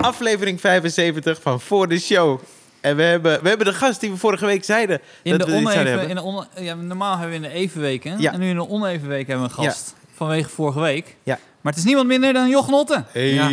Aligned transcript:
aflevering 0.00 0.60
75 0.60 1.40
van 1.42 1.60
Voor 1.60 1.88
de 1.88 1.98
Show. 1.98 2.40
En 2.80 2.96
we 2.96 3.02
hebben, 3.02 3.42
we 3.42 3.48
hebben 3.48 3.66
de 3.66 3.72
gast 3.72 4.00
die 4.00 4.10
we 4.10 4.16
vorige 4.16 4.46
week 4.46 4.64
zeiden 4.64 5.00
In 5.22 5.38
dat 5.38 5.46
de 5.46 5.52
we 5.52 5.58
oneven, 5.58 5.86
hebben. 5.86 6.08
in 6.08 6.14
de 6.14 6.22
on, 6.22 6.44
ja, 6.58 6.74
normaal 6.74 7.18
hebben 7.18 7.40
we 7.40 7.46
in 7.46 7.52
de 7.52 7.58
evenweken. 7.58 8.20
Ja. 8.20 8.32
En 8.32 8.40
nu 8.40 8.48
in 8.48 8.54
de 8.56 8.68
oneven 8.68 9.08
week 9.08 9.26
hebben 9.26 9.46
we 9.46 9.52
een 9.58 9.64
gast. 9.64 9.94
Vanwege 10.14 10.48
vorige 10.48 10.80
week. 10.80 11.16
Ja. 11.22 11.38
Maar 11.60 11.72
het 11.72 11.80
is 11.80 11.86
niemand 11.86 12.06
minder 12.06 12.32
dan 12.32 12.48
Joch 12.48 12.68
Notte. 12.68 13.04
Hey. 13.12 13.32
Ja. 13.34 13.48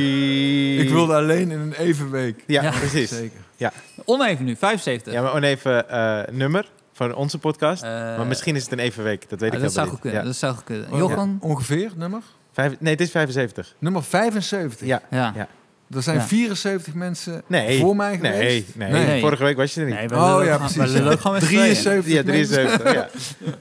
Ik 0.84 0.89
wilde 0.89 1.16
alleen 1.16 1.52
in 1.52 1.59
een 1.59 1.73
evenweek. 1.73 2.44
Ja, 2.48 2.61
Ja. 2.61 2.70
precies. 2.71 3.09
Zeker. 3.09 3.71
Oneven 4.05 4.45
nu, 4.45 4.55
75. 4.55 5.14
Ja, 5.14 5.21
maar 5.21 5.34
oneven 5.34 5.89
eh 5.89 6.20
nummer 6.32 6.70
van 6.93 7.16
onze 7.16 7.38
podcast. 7.38 7.84
Eh, 7.84 7.89
maar 7.89 8.25
misschien 8.27 8.55
is 8.55 8.64
het 8.64 8.71
een 8.71 8.79
evenweek, 8.79 9.30
dat 9.30 9.39
weet 9.39 9.50
ah, 9.52 9.55
ik 9.58 9.61
dat 9.64 9.73
zou 9.73 9.84
goed 9.86 9.94
niet. 9.94 10.02
kunnen. 10.02 10.20
Ja. 10.22 10.25
Dat 10.27 10.36
zou 10.36 10.53
goed 10.55 10.64
kunnen. 10.64 10.91
Oh, 10.91 10.98
Jochen? 10.98 11.39
ja. 11.41 11.48
Ongeveer, 11.48 11.91
nummer? 11.95 12.22
Vijf, 12.53 12.73
nee, 12.80 12.91
het 12.91 13.02
is 13.02 13.11
75. 13.11 13.75
Nummer 13.80 14.03
75. 14.03 14.88
Ja. 14.88 15.02
Ja. 15.11 15.48
Er 15.96 16.02
zijn 16.04 16.18
Ja. 16.18 16.23
74 16.27 16.94
mensen 16.94 17.44
Nee. 17.48 17.80
voor 17.80 17.95
mij 17.95 18.18
Nee, 18.18 18.32
geweest. 18.32 18.76
nee, 18.76 18.91
Nee. 18.91 19.22
Vorige 19.22 19.44
week 19.44 19.58
was 19.58 19.73
je 19.73 19.80
er 19.82 19.86
niet. 19.86 19.95
Nee, 19.95 20.08
we 20.08 20.16
Oh 20.16 20.44
ja, 20.44 20.58
precies. 20.58 20.78
We 20.78 20.88
lullen 20.88 21.18
gewoon 21.20 21.34
met 21.40 21.44
z'n 21.44 21.50
tweeën. 21.50 21.73
73 21.76 22.14
ja, 22.14 22.23
mensen. 22.23 22.54
73. 22.55 22.94
ja. 22.94 23.09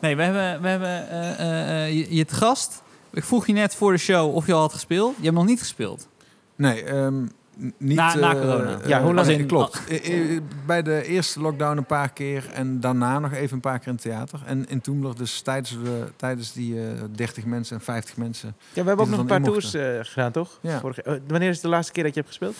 Nee, 0.00 0.16
we 0.16 0.22
hebben, 0.22 0.62
we 0.62 0.68
hebben 0.68 1.08
eh, 1.10 1.30
eh, 1.40 1.84
eh, 1.86 1.92
je, 1.96 2.16
je 2.16 2.24
te 2.24 2.34
gast. 2.34 2.82
Ik 3.12 3.24
vroeg 3.24 3.46
je 3.46 3.52
net 3.52 3.74
voor 3.74 3.92
de 3.92 3.98
show 3.98 4.34
of 4.34 4.46
je 4.46 4.52
al 4.52 4.60
had 4.60 4.72
gespeeld. 4.72 5.14
Je 5.18 5.24
hebt 5.24 5.36
nog 5.36 5.46
niet 5.46 5.58
gespeeld. 5.60 6.08
Nee, 6.56 6.84
ehm, 6.84 7.14
niet... 7.78 7.96
Na- 7.96 8.14
na 8.14 8.34
eh, 8.34 8.40
corona. 8.40 8.80
eh, 8.80 8.88
Ja, 8.88 9.02
hoe 9.02 9.14
lang- 9.14 9.28
in- 9.28 9.46
klopt. 9.46 9.82
Eh, 9.88 10.34
eh, 10.36 10.42
Bij 10.66 10.82
de 10.82 11.04
eerste 11.06 11.40
lockdown 11.40 11.76
een 11.76 11.84
paar 11.86 12.12
keer 12.12 12.50
en 12.52 12.80
daarna 12.80 13.18
nog 13.18 13.32
even 13.32 13.54
een 13.54 13.60
paar 13.60 13.78
keer 13.78 13.86
in 13.88 13.92
het 13.92 14.02
theater. 14.02 14.40
En 14.46 14.68
in 14.68 14.80
Toemler 14.80 15.16
dus 15.16 15.40
tijdens, 15.40 15.70
de, 15.70 16.06
tijdens 16.16 16.52
die 16.52 16.80
eh 16.88 17.02
30 17.14 17.44
mensen 17.44 17.76
en 17.76 17.82
50 17.82 18.16
mensen. 18.16 18.48
Ja, 18.72 18.82
we 18.82 18.88
hebben 18.88 19.04
ook 19.04 19.10
nog 19.10 19.20
een 19.20 19.26
paar 19.26 19.42
tours 19.42 19.74
eh, 19.74 19.98
gedaan, 20.02 20.32
toch? 20.32 20.58
Ja. 20.60 20.80
Vorige- 20.80 21.20
wanneer 21.28 21.48
is 21.48 21.60
de 21.60 21.68
laatste 21.68 21.92
keer 21.92 22.02
dat 22.04 22.14
je 22.14 22.20
hebt 22.20 22.36
gespeeld? 22.36 22.56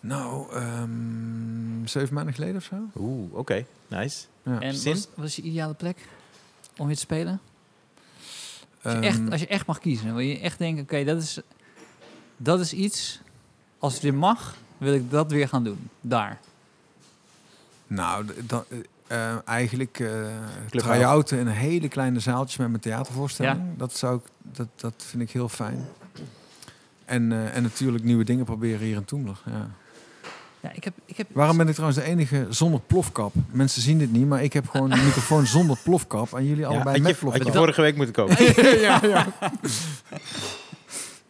Nou, 0.00 0.52
ehm, 0.52 1.86
zeven 1.86 2.14
maanden 2.14 2.34
geleden 2.34 2.56
of 2.56 2.62
zo. 2.62 2.74
Oeh, 2.98 3.34
oké. 3.34 3.64
Nice. 3.88 4.24
Ja. 4.42 4.60
En 4.60 4.84
wat 4.84 5.08
was 5.14 5.36
je 5.36 5.42
ideale 5.42 5.74
plek 5.74 5.96
om 6.76 6.86
weer 6.86 6.94
te 6.94 7.00
spelen? 7.00 7.40
Als 8.82 8.92
je, 8.92 8.98
Ehm, 8.98 9.02
echt, 9.02 9.30
als 9.30 9.40
je 9.40 9.46
echt 9.46 9.66
mag 9.66 9.78
kiezen, 9.78 10.06
wil 10.06 10.18
je 10.18 10.38
echt 10.40 10.58
denken, 10.58 10.82
oké, 10.82 11.04
dat, 11.04 11.22
is, 11.22 11.40
dat 12.36 12.60
is 12.60 12.72
iets, 12.72 13.20
als 13.84 13.92
het 13.92 14.02
weer 14.02 14.14
mag, 14.14 14.54
wil 14.78 14.94
ik 14.94 15.10
dat 15.10 15.30
weer 15.30 15.48
gaan 15.48 15.64
doen. 15.64 15.90
Daar. 16.00 16.38
Nou, 17.86 18.24
dan, 18.46 18.64
eh, 19.06 19.32
eh, 19.32 19.38
eigenlijk 19.44 20.00
eh 20.00 20.08
Club 20.70 20.82
try-outen 20.82 21.38
in 21.38 21.46
een 21.46 21.52
hele 21.52 21.88
kleine 21.88 22.20
zaaltjes 22.20 22.58
met 22.58 22.68
mijn 22.68 22.80
theatervoorstelling. 22.80 23.60
Dat, 23.76 23.96
zou 23.96 24.16
ik, 24.16 24.22
dat, 24.56 24.68
dat 24.76 24.94
vind 24.96 25.22
ik 25.22 25.30
heel 25.30 25.48
fijn. 25.48 25.86
En, 27.04 27.32
eh, 27.32 27.56
en 27.56 27.62
natuurlijk 27.62 28.04
nieuwe 28.04 28.24
dingen 28.24 28.44
proberen 28.44 28.86
hier 28.86 28.96
in 28.96 29.04
Toemler. 29.04 29.40
Ja. 29.46 29.70
Ja, 30.60 30.70
ik 30.72 30.84
heb, 30.84 30.94
ik 31.04 31.16
heb, 31.16 31.26
Waarom 31.32 31.56
ben 31.56 31.68
ik 31.68 31.74
trouwens 31.74 32.00
de 32.00 32.06
enige 32.06 32.46
zonder 32.48 32.80
plofkap? 32.80 33.34
Mensen 33.50 33.82
zien 33.82 33.98
dit 33.98 34.12
niet, 34.12 34.26
maar 34.26 34.42
ik 34.42 34.52
heb 34.52 34.68
gewoon 34.68 34.92
een 34.92 35.04
microfoon 35.08 35.46
zonder 35.46 35.78
plofkap. 35.82 36.32
En 36.32 36.44
jullie 36.44 36.62
Ja, 36.62 36.68
allebei 36.68 37.00
met 37.00 37.06
je, 37.06 37.12
had 37.12 37.18
plofkap. 37.18 37.46
je 37.46 37.58
vorige 37.58 37.80
week 37.80 37.96
moeten 37.96 38.14
kopen. 38.14 38.54
ja, 38.80 39.00
ja. 39.02 39.26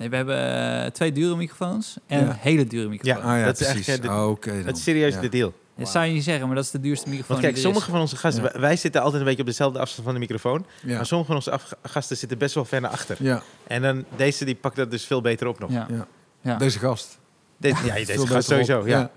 Nee, 0.05 0.11
we 0.13 0.17
hebben 0.33 0.83
eh, 0.85 0.91
twee 0.91 1.13
dure 1.13 1.37
microfoons 1.37 1.97
en 2.07 2.21
Ja. 2.21 2.27
een 2.27 2.33
hele 2.39 2.67
dure 2.67 2.89
microfoon. 2.89 3.23
Ja. 3.23 3.29
Ah, 3.33 3.39
ja, 3.39 3.45
Dat 3.45 3.61
is 3.61 3.67
precies. 3.67 3.89
echt, 3.89 3.99
eh, 3.99 4.05
de- 4.05 4.11
Ah, 4.11 4.29
Oké 4.31 4.53
dan. 4.53 4.63
Dat 4.63 4.77
is 4.77 4.83
serieus 4.83 5.15
Ja. 5.15 5.21
de 5.21 5.29
deal. 5.29 5.53
Dat 5.77 5.89
zou 5.89 6.05
je 6.05 6.13
niet 6.13 6.25
zeggen, 6.25 6.47
maar 6.47 6.55
dat 6.57 6.65
is 6.65 6.71
de 6.71 6.81
duurste 6.81 7.09
microfoon 7.09 7.29
Want 7.37 7.41
kijk, 7.41 7.55
die 7.55 7.63
er 7.65 7.69
is. 7.69 7.75
sommige 7.75 7.91
van 7.91 8.01
onze 8.01 8.17
gasten, 8.17 8.43
Ja. 8.55 8.61
wij- 8.61 8.77
zitten 8.77 9.01
altijd 9.01 9.21
een 9.21 9.27
beetje 9.27 9.43
op 9.43 9.49
dezelfde 9.49 9.79
afstand 9.79 10.05
van 10.05 10.15
de 10.15 10.21
microfoon. 10.21 10.67
Ja. 10.83 10.97
Maar 10.97 11.07
sommige 11.07 11.33
van 11.33 11.37
onze 11.37 11.77
gasten 11.83 12.17
zitten 12.17 12.39
best 12.39 12.55
wel 12.55 12.65
ver 12.65 12.81
naar 12.81 12.91
achter. 12.91 13.17
Ja. 13.21 13.43
En 13.67 13.83
dan 13.83 14.05
deze 14.17 14.45
die 14.45 14.55
pakt 14.55 14.77
dat 14.77 14.91
dus 14.91 15.05
veel 15.05 15.21
beter 15.21 15.47
op 15.47 15.59
nog. 15.59 15.71
Ja. 15.71 15.87
Ja. 15.91 16.07
Ja. 16.41 16.57
deze 16.57 16.79
gast. 16.79 17.19
Deze, 17.57 17.87
ja, 17.87 17.95
deze 17.95 18.27
gast 18.27 18.49
sowieso. 18.49 18.81
op. 18.81 18.87
Ja. 18.87 19.11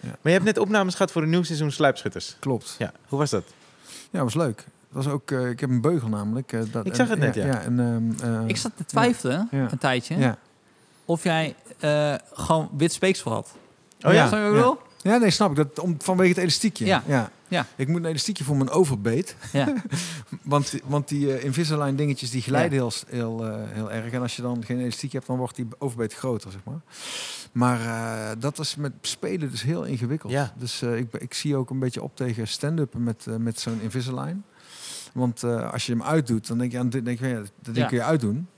Maar 0.00 0.16
je 0.22 0.30
hebt 0.30 0.44
net 0.44 0.58
opnames 0.58 0.92
gehad 0.94 1.12
voor 1.12 1.22
een 1.22 1.30
nieuw 1.30 1.42
seizoen 1.42 1.70
Sluipschutters. 1.70 2.36
klopt. 2.38 2.74
Ja, 2.78 2.92
hoe 3.08 3.18
was 3.18 3.30
dat? 3.30 3.44
Ja, 4.10 4.22
was 4.22 4.34
leuk. 4.34 4.64
Dat 4.92 5.04
was 5.04 5.12
ook, 5.12 5.30
eh, 5.30 5.48
ik 5.48 5.60
heb 5.60 5.70
een 5.70 5.80
beugel 5.80 6.08
namelijk. 6.08 6.52
eh, 6.52 6.60
dat, 6.72 6.86
Ik 6.86 6.94
zag 6.94 7.08
het 7.08 7.18
net, 7.18 7.34
ja. 7.34 7.46
ja 7.46 7.60
en, 7.60 7.80
ehm, 7.80 8.34
eh, 8.34 8.48
Ik 8.48 8.56
zat 8.56 8.72
te 8.76 8.84
twijfelen, 8.84 9.48
Ja. 9.50 9.68
een 9.72 9.78
tijdje, 9.78 10.18
Ja. 10.18 10.38
of 11.04 11.22
jij 11.22 11.54
eh, 11.78 12.14
gewoon 12.32 12.68
wit 12.76 12.92
speeksel 12.92 13.30
had. 13.32 13.52
Oh 14.02 14.12
ja? 14.12 14.28
Bedoel? 14.52 14.78
Ja, 15.02 15.16
nee, 15.16 15.30
snap 15.30 15.50
ik. 15.50 15.56
Dat, 15.56 15.78
om, 15.78 15.94
vanwege 15.98 16.28
het 16.28 16.38
elastiekje. 16.38 16.84
Ja. 16.86 17.02
ja. 17.06 17.30
Ja. 17.48 17.66
Ik 17.76 17.88
moet 17.88 18.00
een 18.00 18.08
elastiekje 18.08 18.44
voor 18.44 18.56
mijn 18.56 18.70
overbeet. 18.70 19.36
Ja. 19.52 19.74
Want, 20.42 20.74
want 20.84 21.08
die 21.08 21.40
Invisalign 21.42 21.94
dingetjes 21.96 22.30
die 22.30 22.42
glijden 22.42 22.72
heel, 22.72 22.92
heel, 23.06 23.44
heel 23.66 23.90
erg. 23.92 24.12
En 24.12 24.20
als 24.22 24.36
je 24.36 24.42
dan 24.42 24.64
geen 24.64 24.80
elastiek 24.80 25.12
hebt, 25.12 25.26
dan 25.26 25.36
wordt 25.36 25.56
die 25.56 25.68
overbeet 25.78 26.14
groter, 26.14 26.50
zeg 26.50 26.60
maar. 26.64 26.80
Maar 27.52 27.80
eh, 27.80 28.36
dat 28.38 28.58
is 28.58 28.76
met 28.76 28.92
spelen 29.00 29.50
dus 29.50 29.62
heel 29.62 29.84
ingewikkeld. 29.84 30.32
Ja. 30.32 30.52
Dus 30.56 30.82
eh, 30.82 30.96
ik, 30.96 31.12
ik 31.14 31.34
zie 31.34 31.56
ook 31.56 31.70
een 31.70 31.78
beetje 31.78 32.02
op 32.02 32.16
tegen 32.16 32.48
stand-up 32.48 32.94
met, 32.94 33.26
met 33.38 33.60
zo'n 33.60 33.80
Invisalign. 33.80 34.44
Want 35.12 35.42
eh, 35.42 35.72
als 35.72 35.86
je 35.86 35.92
hem 35.92 36.02
uitdoet, 36.02 36.46
dan 36.46 36.58
denk 36.58 36.72
je, 36.72 36.78
aan 36.78 36.88
dit 36.88 37.04
denk 37.04 37.18
je 37.18 37.26
ja, 37.28 37.34
dat 37.38 37.48
ding 37.62 37.76
Ja. 37.76 37.86
kun 37.86 37.96
je 37.96 38.02
uitdoen. 38.04 38.48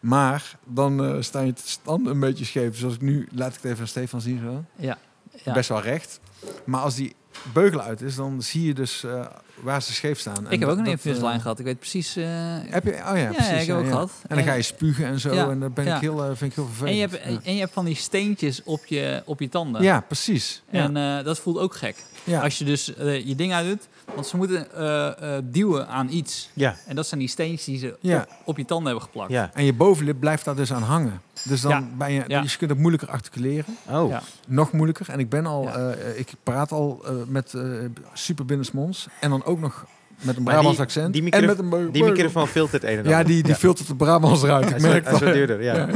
Maar 0.00 0.56
dan 0.64 1.04
eh 1.04 1.16
sta 1.22 1.40
je 1.40 1.52
standen 1.64 2.12
een 2.12 2.20
beetje 2.20 2.44
scheef. 2.44 2.76
Zoals 2.76 2.94
ik 2.94 3.00
nu, 3.00 3.28
laat 3.34 3.48
ik 3.48 3.54
het 3.54 3.64
even 3.64 3.80
aan 3.80 3.86
Stefan 3.86 4.20
zien 4.20 4.40
zo. 4.40 4.64
Ja. 4.76 4.98
ja. 5.44 5.52
Best 5.52 5.68
wel 5.68 5.80
recht. 5.80 6.20
Maar 6.64 6.80
als 6.80 6.94
die 6.94 7.14
beugel 7.52 7.80
uit 7.80 8.00
is, 8.02 8.14
dan 8.16 8.42
zie 8.42 8.66
je 8.66 8.74
dus 8.74 9.04
eh, 9.04 9.26
waar 9.62 9.82
ze 9.82 9.92
scheef 9.92 10.18
staan. 10.18 10.46
En 10.46 10.52
Ik 10.52 10.60
heb 10.60 10.68
ook 10.68 10.78
een 10.78 10.86
eh, 10.86 11.40
gehad. 11.40 11.58
Ik 11.58 11.64
weet 11.64 11.78
precies... 11.78 12.14
Heb 12.14 12.84
je? 12.84 12.90
Oh 12.90 12.96
ja, 12.96 13.16
ja, 13.16 13.30
precies. 13.32 13.60
ik 13.62 13.66
heb 13.66 13.76
ook 13.76 13.86
gehad. 13.86 14.12
En 14.28 14.36
dan 14.36 14.44
ga 14.44 14.52
je 14.52 14.62
spugen 14.62 15.06
en 15.06 15.20
zo. 15.20 15.34
Ja, 15.34 15.50
En 15.50 15.60
dat 15.60 15.74
ben 15.74 15.84
ja. 15.84 15.94
ik 15.94 16.00
heel, 16.00 16.36
vind 16.36 16.50
ik 16.50 16.56
heel 16.56 16.64
En 16.64 16.70
vervelend. 16.74 16.94
je, 17.12 17.18
hebt, 17.18 17.42
ja. 17.42 17.48
en 17.48 17.54
je 17.54 17.60
hebt 17.60 17.72
van 17.72 17.84
die 17.84 17.94
steentjes 17.96 18.62
op 18.62 18.86
je, 18.86 19.22
op 19.24 19.40
je 19.40 19.48
tanden. 19.48 19.82
Ja, 19.82 20.00
precies. 20.00 20.62
Ja. 20.70 20.92
En 20.94 21.24
dat 21.24 21.38
voelt 21.38 21.58
ook 21.58 21.74
gek. 21.74 21.96
ja. 22.24 22.42
Als 22.42 22.58
je 22.58 22.64
dus 22.64 22.84
je 23.24 23.34
ding 23.36 23.52
uitdoet. 23.52 23.88
Want 24.14 24.26
ze 24.26 24.36
moeten 24.36 24.72
eh, 24.74 25.06
eh, 25.36 25.42
duwen 25.44 25.88
aan 25.88 26.08
iets. 26.10 26.50
Ja. 26.54 26.76
En 26.86 26.96
dat 26.96 27.06
zijn 27.06 27.20
die 27.20 27.28
steentjes 27.28 27.64
die 27.64 27.78
ze 27.78 27.96
Ja. 28.00 28.20
op, 28.20 28.28
op 28.44 28.56
je 28.56 28.64
tanden 28.64 28.86
hebben 28.86 29.04
geplakt. 29.04 29.30
Ja. 29.30 29.50
En 29.54 29.64
je 29.64 29.72
bovenlip 29.72 30.20
blijft 30.20 30.44
daar 30.44 30.56
dus 30.56 30.72
aan 30.72 30.82
hangen. 30.82 31.20
Dus 31.42 31.60
dan 31.60 31.70
Ja. 31.70 31.88
ben 31.98 32.12
je, 32.12 32.24
Ja. 32.26 32.40
dus 32.40 32.52
je 32.52 32.58
kunt 32.58 32.70
het 32.70 32.78
moeilijker 32.78 33.08
articuleren. 33.10 33.76
Oh. 33.90 34.10
Ja. 34.10 34.22
Nog 34.46 34.72
moeilijker. 34.72 35.08
En 35.10 35.18
ik 35.18 35.28
ben 35.28 35.46
al, 35.46 35.62
Ja. 35.62 35.90
eh, 35.90 36.18
ik 36.18 36.28
praat 36.42 36.72
al 36.72 37.02
eh, 37.04 37.12
met 37.26 37.54
eh 37.54 37.62
super 38.12 38.44
binnensmonds. 38.44 39.06
En 39.20 39.30
dan 39.30 39.44
ook 39.44 39.60
nog 39.60 39.86
met 40.20 40.36
een 40.36 40.42
Brabants 40.42 40.80
accent. 40.80 41.12
die 41.12 41.30
en 41.30 41.44
met 41.46 41.58
een. 41.58 41.92
Die 41.92 42.04
microfoon 42.04 42.46
filtert 42.48 42.82
het 42.82 42.90
een 42.90 42.98
en 42.98 43.04
ander. 43.04 43.12
Ja, 43.18 43.22
die, 43.24 43.42
die 43.42 43.54
filtert 43.54 43.88
de 43.88 43.94
Brabants 43.96 44.42
eruit. 44.42 44.70
Ik 44.70 44.80
merk 44.80 45.04
dat. 45.10 45.18
duurder, 45.20 45.62
ja. 45.62 45.86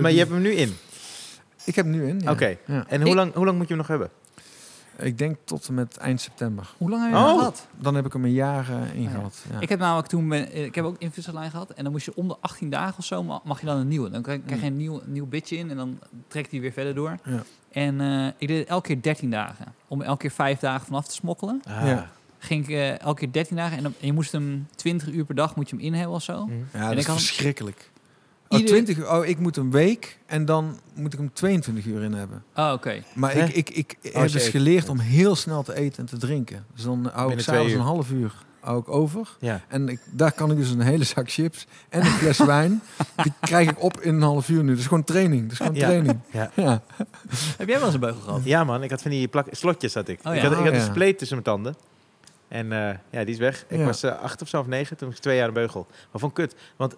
Maar 0.00 0.12
je 0.12 0.18
hebt 0.18 0.30
hem 0.30 0.42
nu 0.42 0.50
in. 0.52 0.76
Ik 1.64 1.74
heb 1.74 1.84
hem 1.84 1.94
nu 1.94 2.08
in. 2.08 2.20
ja. 2.20 2.30
Oké. 2.30 2.56
Ja. 2.66 2.84
En 2.88 3.02
hoe 3.02 3.14
lang, 3.14 3.34
hoe 3.34 3.44
lang 3.44 3.56
moet 3.56 3.68
je 3.68 3.74
hem 3.74 3.82
nog 3.82 3.88
hebben? 3.88 4.08
Ik 4.98 5.18
denk 5.18 5.36
tot 5.44 5.68
en 5.68 5.74
met 5.74 5.96
eind 5.96 6.20
september. 6.20 6.70
Hoe 6.78 6.90
lang 6.90 7.02
heb 7.02 7.10
je 7.12 7.16
Oh. 7.18 7.24
dat 7.26 7.36
gehad? 7.38 7.66
Dan 7.78 7.94
heb 7.94 8.06
ik 8.06 8.12
hem 8.12 8.24
een 8.24 8.32
jaar 8.32 8.68
eh, 8.70 8.94
in 8.94 9.02
Ja. 9.02 9.10
gehad. 9.10 9.44
Ja. 9.52 9.60
Ik 9.60 9.68
heb 9.68 9.78
namelijk 9.78 10.08
toen 10.08 10.28
ben, 10.28 10.50
eh, 10.52 10.64
ik 10.64 10.74
heb 10.74 10.84
ook 10.84 10.96
Invisalign 10.98 11.50
gehad 11.50 11.70
en 11.70 11.82
dan 11.82 11.92
moest 11.92 12.04
je 12.04 12.14
om 12.16 12.28
de 12.28 12.36
18 12.40 12.70
dagen 12.70 12.98
of 12.98 13.04
zo 13.04 13.22
ma- 13.22 13.40
mag 13.44 13.60
je 13.60 13.66
dan 13.66 13.76
een 13.76 13.88
nieuwe. 13.88 14.10
Dan 14.10 14.22
krijg, 14.22 14.40
krijg 14.46 14.60
je 14.60 14.66
een 14.66 14.76
nieuw, 14.76 15.00
nieuw 15.04 15.26
bitje 15.26 15.56
in 15.56 15.70
en 15.70 15.76
dan 15.76 15.98
trekt 16.28 16.50
hij 16.50 16.60
weer 16.60 16.72
verder 16.72 16.94
door. 16.94 17.16
Ja. 17.24 17.42
En 17.72 18.00
eh, 18.00 18.26
ik 18.38 18.48
deed 18.48 18.58
het 18.58 18.68
elke 18.68 18.86
keer 18.86 19.02
13 19.02 19.30
dagen. 19.30 19.74
Om 19.88 20.02
elke 20.02 20.20
keer 20.20 20.30
5 20.30 20.58
dagen 20.58 20.86
vanaf 20.86 21.06
te 21.06 21.14
smokkelen. 21.14 21.62
Ah. 21.68 21.86
Ja. 21.86 22.10
Ging 22.38 22.62
ik 22.64 22.70
eh, 22.70 23.00
elke 23.00 23.18
keer 23.20 23.32
13 23.32 23.56
dagen 23.56 23.76
en, 23.76 23.82
dan, 23.82 23.94
en 24.00 24.06
je 24.06 24.12
moest 24.12 24.32
hem 24.32 24.66
20 24.76 25.08
uur 25.12 25.24
per 25.24 25.34
dag 25.34 25.56
moet 25.56 25.70
je 25.70 25.76
hem 25.76 25.84
in 25.84 25.94
hebben 25.94 26.14
of 26.14 26.22
zo. 26.22 26.44
Hm. 26.44 26.50
Ja, 26.50 26.56
En 26.72 26.80
dat 26.80 26.92
ik 26.92 26.98
is 26.98 27.06
had- 27.06 27.16
verschrikkelijk. 27.16 27.90
Oh, 28.54 28.60
Ieder- 28.60 28.74
20 28.74 28.96
uur. 28.98 29.10
Oh, 29.12 29.26
ik 29.26 29.38
moet 29.38 29.56
een 29.56 29.70
week 29.70 30.18
en 30.26 30.44
dan 30.44 30.78
moet 30.94 31.12
ik 31.12 31.18
hem 31.18 31.32
22 31.32 31.84
uur 31.86 32.02
in 32.02 32.12
hebben. 32.12 32.44
Oh, 32.56 32.70
oké. 32.74 33.02
Maar 33.14 33.32
Hè? 33.32 33.44
ik, 33.44 33.70
ik, 33.70 33.96
ik 34.00 34.14
Als 34.14 34.22
heb 34.22 34.32
dus 34.32 34.48
geleerd 34.48 34.88
om 34.88 34.98
heel 34.98 35.36
snel 35.36 35.62
te 35.62 35.74
eten 35.74 35.98
en 35.98 36.06
te 36.06 36.16
drinken. 36.16 36.64
Dus 36.74 36.82
dan 36.84 37.10
hou 37.12 37.32
ik 37.32 37.40
s'avonds 37.40 37.72
een 37.72 37.80
half 37.80 38.10
uur 38.10 38.32
hou 38.60 38.78
ik 38.80 38.88
over. 38.88 39.36
Ja. 39.40 39.60
En 39.68 39.88
ik, 39.88 40.00
daar 40.10 40.32
kan 40.32 40.50
ik 40.50 40.56
dus 40.56 40.70
een 40.70 40.80
hele 40.80 41.04
zak 41.04 41.30
chips 41.30 41.66
en 41.88 42.00
een 42.00 42.06
fles 42.06 42.38
wijn. 42.54 42.82
Die 43.22 43.32
krijg 43.40 43.70
ik 43.70 43.82
op 43.82 44.00
in 44.00 44.14
een 44.14 44.22
half 44.22 44.48
uur 44.48 44.62
nu. 44.62 44.70
Dat 44.70 44.78
is 44.78 44.86
gewoon 44.86 45.04
training. 45.04 45.42
Dat 45.42 45.52
is 45.52 45.56
gewoon 45.56 45.74
Ja. 45.74 45.86
training. 45.86 46.18
Ja. 46.30 46.50
Ja. 46.64 46.82
Heb 47.56 47.68
jij 47.68 47.76
wel 47.76 47.84
eens 47.84 47.94
een 47.94 48.00
beugel 48.00 48.20
gehad? 48.20 48.40
ja, 48.44 48.64
man. 48.64 48.82
Ik 48.82 48.90
had 48.90 49.02
van 49.02 49.10
die 49.10 49.28
plak 49.28 49.46
slotjes 49.50 49.94
had 49.94 50.08
ik. 50.08 50.20
Oh, 50.24 50.34
Ik 50.34 50.40
ja. 50.42 50.48
had, 50.48 50.52
ik 50.52 50.58
Oh, 50.58 50.64
had 50.64 50.74
een 50.74 50.78
ja. 50.80 50.84
spleet 50.86 51.18
tussen 51.18 51.36
mijn 51.42 51.48
tanden. 51.56 51.76
En 52.48 52.72
eh, 52.72 52.96
ja, 53.10 53.24
die 53.24 53.34
is 53.34 53.38
weg. 53.38 53.64
Ik 53.68 53.78
Ja. 53.78 53.84
was 53.84 54.02
eh, 54.02 54.20
acht 54.20 54.42
of 54.42 54.48
zo 54.48 54.60
of 54.60 54.66
negen. 54.66 54.96
Toen 54.96 55.10
ik 55.10 55.16
twee 55.16 55.36
jaar 55.36 55.48
een 55.48 55.54
beugel. 55.54 55.86
Maar 56.10 56.20
van 56.20 56.32
kut. 56.32 56.54
Want 56.76 56.96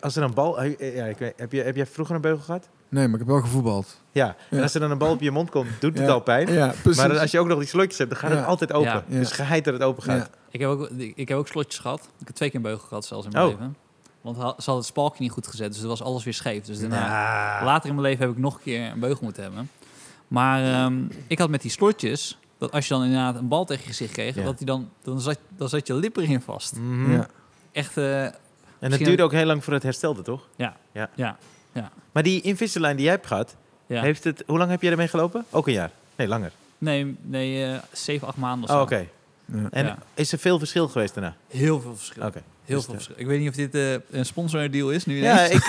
als- 0.00 0.16
er 0.16 0.22
een 0.22 0.34
bal... 0.34 0.60
eh, 0.60 0.96
Ja, 0.96 1.04
ik 1.04 1.18
weet, 1.18 1.32
heb, 1.36 1.52
je, 1.52 1.62
heb 1.62 1.76
jij 1.76 1.86
vroeger 1.86 2.14
een 2.14 2.20
beugel 2.20 2.44
gehad? 2.44 2.68
Nee, 2.88 3.04
maar 3.04 3.12
ik 3.12 3.18
heb 3.26 3.28
wel 3.28 3.40
gevoetbald. 3.40 4.00
Ja. 4.12 4.36
En 4.50 4.62
als 4.62 4.74
er 4.74 4.80
dan 4.80 4.90
een 4.90 4.98
bal 4.98 5.10
op 5.12 5.20
je 5.20 5.30
mond 5.30 5.50
komt, 5.50 5.68
doet 5.80 5.98
het 5.98 6.06
Ja. 6.06 6.12
al 6.12 6.20
pijn. 6.20 6.52
Ja, 6.52 6.74
precies. 6.82 7.02
Maar 7.06 7.18
als 7.18 7.30
je 7.30 7.38
ook 7.38 7.46
nog 7.46 7.58
die 7.58 7.68
slotjes 7.68 7.98
hebt, 7.98 8.10
dan 8.10 8.18
gaat 8.18 8.30
Ja. 8.30 8.36
het 8.36 8.46
altijd 8.46 8.72
open. 8.72 9.04
Dus 9.08 9.32
geheid 9.32 9.64
dat 9.64 9.72
het 9.74 9.82
open 9.82 10.02
gaat. 10.02 10.16
Ja. 10.18 10.28
Ik 10.50 10.60
heb, 10.60 10.68
ook, 10.68 10.88
ik 11.14 11.28
heb 11.28 11.38
ook 11.38 11.48
slotjes 11.48 11.78
gehad. 11.80 12.00
Ik 12.20 12.26
heb 12.26 12.36
twee 12.36 12.48
keer 12.48 12.58
een 12.58 12.64
beugel 12.64 12.86
gehad 12.88 13.04
zelfs 13.06 13.26
in 13.26 13.32
mijn 13.32 13.44
Oh. 13.44 13.50
leven. 13.50 13.76
Want 14.20 14.36
ze 14.36 14.42
hadden 14.42 14.74
het 14.74 14.84
spalkje 14.84 15.22
niet 15.22 15.32
goed 15.32 15.46
gezet, 15.46 15.72
dus 15.72 15.82
er 15.82 15.88
was 15.88 16.02
alles 16.02 16.24
weer 16.24 16.34
scheef. 16.34 16.64
Dus 16.64 16.80
daarna, 16.80 17.64
later 17.64 17.88
in 17.88 17.94
mijn 17.94 18.06
leven 18.06 18.26
heb 18.26 18.36
ik 18.36 18.42
nog 18.42 18.54
een 18.54 18.62
keer 18.62 18.90
een 18.90 19.00
beugel 19.00 19.24
moeten 19.24 19.42
hebben. 19.42 19.70
Maar 20.28 20.62
ehm, 20.62 21.02
ik 21.26 21.38
had 21.38 21.48
met 21.50 21.62
die 21.62 21.70
slotjes, 21.70 22.38
dat 22.58 22.72
als 22.72 22.88
je 22.88 22.94
dan 22.94 23.02
inderdaad 23.04 23.34
een 23.36 23.48
bal 23.48 23.64
tegen 23.64 23.82
je 23.82 23.88
gezicht 23.88 24.12
kreeg, 24.12 24.34
Ja. 24.34 24.44
dat 24.44 24.58
die 24.58 24.66
dan, 24.66 24.88
dan, 25.02 25.20
zat, 25.20 25.38
dan 25.56 25.68
zat 25.68 25.86
je 25.86 25.94
lip 25.94 26.16
erin 26.16 26.40
vast. 26.40 26.76
Mhm. 26.76 27.12
Ja. 27.12 27.26
Echt, 27.72 27.96
eh, 27.96 28.26
En 28.80 28.84
het 28.84 28.88
Misschien- 28.88 29.06
duurde 29.06 29.22
ook 29.22 29.32
heel 29.32 29.44
lang 29.46 29.64
voor 29.64 29.72
het 29.72 29.82
herstelde, 29.82 30.22
toch? 30.22 30.46
ja. 30.56 30.76
Ja. 31.14 31.36
Maar 32.12 32.22
die 32.22 32.40
Invisalign 32.40 32.94
die 32.96 33.04
jij 33.04 33.14
hebt 33.14 33.26
gehad, 33.26 33.54
Ja. 33.86 34.00
heeft 34.00 34.24
het, 34.24 34.42
hoe 34.46 34.58
lang 34.58 34.70
heb 34.70 34.82
jij 34.82 34.90
ermee 34.90 35.08
gelopen? 35.08 35.44
Ook 35.50 35.66
een 35.66 35.72
jaar? 35.72 35.90
Nee, 36.16 36.28
langer. 36.28 36.50
Nee, 36.78 37.16
nee 37.22 37.64
eh, 37.64 37.78
zeven, 37.92 38.28
acht 38.28 38.36
maanden 38.36 38.62
of 38.68 38.70
Oh, 38.70 38.76
zo. 38.76 38.82
oké. 38.82 39.06
Ja. 39.44 39.68
En 39.70 39.84
Ja. 39.84 39.98
is 40.14 40.32
er 40.32 40.38
veel 40.38 40.58
verschil 40.58 40.88
geweest 40.88 41.14
daarna? 41.14 41.34
Heel 41.48 41.80
veel 41.80 41.96
verschil. 41.96 42.22
Oké. 42.26 42.42
Heel 42.64 42.76
Dus 42.76 42.84
veel 42.84 42.94
verschil. 42.94 43.14
Ik 43.18 43.26
weet 43.26 43.38
niet 43.40 43.48
of 43.48 43.54
dit 43.54 43.74
eh, 43.74 43.92
een 44.10 44.26
sponsordeal 44.26 44.90
is 44.90 45.04
nu. 45.06 45.22
Ja, 45.22 45.40
ik, 45.40 45.52
ik, 45.52 45.60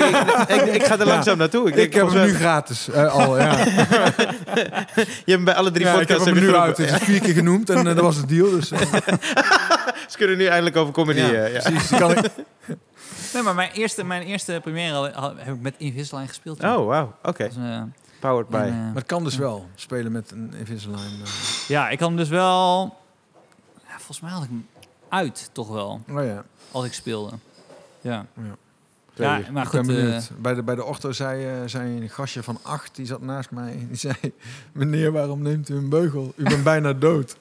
ik, 0.65 0.73
ik 0.73 0.83
ga 0.83 0.93
er 0.93 0.99
Ja. 0.99 1.05
langzaam 1.05 1.37
naartoe. 1.37 1.61
Ik, 1.61 1.67
Ik, 1.67 1.75
denk, 1.75 1.93
heb 1.93 2.09
hem 2.09 2.25
nu 2.27 2.33
gratis 2.35 2.89
eh, 2.89 3.13
al, 3.13 3.37
ja. 3.39 3.57
Je 3.65 5.05
hebt 5.05 5.25
hem 5.25 5.43
bij 5.43 5.53
alle 5.53 5.71
drie 5.71 5.85
ja 5.85 5.91
ik 5.91 5.97
heb 5.97 6.07
podcasts 6.07 6.25
hem 6.39 6.39
nu 6.49 6.55
uit. 6.55 6.77
Het 6.77 6.89
is 6.91 6.97
vier 6.97 7.19
keer 7.21 7.33
genoemd 7.33 7.69
en 7.69 7.83
dat 7.83 7.99
was 7.99 8.15
het 8.15 8.29
deal. 8.29 8.49
Dus, 8.49 8.67
Ze 10.11 10.17
kunnen 10.17 10.37
nu 10.37 10.45
eindelijk 10.45 10.75
over 10.75 10.93
comedy. 10.93 11.19
ja, 11.19 11.45
ja. 11.45 11.59
precies. 11.61 11.89
Kan 11.97 12.11
ik, 12.17 12.25
Nee, 13.33 13.43
maar 13.43 13.55
mijn 13.55 13.71
eerste, 13.71 14.03
mijn 14.03 14.21
eerste 14.21 14.59
première 14.63 15.11
had- 15.13 15.33
heb 15.37 15.55
ik 15.55 15.61
met 15.61 15.75
Invisalign 15.77 16.27
gespeeld. 16.27 16.59
toen. 16.59 16.69
Oh, 16.75 16.85
wauw. 16.85 17.15
Oké. 17.23 17.43
Dat 17.43 17.55
was, 17.55 17.63
eh, 17.65 17.81
Powered 18.19 18.49
by. 18.49 18.55
en, 18.55 18.63
eh, 18.67 18.73
maar 18.73 18.95
het 18.95 19.05
kan 19.05 19.23
dus 19.23 19.35
wel, 19.37 19.67
spelen 19.75 20.11
met 20.11 20.31
een 20.31 20.53
Invisalign. 20.57 21.21
eh. 21.23 21.29
ja, 21.67 21.89
ik 21.89 21.99
had 21.99 22.07
hem 22.07 22.17
dus 22.17 22.29
wel... 22.29 22.81
Ja, 23.87 23.95
volgens 23.95 24.19
mij 24.19 24.31
had 24.31 24.43
ik 24.43 24.49
hem 24.49 24.67
uit, 25.09 25.49
toch 25.51 25.67
wel, 25.67 26.01
Oh 26.09 26.23
ja, 26.25 26.43
als 26.71 26.85
ik 26.85 26.93
speelde. 26.93 27.31
Ja, 28.01 28.25
ja 29.13 29.39
uur. 29.39 29.51
maar 29.53 29.65
goed. 29.65 29.85
bij, 30.41 30.53
de, 30.53 30.63
bij 30.63 30.75
de 30.75 30.83
ortho 30.83 31.11
zei, 31.11 31.45
eh, 31.45 31.53
zei 31.65 32.01
een 32.01 32.09
gastje 32.09 32.43
van 32.43 32.59
acht, 32.63 32.95
die 32.95 33.05
zat 33.05 33.21
naast 33.21 33.51
mij. 33.51 33.75
Die 33.87 33.97
zei, 33.97 34.15
meneer, 34.71 35.11
waarom 35.11 35.41
neemt 35.41 35.69
u 35.69 35.75
een 35.75 35.89
beugel? 35.89 36.33
U 36.35 36.43
bent 36.43 36.63
bijna 36.63 36.93
dood. 36.93 37.35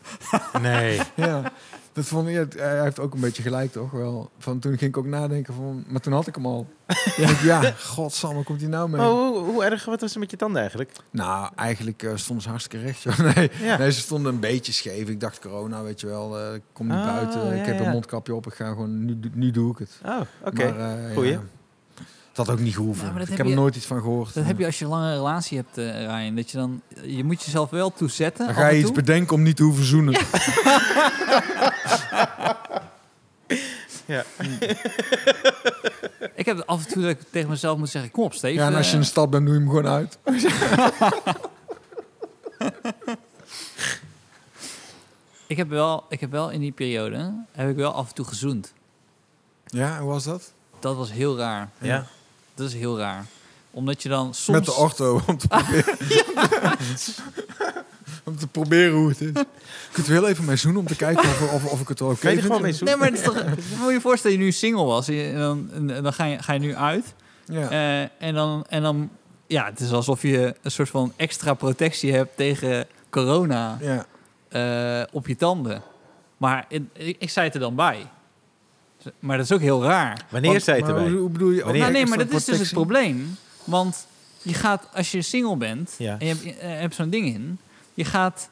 Nee. 0.61 1.01
Ja, 1.15 1.53
dat 1.99 2.07
vond 2.07 2.29
ik, 2.29 2.53
hij 2.57 2.83
heeft 2.83 2.99
ook 2.99 3.15
een 3.15 3.21
beetje 3.21 3.43
gelijk, 3.43 3.73
toch? 3.73 3.91
Wel, 3.91 4.31
van, 4.39 4.59
toen 4.59 4.79
ging 4.79 4.91
ik 4.91 4.97
ook 4.97 5.07
nadenken 5.07 5.55
van, 5.55 5.85
maar 5.89 6.01
toen 6.01 6.13
had 6.13 6.27
ik 6.27 6.35
hem 6.35 6.47
al. 6.47 6.67
Ja, 7.17 7.31
ja 7.43 7.61
godsamme, 7.71 8.43
komt 8.43 8.61
hij 8.61 8.71
nou 8.71 8.89
mee? 8.89 9.01
Hoe, 9.01 9.39
hoe 9.39 9.65
erg, 9.65 9.85
wat 9.85 10.01
was 10.01 10.15
er 10.15 10.21
met 10.21 10.31
je 10.31 10.37
tanden 10.37 10.61
eigenlijk? 10.61 10.93
Nou, 11.11 11.51
eigenlijk 11.57 12.03
eh, 12.03 12.11
stonden 12.15 12.43
ze 12.45 12.49
hartstikke 12.51 12.85
recht, 12.87 13.03
joh. 13.03 13.19
Nee, 13.35 13.51
Ja. 13.61 13.77
nee, 13.79 13.93
ze 13.93 14.01
stonden 14.01 14.35
een 14.35 14.41
beetje 14.41 14.73
scheef. 14.73 15.09
Ik 15.09 15.21
dacht, 15.21 15.39
corona, 15.39 15.83
weet 15.83 16.01
je 16.01 16.07
wel, 16.07 16.39
eh, 16.39 16.55
ik 16.55 16.63
kom 16.73 16.87
niet 16.87 16.97
Oh, 16.97 17.05
buiten. 17.15 17.47
ja, 17.47 17.53
ik 17.53 17.67
heb 17.67 17.81
een 17.81 17.91
mondkapje 17.91 18.35
op, 18.35 18.47
ik 18.47 18.55
ga 18.55 18.69
gewoon, 18.69 19.05
nu, 19.05 19.19
nu 19.33 19.51
doe 19.51 19.71
ik 19.73 19.79
het. 19.79 20.01
Oh, 20.07 20.21
oké. 20.45 20.63
Eh, 20.65 21.15
Goeie. 21.15 21.39
Dat 22.39 22.47
had 22.47 22.57
ook 22.57 22.65
niet 22.65 22.75
gehoeven. 22.75 23.05
Ja, 23.05 23.11
maar 23.11 23.21
dat 23.21 23.29
ik 23.29 23.37
heb 23.37 23.47
er 23.47 23.55
nooit 23.55 23.77
iets 23.77 23.87
van 23.87 24.01
gehoord. 24.01 24.35
Dat 24.35 24.45
heb 24.45 24.59
je 24.59 24.67
als 24.67 24.79
je 24.79 24.85
een 24.85 24.91
lange 24.91 25.15
relatie 25.15 25.57
hebt, 25.57 25.79
eh 25.79 26.05
Ryan. 26.05 26.35
Dat 26.35 26.51
je 26.51 26.57
dan... 26.57 26.83
Je 27.03 27.25
moet 27.25 27.43
jezelf 27.43 27.71
wel 27.71 27.93
toezetten. 27.93 28.47
Dan 28.47 28.55
ga 28.55 28.69
je 28.69 28.81
iets 28.81 28.93
bedenken 28.93 29.35
om 29.35 29.43
niet 29.43 29.57
te 29.57 29.63
hoeven 29.63 29.85
zoenen. 29.85 30.17
Ja. 34.07 34.25
Ik 36.35 36.47
heb 36.47 36.63
af 36.67 36.85
en 36.85 36.93
toe 36.93 37.03
dat 37.03 37.11
ik 37.11 37.21
tegen 37.31 37.49
mezelf 37.49 37.79
moet 37.79 37.89
zeggen... 37.89 38.11
Kom 38.11 38.25
op, 38.25 38.33
Steve. 38.33 38.55
Ja, 38.55 38.67
en 38.67 38.75
als 38.75 38.87
je 38.87 38.93
in 38.93 38.99
eh, 38.99 39.05
de 39.05 39.11
stad 39.11 39.31
bent, 39.31 39.47
doe 39.47 39.55
je 39.55 39.61
hem 39.61 39.69
gewoon 39.69 39.87
uit. 39.87 40.19
ik, 45.47 45.57
heb 45.57 45.69
wel, 45.69 46.05
ik 46.09 46.21
heb 46.21 46.31
wel 46.31 46.51
in 46.51 46.61
die 46.61 46.73
periode... 46.73 47.45
Heb 47.53 47.71
ik 47.71 47.77
wel 47.77 47.93
af 47.93 48.09
en 48.09 48.15
toe 48.15 48.25
gezoend. 48.25 48.73
Ja, 49.67 50.01
hoe 50.01 50.09
was 50.09 50.25
dat? 50.25 50.53
Dat 50.79 50.97
was 50.97 51.13
heel 51.13 51.37
raar. 51.37 51.71
Ja. 51.79 52.07
Dat 52.59 52.69
is 52.69 52.75
heel 52.75 52.99
raar. 52.99 53.25
Omdat 53.71 54.03
je 54.03 54.09
dan 54.09 54.35
soms... 54.35 54.59
Met 54.59 54.67
de 54.67 54.73
ortho, 54.75 55.21
om 55.27 55.39
te 55.39 55.49
proberen... 55.49 55.85
om 58.25 58.37
te 58.37 58.47
proberen 58.47 58.93
hoe 58.95 59.09
het 59.09 59.21
is. 59.21 59.31
Kunt 59.93 60.09
u 60.09 60.13
heel 60.13 60.29
even 60.29 60.45
mee 60.45 60.57
zoenen 60.57 60.81
om 60.81 60.87
te 60.87 60.97
kijken 60.97 61.25
of, 61.29 61.53
of, 61.53 61.65
of 61.73 61.81
ik 61.81 61.89
het 61.89 61.99
wel 62.01 62.09
oké 62.09 62.27
er 62.27 62.33
vind? 62.33 62.43
gewoon 62.43 62.63
mee 62.63 62.73
zoenen? 62.73 62.99
Nee, 62.99 63.11
maar 63.11 63.19
het 63.19 63.27
is 63.29 63.35
toch, 63.35 63.45
moet 63.79 63.87
je 63.89 63.93
je 63.93 64.01
voorstellen 64.01 64.37
dat 64.37 64.47
je 64.47 64.53
nu 64.53 64.53
single 64.53 64.85
was. 64.85 65.09
En 65.09 65.39
dan, 65.39 65.69
en 65.73 66.03
dan 66.03 66.13
ga, 66.13 66.25
je, 66.25 66.39
ga 66.43 66.53
je 66.53 66.59
nu 66.61 66.75
uit. 66.77 67.15
Ja. 67.45 67.71
Eh, 67.71 68.09
en, 68.29 68.35
dan, 68.35 68.65
en 68.69 68.83
dan... 68.83 69.11
Ja, 69.47 69.65
het 69.65 69.81
is 69.81 69.93
alsof 69.93 70.23
je 70.23 70.55
een 70.63 70.71
soort 70.71 70.89
van 70.89 71.13
extra 71.17 71.55
protectie 71.55 72.13
hebt 72.13 72.37
tegen 72.37 72.87
corona 73.11 73.79
ja. 73.81 74.07
eh, 74.49 75.07
op 75.13 75.27
je 75.27 75.37
tanden. 75.37 75.83
Maar 76.37 76.65
in- 76.69 76.91
ik, 76.93 77.17
ik 77.19 77.31
zei 77.31 77.47
het 77.47 77.55
er 77.55 77.61
dan 77.61 77.75
bij. 77.75 78.07
Maar 79.19 79.37
dat 79.37 79.47
is 79.47 79.53
ook 79.53 79.61
heel 79.61 79.83
raar. 79.85 80.25
Wanneer 80.31 80.51
Want- 80.51 80.63
zei 80.63 80.77
het 80.77 80.87
maar 80.87 80.97
erbij? 80.97 81.11
Hoe, 81.13 81.21
hoe 81.21 81.31
bedoel 81.31 81.51
je? 81.51 81.63
Wanneer? 81.65 81.81
Nou, 81.81 81.93
nee, 81.93 82.07
maar 82.07 82.19
dat 82.19 82.31
is 82.33 82.45
dus 82.45 82.59
het 82.59 82.71
probleem. 82.73 83.37
Want 83.65 84.07
je 84.43 84.55
gaat, 84.55 84.89
als 84.95 85.11
je 85.11 85.23
single 85.23 85.57
bent 85.57 85.95
Ja. 85.99 86.17
en 86.19 86.27
je 86.27 86.35
hebt, 86.35 86.59
eh, 86.59 86.69
hebt 86.69 86.95
zo'n 86.95 87.11
ding 87.11 87.27
in, 87.27 87.59
je 87.95 88.05
gaat 88.05 88.51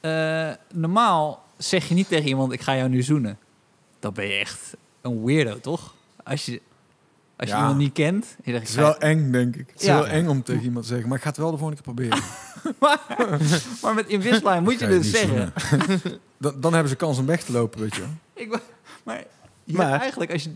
eh, 0.00 0.50
normaal 0.72 1.44
zeg 1.56 1.88
je 1.88 1.94
niet 1.94 2.08
tegen 2.08 2.28
iemand: 2.28 2.52
ik 2.52 2.60
ga 2.60 2.76
jou 2.76 2.88
nu 2.88 3.02
zoenen. 3.02 3.38
Dan 4.00 4.12
ben 4.12 4.26
je 4.26 4.38
echt 4.38 4.76
een 5.00 5.24
weirdo, 5.24 5.60
toch? 5.60 5.94
Als 6.24 6.46
je, 6.46 6.60
als 7.36 7.48
je 7.48 7.54
Ja. 7.54 7.60
iemand 7.60 7.78
niet 7.78 7.92
kent, 7.92 8.24
en 8.36 8.42
je 8.44 8.50
zegt, 8.52 8.60
Het 8.60 8.68
is 8.68 8.74
ga- 8.74 8.80
wel 8.82 8.98
eng, 8.98 9.32
denk 9.32 9.56
ik. 9.56 9.66
Het 9.72 9.80
is 9.80 9.86
Ja. 9.86 9.94
wel 9.94 10.06
eng 10.06 10.26
om 10.28 10.42
tegen 10.42 10.62
iemand 10.62 10.82
te 10.84 10.88
zeggen, 10.90 11.08
maar 11.08 11.16
ik 11.16 11.22
ga 11.22 11.28
het 11.28 11.38
wel 11.38 11.50
de 11.50 11.56
volgende 11.58 11.82
keer 11.82 11.94
proberen. 11.94 12.22
maar, 12.80 12.98
maar 13.82 13.94
met 13.94 14.06
Invisalign 14.06 14.62
moet 14.62 14.78
je 14.78 14.86
je 14.86 14.98
dus 14.98 15.10
zeggen. 15.10 15.52
dan, 16.38 16.60
dan 16.60 16.72
hebben 16.72 16.90
ze 16.90 16.96
kans 16.96 17.18
om 17.18 17.26
weg 17.26 17.42
te 17.42 17.52
lopen, 17.52 17.80
weet 17.80 17.94
je 17.94 18.00
wel. 18.00 18.10
Ik, 18.34 18.58
maar, 19.04 19.16
je 19.18 19.26
Maar- 19.76 20.00
eigenlijk, 20.00 20.32
als, 20.32 20.42
je, 20.42 20.54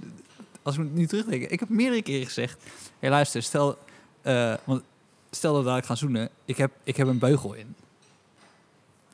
als 0.62 0.76
we 0.76 0.82
nu 0.82 1.06
terugdenken, 1.06 1.50
ik 1.50 1.60
heb 1.60 1.68
meerdere 1.68 2.02
keren 2.02 2.26
gezegd: 2.26 2.62
hé, 2.98 3.08
luister, 3.08 3.42
stel, 3.42 3.78
eh, 4.22 4.54
want 4.64 4.82
stel 5.30 5.50
dat 5.50 5.58
we 5.60 5.64
dadelijk 5.64 5.86
gaan 5.86 5.96
zoenen, 5.96 6.28
ik 6.44 6.56
heb, 6.56 6.70
ik 6.84 6.96
heb 6.96 7.06
een 7.06 7.18
beugel 7.18 7.52
in. 7.54 7.74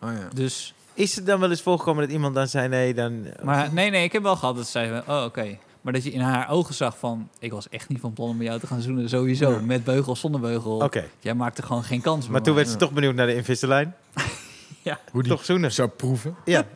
Oh, 0.02 0.10
ja. 0.12 0.28
Dus, 0.34 0.74
Is 0.94 1.16
het 1.16 1.26
dan 1.26 1.40
wel 1.40 1.50
eens 1.50 1.62
voorgekomen 1.62 2.02
dat 2.04 2.12
iemand 2.12 2.34
dan 2.34 2.48
zei 2.48 2.68
nee, 2.68 2.94
dan... 2.94 3.26
maar 3.42 3.72
nee, 3.72 3.90
nee, 3.90 4.04
ik 4.04 4.12
heb 4.12 4.22
wel 4.22 4.36
gehad 4.36 4.56
dat 4.56 4.64
ze 4.64 4.70
zeiden: 4.70 5.02
oh, 5.08 5.24
oké. 5.24 5.58
Maar 5.80 5.92
dat 5.92 6.04
je 6.04 6.10
in 6.12 6.20
haar 6.20 6.50
ogen 6.50 6.74
zag 6.74 6.98
van, 6.98 7.28
ik 7.38 7.52
was 7.52 7.68
echt 7.68 7.88
niet 7.88 8.00
van 8.00 8.12
plan 8.12 8.28
om 8.28 8.36
met 8.36 8.46
jou 8.46 8.60
te 8.60 8.66
gaan 8.66 8.80
zoenen, 8.80 9.08
sowieso. 9.08 9.50
Ja. 9.50 9.60
Met 9.60 9.84
beugel, 9.84 10.16
zonder 10.16 10.40
beugel. 10.40 10.76
Oké, 10.80 11.04
Jij 11.20 11.34
maakte 11.34 11.62
gewoon 11.62 11.84
geen 11.84 12.00
kans 12.00 12.28
maar 12.28 12.42
toen 12.42 12.54
mij. 12.54 12.62
werd 12.62 12.74
ze 12.74 12.78
toch 12.84 12.92
benieuwd 12.92 13.14
naar 13.14 13.26
de 13.26 13.34
Invisalign. 13.34 13.94
Hoe 15.12 15.22
die 15.22 15.32
Toch 15.32 15.44
zoenen. 15.44 15.72
zou 15.72 15.88
proeven. 15.88 16.36
Ja, 16.44 16.66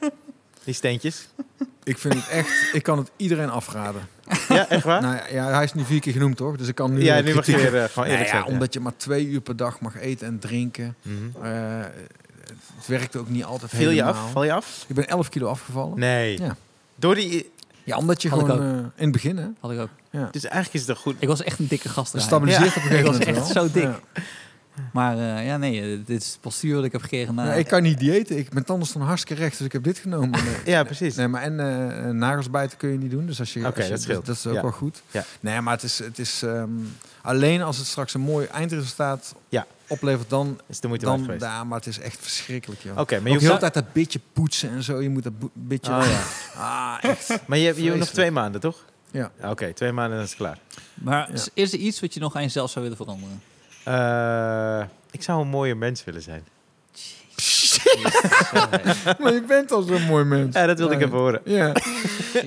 die 0.64 0.74
steentjes. 0.74 1.28
Ik 1.84 1.98
vind 1.98 2.14
het 2.14 2.28
echt, 2.28 2.48
ik 2.78 2.82
kan 2.82 2.98
het 2.98 3.10
iedereen 3.16 3.50
afraden. 3.50 4.08
Ja, 4.48 4.68
echt 4.68 4.84
waar? 4.84 5.02
Nou 5.02 5.16
ja, 5.32 5.46
hij 5.52 5.64
is 5.64 5.74
nu 5.74 5.84
vier 5.84 6.00
keer 6.00 6.12
genoemd, 6.12 6.36
toch? 6.36 6.56
Dus 6.56 6.68
ik 6.68 6.74
kan 6.74 6.92
nu... 6.94 7.02
ja, 7.02 7.20
nu 7.20 7.34
mag 7.34 7.46
je 7.46 7.56
weer 7.56 7.82
eh, 7.82 7.88
gewoon 7.88 8.08
Nou 8.08 8.24
ja, 8.24 8.44
omdat 8.44 8.72
je 8.74 8.80
maar 8.80 8.96
twee 8.96 9.26
uur 9.26 9.40
per 9.40 9.56
dag 9.56 9.80
mag 9.80 9.96
eten 10.00 10.26
en 10.26 10.38
drinken. 10.38 10.96
Mhm. 11.02 11.44
Eh, 11.46 11.52
het 12.76 12.86
werkte 12.86 13.18
ook 13.18 13.28
niet 13.28 13.44
altijd 13.44 13.70
Viel 13.70 13.80
je 13.80 14.02
helemaal. 14.02 14.12
af? 14.24 14.30
Val 14.30 14.44
je 14.44 14.52
af? 14.52 14.84
Ik 14.88 14.94
ben 14.94 15.08
11 15.08 15.28
kilo 15.28 15.46
afgevallen. 15.48 15.98
Nee. 15.98 16.40
Ja. 16.40 16.56
Door 16.94 17.14
die... 17.14 17.50
Ja, 17.84 17.96
omdat 17.96 18.22
je 18.22 18.28
Had 18.28 18.40
ik 18.40 18.46
gewoon 18.46 18.62
eh, 18.62 18.76
in 18.78 18.90
het 18.96 19.12
begin, 19.12 19.36
hè? 19.36 19.46
Had 19.60 19.70
ik 19.70 19.78
ook. 19.80 19.88
Ja. 20.10 20.28
Dus 20.30 20.44
eigenlijk 20.44 20.74
is 20.74 20.80
het 20.80 20.88
toch 20.90 20.98
goed... 20.98 21.16
Ik 21.18 21.28
was 21.28 21.42
echt 21.42 21.58
een 21.58 21.66
dikke 21.68 21.88
gast. 21.88 22.12
Dat 22.12 22.22
Ryan. 22.22 22.26
stabiliseert 22.40 22.74
Ja. 22.74 22.80
op 22.80 22.90
een 22.90 22.96
gegeven 22.96 22.98
Ik 22.98 23.04
was 23.06 23.18
moment 23.18 23.36
echt 23.38 23.52
wel. 23.54 23.64
zo 23.64 23.72
dik. 23.72 24.24
Maar 24.92 25.18
eh, 25.18 25.46
ja, 25.46 25.56
nee, 25.56 25.80
eh, 25.80 25.98
dit 26.06 26.20
is 26.22 26.28
het 26.28 26.40
postuur 26.40 26.74
dat 26.74 26.84
ik 26.84 26.92
heb 26.92 27.00
gekregen. 27.02 27.34
Na, 27.34 27.44
Ja, 27.44 27.52
ik 27.52 27.66
kan 27.66 27.82
niet 27.82 27.98
diëten. 27.98 28.38
Ik, 28.38 28.52
mijn 28.52 28.64
tanden 28.64 28.88
staan 28.88 29.02
hartstikke 29.02 29.42
recht, 29.42 29.56
dus 29.58 29.66
ik 29.66 29.72
heb 29.72 29.84
dit 29.84 29.98
genomen. 29.98 30.40
Ja, 30.64 30.84
precies. 30.84 31.14
nee 31.16 31.28
maar 31.28 31.42
en 31.42 31.60
eh, 32.04 32.10
nagels 32.10 32.50
bijten 32.50 32.78
kun 32.78 32.90
je 32.90 32.98
niet 32.98 33.10
doen. 33.10 33.26
Dus 33.26 33.38
als 33.40 33.52
je, 33.52 33.66
Oké, 33.66 33.76
als 33.76 33.84
je- 33.84 33.90
dat 33.90 34.00
scheelt. 34.02 34.26
Dat 34.26 34.36
is 34.36 34.46
ook 34.46 34.54
Ja. 34.54 34.62
wel 34.62 34.70
goed. 34.70 35.02
Ja. 35.10 35.24
Nee, 35.40 35.60
maar 35.60 35.74
het 35.74 35.82
is, 35.82 35.98
het 35.98 36.18
is 36.18 36.42
ehm, 36.42 36.70
alleen 37.22 37.62
als 37.62 37.76
het 37.78 37.86
straks 37.86 38.14
een 38.14 38.20
mooi 38.20 38.46
eindresultaat 38.46 39.34
Ja. 39.48 39.66
oplevert, 39.86 40.30
dan, 40.30 40.60
Is 40.66 40.80
de 40.80 40.88
moeite 40.88 41.06
waard 41.06 41.18
dan 41.18 41.26
geweest. 41.26 41.44
ja, 41.44 41.64
maar 41.64 41.78
het 41.78 41.86
is 41.86 41.98
echt 41.98 42.18
verschrikkelijk, 42.20 42.80
joh. 42.82 42.98
Oké, 42.98 43.20
maar 43.20 43.30
je 43.32 43.46
hoeft... 43.46 43.60
tijd 43.60 43.74
dat 43.74 43.92
beetje 43.92 44.20
poetsen 44.32 44.70
en 44.70 44.82
zo. 44.82 45.00
Je 45.02 45.08
moet 45.08 45.22
dat 45.22 45.32
beetje... 45.52 45.92
Oh, 45.92 46.04
ja. 46.06 46.22
Ah, 46.62 46.96
echt. 47.10 47.38
Maar 47.46 47.58
je, 47.58 47.74
je 47.76 47.84
hebt 47.88 47.98
nog 47.98 48.08
twee 48.08 48.30
maanden, 48.30 48.60
toch? 48.60 48.84
Ja. 49.10 49.30
Oké, 49.44 49.72
twee 49.72 49.92
maanden 49.92 50.12
en 50.12 50.16
dan 50.18 50.24
is 50.24 50.30
het 50.30 50.38
klaar. 50.38 50.58
Maar 50.94 51.28
Ja. 51.34 51.40
is 51.54 51.72
er 51.72 51.78
iets 51.78 52.00
wat 52.00 52.14
je 52.14 52.20
nog 52.20 52.36
aan 52.36 52.42
jezelf 52.42 52.70
zou 52.70 52.82
willen 52.82 52.98
veranderen? 52.98 53.40
Eh, 53.84 54.82
ik 55.10 55.22
zou 55.22 55.40
een 55.40 55.48
mooie 55.48 55.74
mens 55.74 56.04
willen 56.04 56.22
zijn. 56.22 56.46
maar 59.20 59.32
je 59.32 59.42
bent 59.46 59.72
al 59.72 59.82
zo'n 59.82 60.02
mooi 60.02 60.24
mens. 60.24 60.54
Ja, 60.54 60.66
dat 60.66 60.78
wilde 60.78 60.94
ik 60.94 61.00
even 61.00 61.18
horen. 61.18 61.40
Ja, 61.44 61.72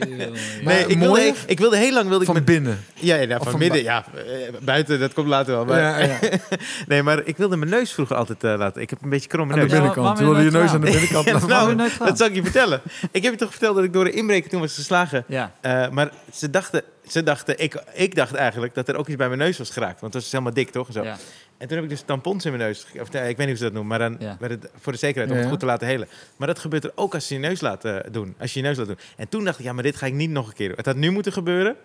Nee, 0.07 0.29
Maar 0.63 0.79
ik 0.89 0.97
wilde, 0.97 1.21
ik, 1.21 1.35
ik 1.45 1.59
wilde 1.59 1.77
heel 1.77 1.93
lang 1.93 2.07
wilde 2.07 2.19
ik 2.19 2.25
van 2.25 2.35
met, 2.35 2.45
binnen. 2.45 2.83
ja, 2.93 3.15
ja, 3.15 3.37
van 3.37 3.51
van 3.51 3.59
midden, 3.59 3.83
ja, 3.83 4.05
eh, 4.15 4.23
buiten, 4.61 4.99
dat 4.99 5.13
komt 5.13 5.27
later 5.27 5.53
wel. 5.55 5.65
Maar, 5.65 5.79
Ja, 5.79 5.99
ja. 5.99 6.19
nee, 6.87 7.03
maar 7.03 7.21
ik 7.25 7.37
wilde 7.37 7.57
mijn 7.57 7.69
neus 7.71 7.91
vroeger 7.93 8.15
altijd 8.15 8.43
eh, 8.43 8.53
laten. 8.57 8.81
Ik 8.81 8.89
heb 8.89 9.01
een 9.03 9.09
beetje 9.09 9.27
kromme 9.29 9.53
Aan 9.53 9.59
de 9.59 9.65
neus. 9.65 9.73
Ja, 9.73 9.81
binnenkant. 9.83 10.19
Je 10.19 10.25
wilde 10.25 10.43
je 10.43 10.51
neus 10.51 10.69
aan 10.69 10.81
de 10.81 10.91
binnenkant 10.91 11.31
laten 11.31 11.77
nou, 11.77 11.89
dat 11.99 12.17
zal 12.17 12.27
ik 12.27 12.35
je 12.35 12.43
vertellen. 12.43 12.81
Ik 13.11 13.23
heb 13.23 13.31
je 13.31 13.39
toch 13.39 13.51
verteld 13.51 13.75
dat 13.75 13.83
ik 13.83 13.93
door 13.93 14.03
de 14.03 14.11
inbreker 14.11 14.49
toen 14.49 14.59
was 14.61 14.73
geslagen. 14.75 15.23
Ja, 15.27 15.51
Eh, 15.61 15.89
maar 15.89 16.09
ze 16.33 16.49
dachten, 16.49 16.83
ze 17.07 17.23
dachten 17.23 17.59
ik, 17.59 17.83
ik 17.93 18.15
dacht 18.15 18.33
eigenlijk 18.33 18.73
dat 18.75 18.87
er 18.87 18.95
ook 18.95 19.07
iets 19.07 19.17
bij 19.17 19.27
mijn 19.27 19.39
neus 19.39 19.57
was 19.57 19.69
geraakt. 19.69 20.01
Want 20.01 20.13
het 20.13 20.23
was 20.23 20.31
helemaal 20.31 20.53
dik, 20.53 20.69
toch? 20.71 20.87
Zo. 20.91 21.03
ja. 21.03 21.17
En 21.57 21.67
toen 21.67 21.75
heb 21.75 21.83
ik 21.85 21.89
dus 21.91 22.01
tampons 22.01 22.45
in 22.45 22.51
mijn 22.51 22.63
neus. 22.63 22.85
Of, 22.99 23.11
nee, 23.11 23.29
ik 23.29 23.37
weet 23.37 23.47
niet 23.47 23.47
hoe 23.47 23.55
ze 23.57 23.63
dat 23.63 23.73
noemen, 23.73 23.97
maar 23.99 24.09
dan 24.09 24.15
Ja. 24.27 24.37
met 24.39 24.49
het, 24.49 24.69
voor 24.79 24.91
de 24.91 24.97
zekerheid 24.97 25.29
om 25.29 25.35
Ja, 25.35 25.41
het 25.41 25.51
goed 25.51 25.59
te 25.59 25.65
laten 25.65 25.87
helen. 25.87 26.07
Maar 26.37 26.47
dat 26.47 26.59
gebeurt 26.59 26.83
er 26.83 26.91
ook 26.95 27.13
als 27.13 27.27
je 27.27 27.33
je 27.35 27.39
neus 27.39 27.61
laat 27.61 27.85
eh, 27.85 27.97
doen. 28.11 28.35
Als 28.39 28.53
je 28.53 28.59
je 28.59 28.65
neus 28.65 28.77
laat 28.77 28.87
doen. 28.87 28.97
En 29.17 29.29
toen 29.29 29.43
dacht 29.43 29.59
ik, 29.59 29.65
ja, 29.65 29.73
maar 29.73 29.83
dit 29.83 29.95
ga 29.95 30.05
ik 30.05 30.13
niet 30.13 30.29
nog 30.29 30.47
een 30.47 30.53
keer 30.53 30.67
doen. 30.67 30.77
Het 30.77 30.85
had 30.85 30.95
nu 30.95 31.11
moeten 31.11 31.31
gebeuren, 31.31 31.75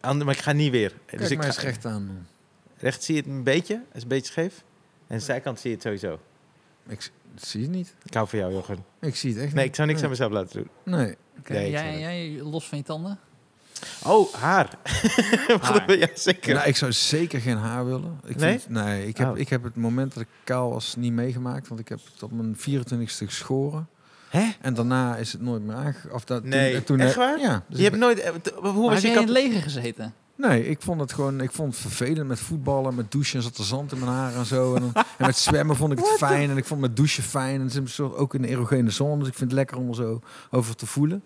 maar 0.00 0.28
ik 0.30 0.38
ga 0.38 0.52
niet 0.52 0.70
weer. 0.70 0.92
Kijk 1.06 1.20
dus 1.22 1.30
ik 1.30 1.38
mij 1.38 1.46
eens 1.46 1.56
ga, 1.58 1.62
recht 1.62 1.84
aan. 1.84 2.26
recht 2.76 3.02
zie 3.02 3.14
je 3.14 3.20
het 3.20 3.30
een 3.30 3.42
beetje, 3.42 3.74
het 3.74 3.96
is 3.96 4.02
een 4.02 4.08
beetje 4.08 4.32
scheef. 4.32 4.64
En 5.06 5.16
de 5.18 5.24
zijkant 5.24 5.60
zie 5.60 5.70
je 5.70 5.76
het 5.76 5.84
sowieso. 5.84 6.18
Ik 6.88 7.10
zie 7.34 7.62
het 7.62 7.70
niet. 7.70 7.94
Ik 8.04 8.14
hou 8.14 8.28
van 8.28 8.38
jou, 8.38 8.52
Jochen. 8.52 8.84
Ik 9.00 9.16
zie 9.16 9.30
het 9.34 9.42
echt 9.42 9.52
Nee, 9.54 9.60
niet. 9.62 9.70
ik 9.70 9.74
zou 9.76 9.88
niks 9.88 10.02
aan 10.02 10.08
mezelf 10.08 10.32
laten 10.32 10.56
doen. 10.56 10.94
Nee. 10.94 11.16
Oké, 11.38 11.52
Nee, 11.52 11.70
jij, 11.70 11.98
jij 11.98 12.42
los 12.42 12.68
van 12.68 12.78
je 12.78 12.84
tanden? 12.84 13.18
Oh, 14.04 14.34
haar. 14.34 14.68
Haar. 15.60 15.98
ja, 15.98 16.08
zeker. 16.14 16.54
Nou, 16.54 16.66
ik 16.68 16.76
zou 16.76 16.92
zeker 16.92 17.40
geen 17.40 17.56
haar 17.56 17.84
willen. 17.86 18.20
Ik 18.24 18.36
Nee? 18.36 18.58
Vind, 18.58 18.68
nee, 18.68 19.06
ik 19.06 19.16
heb, 19.16 19.30
Oh. 19.30 19.38
ik 19.38 19.48
heb 19.48 19.62
het 19.62 19.76
moment 19.76 20.14
dat 20.14 20.22
ik 20.22 20.28
kaal 20.44 20.70
was 20.72 20.94
niet 20.96 21.12
meegemaakt. 21.12 21.68
Want 21.68 21.80
ik 21.80 21.88
heb 21.88 21.98
het 22.12 22.22
op 22.22 22.30
mijn 22.32 22.56
24ste 22.56 23.26
geschoren. 23.26 23.88
Hè? 24.28 24.50
En 24.60 24.74
daarna 24.74 25.16
is 25.16 25.32
het 25.32 25.40
nooit 25.42 25.62
meer 25.62 25.74
aange... 25.76 25.94
Of 26.10 26.24
dat, 26.24 26.44
Nee, 26.44 26.72
toen, 26.74 26.82
toen, 26.84 27.00
echt 27.00 27.14
waar? 27.14 27.38
Ja. 27.40 27.62
dus 27.68 27.78
je 27.78 27.84
hebt 27.84 27.96
nooit... 27.96 28.20
eh, 28.20 28.32
Hoe 28.62 28.84
was 28.84 28.92
heb 28.94 29.02
je 29.02 29.08
jij 29.08 29.16
in 29.16 29.22
het 29.22 29.28
leger 29.30 29.62
gezeten? 29.62 30.14
Nee, 30.36 30.68
ik 30.68 30.82
vond 30.82 31.00
het 31.00 31.12
gewoon 31.12 31.40
ik 31.40 31.52
vond 31.52 31.72
het 31.72 31.80
vervelend 31.80 32.28
met 32.28 32.38
voetballen, 32.40 32.94
met 32.94 33.12
douchen. 33.12 33.42
Zat 33.42 33.58
er 33.58 33.64
zand 33.64 33.92
in 33.92 33.98
mijn 33.98 34.10
haar 34.10 34.34
en 34.34 34.44
zo. 34.46 34.74
En, 34.74 34.80
dan- 34.80 34.92
en 35.18 35.26
met 35.26 35.36
zwemmen 35.36 35.76
vond 35.76 35.92
ik 35.92 35.98
het 35.98 36.06
fijn. 36.16 36.50
En 36.50 36.56
ik 36.56 36.64
vond 36.64 36.80
met 36.80 36.96
douchen 36.96 37.22
fijn. 37.22 37.54
En 37.54 37.60
het 37.60 37.70
is 37.70 37.76
een 37.76 37.88
soort, 37.88 38.14
ook 38.16 38.34
een 38.34 38.44
erogene 38.44 38.90
zone. 38.90 39.18
Dus 39.18 39.28
ik 39.28 39.34
vind 39.34 39.50
het 39.50 39.58
lekker 39.58 39.76
om 39.76 39.88
er 39.88 39.94
zo 39.94 40.20
over 40.50 40.76
te 40.76 40.86
voelen. 40.86 41.22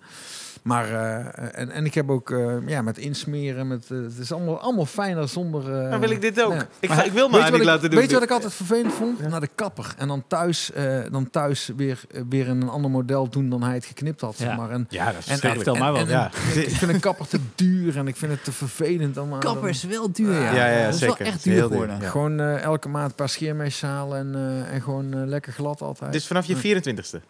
Maar, 0.69 0.91
eh, 0.93 1.61
en, 1.61 1.71
en 1.71 1.85
ik 1.85 1.95
heb 1.95 2.11
ook 2.11 2.31
eh, 2.31 2.55
ja, 2.67 2.83
met 2.83 2.99
insmeren. 2.99 3.69
Met, 3.69 3.85
eh, 3.91 3.99
het 4.03 4.19
is 4.19 4.33
allemaal, 4.33 4.61
allemaal 4.61 4.87
fijner 4.87 5.29
zonder... 5.29 5.83
eh, 5.85 5.91
Dan 5.91 6.01
wil 6.01 6.11
ik 6.11 6.21
dit 6.21 6.43
ook. 6.43 6.53
ja. 6.53 6.67
Ik, 6.81 6.89
Maar 6.89 6.99
ga, 6.99 7.05
ik 7.05 7.13
wil 7.13 7.31
wat 7.31 7.45
niet 7.45 7.55
ik, 7.61 7.65
laten 7.65 7.91
doen. 7.91 7.99
weet 7.99 8.09
je 8.09 8.15
wat 8.15 8.25
ik 8.25 8.31
altijd 8.31 8.53
vervelend 8.55 8.93
vond? 8.93 9.29
Naar 9.29 9.41
de 9.41 9.49
kapper. 9.55 9.95
En 9.99 10.09
dan 10.09 10.25
thuis, 10.27 10.73
eh, 10.73 10.99
dan 11.11 11.31
thuis 11.31 11.71
weer, 11.77 12.01
weer 12.29 12.47
in 12.47 12.61
een 12.61 12.69
ander 12.69 12.91
model 12.91 13.29
doen 13.29 13.49
dan 13.51 13.63
hij 13.63 13.75
het 13.75 13.85
geknipt 13.85 14.21
had. 14.21 14.37
zeg 14.37 14.49
Ja. 14.49 14.57
maar. 14.57 14.71
En, 14.71 14.87
Ja, 14.91 15.05
dat 15.13 15.19
is 15.19 15.27
en, 15.27 15.39
vertel 15.39 15.75
mij 15.75 15.93
wel. 15.93 16.01
en- 16.01 16.09
Ja. 16.09 16.31
en- 16.55 16.61
ik 16.63 16.71
vind 16.81 16.93
een 16.93 17.01
kapper 17.01 17.27
te 17.29 17.39
duur 17.55 17.97
en 17.97 18.09
ik 18.09 18.17
vind 18.17 18.33
het 18.33 18.45
te 18.45 18.53
vervelend. 18.53 19.29
Maar 19.29 19.39
Kapper 19.39 19.69
is 19.69 19.83
wel 19.85 20.13
duur, 20.13 20.33
ja. 20.33 20.55
Ja, 20.55 20.67
ja, 20.71 20.85
dat 20.85 20.95
is 20.95 21.01
zeker. 21.01 21.17
wel 21.19 21.27
echt 21.27 21.45
Heel 21.45 21.53
duur 21.55 21.63
duur, 21.63 21.71
geworden. 21.71 22.01
ja. 22.01 22.09
Gewoon 22.09 22.41
elke 22.41 22.89
maand 22.89 23.11
een 23.11 23.17
paar 23.17 23.29
scheermesjes 23.29 23.83
halen 23.91 24.19
en, 24.19 24.35
eh, 24.35 24.75
en 24.75 24.83
gewoon 24.83 25.29
lekker 25.29 25.53
glad 25.53 25.81
altijd. 25.83 26.13
Dus 26.13 26.27
vanaf 26.27 26.47
je 26.47 26.57
24ste. 26.57 27.21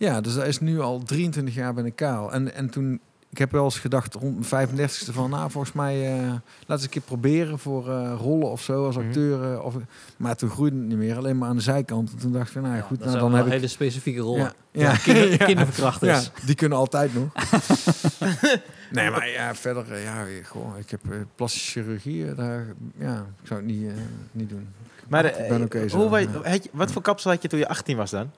Ja, 0.00 0.20
dus 0.20 0.34
dat 0.34 0.46
is 0.46 0.60
nu 0.60 0.80
al 0.80 1.02
23 1.02 1.54
jaar 1.54 1.74
ben 1.74 1.86
ik 1.86 1.96
kaal. 1.96 2.32
En, 2.32 2.54
en 2.54 2.70
toen, 2.70 3.00
ik 3.30 3.38
heb 3.38 3.52
wel 3.52 3.64
eens 3.64 3.78
gedacht 3.78 4.14
rond 4.14 4.50
mijn 4.50 4.68
35ste 4.68 5.12
van, 5.12 5.30
nou 5.30 5.50
volgens 5.50 5.72
mij, 5.72 6.12
eh 6.18 6.28
laat 6.28 6.40
eens 6.76 6.82
een 6.82 6.88
keer 6.88 7.02
proberen 7.02 7.58
voor 7.58 7.88
eh, 7.90 8.12
rollen 8.18 8.50
of 8.50 8.62
zo 8.62 8.86
als 8.86 8.96
Mhm. 8.96 9.06
acteur. 9.06 9.52
eh, 9.52 9.64
of, 9.64 9.74
maar 10.16 10.36
toen 10.36 10.50
groeide 10.50 10.76
het 10.76 10.86
niet 10.86 10.96
meer, 10.96 11.16
alleen 11.16 11.38
maar 11.38 11.48
aan 11.48 11.56
de 11.56 11.62
zijkant. 11.62 12.10
En 12.12 12.18
toen 12.18 12.32
dacht 12.32 12.46
ik 12.46 12.52
van, 12.52 12.62
nou 12.62 12.74
ja, 12.76 12.80
goed, 12.82 12.98
nou, 13.04 13.18
dan 13.18 13.34
heb 13.34 13.46
ik... 13.46 13.52
hele 13.52 13.66
specifieke 13.68 14.20
rollen. 14.20 14.40
Ja, 14.40 14.52
ja. 14.90 14.96
Kinder, 15.04 15.30
Ja. 15.30 15.36
kinderverkrachters. 15.36 16.24
Ja, 16.24 16.46
die 16.46 16.54
kunnen 16.54 16.78
altijd 16.78 17.14
nog. 17.14 17.32
nee, 18.90 19.10
maar 19.10 19.28
ja, 19.28 19.54
verder, 19.54 19.98
ja, 19.98 20.24
gewoon, 20.42 20.76
ik 20.76 20.90
heb 20.90 21.00
eh, 21.10 21.16
plastische 21.34 21.70
chirurgie, 21.70 22.34
daar, 22.34 22.66
ja, 22.98 23.26
ik 23.42 23.46
zou 23.46 23.60
het 23.60 23.68
niet, 23.68 23.86
eh, 23.88 23.92
niet 24.32 24.48
doen. 24.48 24.68
Maar 25.08 25.24
ik 25.24 25.68
ben 25.68 25.90
zo. 25.90 25.96
hoe, 26.08 26.26
had 26.44 26.64
je- 26.64 26.70
wat 26.72 26.92
voor 26.92 27.02
kapsel 27.02 27.30
had 27.30 27.42
je 27.42 27.48
toen 27.48 27.58
je 27.58 27.68
18 27.68 27.96
was 27.96 28.10
dan? 28.10 28.30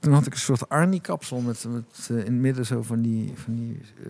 Toen 0.00 0.12
had 0.12 0.26
ik 0.26 0.32
een 0.32 0.38
soort 0.38 0.68
Arnie-kapsel 0.68 1.40
met, 1.40 1.64
met 1.68 2.08
eh, 2.10 2.16
in 2.16 2.22
het 2.24 2.32
midden 2.32 2.66
zo 2.66 2.82
van 2.82 3.02
die, 3.02 3.32
van 3.34 3.54
die 3.54 3.80
eh, 3.98 4.04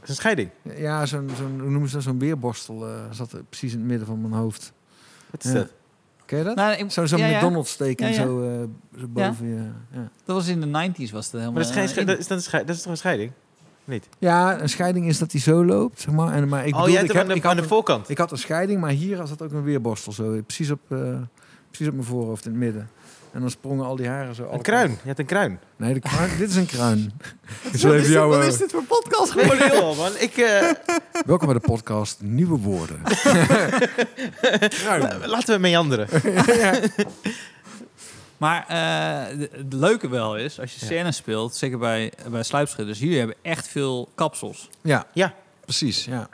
Dat 0.00 0.08
een 0.08 0.14
scheiding. 0.14 0.50
ja, 0.76 1.06
zo'n, 1.06 1.30
zo'n, 1.36 1.60
hoe 1.60 1.70
noemen 1.70 1.88
ze 1.88 1.94
dat, 1.94 2.04
zo'n 2.04 2.18
weerborstel 2.18 2.88
eh, 2.88 2.94
zat 3.10 3.32
er 3.32 3.42
precies 3.48 3.72
in 3.72 3.78
het 3.78 3.88
midden 3.88 4.06
van 4.06 4.20
mijn 4.20 4.32
hoofd. 4.32 4.72
Wat 5.30 5.44
is 5.44 5.50
Ja. 5.52 5.56
dat? 5.58 5.72
Ken 6.26 6.38
je 6.38 6.44
dat? 6.44 6.56
Nou, 6.56 6.90
Zo'n 6.90 7.08
zo'n 7.08 7.18
ja, 7.18 7.26
ja. 7.26 7.36
McDonald's 7.36 7.76
teken 7.76 8.06
Ja, 8.08 8.12
ja. 8.14 8.22
zo, 8.22 8.42
eh, 8.42 9.00
zo 9.00 9.06
boven 9.08 9.46
je. 9.48 9.70
Ja. 9.90 10.10
Dat 10.24 10.36
was 10.36 10.48
in 10.48 10.60
de 10.60 10.66
90s 10.66 11.10
was 11.10 11.24
het 11.24 11.32
helemaal. 11.32 11.52
Maar 11.52 11.62
dat 11.62 11.70
is, 11.84 11.92
geen, 11.92 12.06
dat, 12.06 12.18
is, 12.18 12.26
dat, 12.26 12.38
is, 12.38 12.50
dat 12.50 12.68
is 12.68 12.82
toch 12.82 12.90
een 12.90 12.96
scheiding? 12.96 13.32
Niet? 13.84 14.08
ja, 14.18 14.60
een 14.60 14.68
scheiding 14.68 15.06
is 15.08 15.18
dat 15.18 15.32
hij 15.32 15.40
zo 15.40 15.64
loopt, 15.64 16.00
zeg 16.00 16.14
maar. 16.14 16.32
En, 16.32 16.48
maar 16.48 16.66
ik 16.66 16.74
oh, 16.74 16.80
bedoel, 16.80 16.94
jij 16.94 17.04
ik, 17.04 17.12
heb, 17.12 17.22
aan 17.22 17.28
de, 17.28 17.34
ik, 17.34 17.42
had 17.42 17.50
aan 17.50 17.56
de 17.56 17.62
een, 17.62 17.68
voorkant. 17.68 18.08
ik 18.08 18.18
had 18.18 18.30
een 18.30 18.38
scheiding, 18.38 18.80
maar 18.80 18.90
hier 18.90 19.26
zat 19.26 19.42
ook 19.42 19.52
een 19.52 19.62
weerborstel 19.62 20.12
zo, 20.12 20.42
precies 20.42 20.70
op, 20.70 20.80
eh, 20.88 20.98
precies 21.68 21.86
op 21.88 21.92
mijn 21.94 22.06
voorhoofd 22.06 22.44
in 22.44 22.50
het 22.50 22.60
midden. 22.60 22.88
En 23.32 23.40
dan 23.40 23.50
sprongen 23.50 23.84
al 23.86 23.96
die 23.96 24.08
haren 24.08 24.34
zo. 24.34 24.48
Een 24.52 24.62
kruin. 24.62 24.90
Je 24.90 24.96
hebt 25.06 25.18
een 25.18 25.24
kruin. 25.26 25.60
Nee, 25.76 25.94
de 25.94 26.00
kruin, 26.00 26.30
dit 26.38 26.48
is 26.50 26.56
een 26.56 26.66
kruin. 26.66 27.12
Dus 27.72 27.82
Wat 27.82 27.92
even 27.92 28.04
is, 28.06 28.12
jou, 28.12 28.30
dit, 28.30 28.38
wat 28.44 28.52
is 28.52 28.58
dit 28.58 28.70
voor 28.70 28.82
podcast? 28.84 29.36
Oh, 29.82 29.96
man. 29.98 30.12
Ik, 30.18 30.36
eh, 30.36 30.70
Welkom 31.26 31.46
bij 31.48 31.56
de 31.58 31.66
podcast 31.66 32.20
Nieuwe 32.20 32.58
Woorden. 32.58 33.00
Kruin. 34.80 35.26
laten 35.26 35.54
we 35.54 35.60
meanderen. 35.60 36.08
Maar 38.36 38.64
eh, 38.68 39.38
het 39.52 39.72
leuke 39.72 40.08
wel 40.08 40.36
is, 40.36 40.60
als 40.60 40.72
je 40.72 40.78
Ja. 40.80 40.86
scènes 40.86 41.16
speelt, 41.16 41.54
zeker 41.54 41.78
bij, 41.78 42.12
bij 42.30 42.42
sluipschutters, 42.42 42.98
jullie 42.98 43.18
hebben 43.18 43.36
echt 43.42 43.68
veel 43.68 44.08
kapsels. 44.14 44.68
Ja, 44.80 45.06
Ja. 45.12 45.34
precies. 45.64 46.04
Ja. 46.04 46.28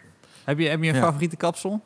Heb 0.45 0.59
je, 0.59 0.69
heb 0.69 0.83
je 0.83 0.89
een 0.89 0.95
Ja. 0.95 1.01
favoriete 1.03 1.37
kapsel? 1.37 1.81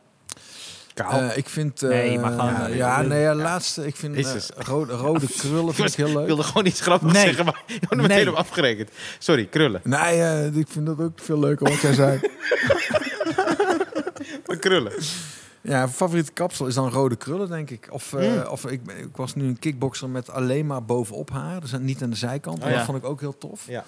Kaal. 0.94 1.20
Eh, 1.20 1.36
ik 1.36 1.48
vind... 1.48 1.82
eh, 1.82 1.88
Nee, 1.88 2.18
maar 2.18 2.30
gewoon, 2.30 2.54
Ja, 2.54 2.66
ja, 2.68 3.02
nee, 3.02 3.20
ja, 3.20 3.34
laatste. 3.34 3.86
Ik 3.86 3.96
vind 3.96 4.16
eh, 4.16 4.34
rode, 4.56 4.92
rode 4.92 5.26
krullen 5.38 5.74
vind 5.74 5.88
ik 5.88 5.94
heel 5.96 6.08
ik 6.08 6.14
leuk. 6.14 6.26
wilde 6.26 6.42
gewoon 6.42 6.66
iets 6.66 6.80
grappigs 6.80 7.12
Nee. 7.12 7.22
zeggen, 7.26 7.44
maar 7.44 7.62
je 7.66 7.72
wordt 7.72 7.90
er 7.90 7.96
meteen 7.96 8.16
Nee. 8.16 8.28
op 8.30 8.34
afgerekend. 8.34 8.90
Sorry, 9.18 9.46
krullen. 9.46 9.80
Nee, 9.84 10.50
ik 10.50 10.66
vind 10.68 10.86
dat 10.86 11.00
ook 11.00 11.18
veel 11.18 11.38
leuker 11.38 11.68
wat 11.68 11.80
jij 11.80 11.92
zei. 11.94 12.20
Maar 14.46 14.56
krullen. 14.56 14.92
Ja, 15.60 15.88
favoriete 15.88 16.32
kapsel 16.32 16.66
is 16.66 16.74
dan 16.74 16.90
rode 16.90 17.16
krullen, 17.16 17.48
denk 17.48 17.70
ik. 17.70 17.86
Of, 17.90 18.12
eh, 18.12 18.28
Mm. 18.32 18.42
of 18.46 18.64
ik, 18.66 18.80
ik 18.98 19.16
was 19.16 19.34
nu 19.34 19.44
een 19.44 19.58
kickboxer 19.58 20.08
met 20.08 20.30
alleen 20.30 20.66
maar 20.66 20.84
bovenop 20.84 21.30
haar. 21.30 21.60
Dus 21.60 21.72
niet 21.78 22.02
aan 22.02 22.10
de 22.10 22.16
zijkant. 22.16 22.62
Oh, 22.64 22.68
ja. 22.70 22.76
Dat 22.76 22.84
vond 22.84 22.98
ik 22.98 23.04
ook 23.04 23.20
heel 23.20 23.38
tof. 23.38 23.64
Ja. 23.66 23.84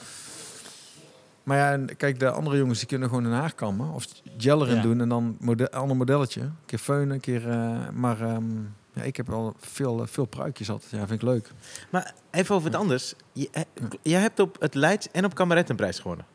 Maar 1.44 1.58
ja, 1.58 1.72
en 1.72 1.96
kijk, 1.96 2.18
de 2.18 2.30
andere 2.30 2.56
jongens 2.56 2.78
die 2.78 2.88
kunnen 2.88 3.08
gewoon 3.08 3.24
hun 3.24 3.32
haar 3.32 3.54
kammen. 3.54 3.92
Of 3.92 4.04
gel 4.38 4.62
erin 4.62 4.76
Ja. 4.76 4.82
doen 4.82 5.00
en 5.00 5.08
dan 5.08 5.36
een 5.40 5.70
ander 5.70 5.96
modelletje. 5.96 6.40
Een 6.40 6.54
keer 6.66 6.78
feunen, 6.78 7.14
een 7.14 7.20
keer... 7.20 7.48
eh, 7.50 7.88
maar 7.92 8.20
ehm, 8.20 8.44
ja, 8.92 9.02
ik 9.02 9.16
heb 9.16 9.26
wel 9.26 9.54
veel, 9.58 10.00
eh, 10.02 10.06
veel 10.06 10.24
pruikjes 10.26 10.70
altijd. 10.70 10.90
Ja, 10.90 10.98
vind 10.98 11.10
ik 11.10 11.22
leuk. 11.22 11.50
Maar 11.90 12.14
even 12.30 12.54
over 12.54 12.68
het 12.70 12.78
anders. 12.78 13.14
Je, 13.32 13.48
eh, 13.52 13.62
jij 14.02 14.20
hebt 14.20 14.40
op 14.40 14.56
het 14.60 14.74
Leids 14.74 15.08
en 15.12 15.24
op 15.24 15.34
Kameret 15.34 15.68
een 15.70 15.76
prijs 15.76 15.98
gewonnen. 15.98 16.26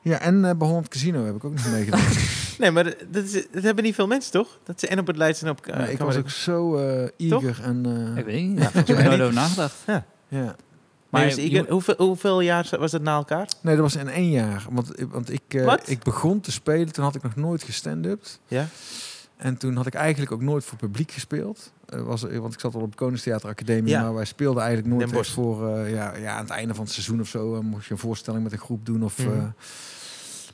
Ja, 0.00 0.18
en 0.20 0.44
eh 0.44 0.56
bij 0.56 0.66
Holland 0.68 0.88
Casino 0.88 1.24
heb 1.24 1.34
ik 1.34 1.44
ook 1.44 1.52
nog 1.54 1.70
meegedaan. 1.70 2.00
Nee, 2.58 2.70
maar 2.70 2.84
dat, 3.10 3.24
is, 3.24 3.32
dat 3.52 3.62
hebben 3.62 3.84
niet 3.84 3.94
veel 3.94 4.06
mensen, 4.06 4.32
toch? 4.32 4.58
Dat 4.64 4.80
ze 4.80 4.86
en 4.86 4.98
op 4.98 5.06
het 5.06 5.16
Leids 5.16 5.42
en 5.42 5.48
op 5.50 5.66
uh, 5.66 5.74
Ja, 5.76 5.84
ik 5.84 5.98
was 5.98 6.16
ook 6.16 6.30
zo 6.30 6.76
eh 6.76 7.08
eager 7.16 7.60
en... 7.62 7.86
eh, 7.86 8.16
Ik 8.16 8.24
weet 8.24 8.42
niet. 8.48 8.58
Ja, 8.58 8.68
ik 8.74 8.86
heb 8.86 8.98
er 8.98 9.04
nooit 9.04 9.20
over 9.20 9.34
nagedacht. 9.34 9.74
ja. 10.28 10.56
Maar 11.12 11.24
dus, 11.24 11.36
ik- 11.36 11.68
hoeveel, 11.68 11.94
hoeveel 11.98 12.40
jaar 12.40 12.68
was 12.78 12.90
dat 12.90 13.02
na 13.02 13.14
elkaar? 13.16 13.48
Nee, 13.60 13.74
dat 13.76 13.82
was 13.84 13.96
in 13.96 14.08
één 14.08 14.30
jaar. 14.30 14.66
Want, 14.70 14.90
want 15.10 15.32
ik, 15.32 15.42
eh, 15.48 15.74
ik 15.84 16.02
begon 16.02 16.40
te 16.40 16.52
spelen, 16.52 16.92
toen 16.92 17.04
had 17.04 17.14
ik 17.14 17.22
nog 17.22 17.36
nooit 17.36 17.62
gestand-upt. 17.62 18.40
Ja. 18.46 18.66
En 19.36 19.56
toen 19.56 19.76
had 19.76 19.86
ik 19.86 19.94
eigenlijk 19.94 20.32
ook 20.32 20.40
nooit 20.42 20.64
voor 20.64 20.78
publiek 20.78 21.10
gespeeld. 21.10 21.72
Eh, 21.86 22.00
was, 22.02 22.22
er- 22.22 22.40
want 22.40 22.54
ik 22.54 22.60
zat 22.60 22.74
al 22.74 22.80
op 22.80 22.96
Koningstheater 22.96 23.48
Academie, 23.48 23.90
Ja. 23.92 24.02
maar 24.02 24.14
wij 24.14 24.24
speelden 24.24 24.62
eigenlijk 24.62 24.94
nooit 24.94 25.12
echt 25.12 25.30
voor... 25.30 25.68
eh, 25.76 25.90
ja, 25.94 26.16
ja, 26.16 26.32
aan 26.34 26.42
het 26.42 26.50
einde 26.52 26.74
van 26.74 26.84
het 26.84 26.92
seizoen 26.92 27.20
of 27.20 27.28
zo 27.28 27.54
eh, 27.54 27.60
moest 27.60 27.86
je 27.86 27.92
een 27.92 27.98
voorstelling 27.98 28.42
met 28.42 28.52
een 28.52 28.58
groep 28.58 28.86
doen. 28.86 29.02
Of, 29.04 29.18
Mhm. 29.18 29.28
eh, 29.28 29.44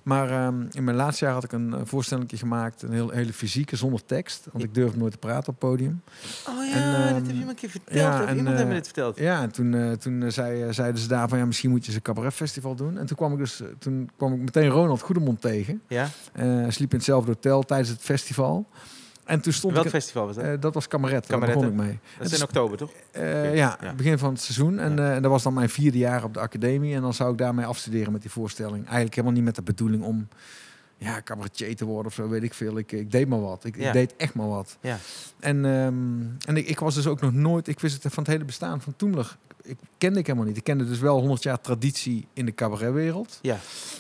maar 0.03 0.31
ehm, 0.31 0.67
in 0.71 0.85
mijn 0.85 0.97
laatste 0.97 1.25
jaar 1.25 1.35
had 1.35 1.45
ik 1.45 1.53
een 1.53 1.69
uh, 1.69 1.81
voorstelling 1.85 2.31
gemaakt, 2.35 2.83
een 2.83 2.93
heel, 2.93 3.11
hele 3.11 3.33
fysieke, 3.33 3.77
zonder 3.77 4.05
tekst. 4.05 4.47
Want 4.53 4.65
ik 4.65 4.75
durfde 4.75 4.99
nooit 4.99 5.13
te 5.13 5.19
praten 5.19 5.49
op 5.53 5.61
het 5.61 5.71
podium. 5.71 6.03
Oh 6.49 6.67
ja, 6.67 6.75
En, 6.75 6.93
dat 6.93 7.01
ehm, 7.01 7.15
heb 7.15 7.27
je 7.27 7.45
me 7.45 7.49
een 7.49 7.55
keer 7.55 7.71
verteld. 7.71 7.99
ja, 7.99 8.27
en, 8.27 8.37
iemand 8.37 8.57
heeft 8.57 8.69
me 8.69 8.75
eh, 8.75 8.77
dit 8.77 8.87
verteld. 8.87 9.19
Ja, 9.19 9.43
en 9.43 9.53
toen, 9.53 9.75
eh, 9.75 9.93
toen 9.93 10.23
eh, 10.23 10.31
zei, 10.31 10.63
eh, 10.63 10.69
zeiden 10.73 11.01
ze 11.01 11.09
daar 11.09 11.29
van 11.29 11.39
ja, 11.39 11.45
misschien 11.45 11.71
moet 11.71 11.81
je 11.81 11.87
eens 11.87 11.97
een 11.97 12.03
cabaretfestival 12.03 12.75
doen. 12.75 12.99
En 12.99 13.07
toen 13.07 13.17
kwam 13.17 13.33
ik 13.33 13.39
dus, 13.39 13.61
eh, 13.61 13.69
toen 13.79 14.11
kwam 14.17 14.33
ik 14.33 14.41
meteen 14.41 14.69
Ronald 14.69 15.01
Goedemond 15.01 15.41
tegen. 15.41 15.83
Ja? 15.89 16.09
Eh, 16.33 16.45
hij 16.45 16.71
sliep 16.71 16.91
in 16.91 16.97
hetzelfde 16.97 17.31
hotel 17.31 17.63
tijdens 17.63 17.89
het 17.89 18.01
festival. 18.01 18.67
En 19.29 19.41
toen 19.41 19.53
stond 19.53 19.73
Welk 19.73 19.85
ik... 19.85 19.91
festival 19.91 20.27
was 20.27 20.35
dat? 20.35 20.45
eh, 20.45 20.53
dat 20.61 20.75
was 20.75 20.89
Cabaret, 20.89 21.27
daar 21.29 21.39
Cabaret, 21.39 21.55
begon 21.55 21.69
ik 21.71 21.75
mee. 21.87 21.99
dat 22.19 22.27
is 22.31 22.39
in 22.39 22.43
oktober, 22.45 22.79
toch? 22.79 22.91
Eh, 23.11 23.55
ja, 23.57 23.79
ja. 23.83 23.95
begin 23.95 24.19
van 24.19 24.33
het 24.33 24.41
seizoen. 24.41 24.79
En 24.79 24.99
eh, 25.15 25.23
dat 25.23 25.31
was 25.31 25.43
dan 25.43 25.53
mijn 25.55 25.69
vierde 25.69 25.99
jaar 25.99 26.25
op 26.25 26.35
de 26.35 26.41
academie. 26.41 26.95
En 26.95 27.03
dan 27.03 27.15
zou 27.15 27.33
ik 27.33 27.39
daarmee 27.39 27.67
afstuderen 27.67 28.13
met 28.13 28.23
die 28.23 28.31
voorstelling. 28.31 28.85
Eigenlijk 28.85 29.15
helemaal 29.15 29.35
niet 29.37 29.45
met 29.45 29.55
de 29.55 29.63
bedoeling 29.63 30.03
om 30.03 30.29
ja, 30.97 31.23
cabaretier 31.23 31.77
te 31.77 31.85
worden 31.85 32.07
of 32.07 32.15
zo, 32.15 32.29
weet 32.29 32.43
ik 32.43 32.55
veel. 32.55 32.79
Ik, 32.79 32.93
ik 32.93 33.11
deed 33.11 33.29
maar 33.29 33.41
wat. 33.41 33.65
Ik, 33.65 33.77
Ja. 33.77 33.87
ik 33.87 33.93
deed 33.93 34.17
echt 34.17 34.35
maar 34.35 34.49
wat. 34.49 34.77
Ja. 34.81 34.99
En, 35.41 35.65
ehm, 35.65 36.49
en 36.49 36.57
ik, 36.57 36.67
ik 36.69 36.79
was 36.79 36.95
dus 36.95 37.07
ook 37.07 37.21
nog 37.21 37.33
nooit... 37.33 37.69
Ik 37.69 37.81
wist 37.81 38.03
het 38.03 38.13
van 38.15 38.23
het 38.23 38.33
hele 38.33 38.45
bestaan 38.45 38.81
van 38.81 38.97
Toemler. 38.97 39.37
Ik 39.69 39.79
kende 39.99 40.19
ik 40.19 40.27
helemaal 40.27 40.47
niet. 40.49 40.57
Ik 40.57 40.65
kende 40.65 40.87
dus 40.89 40.99
wel 40.99 41.19
100 41.19 41.43
jaar 41.43 41.61
traditie 41.61 42.27
in 42.33 42.45
de 42.47 42.55
cabaretwereld. 42.55 43.39
Ja. 43.43 43.57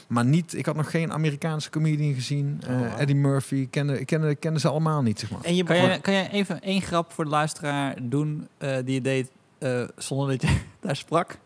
Maar 0.09 0.25
niet... 0.25 0.55
Ik 0.55 0.67
had 0.67 0.77
nog 0.77 0.91
geen 0.91 1.13
Amerikaanse 1.13 1.71
comedian 1.71 2.15
gezien. 2.15 2.61
Oh, 2.69 2.71
Eh. 2.85 3.01
Eddie 3.01 3.17
Murphy. 3.17 3.55
Ik 3.55 3.71
kende, 3.71 4.01
ik 4.01 4.07
kende, 4.07 4.29
ik 4.29 4.41
kende 4.41 4.61
ze 4.61 4.69
allemaal 4.69 5.03
niet, 5.03 5.19
zeg 5.21 5.31
maar. 5.31 5.41
En 5.45 5.55
je 5.57 5.65
Kan 5.65 5.77
jij, 5.77 6.01
kan 6.01 6.13
jij 6.13 6.31
even 6.31 6.61
één 6.63 6.81
grap 6.83 7.13
voor 7.13 7.25
de 7.25 7.31
luisteraar 7.31 7.97
doen 8.03 8.49
eh, 8.59 8.77
die 8.85 8.95
je 8.95 9.01
deed 9.01 9.31
eh, 9.59 9.83
zonder 9.97 10.29
dat 10.29 10.43
je 10.51 10.59
daar 10.81 10.97
sprak? 10.97 11.39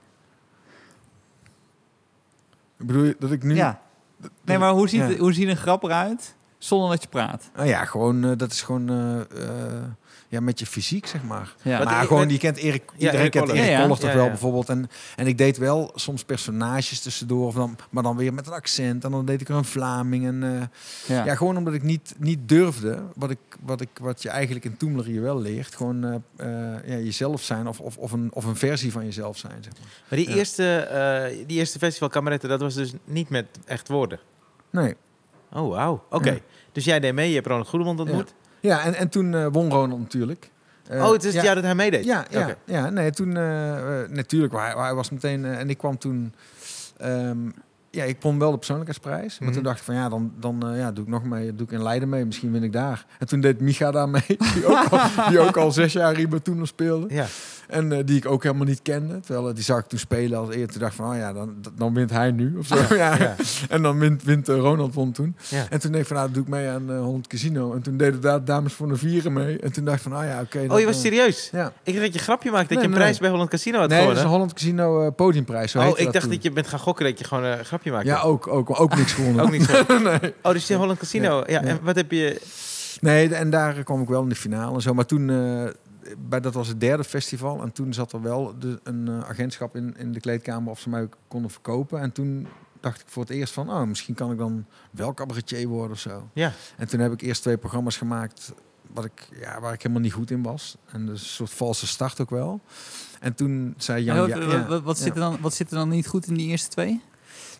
Bedoel 2.77 3.03
je 3.05 3.17
dat 3.19 3.31
ik 3.31 3.43
nu... 3.43 3.55
Ja. 3.55 3.81
Nee, 4.45 4.59
maar 4.59 4.71
hoe 4.73 4.89
ziet, 4.89 5.01
Ja. 5.01 5.17
hoe 5.17 5.33
ziet 5.33 5.49
een 5.49 5.57
grap 5.57 5.83
eruit 5.83 6.35
zonder 6.59 6.91
dat 6.91 7.03
je 7.03 7.09
praat? 7.09 7.51
Nou 7.55 7.69
ja, 7.69 7.85
gewoon, 7.85 8.37
dat 8.37 8.53
is 8.53 8.63
gewoon 8.63 8.89
eh, 8.89 9.21
eh, 9.21 9.83
ja, 10.33 10.41
met 10.41 10.59
je 10.59 10.67
fysiek, 10.67 11.07
zeg 11.07 11.23
maar. 11.23 11.55
Ja. 11.63 11.85
Maar 11.85 12.03
ik- 12.03 12.09
gewoon, 12.09 12.29
je 12.29 12.39
kent 12.39 12.57
Erik, 12.57 12.83
Ja, 12.87 12.93
iedereen 12.97 13.21
Erik 13.21 13.31
kent 13.31 13.45
Koller. 13.45 13.61
Erik 13.63 13.77
Ja, 13.79 13.87
toch 13.89 14.01
Ja, 14.03 14.15
wel 14.15 14.29
bijvoorbeeld. 14.29 14.69
En, 14.69 14.89
en 15.17 15.27
ik 15.27 15.39
deed 15.39 15.57
wel 15.59 15.91
soms 15.95 16.25
personages 16.25 17.01
tussendoor, 17.01 17.47
of 17.47 17.55
dan, 17.55 17.77
maar 17.91 18.03
dan 18.03 18.17
weer 18.17 18.35
met 18.35 18.47
een 18.47 18.53
accent. 18.53 19.05
En 19.05 19.11
dan 19.11 19.25
deed 19.27 19.41
ik 19.41 19.49
er 19.49 19.55
een 19.55 19.65
Vlaming. 19.65 20.27
En, 20.27 20.43
eh, 20.43 21.17
Ja. 21.17 21.25
ja. 21.25 21.35
gewoon 21.35 21.57
omdat 21.57 21.75
ik 21.75 21.83
niet, 21.83 22.15
niet 22.19 22.49
durfde, 22.49 23.03
wat, 23.15 23.31
ik, 23.31 23.39
wat, 23.61 23.81
ik, 23.81 23.89
wat 24.01 24.23
je 24.23 24.29
eigenlijk 24.29 24.65
in 24.65 24.77
Toemler 24.77 25.05
hier 25.05 25.23
wel 25.23 25.41
leert. 25.41 25.75
Gewoon 25.75 26.05
eh, 26.05 26.15
eh, 26.75 26.89
ja, 26.89 26.97
jezelf 27.05 27.43
zijn 27.43 27.67
of, 27.67 27.81
of, 27.81 27.97
of, 27.97 28.13
een, 28.13 28.31
of 28.33 28.45
een 28.45 28.57
versie 28.57 28.93
van 28.93 29.05
jezelf 29.05 29.39
zijn, 29.39 29.63
zeg 29.65 29.73
maar. 29.73 29.89
Maar 30.09 30.19
die, 30.19 30.29
Ja. 30.29 30.35
eerste, 30.35 30.77
eh, 30.77 31.47
die 31.47 31.59
eerste 31.59 31.79
festival 31.79 32.09
Kameretten, 32.09 32.49
dat 32.49 32.61
was 32.61 32.75
dus 32.75 32.93
niet 33.05 33.29
met 33.29 33.47
echt 33.65 33.89
woorden. 33.89 34.19
Nee. 34.71 34.95
Oh, 35.53 35.71
wauw. 35.71 36.05
Oké. 36.11 36.31
Ja. 36.31 36.39
Dus 36.73 36.85
jij 36.85 37.01
deed 37.01 37.15
mee, 37.15 37.29
je 37.29 37.35
hebt 37.35 37.47
Ronald 37.47 37.69
Goedemond 37.69 38.01
ontmoet. 38.01 38.35
Ja, 38.63 38.85
en, 38.85 38.95
en 38.95 39.09
toen 39.09 39.35
eh, 39.35 39.47
won 39.53 39.71
Ronald 39.71 40.01
natuurlijk. 40.01 40.51
Eh, 40.89 41.05
oh, 41.05 41.13
het 41.13 41.25
is 41.25 41.27
het 41.27 41.35
ja, 41.35 41.43
jaar 41.43 41.55
dat 41.55 41.65
hij 41.65 41.75
meedeed? 41.75 42.05
Ja, 42.05 42.25
ja, 42.31 42.57
ja 42.65 42.91
nee, 42.91 43.11
toen 43.11 43.37
eh, 43.37 44.09
natuurlijk, 44.09 44.53
hij, 44.53 44.75
hij 44.77 44.95
was 44.95 45.11
meteen 45.11 45.45
en 45.45 45.71
ik 45.71 45.79
kwam 45.79 45.99
toen. 45.99 46.35
ehm, 46.97 47.49
ja, 47.95 48.05
ik 48.05 48.17
won 48.21 48.39
wel 48.39 48.51
de 48.51 48.57
persoonlijkheidsprijs. 48.57 49.39
Maar 49.39 49.49
Mhm. 49.49 49.57
toen 49.57 49.63
dacht 49.67 49.79
ik 49.79 49.85
van 49.85 49.95
ja, 49.95 50.09
dan, 50.09 50.33
dan 50.41 50.69
eh, 50.71 50.79
ja, 50.79 50.93
doe 50.93 51.05
ik 51.05 51.11
nog 51.11 51.25
mee, 51.25 51.55
doe 51.55 51.67
ik 51.67 51.73
in 51.73 51.83
Leiden 51.83 52.09
mee. 52.09 52.25
Misschien 52.25 52.53
win 52.53 52.63
ik 52.63 52.73
daar. 52.73 53.07
En 53.19 53.27
toen 53.27 53.41
deed 53.41 53.61
Micha 53.61 53.91
daar 53.91 54.09
mee, 54.09 54.23
die 54.55 54.67
ook 54.67 54.89
al, 54.91 55.29
die 55.29 55.39
ook 55.39 55.57
al 55.57 55.73
zes 55.73 55.93
jaar 55.93 56.15
Riba 56.15 56.39
toen 56.39 56.59
nog 56.59 56.67
speelde. 56.67 57.15
Ja. 57.15 57.27
En 57.69 57.93
eh, 57.93 57.99
die 58.05 58.17
ik 58.17 58.27
ook 58.27 58.43
helemaal 58.43 58.67
niet 58.67 58.83
kende. 58.83 59.21
Terwijl 59.21 59.49
eh, 59.49 59.55
die 59.55 59.65
zag 59.65 59.79
ik 59.79 59.85
toen 59.87 59.99
spelen 59.99 60.39
als 60.39 60.51
eerder. 60.51 60.69
Toen 60.71 60.81
dacht 60.81 60.93
ik 60.93 60.99
van, 60.99 61.11
oh 61.11 61.17
ja, 61.17 61.33
dan, 61.33 61.55
dan 61.77 61.95
wint 61.95 62.11
hij 62.11 62.31
nu. 62.31 62.57
Of 62.59 62.67
zo. 62.67 62.77
Ja. 62.95 63.17
ja. 63.17 63.35
En 63.69 63.83
dan 63.83 63.99
wint, 63.99 64.23
wint 64.23 64.49
Ronald 64.49 64.95
won 64.95 65.13
toen. 65.13 65.37
Ja. 65.49 65.65
En 65.71 65.81
toen 65.81 65.91
denk 65.91 66.03
ik 66.03 66.07
van, 66.09 66.17
nou, 66.17 66.29
dat 66.29 66.35
doe 66.37 66.45
ik 66.45 66.51
mee 66.51 66.69
aan 66.69 66.91
Holland 66.97 67.27
Casino. 67.27 67.75
En 67.75 67.83
toen 67.83 67.97
deden 67.97 68.21
daar 68.21 68.45
dames 68.45 68.73
voor 68.73 68.89
de 68.89 68.97
vieren 68.97 69.33
mee. 69.33 69.59
En 69.59 69.73
toen 69.73 69.85
dacht 69.85 69.97
ik 69.97 70.03
van, 70.03 70.17
oh 70.17 70.25
ja, 70.25 70.41
oké. 70.41 70.65
Oh, 70.69 70.79
je 70.81 70.87
was 70.87 71.01
serieus? 71.01 71.49
Ja. 71.53 71.73
Ik 71.83 71.93
dacht 71.95 72.05
dat 72.05 72.15
je 72.15 72.21
grapje 72.21 72.51
maakte 72.51 72.69
dat 72.75 72.77
Nee, 72.77 72.79
je 72.83 72.85
een 72.85 72.91
nee. 72.91 73.01
prijs 73.01 73.19
bij 73.19 73.31
Holland 73.31 73.51
Casino 73.51 73.79
had 73.79 73.89
Nee, 73.89 74.07
dat 74.07 74.17
is 74.17 74.23
een 74.23 74.29
Holland 74.29 74.53
Casino 74.53 75.11
podiumprijs. 75.11 75.71
Zo 75.71 75.79
oh, 75.81 75.87
ik 75.99 76.05
dacht 76.13 76.21
toen. 76.21 76.31
dat 76.31 76.43
je 76.43 76.51
bent 76.51 76.67
gaan 76.67 76.79
gokken 76.79 77.05
dat 77.05 77.19
je 77.19 77.25
gewoon 77.25 77.45
een 77.45 77.65
grapje 77.65 77.82
Ja, 77.83 78.21
ook, 78.21 78.47
ook, 78.47 78.81
ook 78.81 78.97
niks 78.97 79.13
gewonnen. 79.13 79.45
Ook 79.45 79.51
niet 79.51 79.63
zo. 79.63 79.99
nee. 79.99 80.35
Oh, 80.43 80.53
dus 80.53 80.67
die 80.67 80.77
Holland 80.77 80.99
Casino. 80.99 81.39
Ja, 81.39 81.45
Ja. 81.47 81.63
en 81.63 81.79
wat 81.83 81.97
heb 81.97 82.11
je... 82.11 82.41
nee, 83.01 83.35
en 83.35 83.51
daar 83.51 83.83
kwam 83.85 84.03
ik 84.03 84.09
wel 84.09 84.23
in 84.23 84.29
de 84.29 84.35
finale 84.35 84.75
en 84.75 84.81
zo. 84.83 84.95
Maar 84.95 85.07
toen, 85.07 85.31
eh, 85.31 86.15
bij, 86.19 86.41
dat 86.41 86.55
was 86.55 86.69
het 86.69 86.81
derde 86.81 87.05
festival. 87.05 87.63
En 87.63 87.73
toen 87.73 87.93
zat 87.93 88.13
er 88.13 88.23
wel 88.23 88.55
de, 88.59 88.81
een 88.83 89.09
eh, 89.09 89.29
agentschap 89.29 89.77
in, 89.77 89.95
in 89.99 90.13
de 90.13 90.21
kleedkamer 90.21 90.71
of 90.71 90.81
ze 90.81 90.89
mij 90.89 91.09
konden 91.29 91.51
verkopen. 91.51 92.01
En 92.01 92.13
toen 92.13 92.47
dacht 92.81 93.01
ik 93.01 93.07
voor 93.09 93.23
het 93.23 93.31
eerst 93.33 93.53
van, 93.53 93.71
oh, 93.71 93.83
misschien 93.83 94.15
kan 94.15 94.31
ik 94.33 94.39
dan 94.39 94.67
wel 94.91 95.15
cabaretier 95.15 95.69
worden 95.69 95.91
of 95.91 95.99
zo. 95.99 96.29
Ja. 96.33 96.53
En 96.77 96.89
toen 96.89 97.01
heb 97.01 97.13
ik 97.13 97.21
eerst 97.21 97.43
twee 97.43 97.57
programma's 97.57 97.97
gemaakt 97.97 98.53
wat 98.93 99.05
ik, 99.05 99.29
ja, 99.41 99.61
waar 99.61 99.73
ik 99.73 99.83
helemaal 99.83 100.03
niet 100.03 100.13
goed 100.13 100.31
in 100.31 100.43
was. 100.43 100.77
En 100.87 101.07
dus 101.07 101.21
een 101.23 101.29
soort 101.29 101.51
valse 101.51 101.87
start 101.87 102.21
ook 102.21 102.31
wel. 102.31 102.61
En 103.21 103.35
toen 103.35 103.75
zei 103.77 104.05
Jan... 104.05 104.17
Ja, 104.17 104.27
ja, 104.27 104.39
wat, 104.39 104.53
ja, 104.53 104.67
wat, 104.67 104.83
wat 104.83 104.99
ja. 104.99 105.05
zit 105.05 105.15
er 105.15 105.21
dan, 105.21 105.39
wat 105.41 105.55
zit 105.55 105.71
er 105.71 105.77
dan 105.77 105.89
niet 105.89 106.07
goed 106.07 106.27
in 106.27 106.35
die 106.35 106.49
eerste 106.49 106.69
twee? 106.69 107.01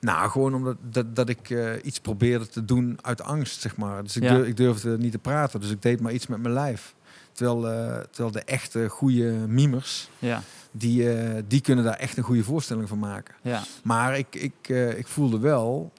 Nou, 0.03 0.31
gewoon 0.31 0.55
omdat 0.55 0.77
dat, 0.91 1.17
dat 1.17 1.29
ik 1.29 1.51
eh, 1.51 1.71
iets 1.83 2.01
probeerde 2.01 2.49
te 2.49 2.65
doen 2.65 2.99
uit 3.03 3.23
angst, 3.23 3.61
zeg 3.61 3.77
maar. 3.77 4.03
Dus 4.03 4.17
ik, 4.17 4.23
Ja. 4.23 4.35
durf, 4.35 4.47
ik 4.47 4.57
durfde 4.57 4.99
niet 4.99 5.13
te 5.13 5.19
praten, 5.19 5.61
dus 5.61 5.71
ik 5.71 5.83
deed 5.83 6.01
maar 6.01 6.13
iets 6.13 6.27
met 6.27 6.43
mijn 6.43 6.55
lijf. 6.55 6.95
Terwijl, 7.33 7.69
eh, 7.71 7.99
terwijl 8.11 8.31
de 8.31 8.41
echte 8.45 8.89
goede 8.89 9.33
mimers, 9.33 10.09
Ja, 10.19 10.43
die, 10.71 11.13
eh, 11.13 11.43
die 11.49 11.61
kunnen 11.61 11.85
daar 11.85 11.97
echt 11.97 12.17
een 12.17 12.23
goede 12.23 12.45
voorstelling 12.45 12.89
van 12.89 12.99
maken. 12.99 13.35
ja. 13.43 13.63
Maar 13.85 14.19
ik, 14.19 14.35
ik, 14.35 14.53
eh, 14.63 14.99
ik 14.99 15.07
voelde 15.07 15.39
wel 15.39 15.93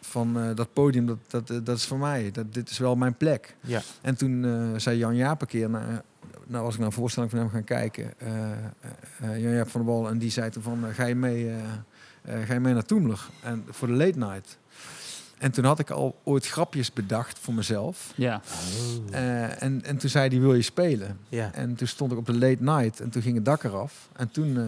van 0.00 0.38
eh, 0.40 0.54
dat 0.54 0.72
podium, 0.72 1.06
dat, 1.06 1.18
dat, 1.28 1.66
dat 1.66 1.76
is 1.76 1.86
voor 1.86 1.98
mij. 1.98 2.30
Dat, 2.30 2.54
dit 2.54 2.70
is 2.70 2.78
wel 2.78 2.96
mijn 2.96 3.14
plek. 3.16 3.56
Ja. 3.60 3.82
En 4.02 4.16
toen 4.16 4.44
eh, 4.44 4.78
zei 4.80 4.98
Jan 4.98 5.16
Jaap 5.16 5.40
een 5.40 5.46
keer, 5.46 5.70
nou, 5.70 5.84
nou 6.46 6.64
was 6.64 6.72
ik 6.72 6.78
naar 6.78 6.88
een 6.88 6.94
voorstelling 6.94 7.30
van 7.30 7.40
hem 7.40 7.50
gaan 7.50 7.64
kijken, 7.64 8.12
eh, 8.18 8.52
eh, 8.52 8.58
eh, 9.20 9.42
Jan 9.42 9.52
Jaap 9.52 9.68
van 9.70 9.84
der 9.84 9.90
Wal, 9.92 10.08
en 10.08 10.18
die 10.18 10.30
zei 10.30 10.50
toen 10.50 10.62
van, 10.62 10.84
ga 10.92 11.04
je 11.04 11.14
mee, 11.14 11.50
ga 12.26 12.52
je 12.54 12.60
mee 12.60 12.72
naar 12.74 12.84
Toemler 12.84 13.26
en 13.42 13.64
voor 13.70 13.88
de 13.88 13.94
late 13.94 14.18
night. 14.18 14.58
En 15.38 15.50
toen 15.50 15.64
had 15.64 15.78
ik 15.78 15.90
al 15.90 16.18
ooit 16.24 16.46
grapjes 16.46 16.92
bedacht 16.92 17.38
voor 17.38 17.54
mezelf. 17.54 18.12
ja. 18.16 18.40
Eh, 19.10 19.62
en, 19.62 19.84
en 19.84 19.96
toen 19.96 20.10
zei 20.10 20.28
hij, 20.28 20.40
wil 20.40 20.54
je 20.54 20.62
spelen? 20.62 21.18
Ja. 21.28 21.52
En 21.52 21.74
toen 21.74 21.86
stond 21.86 22.12
ik 22.12 22.18
op 22.18 22.26
de 22.26 22.32
late 22.38 22.56
night 22.62 23.00
en 23.00 23.10
toen 23.10 23.22
ging 23.22 23.34
het 23.34 23.44
dak 23.44 23.62
eraf. 23.64 24.08
En 24.12 24.30
toen, 24.30 24.56
eh, 24.58 24.64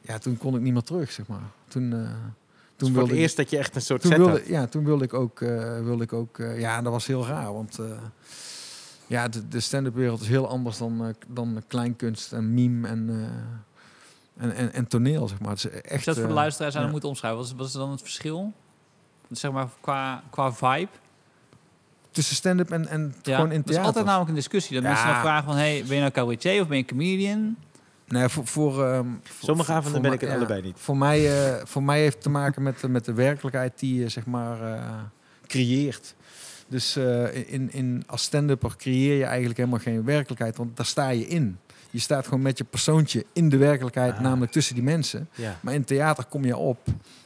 ja, 0.00 0.18
toen 0.18 0.36
kon 0.36 0.54
ik 0.54 0.60
niet 0.60 0.72
meer 0.72 0.82
terug, 0.82 1.10
zeg 1.12 1.26
maar. 1.26 1.40
Toen, 1.68 1.92
eh, 1.92 1.98
Toen 1.98 2.08
voor 2.76 2.88
wilde 2.92 3.00
het 3.00 3.10
ik- 3.10 3.18
eerst 3.18 3.36
dat 3.36 3.50
je 3.50 3.58
echt 3.58 3.74
een 3.74 3.82
soort 3.82 4.00
toen 4.00 4.10
set 4.10 4.20
wilde, 4.20 4.38
had. 4.38 4.46
ja, 4.48 4.66
toen 4.66 4.84
wilde 4.84 5.04
ik 5.04 5.14
ook, 5.14 5.40
eh, 5.40 5.80
wilde 5.82 6.02
ik 6.04 6.12
ook 6.12 6.38
eh, 6.38 6.60
ja, 6.60 6.82
dat 6.82 6.92
was 6.92 7.06
heel 7.06 7.26
raar, 7.26 7.52
want 7.52 7.78
eh, 7.78 7.86
ja, 9.06 9.28
de, 9.28 9.48
de 9.48 9.60
stand-up 9.60 9.94
wereld 9.94 10.20
is 10.20 10.28
heel 10.28 10.48
anders 10.48 10.78
dan, 10.78 11.04
eh, 11.04 11.14
dan 11.28 11.62
kleinkunst 11.66 12.32
en 12.32 12.54
meme 12.54 12.88
en, 12.88 13.08
eh, 13.10 13.16
en, 14.40 14.54
en, 14.54 14.72
en 14.72 14.86
toneel, 14.86 15.28
zeg 15.28 15.40
maar. 15.40 15.50
Het 15.50 15.58
is 15.64 15.70
echt. 15.80 16.04
dat 16.04 16.14
voor 16.14 16.22
de 16.24 16.28
eh, 16.30 16.34
luisteraars 16.34 16.76
aan 16.76 16.84
ja. 16.84 16.90
moeten 16.90 17.08
omschrijven, 17.08 17.38
wat 17.40 17.48
is, 17.48 17.54
wat 17.56 17.66
is 17.66 17.72
dan 17.72 17.90
het 17.90 18.00
verschil? 18.02 18.52
Zeg 19.30 19.50
maar 19.52 19.68
qua, 19.80 20.22
qua 20.30 20.52
vibe. 20.52 20.88
tussen 22.10 22.36
stand-up 22.36 22.70
en, 22.70 22.88
en 22.88 23.14
Ja, 23.22 23.34
gewoon 23.34 23.50
in 23.52 23.56
dat 23.56 23.64
is 23.68 23.70
theater. 23.70 23.84
altijd 23.86 24.04
namelijk 24.04 24.28
een 24.30 24.34
discussie. 24.36 24.74
Dat 24.74 24.82
Ja. 24.82 24.88
mensen 24.88 25.06
dan 25.08 25.20
vragen 25.20 25.44
van, 25.44 25.56
hey, 25.56 25.82
ben 25.86 25.94
je 25.94 26.00
nou 26.00 26.12
cabaretier 26.12 26.60
of 26.62 26.68
ben 26.68 26.76
je 26.76 26.84
comedian? 26.84 27.56
Nee, 28.06 28.28
voor, 28.28 28.46
voor, 28.46 28.84
ehm, 28.84 29.06
Sommige 29.42 29.72
avonden 29.72 29.92
voor 29.92 30.00
ben 30.00 30.12
ik 30.12 30.20
het 30.20 30.30
ja, 30.30 30.36
allebei 30.36 30.62
niet. 30.62 30.76
Voor 30.78 30.96
mij, 30.96 31.44
eh, 31.58 31.64
voor 31.66 31.82
mij 31.82 32.00
heeft 32.00 32.14
het 32.14 32.22
te 32.22 32.30
maken 32.30 32.62
met, 32.62 32.80
de- 32.80 32.88
met 32.88 33.04
de 33.04 33.12
werkelijkheid 33.12 33.78
die 33.78 34.00
je 34.00 34.08
zeg 34.08 34.26
maar 34.26 34.62
eh, 34.72 34.82
creëert. 35.46 36.14
Dus 36.68 36.96
eh, 36.96 37.52
in, 37.52 37.72
in, 37.72 38.02
als 38.06 38.22
stand-upper 38.22 38.76
creëer 38.76 39.16
je 39.16 39.24
eigenlijk 39.24 39.56
helemaal 39.56 39.78
geen 39.78 40.04
werkelijkheid, 40.04 40.56
want 40.56 40.76
daar 40.76 40.86
sta 40.86 41.08
je 41.08 41.26
in. 41.26 41.58
Je 41.90 41.98
staat 41.98 42.24
gewoon 42.24 42.42
met 42.42 42.58
je 42.58 42.64
persoontje 42.64 43.24
in 43.32 43.48
de 43.48 43.56
werkelijkheid, 43.56 44.14
Ah. 44.14 44.20
namelijk 44.20 44.52
tussen 44.52 44.74
die 44.74 44.84
mensen. 44.84 45.28
Ja. 45.34 45.58
Maar 45.62 45.74
in 45.74 45.84
theater 45.84 46.24
kom 46.24 46.44
je 46.44 46.56
op 46.56 46.78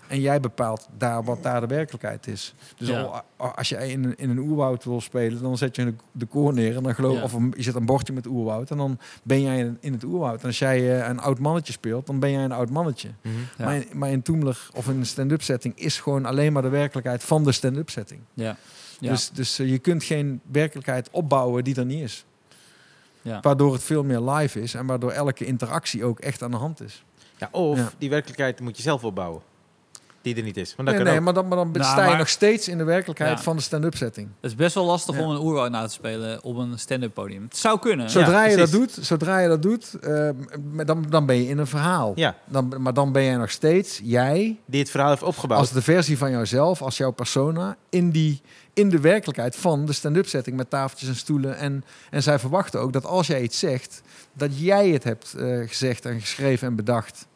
en 0.08 0.20
jij 0.20 0.40
bepaalt 0.40 0.88
daar 0.98 1.24
wat 1.24 1.42
daar 1.42 1.60
de 1.60 1.66
werkelijkheid 1.66 2.26
is. 2.26 2.54
Dus 2.76 2.88
Ja. 2.88 3.00
al- 3.00 3.14
a- 3.14 3.24
als 3.54 3.68
je 3.68 3.76
in, 3.90 4.04
een- 4.04 4.14
in 4.16 4.30
een 4.30 4.38
oerwoud 4.38 4.84
wil 4.84 5.00
spelen, 5.00 5.42
dan 5.42 5.58
zet 5.58 5.76
je 5.76 5.84
de, 5.84 5.94
de 6.12 6.26
koor 6.26 6.52
neer 6.54 6.76
en 6.76 6.82
dan 6.82 6.94
geloof 6.94 7.16
Ja. 7.16 7.22
of 7.22 7.32
een, 7.32 7.52
je 7.56 7.62
zet 7.62 7.74
een 7.74 7.86
bordje 7.86 8.12
met 8.12 8.26
oerwoud 8.26 8.70
en 8.70 8.76
dan 8.76 8.98
ben 9.22 9.42
jij 9.42 9.58
in, 9.58 9.78
in 9.80 9.92
het 9.92 10.04
oerwoud. 10.04 10.40
En 10.40 10.46
als 10.46 10.58
jij 10.58 11.00
eh, 11.00 11.08
een 11.08 11.18
oud 11.20 11.38
mannetje 11.38 11.72
speelt, 11.72 12.06
dan 12.06 12.18
ben 12.18 12.30
jij 12.30 12.44
een 12.44 12.52
oud 12.52 12.70
mannetje. 12.70 13.08
Mhm. 13.22 13.34
Ja. 13.58 13.64
Maar, 13.64 13.74
in, 13.76 13.86
maar 13.92 14.10
in 14.10 14.22
Toemler 14.22 14.68
of 14.74 14.88
in 14.88 14.96
een 14.96 15.06
stand-up 15.06 15.42
setting 15.42 15.78
is 15.78 16.00
gewoon 16.00 16.24
alleen 16.24 16.52
maar 16.52 16.62
de 16.62 16.68
werkelijkheid 16.68 17.24
van 17.24 17.44
de 17.44 17.52
stand-up 17.52 17.90
setting. 17.90 18.20
Ja. 18.34 18.56
Ja. 19.00 19.10
Dus, 19.10 19.30
dus 19.30 19.58
eh, 19.58 19.70
je 19.70 19.78
kunt 19.78 20.04
geen 20.04 20.40
werkelijkheid 20.50 21.08
opbouwen 21.10 21.64
die 21.64 21.74
er 21.76 21.84
niet 21.84 22.02
is. 22.02 22.24
Ja. 23.24 23.40
Waardoor 23.40 23.72
het 23.72 23.82
veel 23.82 24.04
meer 24.04 24.20
live 24.20 24.60
is 24.60 24.74
en 24.74 24.86
waardoor 24.86 25.10
elke 25.10 25.44
interactie 25.44 26.04
ook 26.04 26.20
echt 26.20 26.42
aan 26.42 26.50
de 26.50 26.56
hand 26.56 26.80
is. 26.82 27.04
Ja, 27.38 27.48
of 27.52 27.76
Ja. 27.78 27.90
die 27.98 28.10
werkelijkheid 28.10 28.60
moet 28.60 28.76
je 28.76 28.82
zelf 28.82 29.04
opbouwen. 29.04 29.42
Die 30.24 30.36
er 30.36 30.42
niet 30.42 30.56
is. 30.56 30.74
Want 30.76 30.88
dat 30.88 30.96
Nee, 30.96 30.96
kan 30.96 31.04
nee, 31.04 31.18
ook. 31.18 31.24
maar 31.24 31.34
dan, 31.34 31.48
maar 31.48 31.56
dan 31.56 31.70
Nou, 31.70 31.84
sta 31.84 32.02
je 32.02 32.08
maar- 32.08 32.18
nog 32.18 32.28
steeds 32.28 32.68
in 32.68 32.78
de 32.78 32.84
werkelijkheid 32.84 33.36
Ja. 33.36 33.42
van 33.42 33.56
de 33.56 33.62
stand-up 33.62 33.94
setting. 33.96 34.28
Het 34.40 34.50
is 34.50 34.56
best 34.56 34.74
wel 34.74 34.84
lastig 34.84 35.16
Ja. 35.16 35.22
om 35.22 35.30
een 35.30 35.40
oerwoud 35.40 35.70
na 35.70 35.86
te 35.86 35.92
spelen 35.92 36.42
op 36.42 36.56
een 36.56 36.78
stand-up 36.78 37.14
podium. 37.14 37.42
Het 37.42 37.56
zou 37.56 37.78
kunnen. 37.78 38.10
Zodra, 38.10 38.44
je 38.46 38.56
dat 38.56 38.70
doet, 38.70 38.98
zodra 39.00 39.38
je 39.38 39.48
dat 39.48 39.62
doet, 39.62 39.94
eh, 40.00 40.28
dan, 40.86 41.06
dan 41.08 41.26
ben 41.26 41.36
je 41.36 41.48
in 41.48 41.58
een 41.58 41.66
verhaal. 41.66 42.12
Ja, 42.14 42.36
Dan, 42.46 42.74
maar 42.78 42.94
dan 42.94 43.12
ben 43.12 43.24
jij 43.24 43.36
nog 43.36 43.50
steeds 43.50 44.00
jij, 44.02 44.58
die 44.66 44.80
het 44.80 44.90
verhaal 44.90 45.10
heeft 45.10 45.22
opgebouwd. 45.22 45.60
als 45.60 45.72
de 45.72 45.82
versie 45.82 46.18
van 46.18 46.30
jouzelf, 46.30 46.82
als 46.82 46.96
jouw 46.96 47.10
persona, 47.10 47.76
in, 47.90 48.10
die, 48.10 48.40
in 48.72 48.88
de 48.88 49.00
werkelijkheid 49.00 49.56
van 49.56 49.86
de 49.86 49.92
stand-up 49.92 50.26
setting 50.26 50.56
met 50.56 50.70
tafeltjes 50.70 51.08
en 51.08 51.16
stoelen. 51.16 51.56
En, 51.56 51.84
en 52.10 52.22
zij 52.22 52.38
verwachten 52.38 52.80
ook 52.80 52.92
dat 52.92 53.04
als 53.04 53.26
jij 53.26 53.42
iets 53.42 53.58
zegt, 53.58 54.02
dat 54.32 54.58
jij 54.58 54.88
het 54.88 55.04
hebt 55.04 55.34
eh, 55.34 55.58
gezegd 55.68 56.04
en 56.04 56.20
geschreven 56.20 56.68
en 56.68 56.76
bedacht. 56.76 57.26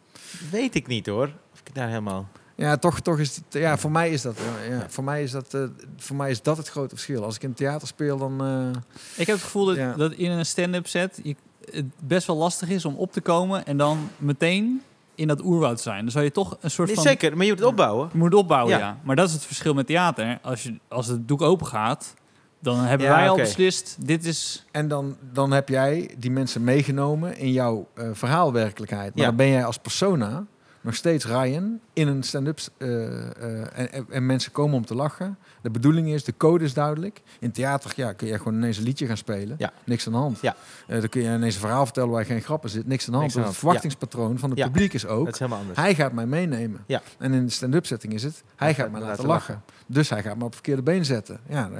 Weet 0.50 0.74
ik 0.74 0.86
niet 0.86 1.06
hoor. 1.06 1.30
Of 1.52 1.60
ik 1.64 1.74
daar 1.74 1.88
helemaal... 1.88 2.28
Ja, 2.60 2.76
toch, 2.76 3.00
toch 3.00 3.18
is 3.18 3.36
het, 3.36 3.44
ja, 3.48 3.78
voor 3.78 3.90
mij 3.90 4.10
is 4.10 4.22
dat, 4.22 4.38
ja, 4.68 4.84
voor 4.88 5.04
mij 5.04 5.22
is 5.22 5.30
dat, 5.30 5.54
eh, 5.54 5.62
voor 5.96 6.16
mij 6.16 6.30
is 6.30 6.42
dat 6.42 6.56
het 6.56 6.68
grote 6.68 6.94
verschil. 6.94 7.24
Als 7.24 7.34
ik 7.36 7.42
in 7.42 7.54
theater 7.54 7.88
speel, 7.88 8.18
dan, 8.18 8.40
eh, 8.44 8.80
Ik 9.16 9.26
heb 9.26 9.36
het 9.36 9.44
gevoel 9.44 9.64
dat, 9.64 9.76
Ja. 9.76 9.92
dat 9.94 10.12
in 10.12 10.30
een 10.30 10.46
stand-up 10.46 10.86
set 10.86 11.20
je, 11.22 11.36
het 11.70 11.84
best 11.98 12.26
wel 12.26 12.36
lastig 12.36 12.68
is 12.68 12.84
om 12.84 12.94
op 12.94 13.12
te 13.12 13.20
komen 13.20 13.66
en 13.66 13.76
dan 13.76 14.10
meteen 14.16 14.82
in 15.14 15.28
dat 15.28 15.44
oerwoud 15.44 15.76
te 15.76 15.82
zijn. 15.82 16.02
Dan 16.02 16.10
zou 16.10 16.24
je 16.24 16.30
toch 16.30 16.56
een 16.60 16.70
soort 16.70 16.86
Nee, 16.86 16.96
van... 16.96 17.04
zeker, 17.06 17.36
maar 17.36 17.44
je 17.44 17.50
moet 17.50 17.60
het 17.60 17.68
opbouwen. 17.68 18.08
Je 18.12 18.18
moet 18.18 18.30
het 18.30 18.40
opbouwen, 18.40 18.72
Ja. 18.72 18.78
ja. 18.78 18.98
Maar 19.02 19.16
dat 19.16 19.28
is 19.28 19.34
het 19.34 19.44
verschil 19.44 19.74
met 19.74 19.86
theater. 19.86 20.38
Als, 20.42 20.62
je, 20.62 20.78
als 20.88 21.06
het 21.06 21.28
doek 21.28 21.42
open 21.42 21.66
gaat, 21.66 22.14
dan 22.60 22.78
hebben 22.78 23.06
Ja, 23.06 23.14
wij 23.16 23.28
al 23.28 23.36
beslist, 23.36 23.96
dit 24.06 24.24
is... 24.24 24.64
En 24.70 24.88
dan, 24.88 25.16
dan 25.32 25.50
heb 25.50 25.68
jij 25.68 26.14
die 26.18 26.30
mensen 26.30 26.64
meegenomen 26.64 27.36
in 27.36 27.52
jouw 27.52 27.88
eh, 27.94 28.08
verhaalwerkelijkheid. 28.12 29.08
Maar 29.14 29.22
Ja. 29.22 29.28
dan 29.28 29.36
ben 29.36 29.48
jij 29.48 29.64
als 29.64 29.78
persona 29.78 30.46
nog 30.80 30.94
steeds 30.94 31.26
Ryan 31.26 31.80
in 31.92 32.08
een 32.08 32.22
stand-up. 32.22 32.58
eh, 32.76 32.86
eh, 32.88 33.78
en, 33.78 33.92
en- 33.92 34.06
en 34.10 34.26
mensen 34.26 34.52
komen 34.52 34.76
om 34.76 34.84
te 34.86 34.94
lachen. 34.94 35.38
De 35.62 35.70
bedoeling 35.70 36.08
is, 36.08 36.24
de 36.24 36.34
code 36.36 36.64
is 36.64 36.74
duidelijk. 36.74 37.20
In 37.40 37.52
theater 37.52 37.92
ja, 37.96 38.12
kun 38.12 38.26
je 38.28 38.38
gewoon 38.38 38.54
ineens 38.54 38.76
een 38.76 38.82
liedje 38.84 39.06
gaan 39.06 39.16
spelen. 39.16 39.54
Ja. 39.58 39.72
Niks 39.84 40.06
aan 40.06 40.12
de 40.12 40.18
hand. 40.18 40.40
Ja. 40.40 40.56
Eh, 40.86 41.00
dan 41.00 41.08
kun 41.08 41.22
je 41.22 41.34
ineens 41.34 41.54
een 41.54 41.60
verhaal 41.60 41.84
vertellen 41.84 42.10
waar 42.10 42.24
geen 42.24 42.40
grappen 42.42 42.70
zit. 42.70 42.86
Niks 42.86 43.06
aan 43.06 43.12
de 43.12 43.18
hand. 43.18 43.30
Aan 43.30 43.36
het 43.36 43.44
hand, 43.46 43.56
verwachtingspatroon 43.58 44.38
van 44.38 44.50
het 44.50 44.62
publiek 44.62 44.92
is 44.92 45.06
ook... 45.06 45.24
Dat 45.24 45.34
is 45.34 45.38
helemaal 45.40 45.60
anders. 45.60 45.78
Hij 45.78 45.94
gaat 45.94 46.12
mij 46.12 46.26
meenemen. 46.26 46.84
Ja. 46.86 47.02
En 47.18 47.32
in 47.32 47.44
de 47.44 47.52
stand-up 47.52 47.86
setting 47.86 48.12
is 48.12 48.22
het, 48.22 48.42
hij 48.56 48.74
gaat 48.74 48.90
mij 48.90 49.00
laten 49.00 49.26
lachen. 49.26 49.62
Dus 49.86 50.10
hij 50.10 50.22
gaat 50.22 50.34
me 50.36 50.40
op 50.40 50.46
het 50.46 50.54
verkeerde 50.54 50.82
been 50.82 51.04
zetten. 51.04 51.40
Ja, 51.48 51.70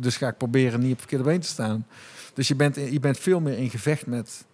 dus, 0.00 0.16
ga 0.16 0.28
ik 0.28 0.36
proberen 0.36 0.80
niet 0.80 0.92
op 0.92 0.98
het 0.98 1.00
verkeerde 1.00 1.24
been 1.24 1.40
te 1.40 1.46
staan. 1.48 1.86
Dus 2.34 2.48
je 2.48 2.54
bent, 2.54 2.74
je 2.76 3.00
bent 3.00 3.18
veel 3.18 3.40
meer 3.40 3.58
in 3.58 3.70
gevecht 3.70 4.06
met, 4.06 4.44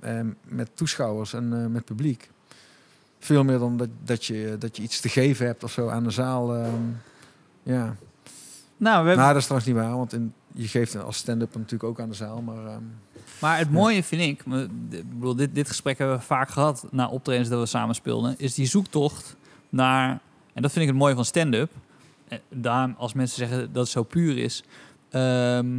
ehm, 0.00 0.26
met 0.44 0.70
toeschouwers 0.74 1.32
en 1.32 1.72
met 1.72 1.84
publiek. 1.84 2.30
Veel 3.24 3.44
meer 3.44 3.58
dan 3.58 3.76
dat, 3.76 3.88
dat, 4.04 4.24
je, 4.24 4.56
dat 4.58 4.76
je 4.76 4.82
iets 4.82 5.00
te 5.00 5.08
geven 5.08 5.46
hebt 5.46 5.64
of 5.64 5.72
zo 5.72 5.88
aan 5.88 6.04
de 6.04 6.10
zaal. 6.10 6.54
ehm, 6.54 6.72
ja. 7.62 7.96
Nou, 8.76 9.02
we 9.02 9.08
hebben, 9.08 9.16
Nou, 9.16 9.28
dat 9.28 9.36
is 9.36 9.44
trouwens 9.44 9.72
niet 9.72 9.76
waar, 9.80 9.96
want 9.96 10.12
in, 10.12 10.32
je 10.52 10.68
geeft 10.68 10.96
als 11.02 11.16
stand-up 11.16 11.54
natuurlijk 11.54 11.84
ook 11.84 12.00
aan 12.00 12.08
de 12.08 12.14
zaal. 12.14 12.40
Maar 12.42 12.66
ehm, 12.66 12.82
maar 13.40 13.58
het 13.58 13.70
mooie 13.70 14.02
vind 14.02 14.22
ik, 14.22 14.40
ik 14.90 15.10
bedoel, 15.14 15.36
dit, 15.36 15.54
dit 15.54 15.68
gesprek 15.68 15.98
hebben 15.98 16.16
we 16.16 16.22
vaak 16.22 16.48
gehad 16.48 16.86
na 16.90 17.08
optredens 17.08 17.48
dat 17.48 17.60
we 17.60 17.66
samen 17.66 17.94
speelden, 17.94 18.34
is 18.38 18.54
die 18.54 18.66
zoektocht 18.66 19.36
naar, 19.68 20.20
en 20.52 20.62
dat 20.62 20.72
vind 20.72 20.84
ik 20.84 20.90
het 20.90 21.00
mooie 21.00 21.14
van 21.14 21.24
stand-up, 21.24 21.70
eh, 22.28 22.38
daarom 22.48 22.94
als 22.98 23.12
mensen 23.12 23.36
zeggen 23.38 23.72
dat 23.72 23.82
het 23.82 23.88
zo 23.92 24.02
puur 24.02 24.38
is, 24.38 24.62
ehm, 25.10 25.78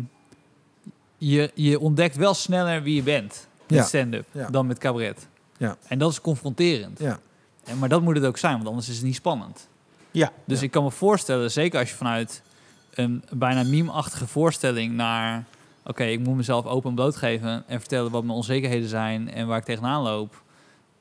je, 1.18 1.52
je 1.54 1.80
ontdekt 1.80 2.16
wel 2.16 2.34
sneller 2.34 2.84
wie 2.84 2.96
je 2.96 3.04
bent 3.04 3.48
met 3.68 3.78
Ja. 3.78 3.84
stand-up 3.84 4.26
Ja. 4.32 4.48
dan 4.50 4.68
met 4.68 4.78
cabaret. 4.78 5.28
Ja. 5.58 5.78
En 5.88 5.98
dat 5.98 6.12
is 6.12 6.22
confronterend. 6.22 7.00
Ja. 7.00 7.20
En, 7.66 7.78
maar 7.80 7.90
dat 7.90 8.02
moet 8.02 8.16
het 8.16 8.26
ook 8.26 8.38
zijn, 8.38 8.56
want 8.56 8.68
anders 8.68 8.90
is 8.90 8.96
het 8.96 9.06
niet 9.06 9.16
spannend. 9.16 9.68
Ja. 10.12 10.32
Dus 10.46 10.60
Ja. 10.60 10.66
ik 10.66 10.72
kan 10.72 10.84
me 10.84 10.92
voorstellen, 10.92 11.52
zeker 11.52 11.80
als 11.80 11.90
je 11.90 11.96
vanuit 11.96 12.42
een 12.94 13.24
bijna 13.32 13.64
meme-achtige 13.64 14.28
voorstelling 14.28 14.94
naar... 14.94 15.44
oké, 15.84 16.04
ik 16.04 16.20
moet 16.20 16.36
mezelf 16.36 16.66
open 16.66 16.90
en 16.90 16.96
bloot 16.96 17.16
geven 17.16 17.64
en 17.68 17.80
vertellen 17.80 18.12
wat 18.12 18.24
mijn 18.24 18.36
onzekerheden 18.38 18.90
zijn 18.90 19.32
en 19.32 19.48
waar 19.48 19.58
ik 19.58 19.64
tegenaan 19.64 20.02
loop... 20.04 20.42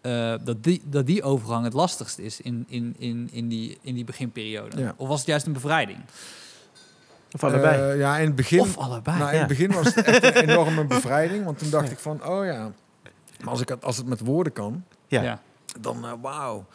eh, 0.00 0.34
dat, 0.44 0.62
die, 0.64 0.82
dat 0.84 1.06
die 1.06 1.22
overgang 1.22 1.64
het 1.64 1.72
lastigst 1.72 2.18
is 2.18 2.40
in, 2.40 2.64
in, 2.68 2.94
in, 2.98 3.28
in, 3.32 3.48
die, 3.48 3.78
in 3.82 3.94
die 3.94 4.04
beginperiode. 4.04 4.80
Ja. 4.80 4.94
Of 4.96 5.08
was 5.08 5.18
het 5.18 5.26
juist 5.28 5.46
een 5.46 5.52
bevrijding? 5.52 5.98
Of 7.32 7.44
allebei. 7.44 7.92
Eh, 7.92 7.98
ja, 7.98 8.18
in 8.18 8.26
het 8.26 8.34
begin... 8.36 8.60
of 8.60 8.76
allebei. 8.78 9.18
nou, 9.18 9.28
in 9.28 9.34
ja. 9.34 9.40
het 9.40 9.48
begin 9.48 9.72
was 9.72 9.94
het 9.94 10.04
echt 10.04 10.24
een 10.24 10.34
enorme 10.50 10.84
bevrijding. 10.84 11.44
Want 11.44 11.58
toen 11.58 11.70
dacht 11.70 11.90
ik 11.90 11.98
van, 11.98 12.24
oh 12.26 12.44
ja... 12.44 12.72
Maar 13.40 13.48
als, 13.52 13.60
ik 13.60 13.68
het, 13.68 13.84
als 13.84 13.96
het 13.96 14.06
met 14.06 14.20
woorden 14.20 14.52
kan, 14.52 14.84
ja. 15.06 15.40
Dan 15.80 16.04
eh, 16.04 16.12
wauw. 16.20 16.66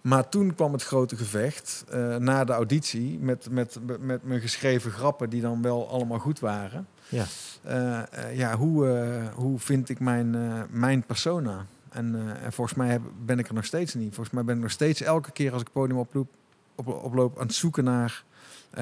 Maar 0.00 0.28
toen 0.28 0.54
kwam 0.54 0.72
het 0.72 0.82
grote 0.82 1.16
gevecht 1.16 1.84
eh, 1.88 2.16
na 2.16 2.44
de 2.44 2.52
auditie 2.52 3.18
met, 3.18 3.50
met, 3.50 3.78
met 4.00 4.24
mijn 4.24 4.40
geschreven 4.40 4.90
grappen 4.90 5.30
die 5.30 5.40
dan 5.40 5.62
wel 5.62 5.88
allemaal 5.88 6.18
goed 6.18 6.40
waren. 6.40 6.86
Ja. 7.08 7.24
Eh, 7.62 8.36
ja, 8.36 8.56
hoe, 8.56 8.88
hoe 9.34 9.58
vind 9.58 9.88
ik 9.88 10.00
mijn, 10.00 10.36
mijn 10.70 11.02
persona? 11.02 11.66
En, 11.88 12.36
en 12.42 12.52
volgens 12.52 12.76
mij 12.76 12.88
heb, 12.88 13.02
ben 13.24 13.38
ik 13.38 13.48
er 13.48 13.54
nog 13.54 13.64
steeds 13.64 13.94
niet. 13.94 14.14
Volgens 14.14 14.34
mij 14.34 14.44
ben 14.44 14.56
ik 14.56 14.62
nog 14.62 14.70
steeds 14.70 15.00
elke 15.00 15.30
keer 15.30 15.52
als 15.52 15.62
ik 15.62 15.72
podium 15.72 15.98
oploop, 15.98 16.28
op, 16.74 16.86
oploop 16.86 17.38
aan 17.38 17.46
het 17.46 17.54
zoeken 17.54 17.84
naar 17.84 18.24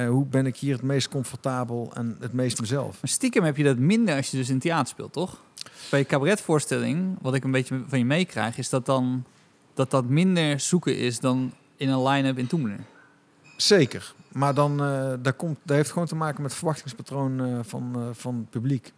hoe 0.09 0.27
ben 0.27 0.47
ik 0.47 0.57
hier 0.57 0.75
het 0.75 0.83
meest 0.83 1.09
comfortabel 1.09 1.91
en 1.95 2.17
het 2.21 2.33
meest 2.33 2.61
mezelf. 2.61 3.01
Maar 3.01 3.11
stiekem 3.11 3.45
heb 3.45 3.57
je 3.57 3.65
dat 3.65 3.79
minder 3.79 4.17
als 4.17 4.31
je 4.31 4.37
dus 4.37 4.49
in 4.49 4.59
theater 4.59 4.89
speelt, 4.89 5.13
toch? 5.13 5.43
Bij 5.91 5.99
je 5.99 6.07
cabaretvoorstelling, 6.07 7.19
wat 7.21 7.35
ik 7.35 7.45
een 7.45 7.51
beetje 7.51 7.83
van 7.89 7.99
je 7.99 8.05
meekrijg, 8.05 8.59
is 8.59 8.69
dat 8.69 8.87
dan 8.87 9.25
dat 9.75 9.91
dat 9.91 10.05
minder 10.05 10.61
zoeken 10.61 10.97
is 10.99 11.21
dan 11.21 11.53
in 11.77 11.89
een 11.89 12.03
line-up 12.09 12.39
in 12.39 12.47
Toemler. 12.47 12.79
Zeker. 13.57 14.15
Maar 14.33 14.55
dan, 14.55 14.83
eh 14.83 15.13
dat, 15.23 15.37
komt, 15.37 15.59
dat 15.63 15.77
heeft 15.77 15.91
gewoon 15.93 16.09
te 16.09 16.15
maken 16.17 16.37
met 16.43 16.51
het 16.51 16.59
verwachtingspatroon 16.59 17.41
eh, 17.45 17.59
van, 17.63 17.93
eh, 17.95 18.01
van 18.13 18.35
het 18.35 18.51
publiek. 18.51 18.93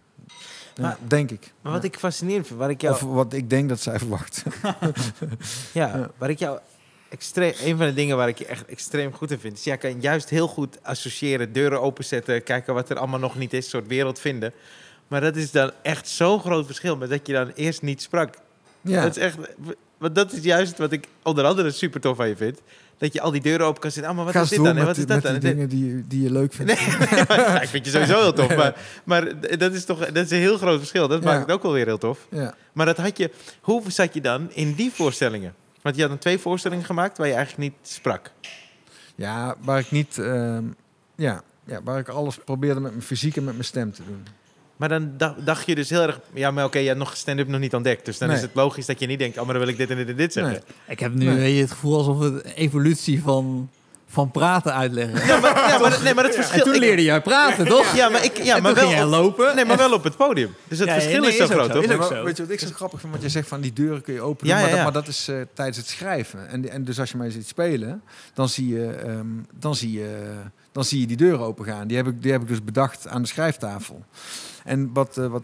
Ja, 0.74 0.82
Maar- 0.82 0.96
denk 1.06 1.30
ik. 1.30 1.52
Maar 1.60 1.72
wat 1.72 1.82
Ja. 1.82 1.88
ik 1.88 1.98
fascinerend 1.98 2.46
vind, 2.46 2.58
waar 2.58 2.70
ik 2.70 2.80
jou... 2.80 2.94
Of 2.94 3.00
wat 3.00 3.32
ik 3.32 3.50
denk 3.50 3.68
dat 3.68 3.80
zij 3.80 3.98
verwacht. 3.98 4.42
Ja, 4.62 4.76
Ja. 5.96 6.10
waar 6.18 6.30
ik 6.30 6.38
jou 6.38 6.58
extreem, 7.08 7.52
een 7.62 7.76
van 7.76 7.86
de 7.86 7.94
dingen 7.94 8.16
waar 8.16 8.28
ik 8.28 8.38
je 8.38 8.46
echt 8.46 8.66
extreem 8.66 9.12
goed 9.12 9.30
in 9.30 9.38
vind, 9.38 9.56
is 9.58 9.64
jij 9.64 9.76
kan 9.76 10.00
juist 10.00 10.28
heel 10.30 10.48
goed 10.48 10.82
associëren, 10.82 11.52
deuren 11.52 11.80
openzetten, 11.82 12.42
kijken 12.42 12.74
wat 12.74 12.90
er 12.90 12.98
allemaal 12.98 13.18
nog 13.20 13.36
niet 13.36 13.52
is, 13.52 13.68
soort 13.68 13.86
wereld 13.86 14.18
vinden. 14.18 14.52
Maar 15.08 15.20
dat 15.20 15.36
is 15.36 15.50
dan 15.50 15.70
echt 15.82 16.08
zo'n 16.08 16.40
groot 16.40 16.66
verschil 16.66 16.96
met 16.96 17.10
dat 17.10 17.26
je 17.26 17.32
dan 17.32 17.50
eerst 17.54 17.82
niet 17.82 18.02
sprak. 18.02 18.34
ja. 18.80 19.02
Dat 19.02 19.16
is 19.16 19.22
echt, 19.22 19.36
want 19.98 20.14
dat 20.14 20.32
is 20.32 20.42
juist 20.44 20.78
wat 20.78 20.92
ik 20.92 21.06
onder 21.22 21.44
andere 21.44 21.70
super 21.70 22.00
tof 22.00 22.20
aan 22.20 22.28
je 22.28 22.36
vind. 22.36 22.60
Dat 22.98 23.12
je 23.12 23.20
al 23.20 23.30
die 23.30 23.40
deuren 23.40 23.66
open 23.66 23.80
kan 23.80 23.90
zetten. 23.90 24.10
Ah, 24.10 24.16
maar 24.16 24.32
wat 24.32 24.42
is 24.42 24.48
dit 24.48 24.64
dan? 24.64 24.76
En 24.76 24.84
wat 24.84 24.96
is 24.96 25.06
dat 25.06 25.22
dan? 25.22 25.32
die 25.32 25.40
dingen 25.40 25.68
die, 25.68 26.04
die 26.06 26.22
je 26.22 26.30
leuk 26.32 26.52
vindt. 26.52 26.72
Nee, 26.74 26.86
ik 27.62 27.68
vind 27.68 27.84
je 27.84 27.90
sowieso 27.90 28.20
heel 28.20 28.32
tof. 28.32 28.56
Maar, 28.56 28.76
maar 29.04 29.40
dat 29.58 29.72
is 29.72 29.84
toch 29.84 29.98
dat 29.98 30.24
is 30.24 30.30
een 30.30 30.38
heel 30.38 30.56
groot 30.56 30.78
verschil. 30.78 31.08
Dat 31.08 31.22
Ja. 31.22 31.28
maakt 31.28 31.40
het 31.40 31.50
ook 31.50 31.62
wel 31.62 31.72
weer 31.72 31.84
heel 31.86 31.98
tof. 31.98 32.26
Ja. 32.30 32.54
Maar 32.72 32.86
dat 32.86 32.96
had 32.96 33.18
je, 33.18 33.30
hoe 33.60 33.82
zat 33.88 34.14
je 34.14 34.20
dan 34.20 34.50
in 34.52 34.72
die 34.74 34.90
voorstellingen? 34.92 35.54
Want 35.82 35.94
je 35.94 36.00
had 36.02 36.10
dan 36.10 36.20
twee 36.20 36.38
voorstellingen 36.38 36.84
gemaakt 36.84 37.18
waar 37.18 37.26
je 37.26 37.34
eigenlijk 37.34 37.70
niet 37.72 37.88
sprak. 37.88 38.30
ja, 39.14 39.54
waar 39.60 39.78
ik 39.78 39.90
niet... 39.90 40.18
ehm, 40.18 40.64
ja, 41.16 41.42
ja, 41.64 41.82
waar 41.82 41.98
ik 41.98 42.08
alles 42.08 42.38
probeerde 42.44 42.80
met 42.80 42.90
mijn 42.90 43.02
fysiek 43.04 43.36
en 43.36 43.44
met 43.44 43.52
mijn 43.52 43.64
stem 43.64 43.92
te 43.92 44.02
doen. 44.06 44.26
Maar 44.76 44.88
dan 44.88 45.12
dacht, 45.44 45.66
je 45.66 45.74
dus 45.74 45.90
heel 45.90 46.02
erg... 46.02 46.20
Ja, 46.34 46.50
maar 46.50 46.64
oké, 46.64 46.78
je 46.78 46.86
hebt 46.86 46.98
nog 46.98 47.16
stand-up 47.16 47.48
nog 47.48 47.60
niet 47.60 47.74
ontdekt. 47.74 48.04
Dus 48.04 48.18
dan 48.18 48.28
Nee. 48.28 48.36
is 48.36 48.42
het 48.42 48.50
logisch 48.54 48.86
dat 48.86 49.00
je 49.00 49.06
niet 49.06 49.18
denkt... 49.18 49.38
Oh, 49.38 49.44
maar 49.44 49.54
dan 49.54 49.62
wil 49.64 49.72
ik 49.72 49.78
dit 49.78 49.90
en 49.90 49.96
dit 49.96 50.08
en 50.08 50.16
dit 50.16 50.32
zeggen. 50.32 50.52
Nee. 50.52 50.62
Ik 50.88 51.00
heb 51.00 51.14
nu 51.14 51.24
Nee. 51.24 51.36
weet 51.36 51.54
je, 51.54 51.60
het 51.60 51.70
gevoel 51.70 51.96
alsof 51.96 52.18
we 52.18 52.24
een 52.26 52.40
evolutie 52.54 53.22
van, 53.22 53.70
van 54.08 54.30
praten 54.30 54.74
uitleggen. 54.74 55.26
Ja, 55.26 55.40
maar, 55.40 55.68
ja, 55.68 55.78
maar, 55.78 56.00
nee, 56.02 56.14
maar 56.14 56.24
het 56.24 56.34
En 56.34 56.42
verschil... 56.42 56.64
toen 56.64 56.74
ik- 56.74 56.80
leerde 56.80 57.02
jij 57.02 57.20
praten, 57.20 57.66
toch? 57.66 57.94
Ja, 57.94 58.08
maar, 58.08 58.24
ik, 58.24 58.36
ja, 58.42 58.56
En 58.56 58.62
maar, 58.62 58.72
toen 58.72 58.80
ging 58.80 58.92
jij 58.94 59.06
wel 59.08 59.24
op, 59.24 59.38
lopen. 59.38 59.56
nee, 59.56 59.64
maar 59.64 59.76
wel 59.76 59.92
op 59.92 60.04
het 60.04 60.16
podium. 60.16 60.54
Dus 60.68 60.78
het 60.78 60.88
Ja, 60.88 60.94
verschil 60.94 61.20
nee, 61.20 61.30
is 61.30 61.36
zo 61.36 61.42
is 61.42 61.48
ook 61.50 61.56
groot, 61.56 61.72
zo. 61.72 61.80
toch? 61.88 61.98
Maar 61.98 62.06
zo. 62.18 62.24
weet 62.24 62.36
je 62.36 62.42
wat 62.42 62.52
ik 62.52 62.60
zo 62.60 62.68
grappig 62.74 63.00
vind? 63.00 63.12
Want 63.12 63.24
je 63.24 63.30
zegt 63.30 63.48
van 63.48 63.60
die 63.60 63.72
deuren 63.72 64.02
kun 64.02 64.14
je 64.14 64.20
openen. 64.20 64.54
Ja, 64.54 64.60
maar, 64.60 64.68
ja, 64.70 64.74
dat, 64.74 64.84
maar 64.84 64.92
dat 64.92 65.08
is 65.08 65.28
eh, 65.28 65.36
tijdens 65.54 65.76
het 65.76 65.86
schrijven. 65.88 66.48
En, 66.48 66.70
en 66.70 66.84
dus 66.84 67.00
als 67.00 67.10
je 67.10 67.16
mij 67.16 67.30
ziet 67.30 67.48
spelen, 67.48 68.02
dan 68.34 68.48
zie 68.48 68.68
je, 68.68 68.86
ehm, 68.90 69.26
dan 69.58 69.74
zie 69.74 69.92
je, 69.92 70.18
dan 70.76 70.84
zie 70.84 71.00
je 71.00 71.06
die 71.06 71.16
deuren 71.16 71.46
open 71.46 71.64
gaan. 71.64 71.86
Die 71.86 71.96
heb 71.96 72.06
ik, 72.06 72.22
die 72.22 72.32
heb 72.32 72.42
ik 72.42 72.48
dus 72.48 72.64
bedacht 72.64 73.08
aan 73.08 73.22
de 73.22 73.28
schrijftafel. 73.28 74.04
En 74.64 74.90
wat, 74.92 75.16
eh, 75.16 75.26
wat, 75.26 75.42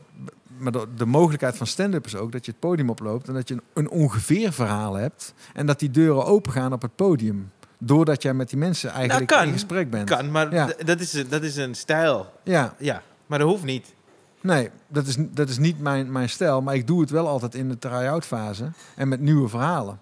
maar 0.59 0.73
de, 0.73 0.87
de 0.97 1.07
mogelijkheid 1.07 1.57
van 1.57 1.67
stand-up 1.67 2.07
is 2.07 2.17
ook 2.17 2.33
dat 2.33 2.45
je 2.45 2.51
het 2.51 2.61
podium 2.61 2.91
oploopt 2.91 3.29
en 3.29 3.35
dat 3.35 3.49
je 3.49 3.55
een, 3.55 3.63
een 3.75 3.91
ongeveer 3.91 4.53
verhaal 4.53 4.95
hebt. 4.95 5.35
En 5.55 5.67
dat 5.67 5.79
die 5.79 5.91
deuren 5.91 6.25
open 6.25 6.53
gaan 6.53 6.73
op 6.73 6.83
het 6.83 6.97
podium. 6.97 7.51
Doordat 7.79 8.23
jij 8.23 8.35
met 8.35 8.49
die 8.49 8.59
mensen 8.59 8.91
eigenlijk 8.91 9.27
kan. 9.31 9.47
in 9.47 9.53
gesprek 9.53 9.91
bent. 9.91 10.09
Kan, 10.11 10.31
maar 10.31 10.55
Ja. 10.55 10.71
dat, 10.85 11.01
is, 11.01 11.13
een- 11.13 11.29
dat 11.29 11.43
is 11.43 11.57
een 11.57 11.75
stijl. 11.75 12.33
Ja, 12.45 12.75
Ja, 12.79 13.03
maar 13.27 13.39
dat 13.39 13.49
hoeft 13.49 13.65
niet. 13.65 13.95
Nee, 14.41 14.71
dat 14.89 15.07
is, 15.07 15.17
dat 15.19 15.49
is 15.49 15.59
niet 15.59 15.81
mijn, 15.81 16.13
mijn 16.13 16.29
stijl. 16.29 16.63
Maar 16.63 16.75
ik 16.75 16.87
doe 16.87 17.01
het 17.01 17.11
wel 17.11 17.29
altijd 17.29 17.55
in 17.55 17.69
de 17.69 17.79
try-out 17.79 18.25
fase. 18.25 18.71
En 18.97 19.09
met 19.09 19.21
nieuwe 19.21 19.49
verhalen. 19.49 20.01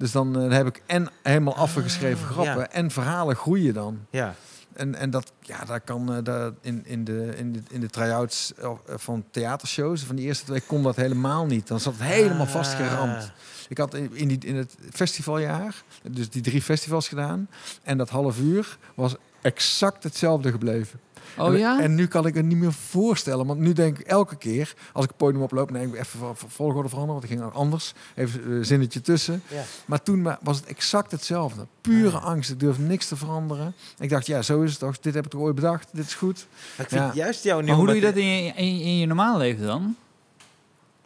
Dus 0.00 0.12
dan 0.12 0.40
eh, 0.40 0.50
heb 0.56 0.66
ik 0.66 0.82
en 0.86 1.08
helemaal 1.22 1.56
afgeschreven 1.56 2.26
Ah, 2.26 2.30
grappen. 2.32 2.54
ja. 2.62 2.70
En 2.70 2.90
verhalen 2.90 3.36
groeien 3.36 3.74
dan. 3.74 3.98
Ja. 4.10 4.34
En, 4.72 4.94
en 4.94 5.10
dat, 5.10 5.32
ja, 5.40 5.64
daar 5.64 5.80
kan 5.80 6.14
eh, 6.14 6.22
daar 6.22 6.50
in, 6.60 6.86
in 6.86 7.04
de, 7.04 7.32
in 7.36 7.52
de, 7.52 7.60
in 7.70 7.80
de 7.80 7.88
try-outs 7.88 8.52
eh, 8.54 8.70
van 8.86 9.24
theatershows, 9.30 10.02
van 10.02 10.16
die 10.16 10.26
eerste 10.26 10.44
twee, 10.44 10.60
kon 10.60 10.82
dat 10.82 10.96
helemaal 10.96 11.46
niet. 11.46 11.66
Dan 11.68 11.80
zat 11.80 11.92
het 11.92 12.02
helemaal 12.02 12.46
Ah. 12.46 12.52
vastgeramd. 12.52 13.32
Ik 13.68 13.78
had 13.78 13.94
in, 13.94 14.28
die, 14.28 14.38
in 14.46 14.56
het 14.56 14.74
festivaljaar, 14.92 15.82
dus 16.10 16.30
die 16.30 16.42
drie 16.42 16.62
festivals 16.62 17.08
gedaan. 17.08 17.48
En 17.82 17.98
dat 17.98 18.08
half 18.08 18.38
uur 18.38 18.78
was 18.94 19.14
exact 19.42 20.02
hetzelfde 20.02 20.50
gebleven. 20.50 21.00
Oh 21.38 21.46
en, 21.46 21.58
ja? 21.58 21.80
En 21.80 21.94
nu 21.94 22.06
kan 22.06 22.26
ik 22.26 22.34
het 22.34 22.44
niet 22.44 22.56
meer 22.58 22.72
voorstellen. 22.72 23.46
Want 23.46 23.60
nu 23.60 23.72
denk 23.72 23.98
ik 23.98 24.06
elke 24.06 24.36
keer, 24.36 24.74
als 24.92 25.04
ik 25.04 25.10
het 25.10 25.18
podium 25.18 25.42
oploop... 25.42 25.70
Nee, 25.70 25.86
ik 25.86 25.94
even 25.94 26.18
vo- 26.18 26.34
vo- 26.34 26.46
volgorde 26.48 26.88
veranderen, 26.88 27.20
want 27.20 27.32
ik 27.32 27.38
ging 27.38 27.52
anders. 27.54 27.92
Even 28.14 28.50
een 28.50 28.64
zinnetje 28.64 29.00
tussen. 29.00 29.42
Ja. 29.48 29.62
Maar 29.84 30.02
toen 30.02 30.22
wa- 30.22 30.38
was 30.42 30.56
het 30.56 30.66
exact 30.66 31.10
hetzelfde. 31.10 31.66
Pure 31.80 32.16
Ah. 32.16 32.24
angst. 32.24 32.50
Ik 32.50 32.60
durfde 32.60 32.82
niks 32.82 33.06
te 33.08 33.16
veranderen. 33.16 33.74
Ik 33.98 34.10
dacht, 34.10 34.26
ja, 34.26 34.42
zo 34.42 34.62
is 34.62 34.70
het 34.70 34.80
toch. 34.80 34.98
Dit 34.98 35.14
heb 35.14 35.24
ik 35.24 35.30
toch 35.30 35.40
ooit 35.40 35.54
bedacht. 35.54 35.88
Dit 35.92 36.06
is 36.06 36.14
goed. 36.14 36.46
Maar 36.76 36.86
ik 36.86 36.92
vind 36.92 37.04
Ja. 37.04 37.10
juist 37.14 37.42
jouw 37.44 37.54
maar 37.54 37.64
nieuwe... 37.64 37.78
hoe 37.78 37.86
doe 37.88 37.96
je 37.96 38.02
dat 38.02 38.16
in 38.16 38.26
je, 38.26 38.52
in, 38.54 38.80
in 38.80 38.98
je 38.98 39.06
normale 39.06 39.38
leven 39.38 39.66
dan? 39.66 39.96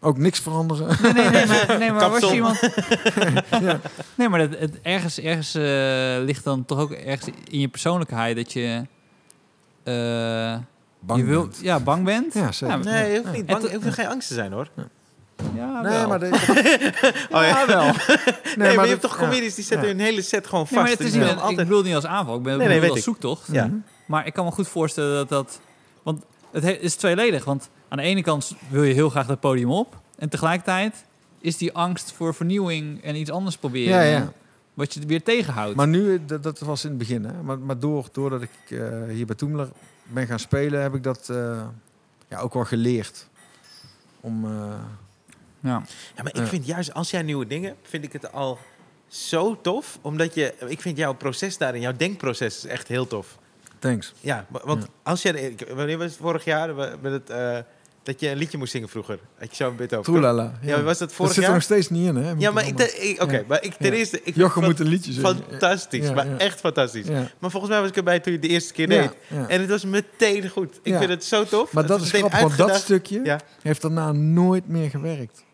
Ook 0.01 0.19
niks 0.19 0.39
veranderen. 0.41 0.97
Nee, 1.03 1.13
nee, 1.13 1.31
nee, 1.31 1.47
maar, 1.47 1.77
nee, 1.79 1.93
maar 1.93 2.11
was 2.11 2.21
je 2.21 2.35
iemand... 2.35 2.61
ja. 3.51 3.81
Nee, 4.15 4.29
maar 4.29 4.49
dat, 4.49 4.59
het, 4.59 4.81
ergens, 4.83 5.19
ergens 5.21 5.55
eh, 5.55 6.25
ligt 6.25 6.45
dan 6.45 6.65
toch 6.65 6.79
ook 6.79 6.91
ergens 6.93 7.31
in 7.51 7.61
je 7.61 7.69
persoonlijkheid 7.69 8.37
dat 8.37 8.53
je... 8.53 8.87
eh, 9.85 10.57
Bang 11.01 11.21
je 11.21 11.27
wil, 11.27 11.43
bent. 11.43 11.59
Ja, 11.63 11.81
bang 11.81 12.05
bent. 12.05 12.35
Ja, 12.35 12.53
zeker. 12.53 12.77
Ja, 12.79 12.83
Nee, 12.85 13.13
je 13.13 13.19
hoeft, 13.19 13.33
niet 13.33 13.47
bang, 13.47 13.61
to- 13.63 13.71
je 13.71 13.75
hoeft 13.83 13.95
geen 13.95 14.07
angst 14.09 14.29
te 14.29 14.35
zijn, 14.35 14.53
hoor. 14.53 14.69
ja, 15.55 15.81
Nee, 15.81 15.93
wel. 15.93 16.09
maar... 16.09 16.19
De, 16.19 16.29
Oh, 17.31 17.43
ja. 17.43 17.67
wel. 17.67 17.83
Nee, 18.57 18.75
maar, 18.77 18.85
je 18.85 18.91
hebt 18.91 19.01
toch 19.03 19.17
comedies 19.17 19.55
die 19.55 19.65
zetten 19.65 19.89
Ja. 19.89 19.95
hun 19.95 20.05
hele 20.05 20.23
set 20.23 20.47
gewoon 20.47 20.67
Nee, 20.71 20.79
maar 20.81 20.89
vast. 20.89 20.99
het 20.99 21.07
is 21.09 21.15
niet, 21.15 21.23
een- 21.23 21.29
doen 21.29 21.37
ik 21.39 21.43
altijd... 21.43 21.69
bedoel 21.69 21.83
niet 21.83 21.95
als 21.95 22.07
aanval. 22.07 22.37
Ik 22.37 22.43
ben 22.43 22.59
Nee, 22.59 22.69
nee, 22.69 22.81
weet 22.81 22.89
als 22.89 22.99
ik. 22.99 23.05
zoektocht. 23.05 23.49
Ja. 23.53 23.65
Mhm. 23.67 23.77
Maar 24.07 24.27
ik 24.27 24.33
kan 24.33 24.45
me 24.45 24.51
goed 24.51 24.69
voorstellen 24.69 25.15
dat 25.15 25.29
dat... 25.29 25.61
Want 26.03 26.23
het 26.53 26.63
he- 26.63 26.71
is 26.71 26.95
tweeledig. 26.95 27.45
Want 27.45 27.69
aan 27.89 27.99
de 27.99 28.05
ene 28.05 28.23
kant 28.23 28.53
wil 28.69 28.83
je 28.83 28.95
heel 28.95 29.11
graag 29.11 29.27
dat 29.27 29.41
podium 29.41 29.71
op. 29.71 29.97
En 30.19 30.29
tegelijkertijd 30.29 31.05
is 31.41 31.57
die 31.57 31.73
angst 31.73 32.13
voor 32.17 32.35
vernieuwing 32.35 33.03
en 33.05 33.17
iets 33.17 33.31
anders 33.31 33.57
proberen. 33.57 33.95
Ja, 33.97 34.03
ja. 34.03 34.33
Wat 34.75 34.95
je 34.95 35.07
weer 35.07 35.23
tegenhoudt. 35.23 35.77
Maar 35.77 35.89
nu, 35.89 36.25
dat, 36.25 36.43
dat 36.43 36.59
was 36.59 36.83
in 36.85 36.89
het 36.89 36.99
begin. 36.99 37.25
Hè? 37.25 37.43
Maar, 37.43 37.59
maar 37.59 37.79
door, 37.79 38.09
doordat 38.13 38.43
ik 38.43 38.51
eh, 38.79 39.03
hier 39.09 39.27
bij 39.27 39.37
Toemler 39.37 39.69
ben 40.03 40.27
gaan 40.27 40.39
spelen, 40.39 40.83
heb 40.83 40.95
ik 40.95 41.03
dat 41.03 41.29
eh, 41.29 41.67
ja, 42.29 42.39
ook 42.39 42.55
wel 42.55 42.65
geleerd. 42.65 43.27
Om, 44.21 44.45
eh, 44.45 44.51
ja. 45.61 45.83
Ja, 46.17 46.23
maar 46.23 46.37
ik 46.37 46.47
vind 46.47 46.67
juist 46.67 46.95
als 46.95 47.11
jij 47.11 47.23
nieuwe 47.23 47.47
dingen, 47.47 47.69
hebt, 47.69 47.89
vind 47.89 48.05
ik 48.05 48.13
het 48.13 48.33
al 48.33 48.59
zo 49.07 49.61
tof. 49.61 49.99
Omdat 50.03 50.35
je, 50.35 50.55
ik 50.69 50.81
vind 50.81 50.97
jouw 50.97 51.13
proces 51.15 51.59
daarin, 51.59 51.81
jouw 51.81 51.97
denkproces 51.97 52.57
is 52.57 52.65
echt 52.67 52.89
heel 52.89 53.07
tof. 53.07 53.39
thanks. 53.79 54.13
Ja, 54.21 54.47
wa- 54.49 54.61
want 54.65 54.83
Ja. 54.83 54.89
als 55.03 55.23
jij, 55.23 55.33
ik- 55.33 55.69
wanneer 55.75 55.99
was 55.99 56.07
het 56.11 56.17
vorig 56.21 56.45
jaar 56.45 56.77
we- 56.77 56.97
met 57.01 57.13
het, 57.13 57.31
eh, 57.31 57.59
dat 58.05 58.21
je 58.21 58.29
een 58.31 58.37
liedje 58.37 58.59
moest 58.59 58.73
zingen 58.73 58.89
vroeger? 58.89 59.19
Had 59.39 59.51
je 59.51 59.57
zo 59.57 59.69
een 59.71 59.77
bit 59.77 59.93
over? 59.93 60.13
Troelala. 60.13 60.59
Ja, 60.63 60.83
was 60.83 60.99
dat 60.99 61.09
dat 61.09 61.13
vorig 61.17 61.33
zit 61.33 61.45
er 61.45 61.53
nog 61.53 61.63
steeds 61.63 61.91
niet 61.91 62.07
in, 62.07 62.17
hè? 62.17 62.33
Ja, 62.39 62.51
maar 62.51 62.67
ik, 62.67 63.17
oké, 63.23 63.45
maar 63.49 63.63
ik 63.65 63.75
ten 63.75 63.93
eerste, 63.93 64.21
ik 64.23 64.35
Jochem 64.35 64.65
moet 64.65 64.81
een 64.81 64.87
liedje 64.87 65.13
zingen. 65.13 65.37
fantastisch, 65.49 66.13
maar 66.13 66.37
echt 66.37 66.61
fantastisch. 66.61 67.07
Maar 67.39 67.51
volgens 67.51 67.73
mij 67.73 67.81
was 67.81 67.89
ik 67.89 67.97
erbij 67.97 68.21
toen 68.21 68.33
je 68.33 68.39
de 68.39 68.49
eerste 68.49 68.73
keer 68.73 68.89
deed. 68.89 69.11
En 69.49 69.61
het 69.61 69.71
was 69.71 69.85
meteen 69.85 70.49
goed. 70.49 70.81
Ik 70.83 70.97
vind 70.97 71.11
het 71.11 71.25
zo 71.25 71.45
tof. 71.45 71.73
Maar 71.73 71.83
Het 71.83 71.93
dat 71.93 72.01
is 72.01 72.11
grappig, 72.11 72.41
want 72.41 72.57
dat 72.57 72.75
stukje 72.77 73.41
heeft 73.63 73.83
daarna 73.83 74.13
nooit 74.13 74.69
meer 74.69 74.91
gewerkt. 74.91 75.45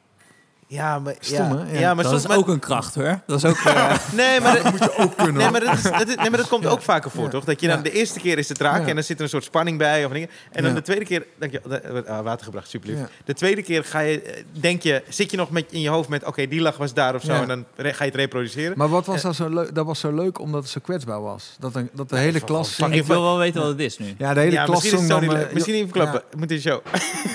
Ja, 0.71 0.99
maar, 0.99 1.15
Stom, 1.21 1.37
ja, 1.59 1.65
hè? 1.65 1.73
Ja. 1.73 1.79
ja, 1.81 1.95
maar 1.95 2.03
dat 2.03 2.13
soms... 2.13 2.23
is 2.23 2.29
maar- 2.29 2.39
ook 2.39 2.49
een 2.49 2.59
kracht, 2.59 2.95
hoor. 2.95 3.21
Dat 3.27 3.37
is 3.37 3.45
ook... 3.45 3.57
eh, 3.67 3.97
Nee, 4.13 4.41
maar 4.41 4.55
dat, 4.63 4.71
moet 4.71 4.79
je 4.85 4.97
ook 4.97 5.17
kunnen. 5.17 5.35
nee, 5.35 5.51
maar 5.51 5.61
dat, 5.61 5.75
is- 5.75 5.83
dat 5.83 6.09
is- 6.09 6.15
nee, 6.15 6.31
maar 6.31 6.39
dat 6.39 6.49
komt 6.49 6.67
ook 6.67 6.83
vaker 6.83 7.11
voor, 7.11 7.25
Ja. 7.25 7.31
toch? 7.31 7.45
Dat 7.45 7.61
je 7.61 7.67
dan 7.67 7.77
Ja. 7.77 7.83
de 7.83 7.91
eerste 7.93 8.21
keer 8.21 8.39
is 8.39 8.49
het 8.49 8.59
Ja. 8.59 8.87
en 8.87 8.95
dan 8.95 9.05
zit 9.05 9.17
er 9.17 9.23
een 9.23 9.29
soort 9.29 9.45
spanning 9.45 9.79
bij 9.79 10.05
of 10.05 10.13
dingen. 10.13 10.29
En 10.53 10.63
dan 10.63 10.71
Ja. 10.71 10.77
de 10.77 10.83
tweede 10.83 11.05
keer, 11.05 11.27
denk 11.39 11.53
je, 11.53 11.61
eh, 12.05 12.17
ah, 12.17 12.25
water 12.25 12.45
gebracht, 12.45 12.69
super 12.69 12.89
lief. 12.89 12.99
Ja. 12.99 13.09
De 13.25 13.35
tweede 13.35 13.63
keer 13.63 13.85
ga 13.85 13.99
je, 14.01 14.23
eh, 14.23 14.43
denk 14.53 14.83
je, 14.83 15.03
zit 15.09 15.31
je 15.31 15.37
nog 15.37 15.51
met 15.51 15.65
in 15.71 15.81
je 15.81 15.89
hoofd 15.89 16.09
met, 16.09 16.25
oké, 16.25 16.47
die 16.49 16.61
lach 16.61 16.77
was 16.77 16.95
daar 16.95 17.15
of 17.15 17.23
zo, 17.23 17.33
Ja. 17.33 17.41
en 17.43 17.49
dan 17.49 17.65
re- 17.77 17.93
ga 17.93 18.05
je 18.05 18.11
het 18.11 18.19
reproduceren. 18.21 18.79
Maar 18.79 18.89
wat 18.89 19.07
was 19.07 19.23
dat 19.23 19.35
zo 19.35 19.49
leuk? 19.49 19.75
Dat 19.75 19.87
was 19.87 20.01
zo 20.01 20.13
leuk 20.15 20.39
omdat 20.41 20.63
het 20.63 20.71
zo 20.73 20.81
kwetsbaar 20.83 21.23
was. 21.23 21.57
Dat, 21.59 21.75
een, 21.75 21.91
dat 21.93 22.09
de 22.09 22.17
hele 22.19 22.39
van- 22.39 22.49
klas 22.49 22.75
van- 22.75 22.93
ik 22.93 23.05
wil 23.05 23.23
wel 23.23 23.39
weten 23.39 23.61
wat 23.61 23.71
het 23.71 23.81
is 23.81 23.99
nu. 23.99 24.15
Ja, 24.19 24.35
de 24.35 24.41
hele 24.41 24.53
ja, 24.53 24.65
klas 24.65 24.83
misschien 24.83 25.09
dan... 25.09 25.21
niet, 25.21 25.33
eh, 25.33 25.53
misschien 25.53 25.75
niet 25.75 25.83
verklappen. 25.83 26.23
Moet 26.37 26.51
in 26.51 26.57
de 26.57 26.63
show, 26.63 26.81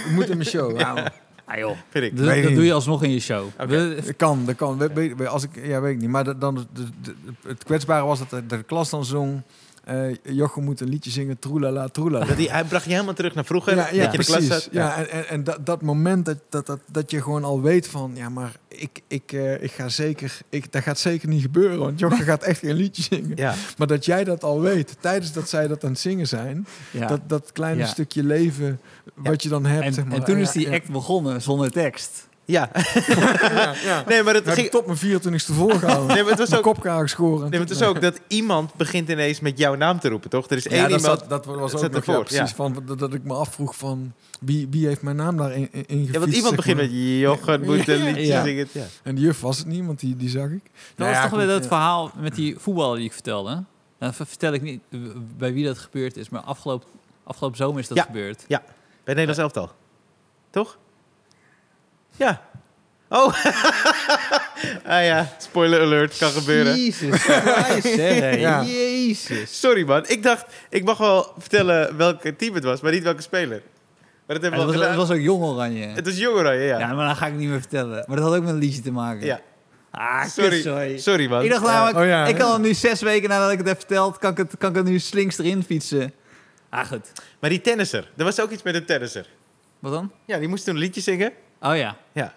moet 0.09 0.29
in 0.29 0.37
mijn 0.37 0.49
show. 0.49 0.79
Ah, 1.45 1.57
joh. 1.57 1.77
vind 1.89 2.05
ik. 2.05 2.17
Dat, 2.17 2.25
dat 2.43 2.53
doe 2.53 2.63
je 2.65 2.73
alsnog 2.73 3.03
in 3.03 3.11
je 3.11 3.19
show. 3.19 3.45
Oké. 3.59 3.65
We- 3.67 4.01
dat 4.05 4.15
kan, 4.15 4.45
dat 4.45 4.55
kan. 4.55 4.77
We- 4.77 4.93
we- 4.93 5.15
we- 5.15 5.27
Als 5.27 5.43
ik, 5.43 5.49
ja, 5.63 5.81
weet 5.81 5.93
ik 5.95 6.01
niet. 6.01 6.09
Maar 6.09 6.23
dat- 6.23 6.41
dan, 6.41 6.55
de, 6.73 6.83
de- 7.01 7.15
het 7.47 7.63
kwetsbare 7.63 8.05
was 8.05 8.19
dat 8.19 8.29
de, 8.29 8.45
de 8.45 8.63
klas 8.63 8.89
dan 8.89 9.05
zong... 9.05 9.41
eh 9.85 10.15
Jochem 10.23 10.63
moet 10.63 10.79
een 10.79 10.89
liedje 10.89 11.11
zingen, 11.11 11.39
troelala, 11.39 11.87
troelala. 11.87 12.25
Dat 12.25 12.37
die, 12.37 12.51
hij 12.51 12.63
bracht 12.63 12.85
je 12.85 12.91
helemaal 12.91 13.13
terug 13.13 13.33
naar 13.35 13.45
vroeger, 13.45 13.75
Ja, 13.75 13.83
dat 13.83 13.95
ja, 13.95 13.95
je 13.95 14.01
in 14.01 14.19
de 14.19 14.25
klas 14.25 14.47
precies. 14.47 14.67
Ja, 14.71 14.97
en, 14.97 15.09
en, 15.09 15.27
en 15.27 15.43
dat, 15.43 15.65
dat 15.65 15.81
moment 15.81 16.25
dat, 16.25 16.37
dat, 16.49 16.65
dat, 16.65 16.79
dat 16.91 17.11
je 17.11 17.21
gewoon 17.21 17.43
al 17.43 17.61
weet 17.61 17.87
van... 17.87 18.11
Ja, 18.15 18.29
maar 18.29 18.51
ik, 18.67 19.01
ik, 19.07 19.31
eh, 19.31 19.63
ik 19.63 19.71
ga 19.71 19.89
zeker... 19.89 20.37
Ik, 20.49 20.71
dat 20.71 20.83
gaat 20.83 20.99
zeker 20.99 21.27
niet 21.27 21.41
gebeuren, 21.41 21.79
want 21.79 21.99
Jochem 21.99 22.25
gaat 22.25 22.43
echt 22.43 22.59
geen 22.59 22.75
liedje 22.75 23.03
zingen. 23.03 23.31
Ja. 23.35 23.53
Maar 23.77 23.87
dat 23.87 24.05
jij 24.05 24.23
dat 24.23 24.43
al 24.43 24.61
weet, 24.61 24.97
tijdens 24.99 25.31
dat 25.31 25.49
zij 25.49 25.67
dat 25.67 25.83
aan 25.83 25.89
het 25.89 25.99
zingen 25.99 26.27
zijn... 26.27 26.67
ja. 26.91 27.07
Dat, 27.07 27.21
dat 27.27 27.51
kleine 27.51 27.81
Ja. 27.81 27.87
stukje 27.87 28.23
leven 28.23 28.79
wat 29.13 29.43
je 29.43 29.49
dan 29.49 29.65
hebt, 29.65 29.85
en, 29.85 29.93
zeg 29.93 30.05
maar. 30.05 30.17
en 30.17 30.23
toen 30.23 30.37
is 30.37 30.51
die 30.51 30.69
ja. 30.69 30.75
act 30.75 30.91
begonnen 30.91 31.41
zonder 31.41 31.71
tekst. 31.71 32.27
Ja. 32.47 32.69
Ja, 33.07 33.73
ja. 33.83 34.03
Nee, 34.07 34.23
maar 34.23 34.33
het 34.33 34.49
ging... 34.49 34.69
tot 34.69 34.85
mijn 34.85 34.97
24ste 34.97 35.53
volgehouden. 35.53 36.07
Nee, 36.15 36.23
maar 36.23 36.31
het 36.37 36.49
was 36.49 36.59
ook... 36.63 36.83
Nee, 36.83 37.49
maar 37.49 37.59
het 37.59 37.69
is 37.69 37.81
ook 37.81 38.01
dat 38.01 38.19
iemand 38.27 38.73
begint 38.73 39.09
ineens 39.09 39.39
met 39.39 39.57
jouw 39.57 39.75
naam 39.75 39.99
te 39.99 40.09
roepen, 40.09 40.29
toch? 40.29 40.49
Er 40.49 40.57
is 40.57 40.67
één 40.67 40.81
Ja, 40.81 40.87
dat, 40.87 40.99
iemand... 40.99 41.19
zat- 41.19 41.29
dat 41.29 41.45
was 41.45 41.73
ook 41.75 41.91
nog, 41.91 42.05
ja, 42.05 42.19
precies. 42.19 42.37
ja. 42.37 42.47
Van, 42.47 42.83
dat, 42.85 42.99
dat 42.99 43.13
ik 43.13 43.23
me 43.23 43.33
afvroeg 43.33 43.75
van... 43.77 44.13
Wie, 44.39 44.67
wie 44.69 44.87
heeft 44.87 45.01
mijn 45.01 45.15
naam 45.15 45.37
daarin 45.37 45.67
in, 45.71 45.85
in 45.85 46.05
Ja, 46.11 46.19
want 46.19 46.33
iemand 46.35 46.55
begint 46.55 46.77
met 46.77 46.89
Jochen 46.91 47.61
moet 47.61 47.87
een 47.87 47.97
Ja. 47.97 48.03
liedje 48.05 48.25
Ja. 48.25 48.43
zingen. 48.43 48.67
Ja. 48.71 48.85
En 49.03 49.15
die 49.15 49.23
juf 49.25 49.41
was 49.41 49.57
het 49.57 49.67
niet, 49.67 49.85
want 49.85 49.99
die, 49.99 50.15
die 50.15 50.29
zag 50.29 50.49
ik. 50.49 50.63
Dat 50.63 50.71
Nou 50.95 51.09
was 51.11 51.19
ja, 51.23 51.29
toch 51.29 51.37
weer 51.39 51.47
dat 51.47 51.61
ja. 51.61 51.67
verhaal 51.67 52.11
met 52.19 52.35
die 52.35 52.55
voetballer 52.59 52.95
die 52.97 53.05
ik 53.05 53.13
vertelde. 53.13 53.63
Ver- 53.99 54.13
vertel 54.27 54.53
ik 54.53 54.61
niet 54.61 54.81
bij 55.37 55.53
wie 55.53 55.65
dat 55.65 55.77
gebeurd 55.77 56.17
is, 56.17 56.29
maar 56.29 56.41
afgelopen, 56.41 56.87
afgelopen 57.23 57.57
zomer 57.57 57.79
is 57.79 57.87
dat 57.87 57.97
Ja. 57.97 58.03
gebeurd. 58.03 58.43
Bij 58.47 58.59
het 59.13 59.25
Nederlands 59.27 59.37
elftal. 59.55 59.71
Toch? 60.49 60.77
Ja. 62.15 62.41
Oh. 63.09 63.33
ah 64.93 65.03
ja, 65.05 65.35
spoiler 65.37 65.81
alert, 65.81 66.17
kan 66.17 66.31
gebeuren. 66.31 66.75
Jezus 66.77 67.21
Christus, 67.23 67.95
hè. 67.95 68.29
Ja. 68.29 68.63
Jezus. 68.63 69.59
Sorry 69.59 69.83
man, 69.85 70.03
ik 70.07 70.23
dacht, 70.23 70.45
ik 70.69 70.83
mag 70.83 70.97
wel 70.97 71.33
vertellen 71.37 71.97
welke 71.97 72.35
team 72.35 72.53
het 72.53 72.63
was, 72.63 72.81
maar 72.81 72.91
niet 72.91 73.03
welke 73.03 73.21
speler. 73.21 73.61
Maar 74.27 74.39
dat 74.39 74.41
hebben 74.41 74.59
dat 74.59 74.59
we 74.59 74.65
was, 74.65 74.75
al 74.75 74.81
dat 74.81 74.91
gedaan. 74.91 75.07
was 75.07 75.17
ook 75.17 75.23
jong 75.23 75.43
oranje. 75.43 75.85
Het 75.87 76.05
was 76.05 76.17
Jong 76.17 76.37
Oranje, 76.37 76.63
ja. 76.63 76.79
Ja, 76.79 76.93
maar 76.93 77.05
dan 77.05 77.15
ga 77.15 77.27
ik 77.27 77.33
niet 77.33 77.49
meer 77.49 77.59
vertellen. 77.59 78.03
Maar 78.07 78.15
dat 78.17 78.25
had 78.25 78.35
ook 78.35 78.43
met 78.43 78.53
een 78.53 78.59
liedje 78.59 78.81
te 78.81 78.91
maken. 78.91 79.25
Ja. 79.25 79.39
Ah, 79.91 80.25
Sorry. 80.25 80.61
sorry. 80.61 80.97
Sorry 80.97 81.27
man. 81.29 81.43
Ik 81.43 81.49
dacht 81.49 81.61
Ja. 81.65 81.71
namelijk, 81.71 81.97
Oh 81.97 82.05
ja, 82.05 82.25
ik 82.25 82.35
kan 82.35 82.49
ja. 82.51 82.57
nu 82.57 82.73
zes 82.73 83.01
weken 83.01 83.29
nadat 83.29 83.51
ik 83.51 83.57
het 83.57 83.67
heb 83.67 83.77
verteld, 83.77 84.17
kan 84.17 84.31
ik 84.31 84.37
het, 84.37 84.55
kan 84.57 84.69
ik 84.69 84.75
het 84.75 84.85
nu 84.85 84.99
slinks 84.99 85.37
erin 85.37 85.63
fietsen. 85.63 86.13
Ah, 86.69 86.87
goed. 86.87 87.11
Maar 87.39 87.49
die 87.49 87.61
tennisser, 87.61 88.09
er 88.17 88.23
was 88.23 88.39
ook 88.39 88.51
iets 88.51 88.63
met 88.63 88.75
een 88.75 88.85
tennisser. 88.85 89.25
Wat 89.79 89.91
dan? 89.91 90.11
Ja, 90.25 90.37
die 90.37 90.47
moest 90.47 90.65
toen 90.65 90.73
een 90.73 90.79
liedje 90.79 91.01
zingen. 91.01 91.31
Oh 91.61 91.75
ja. 91.75 91.95
Ja. 92.11 92.33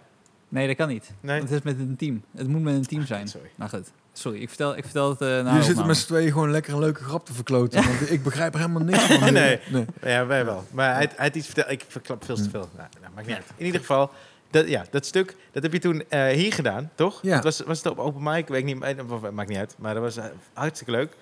Nee, 0.48 0.66
dat 0.66 0.76
kan 0.76 0.88
niet. 0.88 1.11
Nee. 1.20 1.38
Want 1.38 1.50
het 1.50 1.59
is 1.59 1.64
met 1.64 1.78
een 1.78 1.96
team. 1.96 2.22
Het 2.37 2.48
moet 2.48 2.62
met 2.62 2.74
een 2.74 2.87
team 2.87 3.07
zijn. 3.07 3.28
sorry. 3.28 3.50
Nou 3.54 3.70
goed. 3.70 3.90
Sorry, 4.12 4.40
ik 4.40 4.48
vertel, 4.48 4.76
ik 4.76 4.85
vertel 4.85 5.11
het 5.11 5.20
uh, 5.20 5.28
na 5.28 5.50
Jullie 5.50 5.62
zitten 5.62 5.87
met 5.87 5.96
z'n 5.96 6.07
tweeën 6.07 6.33
gewoon 6.33 6.50
lekker 6.50 6.72
een 6.72 6.78
leuke 6.78 7.02
grap 7.04 7.26
te 7.26 7.33
verkloten. 7.33 7.85
Want 7.85 8.11
ik 8.11 8.22
begrijp 8.22 8.54
er 8.54 8.61
helemaal 8.61 8.83
niks 8.83 9.02
van. 9.12 9.33
Nee. 9.33 9.61
nee. 9.70 9.85
Ja, 10.02 10.26
wij 10.26 10.44
wel. 10.44 10.64
Maar 10.70 10.94
hij, 10.94 11.09
hij 11.16 11.26
had 11.26 11.35
iets 11.35 11.46
verteld. 11.46 11.70
Ik 11.70 11.85
verklap 11.88 12.24
veel 12.24 12.37
te 12.37 12.50
veel. 12.50 12.68
Nou, 12.76 12.88
nou, 13.00 13.12
maakt 13.14 13.26
niet 13.26 13.37
uit. 13.37 13.46
In 13.57 13.66
ieder 13.66 13.81
geval, 13.81 14.11
dat, 14.50 14.68
ja, 14.68 14.85
dat 14.90 15.07
stuk, 15.07 15.37
dat 15.52 15.62
heb 15.62 15.72
je 15.72 15.78
toen 15.78 16.04
eh, 16.09 16.26
hier 16.26 16.52
gedaan, 16.52 16.90
toch? 16.94 17.22
Ja. 17.22 17.35
Het 17.35 17.44
was, 17.44 17.61
was 17.61 17.78
het 17.78 17.87
op 17.87 17.98
open 17.98 18.22
mic? 18.22 18.37
Ik 18.37 18.48
weet 18.48 18.64
niet, 18.64 18.83
eh, 18.83 19.31
maakt 19.33 19.48
niet 19.48 19.59
uit. 19.59 19.74
Maar 19.78 19.94
dat 19.94 20.02
was 20.02 20.26
hartstikke 20.52 20.92
leuk. 20.92 21.16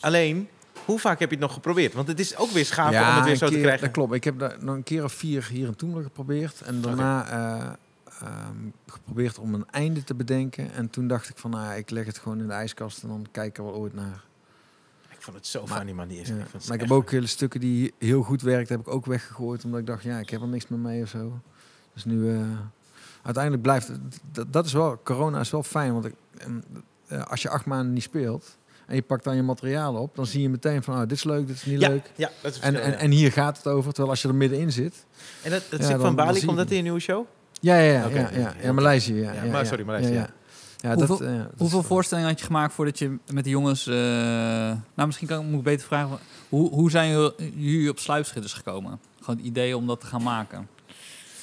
Alleen, 0.00 0.48
hoe 0.84 0.98
vaak 0.98 1.18
heb 1.18 1.28
je 1.28 1.34
het 1.36 1.44
nog 1.44 1.52
geprobeerd? 1.54 1.92
Want 1.92 2.08
het 2.08 2.20
is 2.20 2.36
ook 2.36 2.50
weer 2.50 2.64
schaaf 2.64 2.88
om 3.10 3.14
het 3.16 3.24
weer 3.24 3.36
zo 3.36 3.48
te 3.48 3.58
krijgen. 3.58 3.80
Dat 3.80 3.90
klopt. 3.90 4.12
Ik 4.12 4.24
heb 4.24 4.38
daar 4.38 4.56
nog 4.60 4.74
een 4.74 4.82
keer 4.82 5.04
of 5.04 5.12
vier 5.12 5.46
hier 5.50 5.66
in 5.66 5.76
Toemelen 5.76 6.04
geprobeerd. 6.04 6.60
En 6.60 6.80
daarna 6.80 7.28
eh, 7.28 7.72
ehm, 8.20 8.56
geprobeerd 8.86 9.38
om 9.38 9.54
een 9.54 9.66
einde 9.70 10.04
te 10.04 10.14
bedenken. 10.14 10.72
En 10.72 10.90
toen 10.90 11.08
dacht 11.08 11.28
ik 11.28 11.38
van, 11.38 11.50
nou, 11.50 11.64
ja, 11.64 11.72
ik 11.72 11.90
leg 11.90 12.06
het 12.06 12.18
gewoon 12.18 12.40
in 12.40 12.46
de 12.46 12.52
ijskast 12.52 13.02
en 13.02 13.08
dan 13.08 13.26
kijk 13.30 13.48
ik 13.48 13.58
er 13.58 13.64
wel 13.64 13.74
ooit 13.74 13.94
naar. 13.94 14.24
Ik 15.10 15.22
vond 15.28 15.36
het 15.36 15.46
zo 15.46 15.64
Maar- 15.66 15.76
funny, 15.76 15.92
man, 15.92 16.08
die. 16.08 16.16
Ja. 16.16 16.22
Ik 16.22 16.28
het 16.28 16.36
Maar 16.52 16.60
ik 16.62 16.68
echt- 16.70 16.80
heb 16.80 16.90
ook 16.90 17.10
hele 17.10 17.26
stukken 17.26 17.60
die 17.60 17.94
heel 17.98 18.22
goed 18.22 18.42
werkten, 18.42 18.76
heb 18.76 18.86
ik 18.86 18.92
ook 18.92 19.06
weggegooid. 19.06 19.64
Omdat 19.64 19.80
ik 19.80 19.86
dacht, 19.86 20.02
ja, 20.02 20.18
ik 20.18 20.30
heb 20.30 20.40
er 20.40 20.48
niks 20.48 20.68
meer 20.68 20.78
mee 20.78 21.02
of 21.02 21.08
zo. 21.08 21.40
Dus 21.94 22.04
nu, 22.04 22.34
eh, 22.34 22.40
uiteindelijk 23.22 23.62
blijft 23.62 23.88
het, 23.88 24.00
dat, 24.32 24.52
dat 24.52 24.66
is 24.66 24.72
wel, 24.72 25.00
corona 25.04 25.40
is 25.40 25.50
wel 25.50 25.62
fijn. 25.62 25.92
Want 25.92 26.04
ik, 26.04 26.14
ehm, 26.38 26.60
eh, 27.06 27.22
als 27.24 27.42
je 27.42 27.48
acht 27.48 27.66
maanden 27.66 27.92
niet 27.92 28.02
speelt 28.02 28.56
en 28.92 28.98
je 28.98 29.04
pakt 29.04 29.24
dan 29.24 29.36
je 29.36 29.42
materiaal 29.42 29.94
op, 29.94 30.16
dan 30.16 30.26
zie 30.26 30.42
je 30.42 30.48
meteen 30.48 30.82
van, 30.82 30.94
oh, 30.94 31.00
dit 31.00 31.10
is 31.12 31.24
leuk, 31.24 31.46
dit 31.46 31.56
is 31.56 31.64
niet 31.64 31.80
ja, 31.80 31.88
leuk. 31.88 32.10
Ja, 32.16 32.30
dat 32.42 32.50
is 32.50 32.56
het 32.56 32.64
En, 32.74 32.82
en, 32.82 32.90
ja. 32.90 32.96
en 32.96 33.10
hier 33.10 33.32
gaat 33.32 33.56
het 33.56 33.66
over, 33.66 33.88
terwijl 33.88 34.10
als 34.10 34.22
je 34.22 34.28
er 34.28 34.34
middenin 34.34 34.72
zit. 34.72 35.04
En 35.42 35.50
dat, 35.50 35.62
dat 35.70 35.80
Ja, 35.80 35.88
dan- 35.88 36.00
van 36.00 36.14
Bali, 36.14 36.38
komt 36.38 36.50
je 36.50 36.56
dat 36.56 36.70
in 36.70 36.76
een 36.76 36.82
nieuwe 36.82 37.00
show? 37.00 37.24
Ja, 37.60 37.76
ja, 37.76 37.92
ja. 37.92 38.06
Oké, 38.06 38.14
ja, 38.20 38.28
ja, 38.32 38.38
ja, 38.38 38.52
heel 38.56 38.66
ja, 38.66 38.72
Maleisië. 38.72 39.14
Ja, 39.14 39.32
Ja, 39.32 39.42
ja, 39.44 39.50
maar 39.50 39.66
sorry, 39.66 39.84
Maleisië, 39.84 40.12
ja. 40.12 40.28
Ja, 40.76 40.94
Hoeveel- 40.94 41.18
dat, 41.18 41.28
ja, 41.28 41.36
dat 41.36 41.46
Hoeveel 41.58 41.82
voorstellingen 41.82 42.30
had 42.30 42.38
je 42.40 42.44
gemaakt 42.46 42.74
voordat 42.74 42.98
je 42.98 43.18
met 43.32 43.44
de 43.44 43.50
jongens... 43.50 43.86
eh, 43.86 43.94
nou, 44.94 45.06
misschien 45.06 45.28
kan, 45.28 45.46
moet 45.46 45.58
ik 45.58 45.64
beter 45.64 45.86
vragen. 45.86 46.18
Hoe, 46.48 46.70
hoe 46.70 46.90
zijn 46.90 47.10
jullie- 47.10 47.32
jullie 47.56 47.90
op 47.90 47.98
sluipschitters 47.98 48.52
gekomen? 48.52 49.00
Gewoon 49.20 49.36
het 49.36 49.46
idee 49.46 49.76
om 49.76 49.86
dat 49.86 50.00
te 50.00 50.06
gaan 50.06 50.22
maken. 50.22 50.68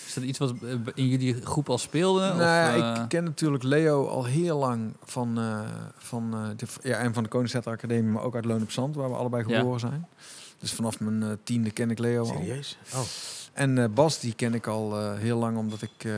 Is 0.09 0.15
dat 0.15 0.23
iets 0.23 0.37
wat 0.39 0.53
eh, 0.63 0.73
in 0.93 1.07
jullie 1.07 1.41
groep 1.41 1.69
al 1.69 1.77
speelde? 1.77 2.19
Nou, 2.19 2.33
of, 2.35 2.41
ja, 2.41 2.93
eh, 2.95 3.01
ik 3.03 3.09
ken 3.09 3.23
natuurlijk 3.23 3.63
Leo 3.63 4.07
al 4.07 4.25
heel 4.25 4.57
lang 4.57 4.93
van, 5.03 5.37
eh, 5.39 5.59
van, 5.97 6.33
eh, 6.33 6.47
de, 6.57 6.65
ja, 6.89 6.97
en 6.97 7.13
van 7.13 7.23
de 7.23 7.61
Academie, 7.63 8.11
maar 8.11 8.23
ook 8.23 8.35
uit 8.35 8.45
Loon 8.45 8.61
op 8.61 8.71
Zand, 8.71 8.95
waar 8.95 9.09
we 9.09 9.15
allebei 9.15 9.43
Ja. 9.47 9.57
geboren 9.57 9.79
zijn. 9.79 10.07
Dus 10.59 10.73
vanaf 10.73 10.99
mijn 10.99 11.37
tiende 11.43 11.71
ken 11.71 11.91
ik 11.91 11.99
Leo 11.99 12.19
al. 12.19 12.25
Serieus? 12.25 12.77
Oh. 12.93 12.99
En 13.53 13.77
eh, 13.77 13.85
Bas, 13.93 14.19
die 14.19 14.33
ken 14.33 14.53
ik 14.53 14.67
al 14.67 14.97
eh, 14.99 15.13
heel 15.17 15.37
lang, 15.37 15.57
omdat 15.57 15.81
ik 15.81 16.03
eh, 16.03 16.11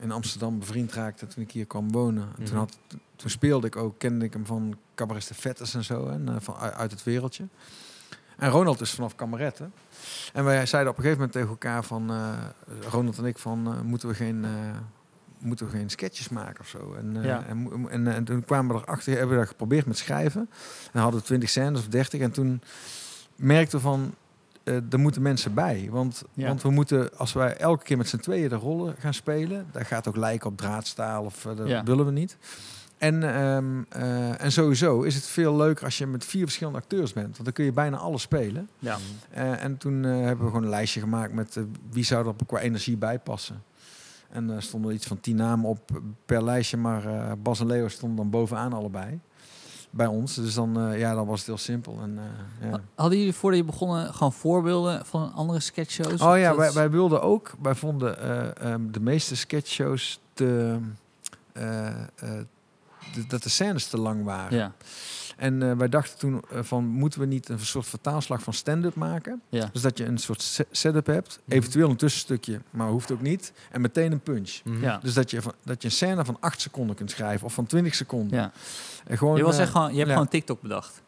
in 0.00 0.10
Amsterdam 0.12 0.58
bevriend 0.58 0.92
raakte 0.92 1.26
toen 1.26 1.42
ik 1.42 1.50
hier 1.50 1.66
kwam 1.66 1.90
wonen. 1.92 2.22
En 2.22 2.28
Mhm. 2.38 2.44
toen, 2.44 2.56
had, 2.58 2.78
toen 3.16 3.30
speelde 3.30 3.66
ik 3.66 3.76
ook, 3.76 3.98
kende 3.98 4.24
ik 4.24 4.32
hem 4.32 4.46
van 4.46 4.76
Cabaret 4.94 5.28
de 5.28 5.34
Vettes 5.34 5.74
en 5.74 5.84
zo, 5.84 6.06
en, 6.08 6.28
eh, 6.28 6.34
van, 6.38 6.54
uit, 6.56 6.74
uit 6.74 6.90
het 6.90 7.02
wereldje. 7.02 7.44
En 8.38 8.50
Ronald 8.50 8.80
is 8.80 8.90
vanaf 8.90 9.14
Kameretten. 9.14 9.72
En 10.32 10.44
wij 10.44 10.66
zeiden 10.66 10.92
op 10.92 10.98
een 10.98 11.04
gegeven 11.04 11.24
moment 11.24 11.32
tegen 11.32 11.48
elkaar 11.48 11.84
van, 11.84 12.10
eh, 12.10 12.32
Ronald 12.90 13.18
en 13.18 13.24
ik, 13.24 13.38
van 13.38 13.66
eh, 13.74 13.80
moeten 13.80 14.08
we 14.08 14.14
geen... 14.14 14.44
eh, 14.44 14.50
moeten 15.38 15.66
we 15.66 15.76
geen 15.76 15.90
sketches 15.90 16.28
maken 16.28 16.60
of 16.60 16.68
zo. 16.68 16.94
En, 16.98 17.22
Ja. 17.22 17.44
en, 17.46 17.86
en, 17.90 18.06
en 18.06 18.24
toen 18.24 18.44
kwamen 18.44 18.76
we 18.76 18.82
erachter, 18.82 19.12
hebben 19.12 19.30
we 19.30 19.36
dat 19.36 19.48
geprobeerd 19.48 19.86
met 19.86 19.98
schrijven. 19.98 20.50
En 20.92 21.00
hadden 21.00 21.20
we 21.20 21.26
20 21.26 21.48
scènes 21.48 21.80
of 21.80 21.86
30. 21.88 22.20
En 22.20 22.30
toen 22.30 22.62
merkten 23.36 23.78
we 23.78 23.84
van, 23.84 24.14
er 24.64 24.98
moeten 25.00 25.22
mensen 25.22 25.54
bij. 25.54 25.88
Want, 25.90 26.22
Ja. 26.32 26.46
want 26.46 26.62
we 26.62 26.70
moeten, 26.70 27.16
als 27.18 27.32
wij 27.32 27.56
elke 27.56 27.84
keer 27.84 27.96
met 27.96 28.08
z'n 28.08 28.16
tweeën 28.16 28.48
de 28.48 28.54
rollen 28.54 28.94
gaan 28.98 29.14
spelen, 29.14 29.66
daar 29.72 29.84
gaat 29.86 30.08
ook 30.08 30.16
lijken 30.16 30.50
op 30.50 30.56
draadstaal 30.56 31.24
of 31.24 31.42
dat 31.56 31.68
Ja. 31.68 31.82
willen 31.82 32.06
we 32.06 32.12
niet. 32.12 32.36
En, 32.98 33.34
ehm, 33.34 33.82
eh, 33.88 34.42
en 34.42 34.52
sowieso 34.52 35.02
is 35.02 35.14
het 35.14 35.26
veel 35.26 35.56
leuker 35.56 35.84
als 35.84 35.98
je 35.98 36.06
met 36.06 36.24
vier 36.24 36.44
verschillende 36.44 36.78
acteurs 36.78 37.12
bent. 37.12 37.30
Want 37.30 37.44
dan 37.44 37.52
kun 37.52 37.64
je 37.64 37.72
bijna 37.72 37.96
alles 37.96 38.22
spelen. 38.22 38.68
ja. 38.78 38.98
Eh, 39.30 39.64
en 39.64 39.76
toen 39.76 40.04
eh, 40.04 40.10
hebben 40.10 40.44
we 40.44 40.50
gewoon 40.50 40.62
een 40.62 40.68
lijstje 40.68 41.00
gemaakt 41.00 41.32
met 41.32 41.58
wie 41.90 42.04
zou 42.04 42.26
er 42.26 42.34
qua 42.46 42.58
energie 42.58 42.96
bij 42.96 43.18
passen. 43.18 43.62
En 44.30 44.50
er 44.50 44.62
stonden 44.62 44.94
iets 44.94 45.06
van 45.06 45.20
tien 45.20 45.36
namen 45.36 45.68
op 45.68 46.00
per 46.26 46.44
lijstje, 46.44 46.76
maar 46.76 47.38
Bas 47.38 47.60
en 47.60 47.66
Leo 47.66 47.88
stonden 47.88 48.16
dan 48.16 48.30
bovenaan 48.30 48.72
allebei. 48.72 49.20
Bij 49.90 50.06
ons. 50.06 50.34
Dus 50.34 50.54
dan, 50.54 50.98
ja, 50.98 51.14
dan 51.14 51.26
was 51.26 51.38
het 51.38 51.46
heel 51.46 51.58
simpel. 51.58 51.98
En, 52.02 52.18
ja. 52.60 52.80
Hadden 52.94 53.18
jullie 53.18 53.32
voordat 53.32 53.60
je 53.60 53.66
begonnen 53.66 54.14
gewoon 54.14 54.32
voorbeelden 54.32 55.06
van 55.06 55.32
andere 55.32 55.60
sketchshows? 55.60 56.20
Oh 56.20 56.38
ja, 56.38 56.72
wij, 56.72 56.90
wilden 56.90 57.22
ook, 57.22 57.54
wij 57.62 57.74
vonden 57.74 58.18
eh, 58.18 58.72
ehm, 58.72 58.90
de 58.90 59.00
meeste 59.00 59.36
sketchshows 59.36 60.20
te, 60.32 60.78
dat 63.28 63.42
de 63.42 63.48
scènes 63.48 63.86
te 63.86 63.98
lang 63.98 64.24
waren. 64.24 64.58
Ja, 64.58 64.72
En 65.36 65.62
eh, 65.70 65.76
wij 65.76 65.88
dachten 65.88 66.18
toen 66.18 66.42
eh, 66.50 66.58
van, 66.62 66.84
moeten 66.84 67.20
we 67.20 67.26
niet 67.26 67.48
een 67.48 67.58
soort 67.58 67.86
vertaalslag 67.86 68.42
van 68.42 68.52
stand-up 68.52 68.94
maken? 68.94 69.40
ja. 69.48 69.68
Dus 69.72 69.82
dat 69.82 69.98
je 69.98 70.04
een 70.04 70.18
soort 70.18 70.42
se- 70.42 70.66
setup 70.70 71.06
hebt, 71.06 71.40
Mhm. 71.44 71.56
eventueel 71.56 71.90
een 71.90 71.96
tussenstukje, 71.96 72.60
maar 72.70 72.88
hoeft 72.88 73.10
ook 73.10 73.20
niet. 73.22 73.52
En 73.70 73.80
meteen 73.80 74.12
een 74.12 74.20
punch. 74.20 74.60
Mhm. 74.64 74.82
ja. 74.82 74.98
Dus 75.02 75.14
dat 75.14 75.30
je, 75.30 75.42
van, 75.42 75.52
dat 75.64 75.82
je 75.82 75.88
een 75.88 75.94
scène 75.94 76.24
van 76.24 76.36
8 76.40 76.60
seconden 76.60 76.96
kunt 76.96 77.10
schrijven 77.10 77.46
of 77.46 77.52
van 77.54 77.66
20 77.66 77.94
seconden. 77.94 78.38
ja. 78.38 78.52
En 79.06 79.18
gewoon, 79.18 79.36
Je, 79.36 79.42
was 79.42 79.56
eh, 79.56 79.62
echt 79.62 79.70
gewoon, 79.70 79.90
je 79.90 79.96
hebt 79.96 80.06
ja. 80.08 80.12
gewoon 80.14 80.28
TikTok 80.28 80.60
bedacht. 80.62 81.02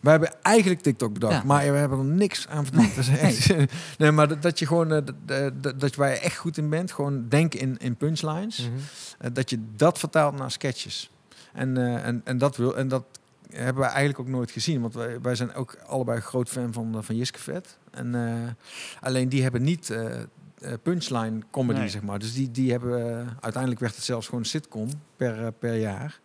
We 0.00 0.10
hebben 0.10 0.42
eigenlijk 0.42 0.80
TikTok 0.80 1.12
bedacht, 1.12 1.32
Ja. 1.34 1.42
maar 1.44 1.70
we 1.72 1.76
hebben 1.78 1.98
er 1.98 2.04
niks 2.04 2.48
aan 2.48 2.64
verdiend. 2.66 2.96
Echt, 3.18 3.54
nee, 3.98 4.10
maar 4.10 4.28
dat, 4.28 4.42
dat 4.42 4.58
je 4.58 4.66
gewoon, 4.66 4.92
eh, 4.92 5.00
dat, 5.24 5.52
dat, 5.62 5.80
dat 5.80 5.94
waar 5.94 6.10
je 6.10 6.18
echt 6.18 6.36
goed 6.36 6.56
in 6.58 6.68
bent, 6.68 6.92
gewoon 6.92 7.28
denken 7.28 7.60
in, 7.60 7.76
in 7.78 7.96
punchlines, 7.96 8.58
Mhm. 8.58 8.70
eh, 9.18 9.30
dat 9.32 9.50
je 9.50 9.58
dat 9.76 9.98
vertaalt 9.98 10.36
naar 10.38 10.50
sketches. 10.50 11.10
En, 11.52 11.76
eh, 11.76 12.06
en, 12.06 12.20
en, 12.24 12.38
dat 12.38 12.56
wil, 12.56 12.76
en 12.76 12.88
dat 12.88 13.04
hebben 13.50 13.82
wij 13.82 13.90
eigenlijk 13.90 14.18
ook 14.20 14.34
nooit 14.34 14.50
gezien, 14.50 14.80
want 14.80 14.94
wij, 14.94 15.20
wij 15.20 15.34
zijn 15.34 15.54
ook 15.54 15.76
allebei 15.86 16.20
groot 16.20 16.48
fan 16.48 16.72
van, 16.72 16.94
eh, 16.96 17.02
van 17.02 17.16
Jiske 17.16 17.38
Vet. 17.38 17.78
En 17.90 18.14
eh, 18.14 18.32
alleen 19.00 19.28
die 19.28 19.42
hebben 19.42 19.62
niet 19.62 19.90
eh, 19.90 20.04
eh, 20.20 20.20
punchline 20.82 21.38
comedy, 21.50 21.78
Nee. 21.78 21.88
zeg 21.88 22.02
maar. 22.02 22.18
Dus 22.18 22.34
die, 22.34 22.50
die 22.50 22.70
hebben, 22.70 23.20
eh, 23.20 23.26
uiteindelijk 23.40 23.80
werd 23.80 23.94
het 23.94 24.04
zelfs 24.04 24.26
gewoon 24.26 24.40
een 24.40 24.46
sitcom 24.46 24.88
per, 25.16 25.40
eh, 25.44 25.46
per 25.58 25.74
jaar. 25.76 26.20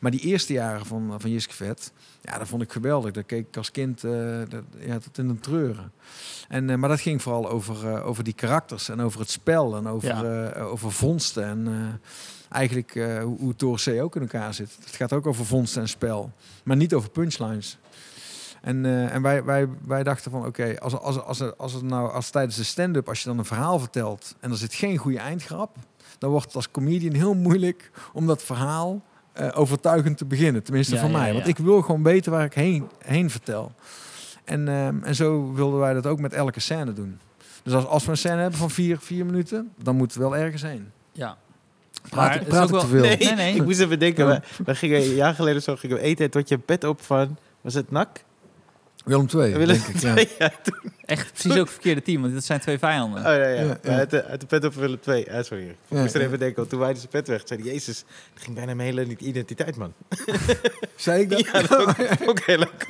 Maar 0.00 0.10
die 0.10 0.20
eerste 0.20 0.52
jaren 0.52 0.86
van, 0.86 1.14
van 1.18 1.30
Jiske 1.30 1.54
Vet, 1.54 1.92
ja, 2.22 2.38
dat 2.38 2.48
vond 2.48 2.62
ik 2.62 2.72
geweldig. 2.72 3.10
Daar 3.12 3.22
keek 3.24 3.46
ik 3.48 3.56
als 3.56 3.70
kind 3.70 4.04
eh, 4.04 4.38
dat, 4.48 4.62
ja, 4.78 4.98
tot 4.98 5.18
in 5.18 5.28
een 5.28 5.40
treuren. 5.40 5.92
En, 6.48 6.70
eh, 6.70 6.76
maar 6.76 6.88
dat 6.88 7.00
ging 7.00 7.22
vooral 7.22 7.48
over, 7.50 7.88
eh, 7.94 8.06
over 8.06 8.24
die 8.24 8.34
karakters 8.34 8.88
en 8.88 9.00
over 9.00 9.20
het 9.20 9.30
spel 9.30 9.76
en 9.76 9.86
over, 9.86 10.08
Ja. 10.08 10.50
eh, 10.52 10.66
over 10.72 10.92
vondsten. 10.92 11.44
En 11.44 11.66
eh, 11.68 12.08
eigenlijk 12.48 12.94
eh, 12.94 13.22
hoe, 13.22 13.38
hoe 13.38 13.54
Toren 13.56 13.98
C 13.98 14.02
ook 14.02 14.16
in 14.16 14.22
elkaar 14.22 14.54
zit. 14.54 14.76
Het 14.84 14.94
gaat 14.96 15.12
ook 15.12 15.26
over 15.26 15.46
vondsten 15.46 15.82
en 15.82 15.88
spel, 15.88 16.32
maar 16.64 16.76
niet 16.76 16.94
over 16.94 17.10
punchlines. 17.10 17.78
En, 18.60 18.84
eh, 18.86 19.14
en 19.14 19.22
wij, 19.22 19.44
wij, 19.44 19.68
wij 19.86 20.02
dachten 20.02 20.30
van 20.30 20.46
oké, 20.46 20.80
als, 20.80 20.98
als, 20.98 21.22
als, 21.22 21.56
als 21.58 21.72
het 21.72 21.82
nou 21.82 22.12
als 22.12 22.30
tijdens 22.30 22.56
de 22.56 22.64
stand-up, 22.64 23.08
als 23.08 23.22
je 23.22 23.28
dan 23.28 23.38
een 23.38 23.44
verhaal 23.44 23.78
vertelt 23.78 24.34
en 24.40 24.50
er 24.50 24.56
zit 24.56 24.74
geen 24.74 24.96
goede 24.96 25.18
eindgrap, 25.18 25.76
dan 26.18 26.30
wordt 26.30 26.46
het 26.46 26.54
als 26.54 26.70
comedian 26.70 27.14
heel 27.14 27.34
moeilijk 27.34 27.90
om 28.12 28.26
dat 28.26 28.42
verhaal 28.42 29.02
eh, 29.32 29.48
overtuigend 29.54 30.18
te 30.18 30.24
beginnen. 30.24 30.62
Tenminste 30.62 30.94
Ja, 30.94 31.00
voor 31.00 31.10
ja, 31.10 31.16
mij. 31.16 31.26
ja. 31.28 31.34
Want 31.34 31.46
ik 31.46 31.58
wil 31.58 31.82
gewoon 31.82 32.02
weten 32.02 32.32
waar 32.32 32.44
ik 32.44 32.54
heen, 32.54 32.88
heen 33.04 33.30
vertel. 33.30 33.72
En, 34.44 34.68
ehm, 34.68 35.02
en 35.02 35.14
zo 35.14 35.52
wilden 35.52 35.80
wij 35.80 35.92
dat 35.92 36.06
ook 36.06 36.20
met 36.20 36.32
elke 36.32 36.60
scène 36.60 36.92
doen. 36.92 37.18
Dus 37.62 37.72
als, 37.72 37.86
als 37.86 38.04
we 38.04 38.10
een 38.10 38.16
scène 38.16 38.40
hebben 38.40 38.58
van 38.58 38.70
vier, 38.70 38.98
vier 38.98 39.26
minuten, 39.26 39.72
dan 39.82 39.96
moet 39.96 40.12
het 40.12 40.22
wel 40.22 40.36
ergens 40.36 40.62
heen. 40.62 40.90
Ja. 41.12 41.36
Praat, 42.08 42.48
Maar 42.48 42.66
te 42.66 42.86
veel? 42.86 43.00
Nee, 43.02 43.16
Nee, 43.16 43.34
nee. 43.34 43.54
ik 43.54 43.64
moest 43.64 43.80
even 43.80 43.98
denken. 43.98 44.26
Ja. 44.26 44.42
We, 44.56 44.64
we 44.64 44.74
gingen 44.74 45.00
een 45.00 45.14
jaar 45.14 45.34
geleden 45.34 45.62
zo 45.62 45.76
gingen 45.76 45.96
we 45.96 46.02
eten 46.02 46.24
en 46.24 46.38
had 46.38 46.48
je 46.48 46.58
pet 46.58 46.84
op 46.84 47.02
van... 47.02 47.36
Was 47.60 47.74
het 47.74 47.90
NAC? 47.90 48.24
Willem 49.04 49.26
II, 49.34 49.52
Willem 49.54 49.66
denk 49.66 49.86
ik. 49.86 50.00
Ja. 50.00 50.14
Ja, 50.46 50.52
toen- 50.62 50.92
Echt 51.04 51.32
precies 51.32 51.50
ook 51.52 51.58
het 51.58 51.70
verkeerde 51.70 52.02
team, 52.02 52.20
want 52.22 52.34
dat 52.34 52.44
zijn 52.44 52.60
twee 52.60 52.78
vijanden. 52.78 53.18
Oh, 53.18 53.24
ja, 53.24 53.34
ja. 53.34 53.48
Ja, 53.62 53.76
ja. 53.82 53.90
Uit, 53.96 54.10
de, 54.10 54.24
uit 54.24 54.40
de 54.40 54.46
pet 54.46 54.64
op 54.64 54.74
Willem 54.74 54.98
II. 55.06 55.26
Ah, 55.30 55.44
sorry. 55.44 55.68
Ik 55.68 55.76
Ja, 55.88 56.00
moest 56.00 56.14
er 56.14 56.20
ja. 56.20 56.26
even 56.26 56.38
denken, 56.38 56.56
want 56.56 56.68
toen 56.68 56.78
waaide 56.78 56.98
zijn 56.98 57.10
pet 57.10 57.28
weg. 57.28 57.42
zei 57.44 57.62
hij, 57.62 57.72
jezus, 57.72 58.04
het 58.34 58.42
ging 58.42 58.56
bijna 58.56 58.74
mijn 58.74 58.88
hele 58.96 59.16
identiteit, 59.18 59.76
man. 59.76 59.92
Zei 60.96 61.20
ik 61.22 61.30
dat? 61.30 61.40
Ja, 61.52 61.60
dat 61.62 61.76
ook, 61.76 61.94
ook 62.28 62.40
heel 62.40 62.58
leuk. 62.58 62.86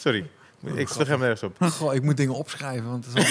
Sorry. 0.00 0.26
Ik 0.74 0.88
slug 0.88 1.08
hem 1.08 1.18
nergens 1.18 1.42
op. 1.42 1.56
Goh, 1.62 1.94
ik 1.94 2.02
moet 2.02 2.16
dingen 2.16 2.34
opschrijven, 2.34 2.88
want 2.90 3.06
het 3.06 3.16
is 3.16 3.22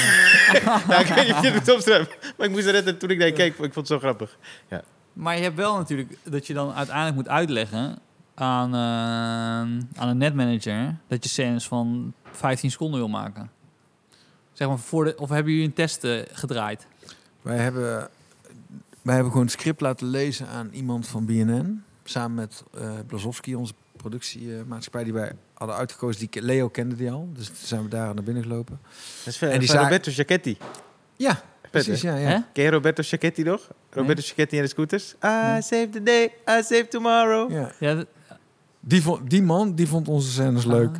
wel- 0.63 0.73
Ja, 0.89 0.99
ik 0.99 1.07
weet 1.07 1.25
niet 1.27 1.35
of 1.35 1.41
je 1.41 1.51
het 1.51 1.71
opschrijft. 1.73 2.33
Maar 2.37 2.47
ik 2.47 2.53
moest 2.53 2.65
er 2.65 2.73
net 2.73 2.85
en 2.85 2.97
toen 2.97 3.09
ik 3.09 3.17
naar 3.17 3.27
je 3.27 3.33
keek, 3.33 3.47
ik 3.51 3.55
vond 3.55 3.75
het 3.75 3.87
zo 3.87 3.99
grappig. 3.99 4.37
Maar 5.13 5.35
je 5.37 5.43
hebt 5.43 5.55
wel 5.55 5.77
natuurlijk 5.77 6.17
dat 6.23 6.47
je 6.47 6.53
dan 6.53 6.73
uiteindelijk 6.73 7.15
moet 7.15 7.27
uitleggen 7.27 7.99
aan, 8.35 8.73
eh, 8.73 8.79
aan 10.01 10.07
een 10.09 10.17
netmanager 10.17 10.95
dat 11.07 11.23
je 11.23 11.29
scènes 11.29 11.67
van 11.67 12.13
15 12.31 12.71
seconden 12.71 12.99
wil 12.99 13.09
maken. 13.09 13.49
Zeg 14.53 14.67
maar 14.67 14.79
voor 14.79 15.03
de, 15.05 15.15
of 15.17 15.29
hebben 15.29 15.51
jullie 15.53 15.67
een 15.67 15.73
test 15.73 16.03
eh, 16.03 16.21
gedraaid? 16.31 16.87
Wij 17.41 17.57
hebben, 17.57 18.09
wij 19.01 19.13
hebben 19.13 19.31
gewoon 19.31 19.47
het 19.47 19.55
script 19.55 19.81
laten 19.81 20.07
lezen 20.07 20.47
aan 20.47 20.69
iemand 20.71 21.07
van 21.07 21.25
BNN. 21.25 21.83
Samen 22.03 22.35
met 22.35 22.63
eh 22.77 22.91
Blazowski, 23.07 23.55
onze 23.55 23.73
productiemaatschappij 23.97 25.03
die 25.03 25.13
wij 25.13 25.31
hadden 25.53 25.75
uitgekozen. 25.77 26.27
Die, 26.29 26.41
Leo 26.41 26.69
kende 26.69 26.95
die 26.95 27.11
al, 27.11 27.29
dus 27.33 27.45
toen 27.47 27.55
zijn 27.57 27.83
we 27.83 27.89
daar 27.89 28.13
naar 28.13 28.23
binnen 28.23 28.43
gelopen. 28.43 28.79
Dat 29.17 29.27
is 29.33 29.37
van, 29.37 29.47
En 29.47 29.59
die 29.59 29.67
zei- 29.67 29.83
Roberto 29.83 30.11
Giacchetti. 30.11 30.57
Ja, 31.15 31.41
precies. 31.71 32.01
Ja, 32.01 32.15
ja. 32.15 32.27
Hè? 32.27 32.39
Ken 32.53 32.63
je 32.63 32.69
Roberto 32.69 33.03
Giacchetti 33.05 33.43
nog? 33.43 33.71
Roberto 33.89 34.21
Giacchetti 34.21 34.55
en 34.57 34.63
de 34.63 34.69
scooters. 34.69 35.11
I 35.13 35.61
save 35.61 35.87
the 35.91 36.03
day, 36.03 36.23
I 36.25 36.63
save 36.63 36.87
tomorrow. 36.89 37.51
ja. 37.79 38.03
Die, 38.79 39.01
vond, 39.01 39.29
die 39.29 39.41
man 39.43 39.75
die 39.75 39.87
vond 39.87 40.07
onze 40.07 40.29
scènes 40.31 40.65
leuk. 40.65 40.97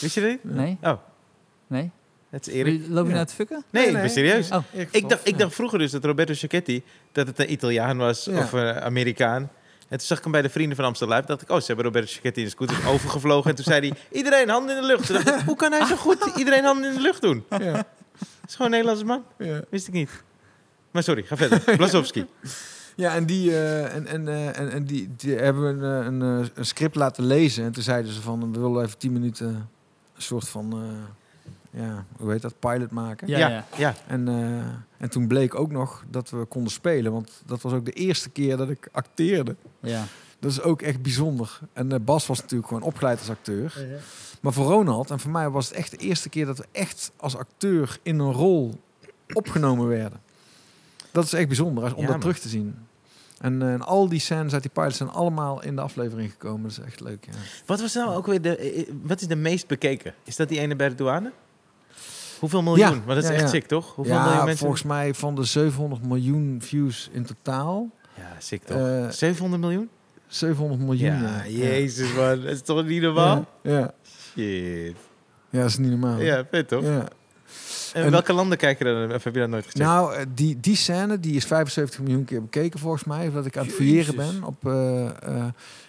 Wist 0.00 0.14
je 0.14 0.20
dit? 0.20 0.38
nee? 0.44 0.78
Oh, 0.82 0.92
Nee? 1.66 1.90
dat 2.30 2.46
is 2.46 2.52
Erik. 2.54 2.82
Loop 2.88 3.04
je 3.04 3.08
Ja. 3.10 3.14
nou 3.14 3.26
te 3.26 3.34
fucken? 3.34 3.64
Nee, 3.70 3.86
ik 3.86 3.92
ben 3.92 4.10
serieus. 4.10 4.50
Oh. 4.50 4.64
Ik 4.90 5.08
dacht, 5.08 5.28
ik 5.28 5.38
dacht 5.38 5.54
vroeger 5.54 5.78
dus 5.78 5.90
dat 5.90 6.04
Roberto 6.04 6.34
Giacchetti, 6.34 6.82
dat 7.12 7.26
het 7.26 7.38
een 7.38 7.52
Italiaan 7.52 7.96
was 7.96 8.24
Ja. 8.24 8.38
of 8.38 8.52
een 8.52 8.74
Amerikaan. 8.80 9.42
En 9.88 9.98
toen 9.98 10.06
zag 10.06 10.16
ik 10.18 10.22
hem 10.22 10.32
bij 10.32 10.42
de 10.42 10.48
Vrienden 10.50 10.76
van 10.76 10.84
Amsterdam 10.84 11.16
Live. 11.16 11.28
dacht 11.28 11.42
ik, 11.42 11.50
oh, 11.50 11.58
ze 11.58 11.66
hebben 11.66 11.84
Roberto 11.84 12.06
Giacchetti 12.08 12.40
in 12.40 12.46
de 12.46 12.52
scooter 12.52 12.88
overgevlogen. 12.88 13.50
En 13.50 13.56
toen 13.56 13.64
zei 13.64 13.88
hij, 13.88 13.98
iedereen 14.18 14.48
handen 14.48 14.74
in 14.76 14.80
de 14.80 14.86
lucht. 14.86 15.06
Toen 15.06 15.14
dacht 15.24 15.40
ik, 15.40 15.46
hoe 15.46 15.56
kan 15.56 15.72
hij 15.72 15.86
zo 15.86 15.96
goed 15.96 16.32
iedereen 16.36 16.64
handen 16.64 16.90
in 16.90 16.96
de 16.96 17.02
lucht 17.02 17.22
doen? 17.22 17.44
Ja, 17.50 17.58
Dat 17.58 17.84
is 18.48 18.54
gewoon 18.56 18.72
een 18.72 18.84
Nederlandse 18.84 19.04
man. 19.04 19.24
ja. 19.38 19.60
Wist 19.70 19.86
ik 19.88 19.92
niet. 19.94 20.10
Maar 20.90 21.02
sorry, 21.02 21.22
ga 21.22 21.36
verder. 21.36 21.76
Blazowski. 21.76 22.26
Ja, 22.96 23.14
en 23.14 23.26
die, 23.26 23.50
eh, 23.50 23.94
en, 23.94 24.06
en, 24.06 24.28
eh, 24.28 24.58
en, 24.58 24.70
en 24.70 24.84
die, 24.84 25.08
die 25.16 25.34
hebben 25.34 25.82
een, 25.82 26.00
eh, 26.00 26.06
een, 26.06 26.50
een 26.54 26.66
script 26.66 26.94
laten 26.94 27.24
lezen. 27.24 27.64
En 27.64 27.72
toen 27.72 27.82
zeiden 27.82 28.12
ze 28.12 28.20
van, 28.22 28.52
we 28.52 28.60
willen 28.60 28.84
even 28.84 28.98
tien 28.98 29.12
minuten 29.12 29.48
een 29.48 30.22
soort 30.22 30.48
van, 30.48 30.72
eh, 30.72 31.82
ja, 31.82 32.04
hoe 32.16 32.30
heet 32.30 32.42
dat, 32.42 32.58
pilot 32.58 32.90
maken. 32.90 33.28
Ja, 33.28 33.38
Ja, 33.38 33.48
ja. 33.48 33.64
ja. 33.76 33.94
En, 34.06 34.28
eh, 34.28 34.66
en 34.96 35.10
toen 35.10 35.26
bleek 35.26 35.54
ook 35.54 35.70
nog 35.70 36.04
dat 36.10 36.30
we 36.30 36.44
konden 36.44 36.72
spelen. 36.72 37.12
Want 37.12 37.42
dat 37.46 37.62
was 37.62 37.72
ook 37.72 37.84
de 37.84 37.92
eerste 37.92 38.30
keer 38.30 38.56
dat 38.56 38.70
ik 38.70 38.88
acteerde. 38.92 39.56
ja. 39.80 40.04
Dat 40.38 40.50
is 40.50 40.62
ook 40.62 40.82
echt 40.82 41.02
bijzonder. 41.02 41.60
En 41.72 42.04
Bas 42.04 42.26
was 42.26 42.40
natuurlijk 42.40 42.68
gewoon 42.68 42.82
opgeleid 42.82 43.18
als 43.18 43.28
acteur. 43.30 43.86
Maar 44.40 44.52
voor 44.52 44.66
Ronald 44.66 45.10
en 45.10 45.20
voor 45.20 45.30
mij 45.30 45.50
was 45.50 45.68
het 45.68 45.76
echt 45.76 45.90
de 45.90 45.96
eerste 45.96 46.28
keer 46.28 46.46
dat 46.46 46.58
we 46.58 46.66
echt 46.72 47.12
als 47.16 47.36
acteur 47.36 47.98
in 48.02 48.18
een 48.18 48.32
rol 48.32 48.80
opgenomen 49.32 49.88
werden. 49.88 50.20
Dat 51.12 51.24
is 51.24 51.32
echt 51.32 51.46
bijzonder 51.46 51.84
als- 51.84 51.92
om 51.94 52.06
dat 52.06 52.20
terug 52.20 52.38
te 52.38 52.48
zien. 52.48 52.74
En, 53.40 53.62
eh, 53.62 53.72
en 53.72 53.82
al 53.82 54.08
die 54.08 54.20
scènes 54.20 54.52
uit 54.52 54.62
die 54.62 54.70
pilot 54.70 54.94
zijn 54.96 55.08
allemaal 55.08 55.62
in 55.62 55.74
de 55.76 55.82
aflevering 55.82 56.30
gekomen. 56.30 56.62
Dat 56.62 56.70
is 56.70 56.78
echt 56.84 57.00
leuk. 57.00 57.24
Ja. 57.26 57.32
Wat 57.66 57.80
was 57.80 57.94
nou 57.94 58.14
ook 58.16 58.26
weer 58.26 58.42
de... 58.42 58.56
eh, 58.56 58.88
Wat 59.02 59.20
is 59.20 59.26
de 59.26 59.36
meest 59.36 59.66
bekeken? 59.66 60.14
Is 60.24 60.36
dat 60.36 60.48
die 60.48 60.58
ene 60.58 60.76
bij 60.76 60.88
de 60.88 60.94
douane? 60.94 61.32
Hoeveel 62.38 62.62
miljoen? 62.62 62.86
Ja, 62.86 62.92
Want 62.92 63.06
dat 63.06 63.16
is 63.16 63.28
ja, 63.28 63.34
echt 63.34 63.50
sick, 63.50 63.66
toch? 63.66 63.94
Hoeveel 63.94 64.14
miljoen 64.20 64.36
mensen? 64.36 64.56
volgens 64.58 64.82
mij 64.82 65.14
van 65.14 65.34
de 65.34 65.44
700 65.44 66.02
miljoen 66.06 66.56
views 66.62 67.08
in 67.12 67.24
totaal. 67.24 67.90
Ja, 68.16 68.36
sick 68.38 68.62
toch? 68.64 68.76
eh 68.78 69.08
700 69.08 69.62
miljoen? 69.62 69.88
700 70.26 70.80
miljoen. 70.80 71.22
Ja, 71.22 71.46
jezus 71.46 72.14
man. 72.14 72.40
Dat 72.40 72.50
is 72.50 72.62
toch 72.62 72.84
niet 72.84 73.02
normaal? 73.02 73.46
Ja, 73.62 73.78
ja. 73.78 73.94
Shit. 74.34 74.96
ja, 75.50 75.60
dat 75.60 75.68
is 75.68 75.78
niet 75.78 75.90
normaal. 75.90 76.20
Ja, 76.20 76.44
vet 76.50 76.68
toch? 76.68 76.82
Ja. 76.84 77.08
En 77.92 78.04
En- 78.04 78.10
welke 78.10 78.32
landen 78.32 78.58
kijk 78.58 78.78
je 78.78 78.84
dan? 78.84 79.12
Of 79.14 79.24
heb 79.24 79.34
je 79.34 79.40
dat 79.40 79.48
nooit 79.48 79.64
gecheckt? 79.64 79.84
Nou, 79.84 80.14
eh, 80.14 80.24
die, 80.34 80.60
die 80.60 80.76
scène 80.76 81.20
die 81.20 81.34
is 81.36 81.44
75 81.44 82.00
miljoen 82.00 82.24
keer 82.24 82.42
bekeken 82.42 82.78
volgens 82.80 83.04
mij. 83.04 83.30
Dat 83.30 83.46
ik 83.46 83.56
aan 83.56 83.64
het 83.66 83.74
fouilleren 83.74 84.16
ben. 84.16 84.44
Op, 84.44 84.66
eh, 84.66 85.04
eh, 85.06 85.44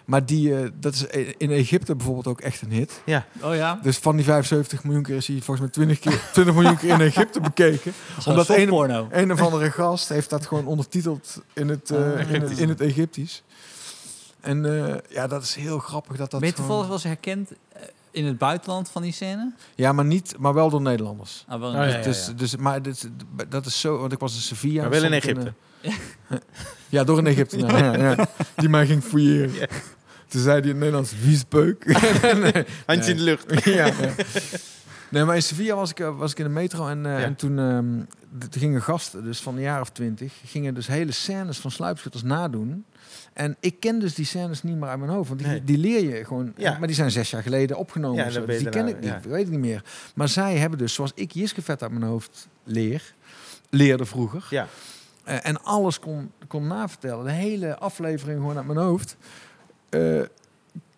maar 0.05 0.25
die, 0.25 0.53
dat 0.79 0.93
is 0.93 1.05
in 1.37 1.51
Egypte 1.51 1.95
bijvoorbeeld 1.95 2.27
ook 2.27 2.41
echt 2.41 2.61
een 2.61 2.71
hit. 2.71 3.01
ja. 3.05 3.25
Oh 3.41 3.55
ja? 3.55 3.79
Dus 3.81 3.97
van 3.97 4.15
die 4.15 4.25
75 4.25 4.83
miljoen 4.83 5.03
keer 5.03 5.15
is 5.15 5.27
hij 5.27 5.35
volgens 5.35 5.59
mij 5.59 5.69
20, 5.69 5.99
keer, 5.99 6.21
20 6.33 6.53
miljoen 6.55 6.77
keer 6.77 6.89
in 6.89 7.01
Egypte 7.01 7.39
bekeken. 7.41 7.93
Omdat 8.27 8.49
een 8.49 8.61
een- 8.61 8.67
porno. 8.67 9.07
Een 9.11 9.31
of 9.31 9.41
andere 9.41 9.71
gast 9.71 10.09
heeft 10.09 10.29
dat 10.29 10.45
gewoon 10.45 10.65
ondertiteld 10.65 11.41
in 11.53 11.69
het, 11.69 11.89
eh, 11.91 11.97
Ah. 11.97 12.03
in, 12.05 12.17
het, 12.17 12.27
Egyptisch. 12.29 12.57
in 12.59 12.69
het 12.69 12.81
Egyptisch. 12.81 13.43
En 14.41 14.85
eh, 14.87 14.95
ja, 15.09 15.27
dat 15.27 15.43
is 15.43 15.55
heel 15.55 15.79
grappig 15.79 16.17
dat 16.17 16.31
dat 16.31 16.39
ben 16.39 16.49
je 16.49 16.55
gewoon- 16.55 16.67
toevallig 16.69 16.85
wel 16.87 16.95
eens 16.95 17.21
herkend 17.21 17.51
eh, 17.73 17.81
in 18.13 18.25
het 18.25 18.37
buitenland 18.37 18.89
van 18.89 19.01
die 19.01 19.11
scène? 19.11 19.53
Ja, 19.75 19.91
maar 19.91 20.05
niet, 20.05 20.35
maar 20.39 20.53
wel 20.53 20.69
door 20.69 20.81
Nederlanders. 20.81 21.43
Ah, 21.47 21.59
wel 21.59 21.69
Oh, 21.69 21.75
ja, 21.75 21.83
ja. 21.83 22.01
Dus, 22.01 22.29
dus, 22.35 22.55
maar 22.55 22.81
dit, 22.81 23.09
dat 23.49 23.65
is 23.65 23.79
zo, 23.79 23.97
want 23.97 24.11
ik 24.11 24.19
was 24.19 24.35
in 24.35 24.41
Sevilla. 24.41 24.81
Maar 24.81 24.91
wel 24.91 25.03
in 25.03 25.13
Egypte. 25.13 25.53
ja, 26.89 27.03
door 27.03 27.17
een 27.17 27.35
ja, 27.97 28.27
die 28.55 28.69
mij 28.69 28.85
ging 28.85 29.03
fouilleren. 29.03 29.53
Ja. 29.53 29.67
Toen 30.27 30.41
zei 30.41 30.53
hij 30.53 30.61
in 30.61 30.67
het 30.67 30.77
Nederlands, 30.77 31.13
viespeuk. 31.21 31.85
nee, 32.41 32.65
Handje 32.85 33.11
in 33.11 33.17
de 33.17 33.23
lucht. 33.23 33.63
ja, 33.63 33.85
ja. 33.85 33.93
Nee, 35.13 35.23
maar 35.23 35.35
in 35.35 35.43
Sevilla 35.43 35.75
was 35.75 35.89
ik, 35.89 35.99
eh, 35.99 36.17
was 36.17 36.31
ik 36.31 36.37
in 36.37 36.43
de 36.43 36.49
metro 36.49 36.87
en, 36.87 37.05
eh, 37.05 37.11
Ja. 37.19 37.25
en 37.25 37.35
toen, 37.35 37.59
ehm, 37.59 37.99
gingen 38.59 38.81
gasten, 38.81 39.23
dus 39.23 39.41
van 39.41 39.55
een 39.55 39.61
jaar 39.61 39.81
of 39.81 39.89
twintig, 39.89 40.33
gingen 40.45 40.73
dus 40.73 40.87
hele 40.87 41.11
scènes 41.11 41.57
van 41.57 41.71
sluipschutters 41.71 42.23
nadoen. 42.23 42.85
En 43.33 43.55
ik 43.59 43.79
ken 43.79 43.99
dus 43.99 44.15
die 44.15 44.25
scènes 44.25 44.63
niet 44.63 44.75
meer 44.77 44.89
uit 44.89 44.99
mijn 44.99 45.11
hoofd, 45.11 45.27
want 45.27 45.39
die, 45.41 45.49
Nee. 45.49 45.63
die 45.63 45.77
leer 45.77 46.15
je 46.17 46.25
gewoon. 46.25 46.53
Ja. 46.57 46.77
Maar 46.77 46.87
die 46.87 46.95
zijn 46.95 47.11
zes 47.11 47.29
jaar 47.29 47.41
geleden 47.41 47.77
opgenomen. 47.77 48.17
Ja, 48.31 48.39
dus 48.45 48.57
die 48.59 48.69
ken 48.69 48.87
ik 48.87 48.95
niet, 48.99 49.09
ja. 49.09 49.19
weet 49.29 49.45
ik 49.45 49.49
niet 49.51 49.59
meer. 49.59 49.83
Maar 50.15 50.27
zij 50.29 50.57
hebben 50.57 50.79
dus, 50.79 50.93
zoals 50.93 51.11
ik 51.15 51.31
Jiskevet 51.31 51.81
uit 51.81 51.91
mijn 51.91 52.03
hoofd 52.03 52.47
leer, 52.63 53.13
leerde 53.69 54.05
vroeger, 54.05 54.47
Ja. 54.49 54.67
eh, 55.23 55.45
en 55.47 55.63
alles 55.63 55.99
kon, 55.99 56.31
kon 56.47 56.67
navertellen, 56.67 57.25
de 57.25 57.31
hele 57.31 57.77
aflevering 57.77 58.39
gewoon 58.39 58.57
uit 58.57 58.65
mijn 58.67 58.79
hoofd, 58.79 59.17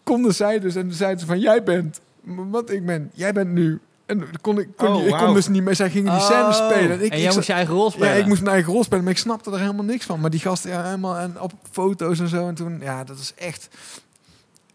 konden 0.03 0.33
zij 0.33 0.59
dus, 0.59 0.75
en 0.75 0.93
zeiden 0.93 1.19
ze 1.19 1.25
van, 1.25 1.39
jij 1.39 1.63
bent, 1.63 2.01
wat 2.23 2.69
ik 2.69 2.85
ben, 2.85 3.11
jij 3.13 3.33
bent 3.33 3.49
nu. 3.51 3.79
En 4.05 4.17
dan 4.19 4.27
kon 4.41 4.59
ik, 4.59 4.67
kon, 4.75 4.87
Oh, 4.87 4.95
die- 4.95 5.05
ik 5.07 5.17
kon 5.17 5.33
dus 5.33 5.47
niet 5.47 5.63
meer, 5.63 5.75
zij 5.75 5.89
gingen 5.89 6.11
die 6.11 6.21
Oh. 6.21 6.51
spelen. 6.53 6.91
En, 6.91 6.91
ik, 6.91 6.99
en 6.99 7.05
ik 7.05 7.13
jij 7.13 7.21
zat- 7.23 7.35
moest 7.35 7.47
je 7.47 7.53
eigen 7.53 7.73
rol 7.73 7.91
spelen? 7.91 8.09
ja, 8.09 8.13
ik 8.15 8.25
moest 8.25 8.41
mijn 8.41 8.53
eigen 8.53 8.73
rol 8.73 8.83
spelen, 8.83 9.03
maar 9.03 9.13
ik 9.13 9.19
snapte 9.19 9.51
er 9.51 9.59
helemaal 9.59 9.85
niks 9.85 10.05
van. 10.05 10.19
Maar 10.19 10.29
die 10.29 10.39
gasten, 10.39 10.69
ja, 10.71 10.83
helemaal 10.83 11.17
en 11.17 11.41
op 11.41 11.51
foto's 11.71 12.19
en 12.19 12.27
zo. 12.27 12.47
En 12.47 12.55
toen, 12.55 12.79
ja, 12.79 13.03
dat 13.03 13.19
is 13.19 13.33
echt... 13.35 13.67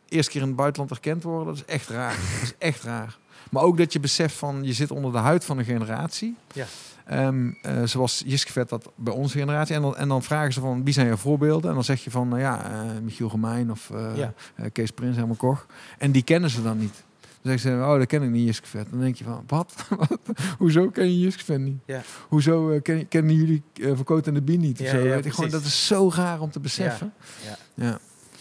eerste 0.09 0.31
keer 0.33 0.41
in 0.41 0.47
het 0.47 0.57
buitenland 0.57 0.91
erkend 0.91 1.23
worden, 1.23 1.47
dat 1.47 1.57
is 1.57 1.65
echt 1.75 1.89
raar. 1.89 2.15
dat 2.35 2.43
is 2.43 2.55
echt 2.59 2.83
raar. 2.83 3.19
Maar 3.51 3.63
ook 3.63 3.77
dat 3.79 3.93
je 3.93 4.01
beseft 4.01 4.35
van, 4.35 4.59
je 4.65 4.73
zit 4.73 4.91
onder 4.91 5.13
de 5.13 5.19
huid 5.19 5.45
van 5.45 5.59
een 5.59 5.65
generatie. 5.65 6.37
Ja. 6.53 6.67
Ehm, 7.07 7.51
eh, 7.63 7.83
zoals 7.85 8.23
Jiskvet 8.27 8.69
dat 8.69 8.91
bij 8.95 9.13
onze 9.15 9.39
generatie. 9.39 9.75
En 9.75 9.83
dan, 9.83 9.97
en 9.97 10.09
dan 10.09 10.23
vragen 10.23 10.53
ze 10.53 10.61
van, 10.61 10.85
wie 10.85 10.95
zijn 10.95 11.07
je 11.07 11.17
voorbeelden? 11.17 11.69
En 11.69 11.75
dan 11.75 11.85
zeg 11.85 12.05
je 12.05 12.11
van, 12.11 12.29
nou 12.29 12.41
ja, 12.41 12.65
eh, 12.71 12.81
Michiel 13.03 13.29
Gemijn 13.29 13.71
of 13.71 13.91
Ja. 14.15 14.33
eh, 14.55 14.65
Kees 14.73 14.91
Prins, 14.91 15.15
helemaal 15.15 15.37
Koch. 15.37 15.67
En 15.99 16.11
die 16.13 16.23
kennen 16.23 16.51
ze 16.51 16.63
dan 16.63 16.79
niet. 16.79 17.03
Dan 17.43 17.59
zeggen 17.59 17.81
ze, 17.81 17.87
oh, 17.87 17.99
dat 17.99 18.07
ken 18.07 18.23
ik 18.23 18.31
niet, 18.31 18.47
Jiskvet. 18.47 18.87
Dan 18.91 19.01
denk 19.01 19.17
je 19.17 19.25
van, 19.25 19.45
wat? 19.47 19.75
Hoezo 20.59 20.89
ken 20.89 21.05
je 21.05 21.19
Jiskvet 21.19 21.61
niet? 21.61 21.79
Ja. 21.87 22.03
Hoezo 22.29 22.71
eh, 22.71 22.83
ken, 22.83 23.09
kennen 23.09 23.35
jullie 23.35 23.63
uh, 23.75 23.97
Verkoot 23.97 24.27
en 24.27 24.35
de 24.35 24.43
Bie 24.43 24.59
niet? 24.59 24.81
Of 24.81 24.87
Ja, 24.87 24.91
zo? 24.91 24.99
ja, 24.99 25.15
Weet 25.15 25.35
gewoon, 25.35 25.51
dat 25.51 25.65
is 25.65 25.87
zo 25.87 26.11
raar 26.15 26.41
om 26.41 26.51
te 26.51 26.61
beseffen. 26.61 27.13
Ja. 27.45 27.57
Ja. 27.75 27.99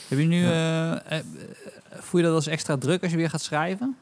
Heb 0.08 0.20
je 0.20 0.26
nu, 0.26 0.44
eh, 0.46 0.92
eh, 1.18 1.26
voel 1.90 2.20
je 2.22 2.26
dat 2.26 2.36
als 2.36 2.48
extra 2.48 2.78
druk 2.78 3.02
als 3.02 3.12
je 3.12 3.18
weer 3.18 3.30
gaat 3.30 3.42
schrijven? 3.42 3.96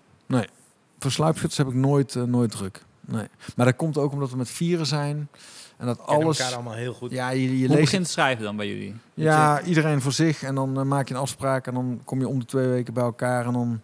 Voor 1.00 1.12
sluipschutters 1.12 1.58
heb 1.58 1.68
ik 1.68 1.74
nooit, 1.74 2.16
eh, 2.16 2.24
nooit 2.24 2.52
druk. 2.52 2.82
Nee. 3.02 3.28
Maar 3.56 3.66
dat 3.66 3.76
komt 3.76 3.98
ook 3.98 4.12
omdat 4.12 4.32
we 4.32 4.38
met 4.38 4.50
vieren 4.50 4.86
zijn. 4.86 5.30
En 5.78 5.86
dat 5.86 5.98
Kennen 5.98 6.16
alles... 6.26 6.40
elkaar 6.40 6.54
allemaal 6.54 6.74
heel 6.74 6.94
goed. 6.94 7.12
Ja, 7.12 7.30
je, 7.30 7.42
je 7.42 7.68
Hoe 7.68 7.76
leest 7.76 7.80
begint 7.80 8.02
het 8.02 8.12
schrijven 8.12 8.44
dan 8.44 8.56
bij 8.56 8.68
jullie? 8.68 8.96
Ja, 9.14 9.62
iedereen 9.62 10.02
voor 10.02 10.12
zich. 10.12 10.44
En 10.44 10.56
dan 10.56 10.80
eh, 10.80 10.86
maak 10.86 11.08
je 11.08 11.14
een 11.14 11.20
afspraak. 11.20 11.68
En 11.68 11.74
dan 11.74 12.02
kom 12.04 12.20
je 12.20 12.28
om 12.28 12.40
de 12.40 12.46
twee 12.46 12.68
weken 12.68 12.94
bij 12.94 13.04
elkaar. 13.04 13.46
En 13.46 13.54
dan 13.54 13.82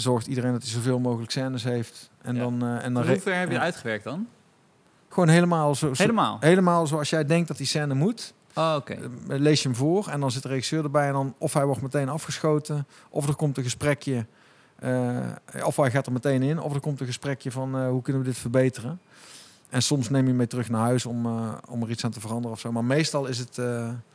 zorgt 0.00 0.26
iedereen 0.26 0.52
dat 0.52 0.62
hij 0.62 0.70
zoveel 0.70 0.98
mogelijk 0.98 1.30
scènes 1.30 1.64
heeft. 1.64 2.10
En 2.22 2.34
Ja. 2.34 2.40
dan, 2.40 2.62
eh, 2.62 2.84
en 2.84 2.94
dan 2.94 3.06
Hoe 3.06 3.20
ver 3.20 3.38
heb 3.38 3.50
je 3.50 3.58
uitgewerkt 3.58 4.04
dan? 4.04 4.26
gewoon 5.08 5.28
helemaal, 5.28 5.74
zo, 5.74 5.94
zo- 5.94 6.02
Helemaal? 6.02 6.36
helemaal 6.40 6.86
zoals 6.86 7.10
jij 7.10 7.24
denkt 7.24 7.48
dat 7.48 7.56
die 7.56 7.66
scène 7.66 7.94
moet. 7.94 8.34
Oh, 8.54 8.74
oké. 8.76 8.92
Eh, 8.92 9.00
lees 9.38 9.62
je 9.62 9.68
hem 9.68 9.76
voor. 9.76 10.08
En 10.08 10.20
dan 10.20 10.30
zit 10.30 10.42
de 10.42 10.48
regisseur 10.48 10.84
erbij. 10.84 11.06
En 11.06 11.12
dan 11.12 11.34
of 11.38 11.52
hij 11.52 11.64
wordt 11.66 11.82
meteen 11.82 12.08
afgeschoten. 12.08 12.86
Of 13.08 13.28
er 13.28 13.34
komt 13.34 13.56
een 13.56 13.62
gesprekje. 13.62 14.26
eh, 14.78 15.16
of 15.64 15.76
hij 15.76 15.90
gaat 15.90 16.06
er 16.06 16.12
meteen 16.12 16.42
in. 16.42 16.60
Of 16.60 16.74
er 16.74 16.80
komt 16.80 17.00
een 17.00 17.06
gesprekje 17.06 17.50
van 17.50 17.86
hoe 17.86 18.02
kunnen 18.02 18.22
we 18.22 18.28
dit 18.28 18.38
verbeteren. 18.38 19.00
En 19.68 19.82
soms 19.82 20.08
neem 20.10 20.22
je 20.22 20.28
hem 20.28 20.36
mee 20.36 20.46
terug 20.46 20.68
naar 20.68 20.80
huis 20.80 21.06
om, 21.06 21.26
om 21.68 21.82
er 21.82 21.90
iets 21.90 22.04
aan 22.04 22.10
te 22.10 22.20
veranderen 22.20 22.52
of 22.52 22.60
zo. 22.60 22.72
Maar 22.72 22.84
meestal 22.84 23.26
is 23.26 23.38
het 23.38 23.58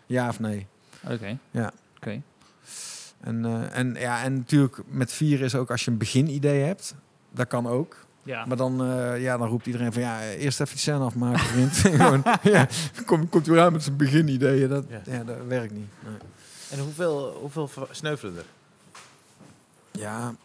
ja 0.05 0.27
of 0.29 0.39
nee. 0.39 0.67
Oké. 1.09 1.38
Ja. 1.51 1.71
Oké. 1.97 2.21
En, 3.24 3.45
eh, 3.45 3.78
en, 3.78 3.93
ja, 3.99 4.24
en 4.24 4.34
natuurlijk 4.34 4.78
met 4.88 5.13
vieren 5.13 5.45
is 5.45 5.55
ook 5.55 5.71
als 5.71 5.86
je 5.86 5.91
een 5.91 5.97
beginidee 5.97 6.63
hebt. 6.63 6.95
Dat 7.32 7.47
kan 7.47 7.67
ook. 7.67 7.95
Ja. 8.24 8.45
Maar 8.45 8.57
dan, 8.57 8.82
eh, 8.84 9.21
ja, 9.21 9.38
dan 9.38 9.47
roept 9.47 9.65
iedereen 9.65 9.93
van 9.93 10.01
ja, 10.01 10.30
eerst 10.30 10.59
even 10.61 10.71
die 10.74 10.82
scène 10.82 11.03
afmaken, 11.03 11.39
vriend. 11.39 11.71
Gewoon, 12.01 12.24
ja, 12.43 12.67
kom, 13.05 13.30
komt 13.30 13.47
u 13.47 13.59
aan 13.59 13.71
met 13.74 13.84
zijn 13.84 13.97
beginideeën. 13.97 14.69
Dat, 14.69 14.86
Ja. 14.89 15.01
ja. 15.05 15.24
dat 15.24 15.38
werkt 15.47 15.74
niet. 15.74 15.89
Nee. 16.03 16.13
En 16.71 16.80
hoeveel, 16.80 17.38
hoeveel 17.41 17.69
sneuvelen 17.91 18.38
er? 18.38 18.45
Ja, 19.91 20.36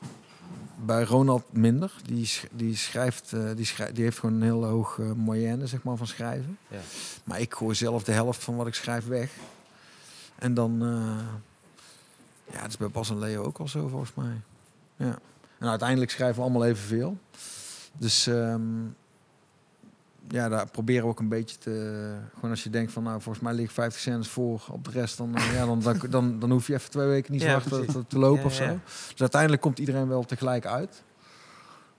bij 0.85 1.03
Ronald 1.05 1.45
minder. 1.53 1.93
Die, 2.07 2.27
sch- 2.27 2.45
die 2.53 2.77
schrijft, 2.77 3.33
eh, 3.33 3.41
die, 3.57 3.65
schrij- 3.65 3.93
die 3.93 4.05
heeft 4.05 4.19
gewoon 4.19 4.35
een 4.35 4.43
heel 4.43 4.65
hoog 4.65 4.99
moyenne 5.17 5.67
zeg 5.67 5.83
maar, 5.83 5.97
van 5.97 6.07
schrijven. 6.07 6.59
Ja. 6.69 6.79
Maar 7.25 7.41
ik 7.41 7.55
gooi 7.55 7.75
zelf 7.75 8.03
de 8.05 8.13
helft 8.13 8.45
van 8.45 8.57
wat 8.57 8.67
ik 8.67 8.75
schrijf 8.75 9.07
weg. 9.07 9.31
En 10.39 10.55
dan, 10.55 10.83
eh, 10.83 11.27
ja, 12.53 12.61
het 12.61 12.69
is 12.69 12.77
bij 12.77 12.89
Bas 12.89 13.11
en 13.11 13.19
Leo 13.19 13.43
ook 13.43 13.59
al 13.59 13.69
zo 13.69 13.89
volgens 13.89 14.15
mij. 14.15 14.41
Ja. 14.97 15.19
En 15.59 15.69
uiteindelijk 15.69 16.11
schrijven 16.11 16.37
we 16.37 16.43
allemaal 16.43 16.65
evenveel. 16.65 17.17
Dus 17.93 18.27
ehm, 18.27 18.63
ja, 20.29 20.49
daar 20.49 20.71
proberen 20.71 21.03
we 21.03 21.09
ook 21.09 21.19
een 21.21 21.29
beetje 21.29 21.59
te... 21.59 21.71
Gewoon 22.35 22.51
als 22.51 22.63
je 22.63 22.71
denkt 22.71 22.93
van, 22.93 23.03
nou, 23.03 23.21
volgens 23.21 23.45
mij 23.45 23.53
ligt 23.55 23.73
50 23.73 24.01
cent 24.01 24.29
voor 24.29 24.65
op 24.71 24.85
de 24.85 24.91
rest, 24.91 25.17
dan, 25.17 25.37
eh, 25.37 25.55
ja, 25.55 25.67
dan, 25.67 25.81
dan, 25.81 26.01
dan, 26.11 26.39
dan 26.39 26.51
hoef 26.51 26.67
je 26.67 26.75
even 26.75 26.91
twee 26.91 27.07
weken 27.07 27.33
niet 27.33 27.41
zo 27.43 27.47
Ja, 27.49 27.53
hard 27.53 27.69
te, 27.69 28.07
te, 28.07 28.19
lopen 28.19 28.41
Ja, 28.41 28.47
of 28.47 28.55
zo. 28.55 28.65
ja. 28.65 28.77
Dus 29.11 29.21
uiteindelijk 29.21 29.63
komt 29.63 29.79
iedereen 29.79 30.09
wel 30.09 30.25
tegelijk 30.25 30.67
uit. 30.67 31.03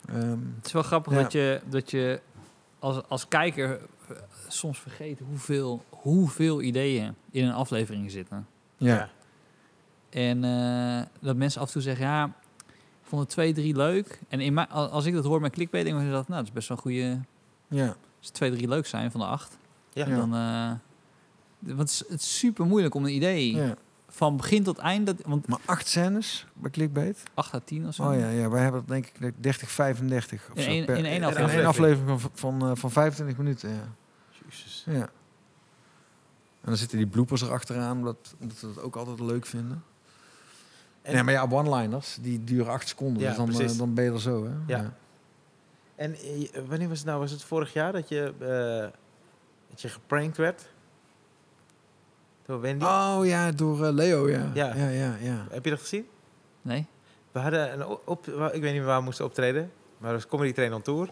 Ehm, 0.08 0.38
Het 0.56 0.66
is 0.66 0.72
wel 0.72 0.84
grappig 0.84 1.14
Ja. 1.14 1.22
dat 1.22 1.32
je, 1.32 1.62
dat 1.70 1.92
je 1.92 2.22
als, 2.80 3.02
als 3.08 3.28
kijker 3.28 3.80
eh, 4.10 4.16
soms 4.48 4.80
vergeet 4.80 5.20
hoeveel, 5.28 5.84
hoeveel 5.90 6.62
ideeën 6.62 7.16
in 7.32 7.46
een 7.46 7.54
aflevering 7.54 8.12
zitten. 8.12 8.48
ja. 8.78 9.10
En 10.10 10.44
eh, 10.44 11.02
dat 11.20 11.36
mensen 11.36 11.62
af 11.62 11.68
en 11.68 11.74
toe 11.74 11.82
zeggen, 11.82 12.06
ja, 12.06 12.26
ik 12.68 13.06
vond 13.16 13.22
het 13.22 13.30
twee, 13.32 13.54
drie 13.54 13.76
leuk. 13.76 14.20
En 14.28 14.40
in 14.40 14.68
als 14.70 15.06
ik 15.06 15.14
dat 15.14 15.26
hoor 15.26 15.42
met 15.42 15.52
clickbait, 15.52 15.86
denk 15.86 16.02
ik 16.02 16.12
dat, 16.12 16.28
nou, 16.28 16.40
dat 16.40 16.48
is 16.50 16.52
best 16.54 16.68
wel 16.68 16.78
een 16.78 16.84
goede... 16.84 17.20
ja. 17.68 17.88
Als 17.88 18.28
het 18.28 18.34
twee, 18.34 18.52
drie 18.52 18.68
leuk 18.68 18.86
zijn 18.86 19.12
van 19.12 19.20
de 19.20 19.26
acht, 19.26 19.58
Ja. 19.94 20.06
Dan... 20.06 20.34
eh, 20.34 20.72
want 21.60 21.80
het 21.80 21.90
is, 21.90 22.04
het 22.10 22.22
is 22.22 22.38
super 22.40 22.66
moeilijk 22.66 22.94
om 22.96 23.06
een 23.06 23.14
idee 23.16 23.56
ja. 23.56 23.76
van 24.08 24.38
begin 24.38 24.64
tot 24.64 24.78
eind, 24.78 25.06
dat, 25.06 25.16
want 25.26 25.48
Maar 25.48 25.60
acht 25.66 25.88
scènes 25.88 26.46
bij 26.54 26.72
Clickbait? 26.72 27.24
8 27.34 27.54
à 27.54 27.60
10 27.66 27.88
of 27.88 27.94
zo. 27.94 28.04
Oh 28.04 28.16
ja, 28.20 28.30
ja, 28.30 28.50
wij 28.50 28.62
hebben 28.62 28.80
dat 28.80 28.90
denk 28.90 29.06
ik 29.06 29.34
30, 29.44 29.72
35 29.72 30.50
of 30.52 30.58
In 30.58 30.64
zo 30.80 30.86
per- 30.86 30.98
in 30.98 31.06
één 31.06 31.16
in 31.16 31.24
aflevering. 31.24 31.60
één 31.60 31.68
aflevering 31.68 32.22
van, 32.22 32.32
van, 32.34 32.62
eh, 32.70 32.72
van 32.76 32.92
25 32.92 33.38
minuten. 33.38 33.70
Ja. 33.70 33.88
Jezus. 34.46 34.84
ja. 34.86 35.10
En 36.62 36.66
dan 36.66 36.78
zitten 36.78 36.98
die 36.98 37.08
bloopers 37.08 37.42
erachteraan, 37.42 37.98
omdat, 37.98 38.36
omdat 38.40 38.60
we 38.60 38.68
dat 38.68 38.82
ook 38.84 38.96
altijd 38.96 39.20
leuk 39.20 39.46
vinden. 39.46 39.84
En- 41.02 41.14
nee, 41.14 41.24
maar 41.24 41.34
ja, 41.34 41.48
one-liners, 41.50 42.18
die 42.22 42.44
duren 42.44 42.72
acht 42.72 42.88
seconden. 42.88 43.22
Ja, 43.24 43.28
dus 43.46 43.58
dan, 43.58 43.68
eh, 43.68 43.78
dan 43.78 43.94
ben 43.94 44.04
je 44.04 44.12
er 44.12 44.22
zo, 44.22 44.46
hè? 44.46 44.52
Ja. 44.68 44.94
En 45.96 46.14
eh, 46.16 46.50
wanneer 46.68 46.88
was 46.90 46.98
het 46.98 47.08
nou? 47.08 47.20
Was 47.20 47.32
het 47.32 47.44
vorig 47.44 47.74
jaar 47.74 47.92
dat 47.92 48.10
je, 48.10 48.34
eh, 48.40 49.00
dat 49.70 49.82
je 49.82 49.90
geprankt 49.90 50.38
werd? 50.38 50.68
Door 52.46 52.62
Wendy? 52.62 52.86
Oh 52.86 53.20
ja, 53.24 53.52
door 53.52 53.78
Leo, 53.92 54.30
ja. 54.30 54.52
Ja. 54.54 54.76
Ja, 54.76 54.88
ja, 54.90 55.16
ja. 55.22 55.46
Heb 55.50 55.64
je 55.64 55.70
dat 55.70 55.80
gezien? 55.80 56.08
Nee? 56.62 56.86
We 57.32 57.40
hadden 57.40 57.74
een 57.74 57.86
op, 57.86 58.08
op- 58.08 58.28
ik 58.54 58.62
weet 58.62 58.74
niet 58.74 58.84
waar 58.84 58.98
we 58.98 59.04
moesten 59.04 59.26
optreden, 59.26 59.72
maar 59.98 60.12
dat 60.12 60.22
was 60.22 60.30
Comedy 60.32 60.54
Train 60.54 60.74
on 60.74 60.82
Tour. 60.82 61.10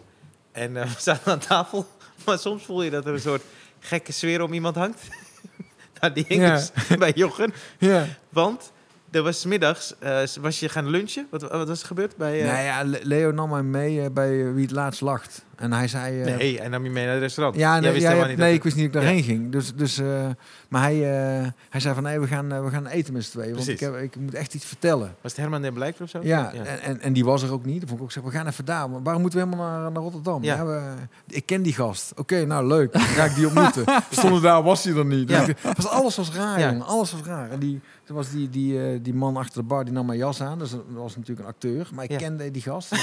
En 0.52 0.74
we 0.84 0.86
zaten 0.98 1.32
aan 1.32 1.40
tafel, 1.40 1.86
maar 2.26 2.40
soms 2.40 2.66
voel 2.66 2.82
je 2.84 2.90
dat 2.90 3.06
er 3.06 3.14
een 3.14 3.20
soort 3.20 3.44
gekke 3.80 4.12
sfeer 4.12 4.42
om 4.42 4.54
iemand 4.54 4.76
hangt. 4.76 5.02
nou, 6.00 6.14
die 6.14 6.26
hing 6.28 6.42
Ja. 6.42 6.54
dus 6.56 6.72
bij 6.98 7.12
Jochen. 7.12 7.54
ja. 7.80 8.06
Want 8.30 8.72
er 9.12 9.22
was 9.24 9.46
middags, 9.46 9.94
eh, 10.00 10.22
was 10.42 10.60
je 10.60 10.70
gaan 10.70 10.90
lunchen? 10.90 11.28
Wat, 11.30 11.42
wat 11.42 11.68
was 11.68 11.82
er 11.82 11.88
gebeurd 11.88 12.16
bij... 12.18 12.42
eh, 12.42 12.48
Nou 12.48 12.60
ja, 12.64 12.84
Le- 12.84 13.00
Leo 13.04 13.32
nam 13.32 13.50
mij 13.50 13.64
mee 13.64 14.02
eh, 14.02 14.10
bij 14.12 14.54
Wie 14.54 14.64
het 14.66 14.72
laatst 14.72 15.02
lacht. 15.02 15.46
En 15.58 15.74
hij 15.74 15.88
zei... 15.88 16.22
eh, 16.24 16.36
nee, 16.38 16.60
en 16.60 16.72
nam 16.72 16.84
je 16.84 16.90
mee 16.90 17.04
naar 17.06 17.14
het 17.14 17.22
restaurant. 17.22 17.56
Ja, 17.58 17.80
nee, 17.80 17.92
wist 17.92 18.04
ja, 18.04 18.12
ja, 18.12 18.26
niet 18.26 18.38
nee 18.38 18.54
ik 18.54 18.64
wist 18.64 18.76
niet 18.76 18.94
dat 18.94 19.02
ik 19.04 19.08
Ja. 19.10 19.16
daarheen 19.16 19.36
ging. 19.36 19.52
Dus, 19.52 19.76
dus, 19.76 19.98
eh, 20.00 20.26
maar 20.70 20.82
hij, 20.82 20.96
eh, 20.96 21.48
hij 21.70 21.80
zei 21.80 21.94
van 21.94 22.04
nee, 22.04 22.20
we 22.20 22.28
gaan, 22.28 22.64
we 22.64 22.70
gaan 22.72 22.88
eten 22.88 23.14
met 23.14 23.24
z'n 23.24 23.32
tweeën. 23.32 23.56
Want 23.56 23.68
ik, 23.68 23.80
heb, 23.80 23.96
ik 23.96 24.16
moet 24.16 24.34
echt 24.34 24.54
iets 24.54 24.66
vertellen. 24.66 25.16
Was 25.22 25.32
het 25.32 25.42
Herman 25.42 25.62
den 25.62 25.74
Blijker 25.74 26.04
of 26.04 26.10
zo? 26.10 26.20
Ja, 26.24 26.54
En, 26.54 26.82
en, 26.82 27.02
en 27.02 27.14
die 27.14 27.26
was 27.26 27.44
er 27.44 27.52
ook 27.52 27.66
niet. 27.66 27.80
Dan 27.80 27.88
vond 27.88 28.00
ik 28.00 28.06
ook 28.06 28.12
zeggen, 28.12 28.32
we 28.32 28.38
gaan 28.38 28.48
even 28.48 28.66
daar. 28.66 28.90
Maar 28.90 29.04
waarom 29.04 29.22
moeten 29.22 29.40
we 29.40 29.46
helemaal 29.46 29.72
naar, 29.82 29.92
naar 29.92 30.02
Rotterdam? 30.02 30.44
Ja. 30.44 30.56
Ja. 30.56 30.66
we, 30.66 30.82
ik 31.28 31.46
ken 31.46 31.62
die 31.62 31.74
gast. 31.74 32.12
Oké, 32.16 32.46
nou 32.46 32.68
leuk. 32.68 32.92
Dan 32.94 33.02
ga 33.02 33.24
ik 33.24 33.36
die 33.36 33.46
ontmoeten. 33.46 33.84
Stonden 34.10 34.42
daar, 34.42 34.64
was 34.64 34.84
hij 34.84 34.96
er 34.96 35.06
niet. 35.06 35.30
Ja. 35.30 35.40
Dus 35.40 35.48
ik- 35.48 35.58
was, 35.76 35.88
alles 35.88 36.16
was 36.16 36.32
raar, 36.34 36.60
Ja. 36.60 36.70
jongen. 36.70 36.86
Alles 36.86 37.12
was 37.12 37.22
raar. 37.26 37.50
En 37.52 37.60
die, 37.60 37.80
toen 38.04 38.16
was 38.16 38.30
die, 38.32 38.50
die, 38.50 39.02
die 39.02 39.14
man 39.14 39.38
achter 39.38 39.62
de 39.62 39.68
bar, 39.68 39.84
die 39.86 39.94
nam 39.94 40.06
mijn 40.06 40.18
jas 40.20 40.42
aan. 40.42 40.60
Dus 40.60 40.70
dat 40.72 40.84
was 40.94 41.16
natuurlijk 41.16 41.48
een 41.48 41.54
acteur. 41.54 41.90
Maar 41.94 42.04
ik 42.04 42.12
Ja. 42.12 42.18
kende 42.18 42.52
die 42.52 42.62
gast. 42.62 42.90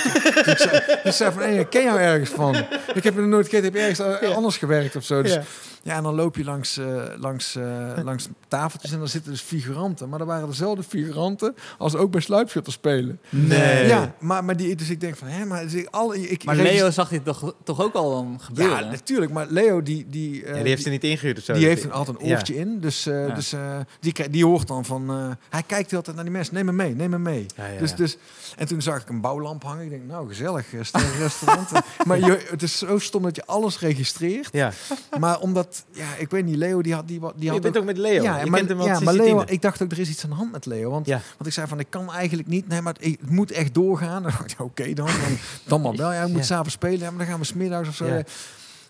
Dus 0.45 0.47
ik, 0.47 0.59
zei, 0.59 1.13
zei 1.13 1.33
van, 1.33 1.43
hey, 1.43 1.59
ik 1.59 1.71
ken 1.71 1.83
jou 1.85 1.99
ergens 1.99 2.31
van. 2.31 2.44
Ik 2.95 3.05
heb 3.05 3.17
nog 3.17 3.27
nooit 3.27 3.45
gekend. 3.45 3.65
Ik 3.65 3.73
heb 3.73 3.83
ergens 3.83 4.21
eh, 4.21 4.35
anders 4.37 4.57
gewerkt 4.57 4.97
of 4.97 5.05
zo. 5.05 5.23
Dus 5.23 5.39
Ja. 5.85 5.97
en 5.97 6.03
dan 6.03 6.15
loop 6.15 6.37
je 6.37 6.45
langs, 6.45 6.77
eh, 6.79 7.03
langs, 7.17 7.57
eh, 7.57 7.91
langs 8.05 8.29
tafeltjes 8.49 8.93
en 8.93 8.99
dan 8.99 9.09
zitten 9.09 9.31
dus 9.33 9.41
figuranten. 9.41 10.09
Maar 10.09 10.19
dat 10.19 10.29
waren 10.29 10.49
dezelfde 10.49 10.83
figuranten 10.83 11.55
als 11.79 11.95
ook 11.97 12.11
bij 12.11 12.21
Sluipschutters 12.21 12.75
spelen. 12.77 13.21
Nee. 13.29 13.87
Ja, 13.87 14.15
maar, 14.21 14.45
maar 14.45 14.57
die, 14.57 14.77
dus 14.77 14.91
ik 14.91 15.01
denk 15.01 15.17
van, 15.17 15.29
hè, 15.29 15.45
maar 15.45 15.63
dus 15.63 15.75
ik, 15.75 15.89
alle, 15.91 16.29
ik, 16.31 16.45
Maar 16.45 16.57
ik- 16.57 16.63
Leo 16.63 16.91
zag 16.91 17.09
dit 17.09 17.25
toch, 17.25 17.55
toch 17.65 17.83
ook 17.83 17.95
al 17.95 18.11
dan 18.11 18.39
gebeuren? 18.41 18.85
Ja, 18.85 18.91
natuurlijk. 18.91 19.33
Maar 19.33 19.47
Leo, 19.49 19.83
die, 19.83 20.07
die, 20.09 20.43
eh, 20.45 20.49
Ja, 20.57 20.59
die 20.61 20.69
heeft 20.69 20.83
ze 20.83 20.91
niet 20.91 21.05
ingehuurd 21.05 21.39
of 21.39 21.45
zo. 21.45 21.53
die 21.53 21.67
heeft 21.67 21.85
een, 21.85 21.93
altijd 21.93 22.21
een 22.21 22.27
Ja. 22.27 22.35
oortje 22.37 22.57
in. 22.57 22.81
Dus, 22.81 23.07
eh, 23.07 23.29
Ja. 23.29 23.35
dus 23.35 23.53
eh, 23.53 23.77
die, 24.01 24.31
die 24.31 24.45
hoort 24.45 24.69
dan 24.69 24.85
van... 24.85 25.11
eh, 25.11 25.31
hij 25.51 25.63
kijkt 25.67 25.85
de 25.91 25.91
hele 25.91 26.03
tijd 26.03 26.15
naar 26.17 26.25
die 26.25 26.35
mensen. 26.35 26.55
Neem 26.55 26.65
me 26.65 26.73
mee, 26.73 26.95
neem 26.95 27.11
me 27.11 27.19
mee. 27.19 27.47
Ja, 27.57 27.67
ja, 27.67 27.79
Dus, 27.79 27.95
dus, 27.95 28.17
en 28.57 28.67
toen 28.67 28.83
zag 28.83 29.01
ik 29.03 29.09
een 29.09 29.21
bouwlamp 29.21 29.63
hangen. 29.63 29.85
Ik 29.85 29.91
denk, 29.91 30.03
nou, 30.07 30.29
gezellig. 30.29 30.67
sterrenrestaurant. 30.81 31.71
maar 32.07 32.19
je, 32.19 32.47
het 32.51 32.63
is 32.63 32.79
zo 32.79 32.99
stom 32.99 33.23
dat 33.23 33.37
je 33.37 33.47
alles 33.47 33.79
registreert. 33.79 34.49
Ja. 34.53 34.73
Maar 35.19 35.39
omdat, 35.41 35.74
ja, 35.91 36.15
ik 36.19 36.31
weet 36.31 36.45
niet, 36.45 36.57
Leo 36.57 36.83
die 36.83 36.95
had... 36.95 37.09
Die, 37.09 37.21
die 37.21 37.31
je 37.45 37.51
had 37.51 37.61
bent 37.61 37.79
ook 37.79 37.85
met 37.85 37.97
Leo. 37.99 38.23
Ja, 38.23 38.39
je 38.39 38.51
maar, 38.51 38.59
kent 38.59 38.71
hem 38.71 38.81
ja, 38.81 39.01
maar 39.01 39.15
je 39.15 39.23
Leo, 39.23 39.43
ik 39.47 39.63
dacht 39.63 39.83
ook, 39.83 39.91
er 39.93 39.99
is 39.99 40.09
iets 40.09 40.25
aan 40.25 40.31
de 40.31 40.37
hand 40.37 40.53
met 40.53 40.67
Leo. 40.67 40.91
Want, 40.91 41.07
Ja. 41.07 41.21
want 41.37 41.47
ik 41.47 41.53
zei 41.53 41.67
van, 41.67 41.81
ik 41.81 41.87
kan 41.91 42.13
eigenlijk 42.13 42.49
niet. 42.49 42.69
Nee, 42.69 42.81
maar 42.81 42.95
het, 43.01 43.31
moet 43.31 43.51
echt 43.51 43.75
doorgaan. 43.75 44.27
Ik, 44.47 44.55
Oké 44.59 44.93
dan, 44.93 45.07
dan, 45.07 45.15
dan 45.65 45.81
maar 45.81 45.97
wel. 45.97 46.13
Ja, 46.13 46.17
we 46.19 46.23
moeten 46.23 46.41
Ja. 46.41 46.47
s'avonds 46.47 46.73
spelen. 46.73 46.99
Ja, 46.99 47.09
maar 47.11 47.19
dan 47.19 47.27
gaan 47.27 47.39
we 47.39 47.45
smiddags 47.45 47.89
of 47.89 47.95
zo. 47.95 48.07
Ja. 48.07 48.23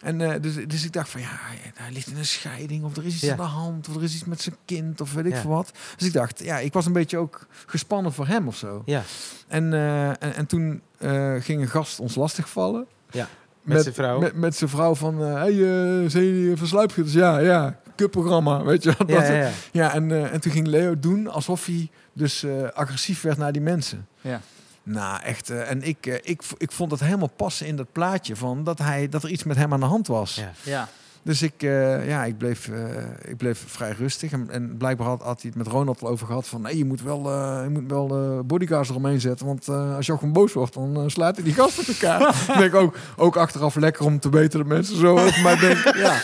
En 0.00 0.20
eh, 0.20 0.40
dus, 0.42 0.54
dus 0.66 0.84
ik 0.84 0.92
dacht 0.92 1.08
van, 1.08 1.20
ja, 1.20 1.38
hij 1.74 1.92
ligt 1.92 2.06
in 2.06 2.16
een 2.16 2.24
scheiding. 2.24 2.84
Of 2.84 2.96
er 2.96 3.04
is 3.06 3.12
iets 3.14 3.22
Ja. 3.22 3.30
aan 3.30 3.36
de 3.36 3.42
hand. 3.42 3.88
Of 3.88 3.96
er 3.96 4.02
is 4.02 4.14
iets 4.14 4.24
met 4.24 4.40
zijn 4.40 4.56
kind. 4.64 5.00
Of 5.00 5.12
weet 5.12 5.26
ik 5.26 5.32
Ja. 5.32 5.40
veel 5.40 5.50
wat. 5.50 5.72
Dus 5.96 6.06
ik 6.06 6.12
dacht, 6.12 6.40
ja, 6.44 6.58
ik 6.58 6.72
was 6.72 6.86
een 6.86 6.92
beetje 6.92 7.18
ook 7.18 7.46
gespannen 7.66 8.12
voor 8.12 8.26
hem 8.26 8.46
of 8.48 8.56
zo. 8.56 8.82
Ja, 8.84 9.02
En, 9.48 9.72
eh, 9.72 10.08
en, 10.08 10.34
en 10.34 10.46
toen 10.46 10.80
eh, 10.98 11.34
ging 11.38 11.60
een 11.62 11.68
gast 11.68 12.00
ons 12.00 12.14
lastigvallen. 12.14 12.86
Ja, 13.10 13.28
met 13.64 13.82
zijn 13.82 13.94
vrouw. 13.94 14.18
Met, 14.20 14.34
met 14.34 14.56
zijn 14.56 14.70
vrouw 14.70 14.94
van, 14.94 15.22
eh 15.24 15.32
hey, 15.34 15.52
eh 15.52 16.10
zijn 16.10 16.24
jullie 16.24 16.56
versluipschutters? 16.56 17.16
Ja, 17.16 17.38
ja. 17.38 17.78
kutprogramma, 17.94 18.62
weet 18.64 18.82
je 18.82 18.94
wel. 18.98 19.08
Ja, 19.08 19.14
Dat- 19.20 19.26
ja, 19.28 19.34
ja. 19.34 19.50
ja, 19.72 19.94
en, 19.94 20.10
eh, 20.12 20.32
en 20.32 20.40
toen 20.40 20.52
ging 20.52 20.66
Leo 20.66 20.98
doen 20.98 21.28
alsof 21.28 21.66
hij 21.66 21.90
dus 22.12 22.42
eh, 22.42 22.52
agressief 22.72 23.22
werd 23.22 23.38
naar 23.38 23.52
die 23.52 23.62
mensen. 23.62 24.06
Ja. 24.20 24.40
Nou, 24.82 25.22
echt. 25.22 25.50
eh, 25.50 25.70
en 25.70 25.82
ik, 25.82 26.06
eh, 26.06 26.14
ik, 26.22 26.42
ik 26.56 26.72
vond 26.72 26.90
het 26.90 27.00
helemaal 27.00 27.30
passen 27.36 27.66
in 27.66 27.76
dat 27.76 27.92
plaatje 27.92 28.36
van 28.36 28.64
dat, 28.64 28.78
hij, 28.78 29.08
dat 29.08 29.22
er 29.22 29.30
iets 29.30 29.44
met 29.44 29.56
hem 29.56 29.72
aan 29.72 29.80
de 29.80 29.86
hand 29.86 30.06
was. 30.06 30.34
Ja. 30.34 30.52
Ja. 30.62 30.88
Dus 31.24 31.42
ik, 31.42 31.62
eh, 31.62 32.08
ja, 32.08 32.24
ik, 32.24 32.38
bleef, 32.38 32.68
eh, 32.68 33.30
ik 33.30 33.36
bleef 33.36 33.64
vrij 33.66 33.90
rustig. 33.90 34.32
En, 34.32 34.50
en 34.50 34.76
blijkbaar 34.76 35.06
had, 35.06 35.22
had 35.22 35.42
hij 35.42 35.50
het 35.54 35.64
met 35.64 35.72
Ronald 35.72 36.02
al 36.02 36.08
over 36.08 36.26
gehad 36.26 36.46
van... 36.46 36.60
nee, 36.62 36.78
je 36.78 36.84
moet 36.84 37.02
wel, 37.02 37.30
eh, 37.30 37.60
je 37.62 37.70
moet 37.70 37.90
wel 37.90 38.42
bodyguards 38.44 38.88
eromheen 38.88 39.20
zetten. 39.20 39.46
Want 39.46 39.68
eh, 39.68 39.96
als 39.96 40.06
je 40.06 40.12
ook 40.12 40.18
gewoon 40.18 40.34
boos 40.34 40.52
wordt, 40.52 40.74
dan 40.74 41.10
slaat 41.10 41.34
hij 41.34 41.44
die 41.44 41.54
gast 41.54 41.76
met 41.76 41.88
elkaar. 41.88 42.18
Dan 42.46 42.58
denk 42.58 42.72
ik 42.72 42.80
ook, 42.80 42.96
ook 43.16 43.36
achteraf 43.36 43.74
lekker 43.74 44.04
om 44.04 44.20
te 44.20 44.30
weten 44.30 44.58
dat 44.58 44.68
mensen 44.68 44.96
zo 44.96 45.18
over 45.18 45.42
mij 45.42 45.56
denken. 45.56 45.98
Ja, 45.98 46.20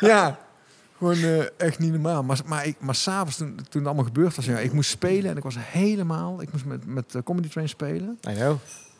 ja 0.00 0.38
gewoon 0.98 1.16
eh, 1.16 1.44
echt 1.56 1.78
niet 1.78 1.92
normaal. 1.92 2.22
Maar, 2.22 2.40
maar, 2.46 2.66
ik, 2.66 2.76
maar 2.80 2.94
s'avonds, 2.94 3.36
toen, 3.36 3.54
toen 3.54 3.64
het 3.80 3.86
allemaal 3.86 4.04
gebeurd 4.04 4.36
was... 4.36 4.44
Ja, 4.44 4.58
ik 4.58 4.72
moest 4.72 4.90
spelen 4.90 5.30
en 5.30 5.36
ik 5.36 5.42
was 5.42 5.56
helemaal... 5.58 6.42
Ik 6.42 6.52
moest 6.52 6.64
met, 6.64 6.86
met 6.86 7.16
Comedy 7.24 7.48
Train 7.48 7.68
spelen. 7.68 8.18
I 8.28 8.34
know. 8.34 8.56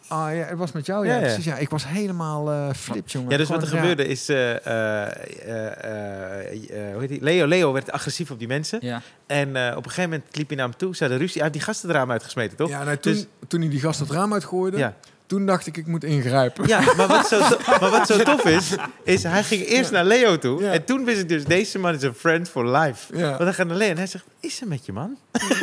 Ah 0.09 0.35
ja, 0.35 0.45
het 0.45 0.59
was 0.59 0.73
met 0.73 0.87
jou, 0.87 1.07
ja. 1.07 1.13
Ja, 1.15 1.19
ja. 1.21 1.25
Precies, 1.27 1.45
ja. 1.45 1.57
Ik 1.57 1.71
was 1.71 1.87
helemaal 1.89 2.51
eh 2.51 2.75
flip, 2.75 3.09
jongen. 3.09 3.31
Ja, 3.31 3.37
dus 3.37 3.49
wat 3.49 3.63
er 3.63 3.69
gebeurde 3.69 4.07
is... 4.07 4.29
eh, 4.29 4.55
eh, 5.07 6.93
hoe 6.93 7.01
heet 7.01 7.09
die? 7.09 7.23
Leo, 7.23 7.47
Leo 7.47 7.73
werd 7.73 7.91
agressief 7.93 8.31
op 8.31 8.39
die 8.39 8.49
mensen. 8.49 8.79
Ja. 8.83 9.03
En 9.27 9.57
eh, 9.57 9.77
op 9.77 9.85
een 9.85 9.91
gegeven 9.91 10.11
moment 10.11 10.37
liep 10.37 10.49
hij 10.49 10.57
naar 10.57 10.69
hem 10.69 10.77
toe. 10.77 10.97
Ze 10.97 11.01
hadden 11.03 11.19
ruzie. 11.21 11.35
Hij 11.35 11.43
heeft 11.43 11.53
die 11.55 11.63
gasten 11.67 11.89
het 11.89 11.97
raam 11.97 12.11
uitgesmeten, 12.11 12.57
toch? 12.57 12.69
Ja, 12.69 12.85
nou, 12.85 12.97
toen, 12.97 13.13
Dus- 13.13 13.27
toen 13.49 13.61
hij 13.61 13.69
die 13.71 13.81
gast 13.81 14.01
het 14.01 14.11
raam 14.11 14.33
uitgooide, 14.33 14.77
Ja. 14.77 14.95
Toen 15.27 15.47
dacht 15.47 15.67
ik, 15.67 15.77
ik 15.77 15.87
moet 15.87 16.05
ingrijpen. 16.05 16.67
Ja, 16.67 16.81
maar 16.97 17.07
wat 17.07 17.27
zo, 17.29 17.39
to- 17.39 17.59
maar 17.81 17.91
wat 17.91 18.07
zo 18.07 18.19
tof 18.19 18.45
is, 18.45 18.71
is 19.05 19.23
hij 19.23 19.43
ging 19.43 19.65
eerst 19.67 19.91
naar 19.91 20.05
Leo 20.05 20.39
toe. 20.39 20.63
Ja. 20.63 20.73
En 20.73 20.85
toen 20.85 21.05
wist 21.05 21.21
ik 21.21 21.29
dus, 21.29 21.45
deze 21.45 21.79
man 21.79 21.95
is 21.95 22.03
een 22.03 22.15
friend 22.15 22.49
for 22.49 22.69
life. 22.77 23.17
Ja. 23.17 23.29
Want 23.29 23.39
hij 23.43 23.53
gaat 23.53 23.67
naar 23.67 23.77
Leo 23.77 23.89
en 23.91 23.97
hij 23.97 24.07
zegt, 24.07 24.25
is 24.41 24.61
er 24.61 24.69
met 24.69 24.87
je 24.87 24.93
man? 24.93 25.17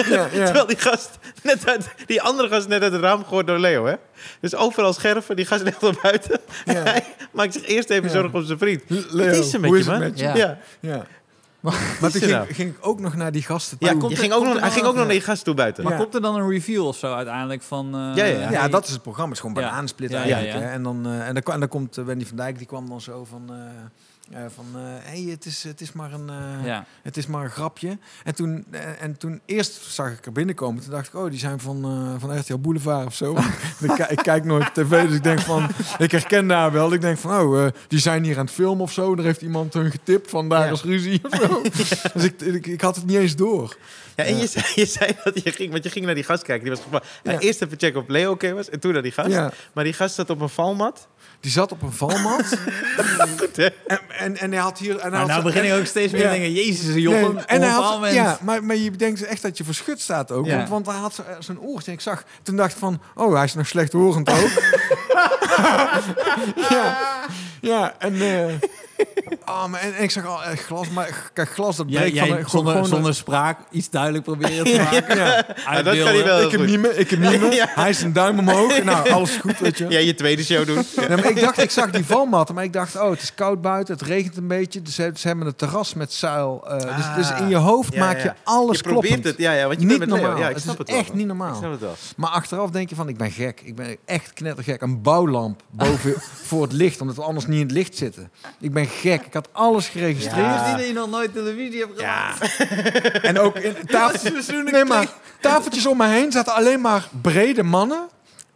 Ja, 0.09 0.27
ja. 0.31 0.43
Terwijl 0.45 0.65
die 0.67 0.77
gast, 0.77 1.09
net 1.43 1.67
uit, 1.69 1.87
die 2.05 2.21
andere 2.21 2.49
gast 2.49 2.67
net 2.67 2.81
uit 2.81 2.91
het 2.91 3.01
raam 3.01 3.23
gegooid 3.23 3.47
door 3.47 3.59
Leo, 3.59 3.85
hè? 3.85 3.95
Dus 4.39 4.55
overal 4.55 4.93
scherven, 4.93 5.35
die 5.35 5.45
gast 5.45 5.63
ligt 5.63 5.81
naar 5.81 5.95
buiten. 6.01 6.39
Ja. 6.65 6.73
Hij 6.91 7.03
maakt 7.31 7.53
zich 7.53 7.65
eerst 7.67 7.89
even 7.89 8.09
zorgen 8.09 8.33
om 8.39 8.45
zijn 8.45 8.57
vriend. 8.57 8.83
Leo, 8.87 9.25
Wat 9.25 9.35
is 9.35 9.53
er 9.53 9.59
met 9.59 9.69
hoe 9.69 9.77
je, 9.79 9.83
is 9.83 9.89
het 9.89 9.99
man? 9.99 10.07
met 10.09 10.19
je? 10.19 10.57
Ja. 10.79 11.05
Ja, 11.61 11.71
Ja. 11.71 11.77
Maar- 12.01 12.11
toen 12.11 12.21
ging, 12.21 12.31
nou? 12.31 12.53
ging 12.53 12.69
ik 12.69 12.77
ook 12.87 12.99
nog 12.99 13.15
naar 13.15 13.31
die 13.31 13.41
gasten 13.43 13.77
ja 13.79 13.89
toe. 13.91 13.99
komt 13.99 14.11
je 14.11 14.17
er- 14.17 14.23
ging 14.23 14.33
ook 14.35 14.43
nog, 14.45 14.59
hij 14.59 14.69
ging 14.71 14.85
ook 14.85 14.93
nog 14.95 15.03
naar 15.03 15.13
die 15.13 15.21
gast 15.21 15.43
toe 15.43 15.53
buiten. 15.53 15.83
Maar 15.83 15.93
Ja. 15.93 15.99
komt 15.99 16.15
er 16.15 16.21
dan 16.21 16.35
een 16.35 16.49
review 16.49 16.85
of 16.85 16.97
zo 16.97 17.13
uiteindelijk 17.13 17.61
van... 17.61 17.85
eh, 17.85 17.91
Ja, 18.15 18.25
ja, 18.25 18.39
ja. 18.39 18.51
Ja, 18.51 18.67
dat 18.67 18.85
is 18.85 18.91
het 18.91 19.01
programma. 19.01 19.29
Het 19.33 19.39
is 19.43 19.45
gewoon 19.47 19.63
Ja. 19.63 19.69
bananensplit 19.69 20.09
Ja, 20.11 20.23
ja, 20.23 20.23
eigenlijk. 20.35 20.53
ja. 20.63 20.67
Hè? 20.67 20.73
En, 20.73 20.83
dan, 20.83 21.05
eh, 21.05 21.27
en, 21.27 21.33
dan, 21.33 21.43
kwam- 21.43 21.53
en 21.53 21.59
dan 21.59 21.69
komt 21.69 21.97
eh, 21.97 22.05
Wendy 22.05 22.25
van 22.25 22.37
Dijk, 22.37 22.57
die 22.57 22.67
kwam 22.67 22.89
dan 22.89 23.01
zo 23.01 23.25
van... 23.25 23.43
eh, 23.49 23.55
eh, 24.31 24.41
van, 24.55 24.65
eh, 24.75 24.81
hey, 24.83 25.21
het, 25.29 25.45
is, 25.45 25.63
het, 25.63 25.81
is 25.81 25.91
maar 25.91 26.13
een, 26.13 26.29
eh, 26.29 26.65
Ja. 26.65 26.85
het 27.03 27.17
is 27.17 27.27
maar 27.27 27.43
een 27.43 27.49
grapje. 27.49 27.97
En 28.23 28.35
toen, 28.35 28.65
en 28.99 29.17
toen 29.17 29.41
eerst 29.45 29.73
zag 29.93 30.11
ik 30.11 30.25
er 30.25 30.31
binnenkomen. 30.31 30.81
Toen 30.83 30.91
dacht 30.91 31.07
ik, 31.07 31.15
oh, 31.15 31.29
die 31.29 31.39
zijn 31.39 31.59
van, 31.59 31.83
eh 31.83 32.19
van 32.21 32.39
RTL 32.39 32.57
Boulevard 32.57 33.05
of 33.05 33.15
zo. 33.15 33.37
ik, 33.87 33.89
ki- 33.95 34.05
ik 34.07 34.17
kijk 34.23 34.43
nooit 34.43 34.73
tv, 34.73 35.07
dus 35.07 35.15
ik 35.15 35.23
denk 35.23 35.39
van... 35.39 35.69
Ik 35.97 36.11
herken 36.11 36.47
daar 36.47 36.71
wel. 36.71 36.93
Ik 36.93 37.01
denk 37.01 37.17
van, 37.17 37.39
oh, 37.41 37.65
eh, 37.65 37.71
die 37.87 37.99
zijn 37.99 38.23
hier 38.23 38.37
aan 38.37 38.45
het 38.45 38.53
filmen 38.53 38.83
of 38.83 38.91
zo. 38.91 39.15
Er 39.15 39.23
heeft 39.23 39.41
iemand 39.41 39.73
hun 39.73 39.91
getipt 39.91 40.29
van 40.29 40.49
daar 40.49 40.65
Ja. 40.65 40.71
is 40.71 40.83
ruzie 40.83 41.21
of 41.29 41.35
zo. 41.39 41.61
Dus 42.13 42.23
ik, 42.23 42.41
ik, 42.41 42.67
ik 42.67 42.81
had 42.81 42.95
het 42.95 43.05
niet 43.05 43.17
eens 43.17 43.35
door. 43.35 43.77
Ja, 44.15 44.23
en. 44.23 44.37
Je, 44.37 44.47
zei, 44.47 44.65
je 44.75 44.85
zei 44.85 45.11
dat 45.23 45.43
je 45.43 45.51
ging, 45.51 45.71
want 45.71 45.83
je 45.83 45.89
ging 45.89 46.05
naar 46.05 46.15
die 46.15 46.23
gast 46.23 46.43
kijken. 46.43 46.73
Die 46.73 46.81
was. 46.89 47.01
Eerst 47.39 47.61
even 47.61 47.79
checken 47.79 48.01
of 48.01 48.07
Leo 48.07 48.31
oké 48.31 48.53
was 48.53 48.69
en 48.69 48.79
toen 48.79 48.93
naar 48.93 49.01
die 49.01 49.11
gast. 49.11 49.29
Ja, 49.29 49.51
Maar 49.73 49.83
die 49.83 49.93
gast 49.93 50.15
zat 50.15 50.29
op 50.29 50.41
een 50.41 50.49
valmat. 50.49 51.07
Die 51.41 51.51
zat 51.51 51.71
op 51.71 51.81
een 51.81 51.91
valmat. 51.91 52.45
Goed, 53.39 53.55
hè? 53.55 53.65
en, 53.87 53.99
en, 54.19 54.37
en 54.37 54.51
hij 54.51 54.61
had 54.61 54.77
hier... 54.77 54.95
En 54.95 54.99
hij 55.01 55.09
Maar 55.09 55.19
had 55.19 55.27
nou 55.27 55.43
begin 55.43 55.63
ik 55.63 55.73
ook 55.79 55.85
steeds 55.85 56.11
meer 56.11 56.21
Ja. 56.21 56.31
te 56.31 56.39
denken... 56.39 56.53
Jezus, 56.53 56.95
Jochen. 56.95 57.33
Nee, 57.33 57.43
en 57.45 57.61
hij 57.61 57.69
had, 57.71 57.93
moment... 57.93 58.13
ja, 58.13 58.37
maar, 58.41 58.63
maar 58.63 58.75
je 58.75 58.91
denkt 58.91 59.23
echt 59.23 59.41
dat 59.41 59.57
je 59.57 59.63
verschut 59.63 60.01
staat 60.01 60.31
ook. 60.31 60.45
Ja. 60.45 60.55
Want, 60.55 60.69
want 60.69 60.85
hij 60.85 60.95
had 60.95 61.13
zo- 61.13 61.23
zo'n 61.39 61.59
oortje. 61.61 61.87
En 61.91 61.93
ik 61.97 62.01
zag, 62.03 62.23
toen 62.43 62.55
dacht 62.55 62.71
ik 62.71 62.77
van, 62.77 63.01
oh, 63.15 63.33
hij 63.33 63.43
is 63.43 63.53
nog 63.53 63.67
slechthorend 63.67 64.29
ook. 64.29 64.49
ja, 66.69 66.97
ja, 67.61 67.95
en, 67.99 68.15
oh, 69.45 69.65
maar, 69.67 69.79
en, 69.81 69.95
en 69.95 70.03
ik 70.03 70.11
zag 70.11 70.25
al 70.25 70.43
eh, 70.43 70.57
glas, 70.57 70.89
maar 70.89 71.29
kijk, 71.33 71.49
glas 71.49 71.75
dat 71.75 71.85
Ja, 71.89 71.99
breekt 71.99 72.15
jij 72.15 72.27
van 72.27 72.49
zonder, 72.49 72.73
gewoon- 72.73 72.87
zonder 72.87 73.15
spraak 73.15 73.59
iets 73.71 73.89
duidelijk 73.89 74.23
proberen 74.23 74.65
te 74.65 74.77
maken. 74.91 75.17
Ja, 75.17 75.45
Ja, 75.71 75.81
dat 75.81 75.97
kan 75.97 76.05
hij 76.07 76.23
wel 76.23 76.41
ik 76.41 76.51
heb 76.51 76.61
mime, 76.61 76.87
ik 76.95 77.09
heb 77.09 77.19
mime. 77.19 77.49
Ja. 77.61 77.67
Hij 77.75 77.89
is 77.89 78.01
een 78.01 78.13
duim 78.13 78.39
omhoog. 78.39 78.83
Nou, 78.83 79.09
alles 79.09 79.35
goed, 79.37 79.59
weet 79.59 79.77
je. 79.77 79.85
Ja, 79.89 79.99
je 79.99 80.13
tweede 80.15 80.43
show 80.43 80.65
doen. 80.65 80.83
Nee, 80.95 81.07
maar 81.09 81.29
ik 81.29 81.39
dacht, 81.39 81.57
ik 81.57 81.71
zag 81.71 81.91
die 81.91 82.05
valmatten, 82.05 82.55
maar 82.55 82.63
ik 82.63 82.73
dacht, 82.73 82.95
oh, 82.95 83.09
het 83.09 83.21
is 83.21 83.33
koud 83.35 83.61
buiten, 83.61 83.93
het 83.93 84.03
regent 84.03 84.37
een 84.37 84.47
beetje. 84.47 84.81
Dus 84.81 84.95
ze, 84.95 85.11
ze 85.15 85.27
hebben 85.27 85.47
een 85.47 85.55
terras 85.55 85.93
met 85.93 86.13
zuil. 86.13 86.67
eh, 86.67 86.73
dus, 86.79 87.05
Ah. 87.05 87.15
dus 87.15 87.31
in 87.39 87.49
je 87.49 87.55
hoofd 87.55 87.93
Ja, 87.93 87.99
maak 87.99 88.17
ja. 88.17 88.23
je 88.23 88.33
alles 88.43 88.77
je 88.77 88.83
probeert 88.83 89.05
kloppend. 89.07 89.25
het, 89.25 89.37
ja, 89.37 89.51
ja, 89.51 89.67
want 89.67 89.79
je 89.81 89.85
Niet 89.85 89.97
bent 89.97 90.09
met 90.09 90.19
Leo. 90.19 90.27
normaal. 90.27 90.41
Ja, 90.43 90.47
ik 90.49 90.53
Het 90.53 90.63
snap 90.63 90.73
is 90.73 90.79
het 90.79 90.89
wel. 90.89 90.99
echt 90.99 91.13
niet 91.13 91.27
normaal. 91.27 91.51
Ik 91.51 91.55
snap 91.57 91.71
het 91.71 91.79
wel. 91.79 91.95
Maar 92.15 92.29
achteraf 92.29 92.69
denk 92.69 92.89
je 92.89 92.95
van, 92.95 93.07
ik 93.09 93.17
ben 93.17 93.31
gek. 93.31 93.61
Ik 93.63 93.75
ben 93.75 93.97
echt 94.05 94.33
knettergek. 94.33 94.81
Een 94.81 95.01
bouwlamp 95.01 95.61
boven 95.71 96.13
voor 96.47 96.61
het 96.61 96.71
licht, 96.73 97.01
omdat 97.01 97.15
we 97.15 97.21
anders 97.23 97.47
niet 97.47 97.59
in 97.59 97.63
het 97.65 97.71
licht 97.75 97.95
zitten. 97.97 98.31
Ik 98.59 98.73
ben 98.73 98.87
gek. 98.91 99.25
Ik 99.25 99.33
had 99.33 99.47
alles 99.51 99.87
geregistreerd. 99.87 100.45
Ja. 100.45 100.65
Die 100.67 100.77
dat 100.77 100.87
je 100.87 100.93
nog 100.93 101.09
nooit 101.09 101.33
televisie 101.33 101.79
hebt 101.79 101.99
Ja, 101.99 102.31
gemaakt. 102.31 103.23
En 103.23 103.39
ook 103.39 103.57
in 103.57 103.75
tafeltjes, 103.87 104.47
nee, 104.71 104.85
maar, 104.85 105.07
tafeltjes 105.39 105.85
om 105.85 105.97
me 105.97 106.07
heen 106.07 106.31
zaten 106.31 106.53
alleen 106.53 106.81
maar 106.81 107.07
brede 107.21 107.63
mannen. 107.63 108.09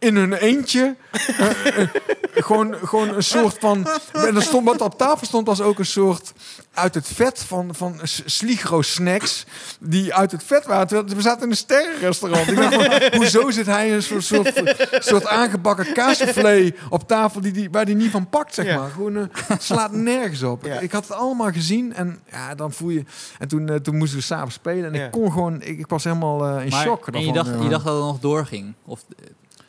In 0.06 0.16
hun 0.16 0.32
eentje. 0.32 0.96
Eh, 1.10 1.80
eh, 1.80 1.88
gewoon, 2.34 2.74
gewoon 2.84 3.08
een 3.14 3.22
soort 3.22 3.56
van... 3.60 3.86
En 4.12 4.36
er 4.36 4.42
stond, 4.42 4.64
wat 4.66 4.80
op 4.80 4.98
tafel 4.98 5.26
stond 5.26 5.46
was 5.46 5.60
ook 5.60 5.78
een 5.78 5.86
soort... 5.86 6.32
Uit 6.72 6.94
het 6.94 7.06
vet 7.14 7.42
van, 7.46 7.74
van 7.74 8.00
S- 8.02 8.22
Sligro 8.24 8.82
snacks. 8.82 9.44
Die 9.80 10.14
uit 10.14 10.32
het 10.32 10.42
vet 10.44 10.66
waren. 10.66 10.86
Terwijl 10.86 11.16
We 11.16 11.20
zaten 11.22 11.42
in 11.42 11.50
een 11.50 11.56
sterrenrestaurant. 11.56 12.48
Ik 12.48 12.56
dacht 12.56 12.74
van, 12.74 13.14
hoezo 13.18 13.50
zit 13.50 13.66
hij 13.66 13.94
een 13.94 14.02
soort, 14.02 14.24
soort, 14.24 14.52
soort 14.98 15.26
aangebakken 15.26 15.92
kaassoufflé 15.92 16.72
op 16.90 17.08
tafel... 17.08 17.40
Die, 17.40 17.52
die, 17.52 17.68
waar 17.70 17.84
die 17.84 17.94
niet 17.96 18.10
van 18.10 18.28
pakt, 18.28 18.54
zeg 18.54 18.66
Ja. 18.66 18.78
maar. 18.78 18.90
Gewoon, 18.90 19.16
eh, 19.16 19.22
het 19.46 19.62
slaat 19.62 19.92
nergens 19.92 20.42
op. 20.42 20.64
Ja. 20.64 20.78
Ik, 20.78 20.92
had 20.92 21.08
het 21.08 21.16
allemaal 21.16 21.52
gezien. 21.52 21.94
En 21.94 22.18
ja, 22.30 22.54
dan 22.54 22.72
voel 22.72 22.90
je... 22.90 23.04
En 23.38 23.48
toen, 23.48 23.80
toen 23.82 23.96
moesten 23.96 24.18
we 24.18 24.24
s'avonds 24.24 24.54
spelen. 24.54 24.92
En 24.92 24.98
Ja. 25.00 25.04
ik 25.06 25.10
kon 25.12 25.32
gewoon... 25.32 25.62
Ik, 25.62 25.78
ik 25.78 25.86
was 25.86 26.04
helemaal 26.04 26.58
in 26.60 26.68
Maar- 26.68 26.82
shock. 26.82 27.08
En 27.08 27.24
je 27.26 27.32
dacht, 27.32 27.48
je 27.62 27.68
dacht 27.68 27.84
dat 27.84 27.94
het 27.94 28.04
nog 28.04 28.18
doorging? 28.20 28.74
Of 28.84 29.04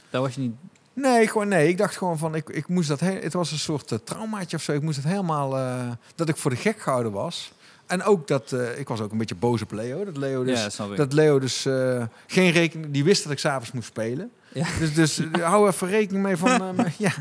daar 0.10 0.22
was 0.22 0.36
je 0.36 0.42
niet... 0.42 0.56
Nee, 0.94 1.28
gewoon 1.28 1.48
nee. 1.48 1.68
Ik 1.68 1.78
dacht 1.78 1.98
gewoon 1.98 2.18
van, 2.18 2.36
ik, 2.36 2.50
ik 2.50 2.68
moest 2.68 2.88
dat... 2.88 3.00
He 3.00 3.12
het 3.12 3.34
was 3.34 3.52
een 3.52 3.58
soort 3.60 3.92
uh, 3.92 4.00
traumaatje 4.04 4.58
of 4.58 4.64
zo. 4.64 4.72
Ik 4.72 4.82
moest 4.82 4.96
het 4.98 5.06
helemaal... 5.06 5.58
eh, 5.58 5.92
dat 6.16 6.30
ik 6.30 6.38
voor 6.38 6.52
de 6.52 6.58
gek 6.58 6.80
gehouden 6.80 7.12
was. 7.12 7.52
En 7.86 8.04
ook 8.04 8.28
dat... 8.28 8.52
eh, 8.52 8.80
ik 8.80 8.88
was 8.88 9.02
ook 9.02 9.12
een 9.12 9.18
beetje 9.18 9.36
boos 9.36 9.62
op 9.62 9.72
Leo. 9.72 10.06
Dat 10.06 10.18
Leo 10.18 10.44
dus... 10.44 10.76
ja, 10.78 10.88
dat 10.96 11.14
Leo 11.14 11.40
dus 11.40 11.66
eh, 11.66 12.04
geen 12.28 12.52
rekening... 12.52 12.94
Die 12.94 13.04
wist 13.04 13.24
dat 13.24 13.32
ik 13.32 13.40
s'avonds 13.40 13.72
moest 13.72 13.88
spelen. 13.88 14.32
Ja. 14.54 14.66
Dus, 14.80 14.94
dus 14.94 15.18
eh, 15.32 15.44
hou 15.44 15.68
even 15.68 15.88
rekening 15.88 16.24
mee 16.24 16.38
van... 16.38 16.78
eh, 16.80 16.94
ja. 16.98 17.12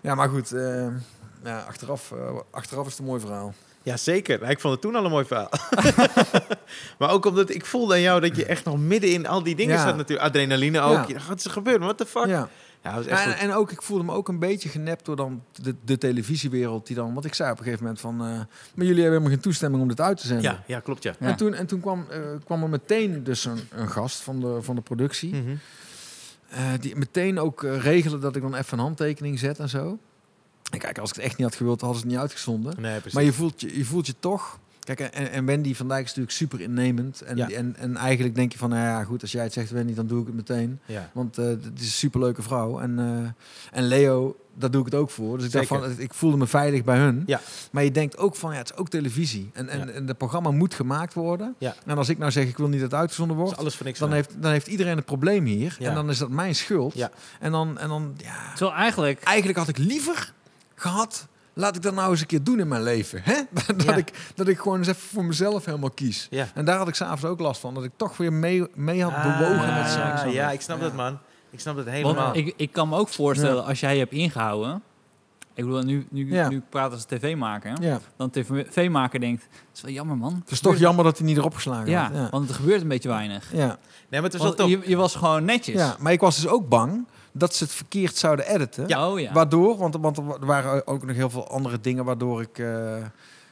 ja, 0.00 0.14
maar 0.14 0.28
goed. 0.28 0.52
eh, 0.52 0.86
ja, 1.44 1.58
achteraf, 1.68 2.12
eh, 2.12 2.36
achteraf 2.50 2.84
is 2.86 2.90
het 2.90 3.00
een 3.00 3.06
mooi 3.06 3.20
verhaal. 3.20 3.54
Ja, 3.82 3.96
zeker. 3.96 4.50
Ik 4.50 4.60
vond 4.60 4.72
het 4.72 4.82
toen 4.82 4.94
al 4.94 5.04
een 5.04 5.10
mooi 5.10 5.24
verhaal. 5.24 5.50
maar 6.98 7.10
ook 7.10 7.24
omdat 7.26 7.50
ik 7.50 7.64
voelde 7.66 7.94
aan 7.94 8.00
jou 8.00 8.20
dat 8.20 8.36
je 8.36 8.44
echt 8.44 8.64
nog 8.64 8.78
midden 8.78 9.10
in 9.12 9.26
al 9.26 9.42
die 9.42 9.54
dingen 9.56 9.74
Ja. 9.76 9.86
zat 9.86 9.96
natuurlijk. 9.96 10.28
Adrenaline 10.28 10.80
ook. 10.80 11.08
Ja. 11.08 11.18
Wat 11.28 11.38
is 11.38 11.44
er 11.44 11.50
gebeurd? 11.50 11.80
What 11.82 11.98
the 11.98 12.06
fuck? 12.06 12.26
Ja, 12.26 12.48
was 12.94 13.06
echt 13.06 13.24
En, 13.24 13.38
en 13.38 13.52
ook, 13.52 13.72
ik 13.72 13.82
voelde 13.82 14.04
me 14.04 14.12
ook 14.12 14.28
een 14.28 14.38
beetje 14.38 14.68
genept 14.68 15.04
door 15.04 15.16
dan 15.16 15.42
de, 15.52 15.74
de 15.84 15.98
televisiewereld 15.98 16.86
die 16.86 16.96
dan... 16.96 17.14
Wat 17.14 17.24
ik 17.24 17.34
zei 17.34 17.50
op 17.50 17.58
een 17.58 17.64
gegeven 17.64 17.82
moment 17.84 18.00
van... 18.02 18.14
eh, 18.14 18.26
maar 18.26 18.46
jullie 18.74 18.88
hebben 18.88 19.04
helemaal 19.04 19.30
geen 19.30 19.40
toestemming 19.40 19.82
om 19.82 19.88
dit 19.88 20.00
uit 20.00 20.20
te 20.20 20.26
zenden. 20.26 20.50
Ja, 20.50 20.62
ja, 20.66 20.80
klopt 20.80 21.02
ja. 21.02 21.14
En 21.18 21.36
toen, 21.36 21.54
en 21.54 21.66
toen 21.66 21.80
kwam, 21.80 22.06
eh, 22.10 22.18
kwam 22.44 22.62
er 22.62 22.68
meteen 22.68 23.24
dus 23.24 23.44
een, 23.44 23.58
een 23.70 23.88
gast 23.90 24.20
van 24.20 24.40
de, 24.40 24.58
van 24.62 24.74
de 24.74 24.80
productie. 24.82 25.34
Mhm. 25.34 25.54
eh, 26.48 26.60
die 26.80 26.96
meteen 26.96 27.38
ook 27.38 27.62
regelen 27.62 28.20
dat 28.20 28.36
ik 28.36 28.42
dan 28.42 28.54
even 28.54 28.78
een 28.78 28.84
handtekening 28.84 29.38
zet 29.38 29.58
en 29.58 29.68
zo. 29.68 29.98
En 30.70 30.78
kijk, 30.78 30.98
als 30.98 31.10
ik 31.10 31.16
het 31.16 31.24
echt 31.24 31.36
niet 31.36 31.46
had 31.46 31.56
gewild, 31.56 31.80
hadden 31.80 31.98
ze 31.98 32.04
het 32.04 32.12
niet 32.14 32.22
uitgezonden. 32.22 32.74
Nee, 32.80 32.92
precies. 32.96 33.12
Maar 33.12 33.22
je 33.22 33.32
voelt 33.32 33.60
je, 33.60 33.78
je 33.78 33.84
voelt 33.84 34.06
je 34.06 34.14
toch... 34.18 34.58
Kijk, 34.94 35.00
en, 35.00 35.30
en 35.30 35.44
Wendy 35.44 35.74
van 35.74 35.88
Dijk 35.88 36.00
is 36.00 36.06
natuurlijk 36.08 36.36
super 36.36 36.60
innemend. 36.60 37.20
En, 37.20 37.36
Ja. 37.36 37.50
en, 37.50 37.76
en 37.78 37.96
eigenlijk 37.96 38.34
denk 38.34 38.52
je 38.52 38.58
van, 38.58 38.68
nou 38.70 38.82
ja, 38.82 39.04
goed, 39.04 39.22
als 39.22 39.32
jij 39.32 39.42
het 39.42 39.52
zegt, 39.52 39.70
Wendy, 39.70 39.94
dan 39.94 40.06
doe 40.06 40.20
ik 40.20 40.26
het 40.26 40.34
meteen. 40.36 40.80
ja. 40.86 41.10
Want 41.12 41.38
eh 41.38 41.44
het 41.46 41.62
is 41.74 41.80
een 41.84 41.86
superleuke 41.86 42.42
vrouw. 42.42 42.80
En, 42.80 42.98
eh, 42.98 43.78
en 43.78 43.84
Leo, 43.84 44.36
daar 44.54 44.70
doe 44.70 44.80
ik 44.80 44.86
het 44.86 44.94
ook 45.00 45.10
voor. 45.10 45.36
Dus 45.36 45.46
ik 45.46 45.52
dacht 45.52 45.66
van, 45.66 45.84
ik 45.98 46.14
voelde 46.14 46.36
me 46.36 46.46
veilig 46.46 46.84
bij 46.84 46.98
hun. 46.98 47.22
Ja. 47.26 47.40
Maar 47.72 47.84
je 47.84 47.90
denkt 47.90 48.16
ook 48.18 48.36
van, 48.36 48.52
ja, 48.52 48.58
het 48.58 48.70
is 48.70 48.76
ook 48.76 48.88
televisie. 48.88 49.50
En, 49.52 49.68
en, 49.68 49.78
Ja. 49.78 49.92
en 49.92 50.06
het 50.06 50.18
programma 50.18 50.50
moet 50.50 50.74
gemaakt 50.74 51.14
worden. 51.14 51.54
Ja. 51.58 51.74
En 51.86 51.98
als 51.98 52.08
ik 52.08 52.18
nou 52.18 52.30
zeg, 52.30 52.46
ik 52.48 52.56
wil 52.56 52.68
niet 52.68 52.80
dat 52.80 52.90
het 52.90 53.00
uitgezonden 53.00 53.36
Dat 53.36 53.44
wordt... 53.44 53.60
alles 53.60 53.74
voor 53.76 53.86
niks 53.86 53.98
Dan 53.98 54.12
heeft, 54.12 54.30
dan 54.42 54.50
heeft 54.50 54.66
iedereen 54.66 54.96
een 54.96 55.04
probleem 55.04 55.44
hier. 55.44 55.76
Ja. 55.78 55.88
En 55.88 55.94
dan 55.94 56.10
is 56.10 56.18
dat 56.18 56.30
mijn 56.30 56.54
schuld. 56.54 56.94
Ja. 56.94 57.10
En 57.40 57.52
dan, 57.52 57.78
en 57.78 57.88
dan 57.88 58.14
ja, 58.16 58.50
Terwijl 58.54 58.76
eigenlijk... 58.78 59.22
eigenlijk 59.22 59.58
had 59.58 59.68
ik 59.68 59.78
liever 59.78 60.32
gehad... 60.80 61.26
Laat 61.52 61.76
ik 61.76 61.82
dat 61.82 61.94
nou 61.94 62.10
eens 62.10 62.20
een 62.20 62.26
keer 62.26 62.42
doen 62.42 62.60
in 62.60 62.68
mijn 62.68 62.82
leven. 62.82 63.20
Hè? 63.24 63.34
Dat, 63.66 63.82
Ja. 63.82 63.94
ik, 63.96 64.12
dat 64.34 64.48
ik 64.48 64.58
gewoon 64.58 64.78
eens 64.78 64.86
even 64.88 65.00
voor 65.00 65.24
mezelf 65.24 65.64
helemaal 65.64 65.90
kies. 65.90 66.26
Ja. 66.30 66.46
En 66.54 66.64
daar 66.64 66.76
had 66.78 66.88
ik 66.88 66.94
s'avonds 66.94 67.24
ook 67.24 67.40
last 67.40 67.60
van. 67.60 67.74
Dat 67.74 67.84
ik 67.84 67.90
toch 67.96 68.16
weer 68.16 68.32
mee, 68.32 68.64
mee 68.74 69.02
had 69.02 69.22
bewogen 69.22 69.56
met 69.74 69.84
Ah, 69.84 69.92
zaken. 69.92 70.32
Ja, 70.32 70.50
ik 70.50 70.60
snap 70.60 70.76
Ja. 70.78 70.82
dat 70.84 70.94
man. 70.94 71.18
Ik 71.50 71.60
snap 71.60 71.76
dat 71.76 71.86
helemaal. 71.86 72.14
Want 72.14 72.36
ik, 72.36 72.54
ik 72.56 72.72
kan 72.72 72.88
me 72.88 72.96
ook 72.96 73.08
voorstellen, 73.08 73.64
als 73.64 73.80
jij 73.80 73.92
je 73.92 73.98
hebt 73.98 74.12
ingehouden... 74.12 74.82
Ik 75.54 75.64
bedoel, 75.64 75.82
nu, 75.82 76.06
nu, 76.10 76.32
Ja. 76.32 76.48
nu 76.48 76.62
praten 76.68 76.92
als 76.92 77.04
tv-maker. 77.04 77.70
hè? 77.70 77.86
Ja. 77.88 78.00
Dan 78.16 78.30
tv-maker 78.30 79.20
denkt, 79.20 79.42
het 79.42 79.76
is 79.76 79.80
wel 79.80 79.92
jammer 79.92 80.16
man. 80.16 80.34
Het 80.40 80.50
is 80.50 80.60
toch 80.60 80.76
jammer 80.76 81.04
dat 81.04 81.18
hij 81.18 81.26
niet 81.26 81.36
erop 81.36 81.54
geslagen 81.54 81.90
Ja, 81.90 82.02
had. 82.02 82.12
Ja. 82.14 82.28
want 82.30 82.48
er 82.48 82.54
gebeurt 82.54 82.82
een 82.82 82.88
beetje 82.88 83.08
weinig. 83.08 83.52
Ja. 83.52 83.66
Nee, 84.08 84.20
maar 84.20 84.30
het 84.30 84.36
was 84.36 84.54
wel 84.54 84.66
je, 84.66 84.80
je 84.86 84.96
was 84.96 85.14
gewoon 85.14 85.44
netjes. 85.44 85.74
ja, 85.74 85.96
maar 85.98 86.12
ik 86.12 86.20
was 86.20 86.36
dus 86.36 86.48
ook 86.48 86.68
bang 86.68 87.06
dat 87.38 87.54
ze 87.54 87.64
het 87.64 87.72
verkeerd 87.72 88.16
zouden 88.16 88.46
editen. 88.46 88.88
Ja. 88.88 89.10
Oh 89.10 89.20
ja. 89.20 89.32
Waardoor, 89.32 89.76
want, 89.76 89.96
want 89.96 90.16
er 90.18 90.46
waren 90.46 90.86
ook 90.86 91.06
nog 91.06 91.16
heel 91.16 91.30
veel 91.30 91.48
andere 91.48 91.80
dingen 91.80 92.04
waardoor 92.04 92.40
ik, 92.40 92.58
eh, 92.58 92.96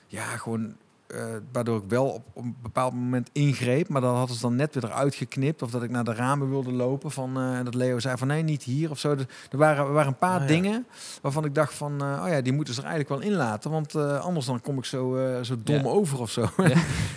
ja, 0.07 0.25
gewoon, 0.25 0.77
eh, 1.07 1.25
waardoor 1.53 1.77
ik 1.83 1.89
wel 1.89 2.07
op, 2.07 2.23
op 2.33 2.43
een 2.43 2.57
bepaald 2.63 2.93
moment 2.93 3.31
ingreep, 3.33 3.89
maar 3.89 4.01
dan 4.01 4.15
hadden 4.15 4.37
ze 4.37 4.43
dan 4.43 4.57
net 4.57 4.75
weer 4.75 4.85
eruit 4.85 5.15
geknipt 5.15 5.63
of 5.63 5.71
dat 5.71 5.83
ik 5.83 5.91
naar 5.91 6.05
de 6.05 6.15
ramen 6.15 6.51
wilde 6.51 6.73
lopen 6.73 7.11
van, 7.11 7.37
eh, 7.37 7.59
en 7.59 7.65
dat 7.65 7.75
Leo 7.75 7.99
zei 7.99 8.17
van 8.17 8.27
nee, 8.27 8.43
niet 8.43 8.63
hier 8.63 8.91
of 8.91 8.99
zo. 8.99 9.15
Dus 9.15 9.27
er 9.51 9.59
waren, 9.59 9.87
er 9.87 9.93
waren 9.93 10.09
een 10.09 10.19
paar 10.19 10.41
Oh 10.41 10.43
ja. 10.43 10.47
dingen 10.47 10.87
waarvan 11.23 11.45
ik 11.45 11.55
dacht 11.55 11.75
van, 11.75 12.03
oh 12.03 12.25
ja, 12.29 12.41
die 12.41 12.53
moeten 12.53 12.75
ze 12.75 12.81
er 12.83 12.87
eigenlijk 12.87 13.21
wel 13.21 13.31
in 13.31 13.37
laten, 13.37 13.71
want 13.71 13.95
anders 13.97 14.47
dan 14.47 14.61
kom 14.61 14.79
ik 14.79 14.85
zo, 14.85 15.19
zo 15.43 15.55
dom 15.63 15.89
over 15.89 16.21
of 16.21 16.31
zo. 16.31 16.49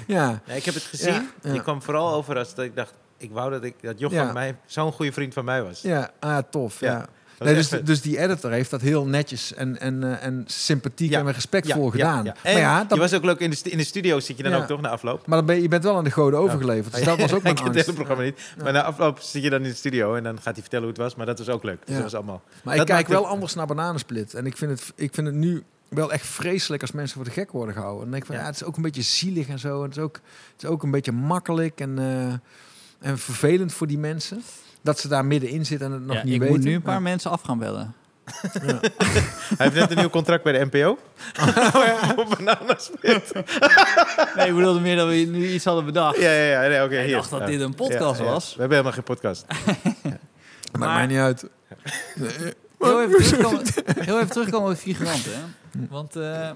Ja. 0.08 0.42
ik 0.46 0.66
heb 0.66 0.74
het 0.74 0.84
gezien. 0.84 1.30
Die 1.42 1.62
kwam 1.62 1.82
vooral 1.82 2.14
over 2.14 2.38
als 2.38 2.56
dat 2.56 2.66
ik 2.66 2.76
dacht... 2.76 2.94
Ik 3.20 3.32
wou 3.32 3.52
dat, 3.52 3.64
ik, 3.64 3.76
dat 3.82 4.00
Jochem 4.00 4.18
Ja. 4.26 4.32
mij 4.32 4.56
zo'n 4.66 4.92
goede 4.92 5.12
vriend 5.12 5.34
van 5.34 5.46
mij 5.46 5.64
was. 5.64 5.82
Ja, 5.82 6.10
ah, 6.20 6.38
tof. 6.50 6.80
Ja. 6.80 7.06
Nee, 7.40 7.54
dus, 7.56 7.72
echt 7.72 7.86
dus 7.86 8.02
die 8.02 8.18
editor 8.20 8.52
heeft 8.52 8.70
dat 8.70 8.82
heel 8.82 9.06
netjes 9.06 9.54
en, 9.54 9.80
en, 9.80 10.04
eh, 10.04 10.26
en 10.26 10.44
sympathiek 10.48 11.10
Ja. 11.10 11.20
en 11.20 11.32
respectvol 11.32 11.90
gedaan. 11.90 12.24
Maar 12.44 12.58
ja, 12.58 12.80
dat, 12.84 12.94
je 12.94 13.00
was 13.00 13.14
ook 13.14 13.24
leuk 13.24 13.40
in 13.40 13.50
de, 13.50 13.58
in 13.64 13.78
de 13.78 13.84
studio 13.84 14.20
zit 14.20 14.38
je 14.38 14.44
dan 14.44 14.54
ook 14.54 14.66
toch 14.68 14.82
na 14.82 14.90
afloop? 14.90 15.28
maar 15.28 15.38
dan 15.38 15.46
ben 15.46 15.56
je, 15.56 15.62
je 15.62 15.68
bent 15.68 15.84
wel 15.84 15.98
aan 15.98 16.04
de 16.04 16.12
goden 16.12 16.40
overgeleverd. 16.40 16.96
Dus 16.96 17.04
dat 17.04 17.20
was 17.20 17.32
ook 17.32 17.38
ik 17.38 17.44
mijn 17.44 17.56
het 17.56 17.66
angst. 17.66 17.80
hele 17.86 17.94
programma 17.98 18.24
niet. 18.24 18.40
Maar 18.64 18.74
na 18.74 18.84
afloop 18.84 19.20
zit 19.20 19.44
je 19.44 19.50
dan 19.50 19.62
in 19.64 19.70
de 19.70 19.76
studio 19.76 20.16
en 20.16 20.24
dan 20.24 20.36
gaat 20.36 20.54
hij 20.54 20.62
vertellen 20.62 20.86
hoe 20.86 20.94
het 20.94 21.04
was. 21.04 21.16
Maar 21.16 21.26
dat 21.26 21.38
was 21.38 21.50
ook 21.50 21.64
leuk. 21.64 21.78
Dus 21.80 21.88
Ja. 21.88 21.94
dat 21.94 22.04
was 22.04 22.16
allemaal... 22.16 22.42
Maar 22.64 22.76
Dat 22.78 22.88
ik 22.90 22.94
kijk 22.94 23.08
wel 23.08 23.22
het- 23.22 23.32
anders 23.32 23.54
naar 23.56 23.68
Bananensplit. 23.68 24.34
En 24.34 24.46
ik 24.46 24.58
vind, 24.58 24.72
het, 24.72 24.92
ik 24.96 25.14
vind 25.14 25.28
het 25.28 25.36
nu 25.36 25.64
wel 25.90 26.12
echt 26.12 26.26
vreselijk 26.26 26.82
als 26.82 26.92
mensen 26.92 27.16
voor 27.16 27.26
de 27.26 27.32
gek 27.32 27.52
worden 27.52 27.74
gehouden. 27.74 28.04
En 28.06 28.12
dan 28.12 28.20
denk 28.20 28.24
ik 28.24 28.28
van, 28.30 28.36
Ja. 28.38 28.42
ja. 28.42 28.48
het 28.48 28.62
is 28.62 28.68
ook 28.68 28.76
een 28.76 28.82
beetje 28.82 29.02
zielig 29.02 29.48
en 29.48 29.60
zo. 29.60 29.78
En 29.78 29.88
het 29.88 29.98
is 29.98 30.04
ook, 30.04 30.20
het 30.54 30.64
is 30.64 30.70
ook 30.70 30.84
een 30.84 30.92
beetje 30.92 31.12
makkelijk 31.12 31.80
en, 31.80 32.00
eh, 32.00 32.34
en 33.00 33.18
vervelend 33.18 33.74
voor 33.74 33.88
die 33.88 33.98
mensen. 33.98 34.44
Dat 34.82 35.00
ze 35.00 35.08
daar 35.08 35.26
middenin 35.26 35.66
zitten 35.66 35.88
en 35.88 35.94
het 35.94 36.06
nog 36.06 36.16
Ja, 36.16 36.24
niet 36.24 36.34
ik 36.34 36.40
weten. 36.40 36.56
moet 36.56 36.66
nu 36.66 36.74
een 36.74 36.82
paar 36.82 36.94
Ja. 36.94 37.00
mensen 37.00 37.32
af 37.32 37.42
gaan 37.42 37.58
bellen. 37.60 37.94
Ja. 38.54 38.62
Hij 39.58 39.66
heeft 39.68 39.74
net 39.76 39.92
een 39.92 39.98
nieuw 39.98 40.10
contract 40.10 40.44
bij 40.44 40.54
de 40.54 40.66
NPO. 40.72 40.90
Op 42.22 42.36
Bananasplit. 42.38 43.32
Nee, 44.36 44.48
ik 44.48 44.56
bedoelde 44.56 44.80
meer 44.80 44.96
dat 44.96 45.08
we 45.08 45.14
nu 45.14 45.48
iets 45.48 45.66
hadden 45.66 45.86
bedacht. 45.86 46.18
Ja, 46.18 46.32
ja, 46.32 46.62
ja. 46.64 46.68
Nee, 46.70 46.84
oké, 46.84 46.98
Ik 47.00 47.06
hier. 47.06 47.16
dacht 47.16 47.30
dat 47.30 47.40
Ja. 47.40 47.46
dit 47.46 47.62
een 47.62 47.76
podcast 47.76 48.20
Ja, 48.20 48.26
ja. 48.26 48.32
was. 48.32 48.56
We 48.56 48.60
hebben 48.60 48.78
helemaal 48.78 48.92
geen 48.94 49.04
podcast. 49.16 49.46
Maakt 49.48 50.78
Maar- 50.80 50.94
mij 50.96 51.06
niet 51.08 51.18
uit. 51.18 51.46
Heel 52.80 53.02
even, 53.02 53.24
terugkomen, 53.24 53.64
heel 54.00 54.16
even 54.20 54.30
terugkomen 54.30 54.72
op 54.72 54.78
figuranten. 54.78 55.32
Hè? 55.32 55.40
Want 55.90 56.16
eh, 56.16 56.50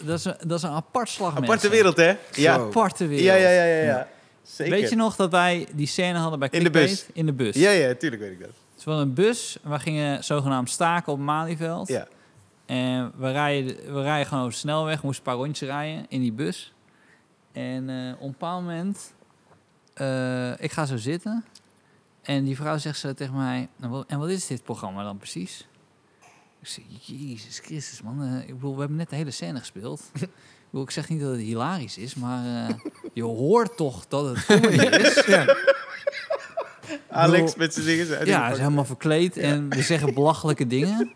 dat, 0.00 0.18
is 0.18 0.24
een, 0.24 0.34
dat 0.46 0.58
is 0.58 0.62
een 0.64 0.70
apart 0.70 1.08
slag 1.08 1.30
Aparte 1.30 1.48
mensen. 1.50 1.70
wereld, 1.70 1.96
hè? 1.96 2.16
Ja. 2.32 2.54
Zo. 2.54 2.66
Aparte 2.66 3.06
wereld. 3.06 3.26
Ja, 3.26 3.34
ja, 3.34 3.48
ja, 3.50 3.64
ja, 3.64 3.82
ja. 3.84 4.08
Zeker. 4.44 4.72
Weet 4.74 4.90
je 4.90 4.96
nog 4.96 5.16
dat 5.16 5.30
wij 5.30 5.66
die 5.74 5.86
scène 5.86 6.18
hadden 6.18 6.38
bij 6.38 6.48
In 6.50 6.64
de 6.64 6.70
Clickbait? 6.70 7.04
bus. 7.06 7.16
In 7.16 7.26
de 7.26 7.32
bus. 7.32 7.54
Ja, 7.56 7.70
ja, 7.70 7.94
tuurlijk 7.94 8.22
weet 8.22 8.32
ik 8.32 8.40
dat. 8.40 8.50
Was 8.74 8.84
wel 8.84 9.00
een 9.00 9.14
bus. 9.14 9.58
en 9.62 9.70
We 9.70 9.78
gingen 9.78 10.24
zogenaamd 10.24 10.70
staken 10.70 11.12
op 11.12 11.18
Malieveld. 11.18 11.88
Ja. 11.88 12.08
En 12.66 13.12
we 13.16 13.30
rijden, 13.30 13.94
we 13.94 14.02
rijden 14.02 14.26
gewoon 14.26 14.42
over 14.42 14.54
de 14.54 14.58
snelweg. 14.58 15.00
We 15.00 15.06
moesten 15.06 15.26
een 15.26 15.32
paar 15.32 15.40
rondjes 15.44 15.68
rijden 15.68 16.06
in 16.08 16.20
die 16.20 16.32
bus. 16.32 16.72
En 17.52 17.88
eh, 17.90 18.12
op 18.14 18.20
een 18.24 18.30
bepaald 18.30 18.62
moment... 18.62 19.12
eh, 19.94 20.60
ik 20.60 20.72
ga 20.72 20.86
zo 20.86 20.96
zitten. 20.96 21.44
En 22.22 22.44
die 22.44 22.56
vrouw 22.56 22.78
zegt 22.78 22.98
zo 22.98 23.12
tegen 23.14 23.34
mij... 23.36 23.68
"Nou, 23.76 24.04
en 24.06 24.18
wat 24.18 24.28
is 24.30 24.46
dit 24.46 24.62
programma 24.62 25.02
dan 25.02 25.16
precies? 25.18 25.66
Ik 26.60 26.68
zeg, 26.68 26.84
Jezus 27.00 27.58
Christus, 27.58 28.02
man. 28.02 28.22
eh, 28.22 28.48
ik 28.48 28.54
bedoel, 28.54 28.72
we 28.74 28.78
hebben 28.78 28.96
net 28.96 29.10
de 29.10 29.16
hele 29.16 29.30
scène 29.30 29.58
gespeeld. 29.58 30.10
ik, 30.74 30.88
ik 30.88 30.90
zeg 30.90 31.08
niet 31.08 31.20
dat 31.20 31.30
het 31.30 31.40
hilarisch 31.40 31.98
is, 31.98 32.14
maar 32.14 32.68
eh, 32.68 32.74
je 33.12 33.22
hoort 33.22 33.76
toch 33.76 34.06
dat 34.08 34.36
het 34.36 34.44
comedy 34.46 34.84
is. 34.96 35.24
Alex 37.10 37.40
bedoel- 37.42 37.54
met 37.58 37.74
zijn 37.74 37.86
dingen. 37.86 38.06
zijn 38.06 38.26
Ja, 38.26 38.42
hij 38.42 38.52
is 38.52 38.58
helemaal 38.58 38.84
verkleed 38.84 39.36
en 39.36 39.68
we 39.68 39.82
zeggen 39.82 40.14
belachelijke 40.14 40.66
dingen. 40.66 41.12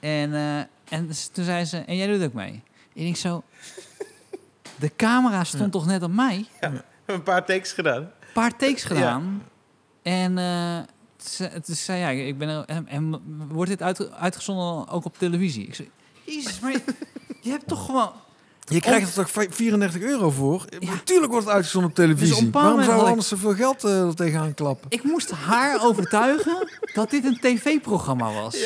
En, 0.00 0.34
eh, 0.34 0.58
en 0.88 1.10
toen 1.32 1.44
zei 1.44 1.64
ze, 1.64 1.78
en 1.78 1.96
jij 1.96 2.06
doet 2.06 2.22
ook 2.22 2.32
mee. 2.32 2.62
Ik 2.92 3.02
denk 3.02 3.16
zo, 3.16 3.42
de 4.78 4.90
camera 4.96 5.44
stond 5.44 5.72
toch 5.72 5.86
net 5.86 6.02
op 6.02 6.12
mij? 6.12 6.46
Een 7.06 7.22
paar 7.22 7.44
takes 7.44 7.72
gedaan. 7.72 8.02
Een 8.02 8.10
paar 8.32 8.56
takes 8.56 8.84
gedaan. 8.84 9.42
En 10.02 10.38
ze- 11.16 11.60
toen 11.64 11.74
zei 11.74 11.98
ja, 12.00 12.08
ik 12.26 12.38
ben 12.38 12.48
er, 12.48 12.64
en, 12.66 12.86
en 12.88 13.20
wordt 13.48 13.70
dit 13.70 13.82
uit, 13.82 14.12
uitgezonden 14.12 14.88
ook 14.88 15.04
op 15.04 15.18
televisie? 15.18 15.66
Ik 15.66 15.74
zei, 15.74 15.90
jezus, 16.24 16.60
maar 16.60 16.72
je, 16.72 16.82
je 17.40 17.50
hebt 17.50 17.66
toch 17.66 17.84
gewoon... 17.86 18.12
Je 18.64 18.80
krijgt 18.80 19.08
er 19.08 19.14
toch 19.14 19.30
vi- 19.30 19.50
34 19.50 20.00
euro 20.02 20.30
voor? 20.30 20.64
Ja. 20.78 20.90
Natuurlijk 20.90 21.30
wordt 21.30 21.46
het 21.46 21.54
uitgezonden 21.54 21.90
op 21.90 21.96
televisie. 21.96 22.34
Dus 22.36 22.44
op 22.46 22.52
Waarom 22.52 22.70
moment 22.70 22.88
zou 22.90 23.02
we 23.02 23.08
anders 23.08 23.28
zoveel 23.28 23.54
geld 23.54 23.84
eh, 23.84 24.06
er 24.06 24.14
tegenaan 24.14 24.54
klappen? 24.54 24.86
Ik 24.90 25.02
moest 25.04 25.30
haar 25.30 25.84
overtuigen 25.84 26.68
dat 26.94 27.10
dit 27.10 27.24
een 27.24 27.38
tv-programma 27.40 28.32
was. 28.32 28.56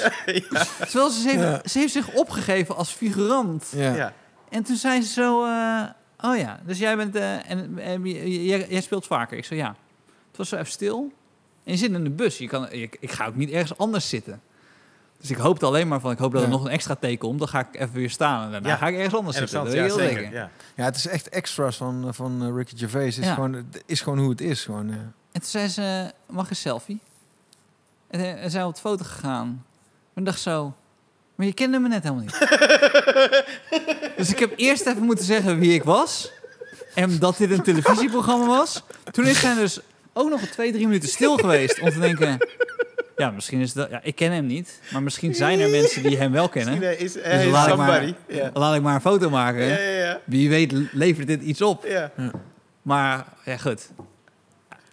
Terwijl 0.79 1.11
ze, 1.11 1.29
heeft, 1.29 1.41
Ja. 1.41 1.61
ze 1.65 1.79
heeft 1.79 1.93
zich 1.93 2.13
opgegeven 2.13 2.77
als 2.77 2.91
figurant. 2.91 3.65
Ja. 3.77 3.95
Ja. 3.95 4.13
En 4.49 4.63
toen 4.63 4.77
zei 4.77 5.03
ze 5.03 5.13
zo, 5.13 5.45
eh, 5.45 5.83
oh 6.21 6.37
ja, 6.37 6.61
dus 6.67 6.79
jij 6.79 6.97
bent, 6.97 7.15
eh, 7.17 7.51
en, 7.51 7.79
jij, 8.45 8.67
jij 8.69 8.81
speelt 8.81 9.07
vaker. 9.07 9.37
Ik 9.39 9.45
zei 9.45 9.61
ja. 9.61 9.77
Het 10.29 10.37
was 10.37 10.49
zo 10.49 10.57
even 10.57 10.73
stil. 10.73 11.13
En 11.65 11.73
je 11.73 11.79
zit 11.79 11.91
in 11.93 12.05
de 12.05 12.11
bus. 12.11 12.39
Je 12.39 12.49
kan, 12.49 12.73
ik 12.73 12.97
ga 13.11 13.27
ook 13.27 13.37
niet 13.37 13.51
ergens 13.51 13.79
anders 13.79 14.09
zitten. 14.09 14.41
Dus 15.21 15.31
ik 15.31 15.37
hoopte 15.37 15.67
alleen 15.67 15.89
maar 15.89 16.01
van, 16.01 16.11
ik 16.11 16.19
hoop 16.19 16.33
dat 16.33 16.43
er 16.43 16.49
Ja. 16.49 16.53
nog 16.55 16.65
een 16.65 16.71
extra 16.71 16.95
teken 16.95 17.19
komt. 17.19 17.39
Dan 17.39 17.49
ga 17.49 17.61
ik 17.61 17.81
even 17.81 17.95
weer 17.95 18.11
staan 18.11 18.45
en 18.45 18.51
daarna 18.53 18.69
Ja. 18.69 18.77
ga 18.77 18.89
ik 18.89 18.95
ergens 18.97 19.15
anders 19.15 19.37
zitten. 19.37 19.65
Dat 19.65 19.73
ja, 19.73 19.89
zeker. 19.89 20.33
Ja. 20.33 20.51
Ja, 20.75 20.85
het 20.85 20.97
is 20.97 21.07
echt 21.07 21.29
extra's 21.29 21.77
van, 21.77 22.15
van 22.15 22.43
eh, 22.43 22.55
Ricky 22.57 22.77
Gervais. 22.77 23.19
Is, 23.19 23.25
Ja. 23.25 23.35
gewoon, 23.35 23.53
het 23.53 23.83
is 23.87 24.01
gewoon 24.01 24.19
hoe 24.19 24.31
het 24.31 24.41
is. 24.41 24.65
Gewoon, 24.65 24.91
eh. 24.91 24.97
En 24.97 25.41
toen 25.41 25.43
zei 25.51 25.69
ze, 25.69 26.13
mag 26.31 26.51
een 26.51 26.57
selfie? 26.57 27.01
En, 28.09 28.21
eh, 28.21 28.45
en 28.45 28.51
zij 28.51 28.63
op 28.65 28.75
de 28.75 28.81
foto 28.81 29.05
gegaan. 29.05 29.65
En 30.15 30.21
ik 30.23 30.25
dacht 30.25 30.41
zo, 30.41 30.75
maar 31.35 31.47
je 31.47 31.53
kende 31.55 31.79
me 31.79 31.89
net 31.89 32.03
helemaal 32.03 32.25
niet. 32.25 32.39
dus 34.17 34.31
ik 34.31 34.39
heb 34.39 34.53
eerst 34.57 34.87
even 34.87 35.03
moeten 35.03 35.25
zeggen 35.25 35.59
wie 35.59 35.75
ik 35.75 35.85
was. 35.85 36.33
En 36.95 37.19
dat 37.19 37.37
dit 37.37 37.51
een 37.51 37.63
televisieprogramma 37.63 38.47
was. 38.47 38.83
Toen 39.11 39.27
is 39.27 39.41
zij 39.41 39.55
dus 39.55 39.81
ook 40.13 40.31
nog 40.31 40.41
twee, 40.41 40.73
drie 40.73 40.87
minuten 40.87 41.09
stil 41.09 41.37
geweest. 41.37 41.81
Om 41.81 41.91
te 41.91 41.99
denken, 41.99 42.39
ja, 43.17 43.31
misschien 43.31 43.61
is 43.61 43.73
dat... 43.73 43.91
Ja, 43.91 44.01
ik 44.03 44.15
ken 44.15 44.33
hem 44.33 44.47
niet. 44.47 44.81
Maar 44.93 45.03
misschien 45.03 45.35
zijn 45.35 45.61
er 45.61 45.71
mensen 45.81 46.03
die 46.03 46.17
hem 46.19 46.33
wel 46.33 46.49
kennen. 46.49 46.79
Misschien 46.79 47.07
is 47.07 47.15
hij 47.23 47.47
is 47.47 47.53
laat 47.53 47.69
ik 47.69 47.77
maar- 47.77 47.95
somebody. 48.03 48.51
Laat 48.59 48.75
ik 48.75 48.83
maar 48.83 48.95
een 48.95 49.01
foto 49.01 49.31
maken. 49.31 49.65
Ja, 49.65 49.79
ja, 49.79 49.91
ja. 50.05 50.21
Wie 50.25 50.49
weet 50.49 50.73
levert 50.93 51.27
dit 51.27 51.43
iets 51.43 51.63
op. 51.63 51.85
Ja, 51.87 52.11
Maar 52.83 53.25
ja, 53.45 53.57
goed. 53.57 53.91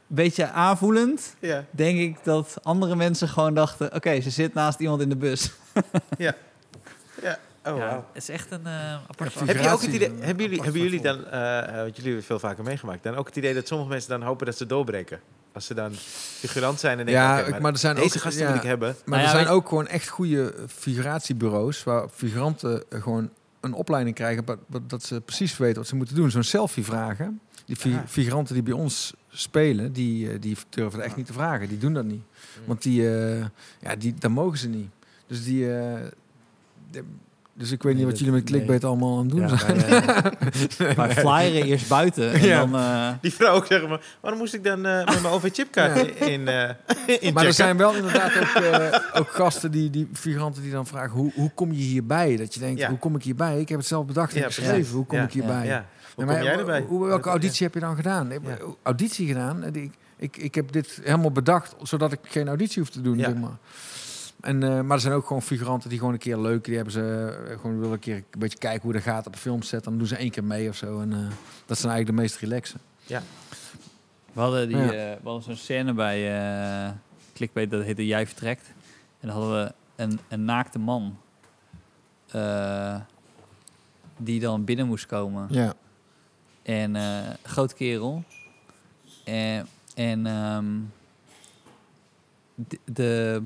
Beetje 0.07 0.49
aanvoelend 0.49 1.35
denk 1.71 1.99
ik 1.99 2.17
dat 2.23 2.57
andere 2.63 2.95
mensen 2.95 3.27
gewoon 3.27 3.53
dachten... 3.53 3.93
oké, 3.95 4.21
ze 4.21 4.29
zit 4.29 4.53
naast 4.53 4.79
iemand 4.79 5.01
in 5.01 5.09
de 5.09 5.15
bus. 5.15 5.51
ja. 6.17 6.35
Oh, 7.65 7.77
ja, 7.77 8.05
het 8.13 8.21
is 8.23 8.29
echt 8.29 8.51
een 8.51 8.65
eh 8.65 8.93
apart. 8.93 9.33
Heb 9.39 9.59
je 9.61 9.69
ook 9.69 9.81
het 9.81 9.93
idee, 9.93 10.11
hebben 10.19 10.43
jullie, 10.45 10.61
hebben 10.61 10.81
jullie 10.81 11.01
dan, 11.01 11.25
eh, 11.25 11.59
eh, 11.59 11.65
want 11.75 11.95
jullie 11.95 12.03
hebben 12.03 12.23
veel 12.23 12.39
vaker 12.39 12.63
meegemaakt, 12.63 13.03
dan 13.03 13.15
ook 13.15 13.25
het 13.27 13.35
idee 13.35 13.53
dat 13.53 13.67
sommige 13.67 13.89
mensen 13.89 14.09
dan 14.09 14.21
hopen 14.21 14.45
dat 14.45 14.57
ze 14.57 14.65
doorbreken? 14.65 15.19
Als 15.53 15.65
ze 15.65 15.73
dan 15.73 15.91
figurant 16.39 16.79
zijn 16.79 16.99
en 16.99 17.05
denken, 17.05 17.23
Ja, 17.23 17.59
maar 17.61 17.71
er 17.71 17.77
zijn 17.77 17.95
deze 17.95 18.15
ook- 18.17 18.21
gasten 18.23 18.43
ja. 18.43 18.49
moet 18.49 18.57
ik 18.57 18.63
hebben. 18.67 18.87
Maar 18.87 19.03
Nou 19.05 19.21
ja, 19.21 19.25
er 19.27 19.29
zijn 19.43 19.47
ook 19.55 19.67
gewoon 19.67 19.87
echt 19.87 20.07
goede 20.07 20.53
figuratiebureaus... 20.67 21.83
waar 21.83 22.09
figuranten 22.09 22.83
gewoon 22.89 23.29
een 23.61 23.73
opleiding 23.73 24.15
krijgen... 24.15 24.45
dat 24.87 25.03
ze 25.03 25.21
precies 25.21 25.57
weten 25.57 25.77
wat 25.77 25.87
ze 25.87 25.95
moeten 25.95 26.15
doen. 26.15 26.31
Zo'n 26.31 26.43
selfie 26.43 26.83
vragen. 26.83 27.39
Die 27.65 27.75
fi- 27.75 27.89
Ja. 27.89 28.03
figuranten 28.07 28.53
die 28.53 28.63
bij 28.63 28.73
ons 28.73 29.13
spelen... 29.29 29.93
Die, 29.93 30.39
die 30.39 30.57
durven 30.69 30.97
dat 30.97 31.07
echt 31.07 31.15
niet 31.15 31.25
te 31.25 31.33
vragen. 31.33 31.67
Die 31.67 31.77
doen 31.77 31.93
dat 31.93 32.05
niet. 32.05 32.23
Want 32.65 32.81
die, 32.81 33.17
eh, 33.17 33.45
ja, 33.79 33.95
die, 33.97 34.13
dat 34.19 34.31
mogen 34.31 34.57
ze 34.57 34.67
niet. 34.67 34.89
Dus 35.27 35.43
die... 35.43 35.75
eh, 35.77 36.01
de- 36.91 37.03
dus 37.55 37.71
ik 37.71 37.83
weet 37.83 37.93
Nee, 37.93 37.93
niet 37.93 38.03
wat 38.03 38.11
dat- 38.11 38.19
jullie 38.19 38.33
met 38.33 38.43
clickbait 38.49 38.81
nee. 38.81 38.89
allemaal 38.91 39.17
aan 39.17 39.23
het 39.25 39.29
doen 39.29 39.41
Ja, 39.47 39.57
zijn. 39.57 39.79
wij, 39.79 40.01
eh, 40.87 40.95
wij 41.05 41.11
flyeren 41.15 41.67
eerst 41.67 41.87
buiten 41.87 42.31
en 42.33 42.41
Ja. 42.41 42.59
dan... 42.65 42.75
eh, 42.75 43.09
Die 43.21 43.33
vrouw 43.33 43.55
ook 43.55 43.65
zeggen, 43.65 43.89
maar 43.89 44.01
waarom 44.21 44.39
moest 44.39 44.53
ik 44.53 44.63
dan 44.63 44.85
eh, 44.85 45.05
met 45.05 45.21
mijn 45.21 45.33
OV-chipkaart 45.33 45.95
Ja. 46.19 46.25
in, 46.25 46.47
eh 46.47 46.69
in 47.19 47.33
Maar 47.33 47.45
er 47.45 47.53
zijn 47.53 47.77
wel 47.77 47.95
inderdaad 47.95 48.31
ook, 48.37 48.63
eh, 48.63 48.99
ook 49.19 49.29
gasten, 49.29 49.71
die, 49.71 49.89
die 49.89 50.09
figuranten 50.13 50.61
die 50.61 50.71
dan 50.71 50.87
vragen... 50.87 51.11
Hoe, 51.11 51.31
hoe 51.35 51.51
kom 51.53 51.71
je 51.71 51.81
hierbij? 51.83 52.35
Dat 52.37 52.53
je 52.53 52.59
denkt, 52.59 52.79
Ja. 52.79 52.89
hoe 52.89 52.97
kom 52.97 53.15
ik 53.15 53.23
hierbij? 53.23 53.59
Ik 53.59 53.69
heb 53.69 53.77
het 53.77 53.87
zelf 53.87 54.05
bedacht 54.05 54.33
en 54.33 54.39
Ja, 54.39 54.45
geschreven. 54.45 54.95
Hoe 54.95 55.05
kom 55.05 55.17
Ja, 55.17 55.23
ik 55.23 55.31
hierbij? 55.33 55.65
Ja. 55.65 55.85
Hoe 56.15 56.25
Nee, 56.25 56.35
kom 56.35 56.43
maar 56.43 56.43
jij 56.43 56.59
erbij? 56.59 56.81
Hoe, 56.87 57.05
welke 57.07 57.29
auditie 57.29 57.65
heb 57.65 57.73
je 57.73 57.79
dan 57.79 57.95
gedaan? 57.95 58.31
Ik 58.31 58.39
heb 58.43 58.67
Auditie 58.83 59.27
gedaan. 59.27 59.63
Ik, 59.75 59.91
ik, 60.17 60.37
ik 60.37 60.55
heb 60.55 60.71
dit 60.71 60.99
helemaal 61.03 61.31
bedacht, 61.31 61.75
zodat 61.81 62.11
ik 62.11 62.19
geen 62.23 62.47
auditie 62.47 62.81
hoef 62.81 62.91
te 62.91 63.01
doen. 63.01 63.17
Ja. 63.17 63.23
Zeg 63.29 63.39
maar. 63.39 63.57
En, 64.43 64.63
eh, 64.63 64.81
maar 64.81 64.95
er 64.95 65.01
zijn 65.01 65.13
ook 65.13 65.27
gewoon 65.27 65.41
figuranten 65.41 65.89
die 65.89 65.97
gewoon 65.97 66.13
een 66.13 66.19
keer 66.19 66.37
leuk... 66.37 66.63
die 66.63 66.75
hebben 66.75 66.93
ze 66.93 67.37
eh, 67.47 67.59
gewoon 67.59 67.77
willen 67.77 67.93
een 67.93 67.99
keer 67.99 68.15
een 68.15 68.39
beetje 68.39 68.57
kijken 68.57 68.81
hoe 68.81 68.93
dat 68.93 69.01
gaat 69.01 69.27
op 69.27 69.33
een 69.33 69.39
filmset. 69.39 69.83
Dan 69.83 69.97
doen 69.97 70.07
ze 70.07 70.15
één 70.15 70.31
keer 70.31 70.43
mee 70.43 70.69
of 70.69 70.75
zo. 70.75 71.01
En 71.01 71.13
eh, 71.13 71.19
dat 71.65 71.77
zijn 71.77 71.91
eigenlijk 71.91 72.05
de 72.05 72.21
meest 72.21 72.37
relaxe. 72.37 72.77
we 74.33 74.39
hadden, 74.39 74.67
die, 74.67 74.77
Ja. 74.77 74.87
we 74.91 75.19
hadden 75.23 75.43
zo'n 75.43 75.55
scène 75.55 75.93
bij 75.93 76.37
eh 76.85 76.91
Clickbait, 77.33 77.71
dat 77.71 77.83
heette 77.83 78.05
Jij 78.05 78.27
Vertrekt. 78.27 78.67
En 79.19 79.27
dan 79.27 79.37
hadden 79.37 79.63
we 79.63 79.73
een, 79.95 80.19
een 80.27 80.45
naakte 80.45 80.79
man. 80.79 81.17
die 84.17 84.39
dan 84.39 84.63
binnen 84.63 84.87
moest 84.87 85.05
komen. 85.05 85.47
Ja. 85.49 85.73
En 86.63 86.95
grote 87.43 87.75
kerel. 87.75 88.23
En, 89.23 89.67
en 89.95 90.25
ehm, 90.25 90.65
de, 92.55 92.79
de, 92.85 93.43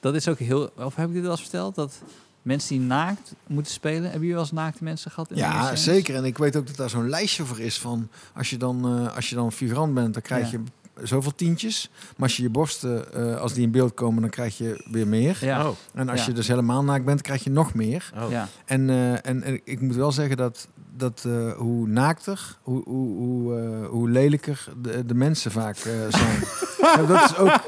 dat 0.00 0.14
is 0.14 0.28
ook 0.28 0.38
heel... 0.38 0.70
Of 0.76 0.94
heb 0.96 1.08
ik 1.08 1.14
dit 1.14 1.24
al 1.24 1.30
eens 1.30 1.40
verteld? 1.40 1.74
Dat 1.74 2.02
mensen 2.42 2.68
die 2.78 2.86
naakt 2.86 3.34
moeten 3.46 3.72
spelen... 3.72 4.02
Hebben 4.02 4.18
jullie 4.20 4.34
wel 4.34 4.42
eens 4.42 4.52
naakte 4.52 4.84
mensen 4.84 5.10
gehad? 5.10 5.30
In 5.30 5.36
Ja, 5.36 5.76
zeker. 5.76 6.14
En 6.14 6.24
ik 6.24 6.38
weet 6.38 6.56
ook 6.56 6.66
dat 6.66 6.76
daar 6.76 6.90
zo'n 6.90 7.08
lijstje 7.08 7.44
voor 7.44 7.60
is 7.60 7.78
van 7.78 8.08
als 8.34 8.50
je 8.50 8.56
dan, 8.56 8.84
eh, 9.06 9.16
als 9.16 9.28
je 9.28 9.34
dan 9.34 9.52
figurant 9.52 9.94
bent, 9.94 10.12
dan 10.12 10.22
krijg 10.22 10.50
Ja. 10.50 10.58
je 10.58 11.06
zoveel 11.06 11.34
tientjes. 11.34 11.90
Maar 12.16 12.28
als 12.28 12.36
je 12.36 12.42
je 12.42 12.50
borsten, 12.50 13.12
eh, 13.14 13.36
als 13.40 13.52
die 13.52 13.62
in 13.62 13.70
beeld 13.70 13.94
komen, 13.94 14.20
dan 14.20 14.30
krijg 14.30 14.58
je 14.58 14.86
weer 14.90 15.06
meer. 15.06 15.38
Ja, 15.40 15.68
Oh, 15.68 15.76
En 15.94 16.08
als 16.08 16.20
Ja. 16.20 16.26
je 16.26 16.32
dus 16.32 16.48
helemaal 16.48 16.84
naakt 16.84 17.04
bent, 17.04 17.22
krijg 17.22 17.44
je 17.44 17.50
nog 17.50 17.74
meer. 17.74 18.10
oh. 18.22 18.30
ja. 18.30 18.48
En, 18.64 18.90
eh, 18.90 19.12
en, 19.12 19.42
en 19.42 19.60
ik 19.64 19.80
moet 19.80 19.94
wel 19.96 20.12
zeggen 20.12 20.36
dat, 20.36 20.68
dat 20.92 21.24
eh, 21.26 21.52
hoe 21.52 21.88
naakter, 21.88 22.56
hoe, 22.62 22.82
hoe, 22.84 23.16
hoe, 23.16 23.58
eh, 23.58 23.88
hoe 23.88 24.08
lelijker 24.08 24.64
de, 24.82 25.06
de 25.06 25.14
mensen 25.14 25.50
vaak 25.50 25.76
eh, 25.76 25.92
zijn. 26.08 26.42
ja, 26.96 27.06
dat 27.06 27.30
is 27.30 27.36
ook. 27.36 27.60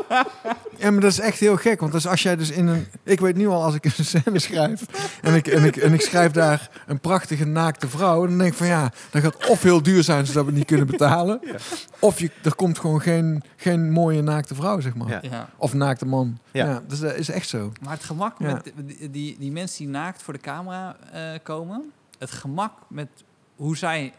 Ja, 0.77 0.91
maar 0.91 1.01
dat 1.01 1.11
is 1.11 1.21
echt 1.21 1.39
heel 1.39 1.57
gek. 1.57 1.81
Want 1.81 1.93
dus 1.93 2.07
als 2.07 2.23
jij 2.23 2.37
dus 2.37 2.51
in 2.51 2.67
een. 2.67 2.87
Ik 3.03 3.21
weet 3.21 3.37
nu 3.37 3.47
al 3.49 3.63
als 3.63 3.75
ik 3.75 3.85
een 3.85 4.05
scène 4.05 4.39
schrijf. 4.39 4.85
En 5.23 5.35
ik, 5.35 5.47
en 5.47 5.65
ik, 5.65 5.77
en 5.77 5.93
ik 5.93 6.01
schrijf 6.01 6.33
daar 6.33 6.71
een 6.87 7.01
prachtige 7.01 7.45
naakte 7.45 7.89
vrouw. 7.89 8.27
Dan 8.27 8.39
denk 8.39 8.51
ik 8.51 8.57
van 8.57 8.67
ja, 8.67 8.93
dat 9.11 9.23
gaat 9.23 9.49
of 9.49 9.63
heel 9.63 9.83
duur 9.83 10.03
zijn 10.03 10.27
zodat 10.27 10.43
we 10.43 10.49
het 10.49 10.59
niet 10.59 10.67
kunnen 10.67 10.87
betalen. 10.87 11.41
Ja. 11.43 11.57
Of 11.99 12.19
je, 12.19 12.31
er 12.43 12.55
komt 12.55 12.79
gewoon 12.79 13.01
geen, 13.01 13.43
geen 13.57 13.91
mooie 13.91 14.23
naakte 14.23 14.55
vrouw, 14.55 14.81
zeg 14.81 14.95
maar. 14.95 15.25
Ja. 15.25 15.49
Of 15.57 15.75
naakte 15.75 16.07
man. 16.07 16.39
Ja. 16.51 16.67
Ja. 16.67 16.83
dus 16.89 17.01
dat 17.01 17.15
is 17.15 17.31
echt 17.31 17.49
zo. 17.49 17.73
Maar 17.81 17.93
het 17.93 18.05
gemak 18.05 18.39
Ja. 18.39 18.53
met 18.53 18.73
die, 18.87 19.11
die, 19.11 19.37
die 19.39 19.53
mensen 19.53 19.79
die 19.79 19.89
naakt 19.89 20.23
voor 20.23 20.33
de 20.33 20.41
camera 20.41 20.97
eh, 21.13 21.21
komen... 21.43 21.93
Het 22.23 22.31
gemak 22.31 22.73
met 22.89 23.09
hoe 23.57 23.77
zij 23.77 24.13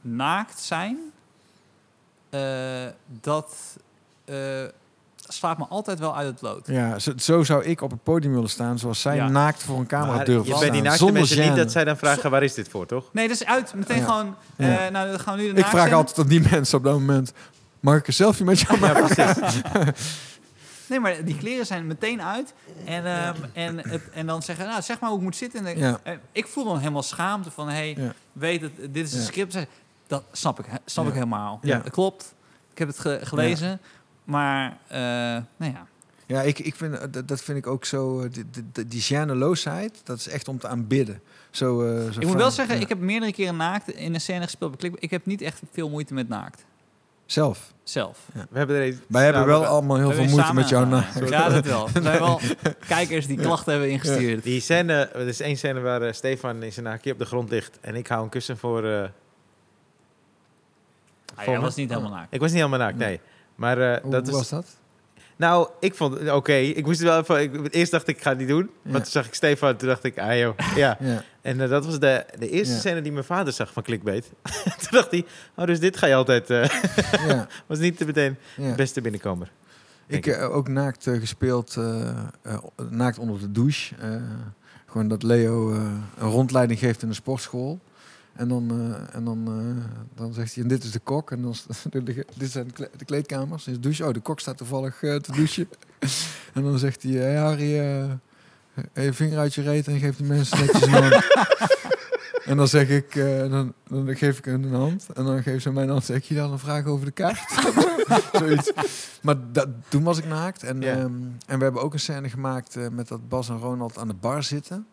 naakt 0.00 0.60
zijn... 0.60 0.98
eh, 2.30 2.40
dat 3.20 3.56
eh, 4.24 4.36
slaat 5.28 5.58
me 5.58 5.64
altijd 5.68 5.98
wel 5.98 6.16
uit 6.16 6.26
het 6.26 6.42
lood. 6.42 6.66
Ja, 6.66 6.98
zo, 6.98 7.12
zo 7.16 7.42
zou 7.42 7.64
ik 7.64 7.80
op 7.80 7.90
het 7.90 8.02
podium 8.02 8.32
willen 8.34 8.50
staan, 8.50 8.78
zoals 8.78 9.00
zij 9.00 9.16
Ja. 9.16 9.28
naakt 9.28 9.62
voor 9.62 9.78
een 9.78 9.86
camera 9.86 10.16
Maar 10.16 10.24
durven 10.24 10.46
je 10.46 10.52
te 10.54 10.58
bent 10.60 10.72
die 10.72 10.80
staan. 10.80 10.90
naakte 10.98 11.12
mensen 11.12 11.46
niet 11.48 11.56
dat 11.56 11.72
zij 11.72 11.84
dan 11.84 11.96
vragen, 11.96 12.30
waar 12.30 12.42
is 12.42 12.54
dit 12.54 12.68
voor, 12.68 12.86
toch? 12.86 13.04
Nee, 13.12 13.28
dat 13.28 13.36
is 13.40 13.46
uit. 13.46 13.74
Meteen 13.74 13.96
Ja. 13.98 14.04
gewoon... 14.04 14.34
Ja. 14.56 14.84
eh, 14.86 14.92
nou, 14.92 15.08
dan 15.10 15.20
gaan 15.20 15.36
we 15.36 15.42
nu 15.42 15.52
de 15.52 15.60
Ik 15.60 15.66
vraag 15.66 15.92
altijd 15.92 16.18
aan 16.18 16.26
die 16.26 16.40
mensen 16.50 16.78
op 16.78 16.84
dat 16.84 16.92
moment, 16.92 17.32
mag 17.80 17.96
ik 17.96 18.06
een 18.06 18.12
selfie 18.12 18.44
met 18.44 18.60
jou 18.60 18.80
Ja, 18.80 18.92
maken? 18.92 19.06
precies. 19.14 19.60
Nee, 20.88 21.00
maar 21.00 21.24
die 21.24 21.36
kleren 21.36 21.66
zijn 21.66 21.86
meteen 21.86 22.22
uit. 22.22 22.54
En, 22.84 23.06
ehm, 23.06 23.34
en, 23.52 23.88
het, 23.88 24.10
en 24.10 24.26
dan 24.26 24.42
zeggen, 24.42 24.66
nou, 24.66 24.82
zeg 24.82 25.00
maar 25.00 25.08
hoe 25.10 25.18
ik 25.18 25.24
moet 25.24 25.36
zitten. 25.36 25.58
En 25.58 25.64
dan- 25.74 25.82
Ja. 25.88 26.00
eh, 26.02 26.14
ik 26.32 26.46
voel 26.46 26.64
dan 26.64 26.78
helemaal 26.78 27.02
schaamte 27.02 27.50
van, 27.50 27.68
hey, 27.68 27.94
Ja. 27.98 28.12
weet 28.32 28.60
het, 28.60 28.72
dit 28.94 29.06
is 29.06 29.12
een 29.12 29.22
script. 29.22 29.56
Dat 30.06 30.22
snap 30.32 30.58
ik, 30.58 30.66
snap 30.84 31.06
ik 31.06 31.12
helemaal. 31.12 31.58
Ja. 31.62 31.78
Dat 31.78 31.92
klopt. 31.92 32.34
Ik 32.72 32.78
heb 32.78 32.88
het 32.88 32.98
ge- 32.98 33.20
gelezen. 33.22 33.80
Maar, 34.24 34.78
eh, 34.88 34.98
nou 35.56 35.72
ja. 35.72 35.86
Ja, 36.26 36.42
ik, 36.42 36.58
ik 36.58 36.74
vind, 36.74 36.94
eh, 36.98 37.04
dat, 37.10 37.28
dat 37.28 37.40
vind 37.42 37.58
ik 37.58 37.66
ook 37.66 37.84
zo, 37.84 38.28
die, 38.28 38.44
die, 38.72 38.86
die 38.86 39.02
gêneloosheid, 39.02 40.00
dat 40.04 40.18
is 40.18 40.28
echt 40.28 40.48
om 40.48 40.58
te 40.58 40.68
aanbidden. 40.68 41.20
Zo, 41.50 41.80
zo 42.12 42.20
Ik 42.20 42.26
moet 42.26 42.36
wel 42.36 42.50
zeggen, 42.50 42.74
Ja. 42.76 42.80
ik 42.82 42.88
heb 42.88 42.98
meerdere 42.98 43.32
keren 43.32 43.56
naakt 43.56 43.90
in 43.92 44.14
een 44.14 44.20
scène 44.20 44.42
gespeeld. 44.44 44.84
Ik 44.94 45.10
heb 45.10 45.26
niet 45.26 45.40
echt 45.40 45.60
veel 45.72 45.88
moeite 45.90 46.14
met 46.14 46.28
naakt. 46.28 46.64
Zelf. 47.26 47.74
Zelf. 47.82 48.18
We 48.50 48.58
hebben 48.58 48.76
er 48.76 48.82
een, 48.86 49.00
Wij 49.08 49.22
hebben 49.24 49.40
Nou, 49.46 49.52
wel 49.52 49.60
we- 49.60 49.66
allemaal 49.66 49.96
heel 49.96 50.08
We 50.08 50.14
veel 50.14 50.22
hebben 50.24 50.40
moeite 50.40 50.54
met 50.54 50.68
jou 50.68 50.86
naakt. 50.86 51.28
Ja, 51.28 51.48
dat 51.48 51.64
wel. 51.64 51.88
Zijn 52.02 52.18
wel 52.18 52.40
kijkers 52.88 53.26
die 53.26 53.36
klachten 53.38 53.72
hebben 53.72 53.90
ingestuurd. 53.90 54.42
Die 54.42 54.60
scène, 54.60 54.92
er 55.08 55.26
is 55.26 55.40
één 55.40 55.56
scène 55.56 55.80
waar 55.80 56.02
eh, 56.02 56.12
Stefan 56.12 56.62
in 56.62 56.72
zijn 56.72 56.84
naakje 56.86 57.12
op 57.12 57.18
de 57.18 57.24
grond 57.24 57.50
ligt. 57.50 57.78
En 57.80 57.94
ik 57.94 58.06
hou 58.06 58.22
een 58.22 58.28
kussen 58.28 58.58
voor... 58.58 58.84
Ah, 58.86 59.08
voor 61.34 61.44
jij 61.44 61.54
me. 61.56 61.60
was 61.60 61.74
niet 61.74 61.88
helemaal 61.90 62.10
naakt. 62.10 62.34
Ik 62.34 62.40
was 62.40 62.50
niet 62.50 62.58
helemaal 62.58 62.78
naakt, 62.86 62.96
nee. 62.98 63.20
Maar 63.54 63.78
eh, 63.94 64.02
Hoe 64.02 64.10
dat 64.10 64.26
is... 64.28 64.32
was 64.34 64.48
dat? 64.48 64.66
Nou, 65.36 65.68
ik 65.80 65.94
vond 65.94 66.18
het 66.18 66.30
oké. 66.30 66.52
Ik 66.54 66.86
moest 66.86 67.00
wel 67.00 67.18
even... 67.20 67.40
Ik, 67.42 67.74
eerst 67.74 67.90
dacht 67.92 68.08
ik, 68.08 68.16
ik 68.16 68.22
ga 68.22 68.30
het 68.30 68.38
niet 68.38 68.48
doen. 68.48 68.70
Ja. 68.82 68.90
Maar 68.90 69.00
toen 69.02 69.10
zag 69.10 69.26
ik 69.26 69.34
Stefan, 69.34 69.76
toen 69.76 69.88
dacht 69.88 70.04
ik, 70.04 70.18
ah 70.18 70.38
joh. 70.38 70.54
Ja. 70.76 70.96
Ja. 71.00 71.22
En 71.40 71.60
eh, 71.60 71.68
dat 71.68 71.84
was 71.84 71.98
de, 71.98 72.24
de 72.38 72.48
eerste 72.50 72.74
Ja. 72.74 72.80
scène 72.80 73.02
die 73.02 73.12
mijn 73.12 73.24
vader 73.24 73.52
zag 73.52 73.72
van 73.72 73.82
Clickbait. 73.82 74.30
toen 74.80 74.90
dacht 74.90 75.10
hij, 75.10 75.24
oh, 75.56 75.66
dus 75.66 75.80
dit 75.80 75.96
ga 75.96 76.06
je 76.06 76.14
altijd... 76.14 76.50
eh 76.50 76.68
ja, 77.28 77.46
was 77.66 77.78
niet 77.78 78.06
meteen 78.06 78.36
de 78.56 78.72
beste 78.76 79.00
binnenkomer. 79.00 79.50
Ik 80.06 80.24
heb 80.24 80.40
ook 80.40 80.68
naakt 80.68 81.06
eh, 81.06 81.20
gespeeld, 81.20 81.76
eh, 81.76 82.08
eh, 82.42 82.58
naakt 82.90 83.18
onder 83.18 83.40
de 83.40 83.50
douche. 83.52 83.94
Eh, 84.00 84.10
gewoon 84.86 85.08
dat 85.08 85.22
Leo 85.22 85.72
eh, 85.72 85.78
een 86.18 86.28
rondleiding 86.30 86.78
geeft 86.78 87.02
in 87.02 87.08
een 87.08 87.14
sportschool. 87.14 87.80
En 88.36 88.48
dan, 88.48 88.70
eh, 88.70 89.14
en 89.16 89.24
dan, 89.24 89.44
eh, 89.46 89.84
dan 90.14 90.32
zegt 90.32 90.54
hij, 90.54 90.62
en 90.62 90.68
dit 90.68 90.84
is 90.84 90.90
de 90.90 90.98
kok. 90.98 91.30
En 91.30 91.42
dan 91.42 91.54
dit 92.36 92.50
zijn 92.50 92.66
de 92.66 92.72
kle- 92.72 92.90
de 92.96 93.04
kleedkamers. 93.04 93.64
Dit 93.64 93.74
is 93.74 93.80
de 93.80 93.86
douche. 93.88 94.04
Oh, 94.06 94.12
de 94.12 94.20
kok 94.20 94.40
staat 94.40 94.56
toevallig 94.56 95.02
eh, 95.02 95.16
te 95.16 95.32
douchen. 95.32 95.68
en 96.54 96.62
dan 96.62 96.78
zegt 96.78 97.02
hij, 97.02 97.12
hey 97.12 97.36
Harry, 97.36 97.70
je 98.94 99.12
vinger 99.12 99.38
uit 99.38 99.54
je 99.54 99.62
reet 99.62 99.86
en 99.86 99.98
geeft 99.98 100.18
die 100.18 100.26
mensen 100.26 100.58
netjes 100.58 100.82
een 100.82 100.90
hand. 100.92 101.14
En 102.46 102.56
dan 102.56 102.68
zeg 102.68 102.88
ik, 102.88 103.14
dan, 103.50 103.72
dan 103.88 104.16
geef 104.16 104.38
ik 104.38 104.44
hun 104.44 104.62
een 104.62 104.74
hand. 104.74 105.06
En 105.14 105.24
dan 105.24 105.42
geef 105.42 105.62
ze 105.62 105.72
mij 105.72 105.82
een 105.82 105.88
hand. 105.88 106.04
Zeg 106.04 106.28
je 106.28 106.34
dan 106.34 106.52
een 106.52 106.58
vraag 106.58 106.84
over 106.86 107.04
de 107.06 107.10
kaart? 107.12 107.52
Zoiets. 108.32 108.72
Maar 109.22 109.34
dat, 109.52 109.68
toen 109.88 110.02
was 110.02 110.18
ik 110.18 110.26
naakt. 110.26 110.62
En, 110.62 110.82
ehm, 110.82 111.12
en 111.46 111.58
we 111.58 111.62
hebben 111.64 111.82
ook 111.82 111.92
een 111.92 112.00
scène 112.00 112.28
gemaakt 112.28 112.76
met 112.90 113.08
dat 113.08 113.28
Bas 113.28 113.48
en 113.48 113.58
Ronald 113.58 113.98
aan 113.98 114.08
de 114.08 114.14
bar 114.14 114.42
zitten. 114.42 114.86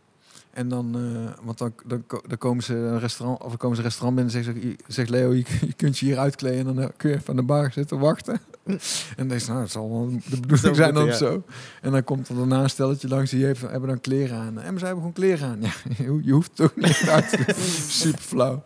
En 0.53 0.67
dan, 0.67 0.95
eh, 0.95 1.45
want 1.45 1.57
dan, 1.57 1.73
dan, 1.85 2.03
ko- 2.07 2.21
dan 2.27 2.37
komen 2.37 2.63
ze 2.63 2.75
een 2.75 2.99
restaurant, 2.99 3.41
of 3.41 3.47
dan 3.47 3.57
komen 3.57 3.75
ze 3.75 3.81
een 3.81 3.87
restaurant 3.87 4.15
binnen 4.15 4.35
en 4.35 4.43
zegt, 4.43 4.57
ze, 4.61 4.75
zegt 4.87 5.09
Leo, 5.09 5.33
je, 5.35 5.43
je 5.61 5.73
kunt 5.73 5.97
je 5.97 6.05
hier 6.05 6.17
uitkleden 6.17 6.59
en 6.59 6.65
dan 6.75 6.79
eh, 6.79 6.89
kun 6.97 7.09
je 7.09 7.15
even 7.15 7.29
aan 7.29 7.35
de 7.35 7.43
bar 7.43 7.71
zitten 7.71 7.99
wachten. 7.99 8.33
en 8.65 8.79
dan 9.15 9.27
denk 9.27 9.41
je, 9.41 9.47
nou, 9.47 9.61
het 9.61 9.71
zal 9.71 9.89
wel 9.89 10.09
de 10.29 10.39
bedoeling 10.39 10.75
zijn 10.75 11.05
ja. 11.05 11.13
zo. 11.13 11.43
En 11.81 11.91
dan 11.91 12.03
komt 12.03 12.29
er 12.29 12.35
daarna 12.35 12.63
een 12.63 12.69
stelletje 12.69 13.07
langs, 13.07 13.31
die 13.31 13.45
heeft, 13.45 13.61
hebben 13.61 13.89
dan 13.89 13.99
kleren 14.01 14.37
aan. 14.37 14.59
En 14.59 14.79
ze 14.79 14.85
hebben 14.85 14.95
gewoon 14.95 15.13
kleren 15.13 15.49
aan. 15.49 15.61
Ja, 15.97 16.03
je 16.23 16.31
hoeft 16.31 16.51
het 16.57 16.61
ook 16.61 16.75
niet 16.75 17.09
uit 17.09 17.29
te 17.29 17.53
Super 17.89 18.21
flauw. 18.21 18.63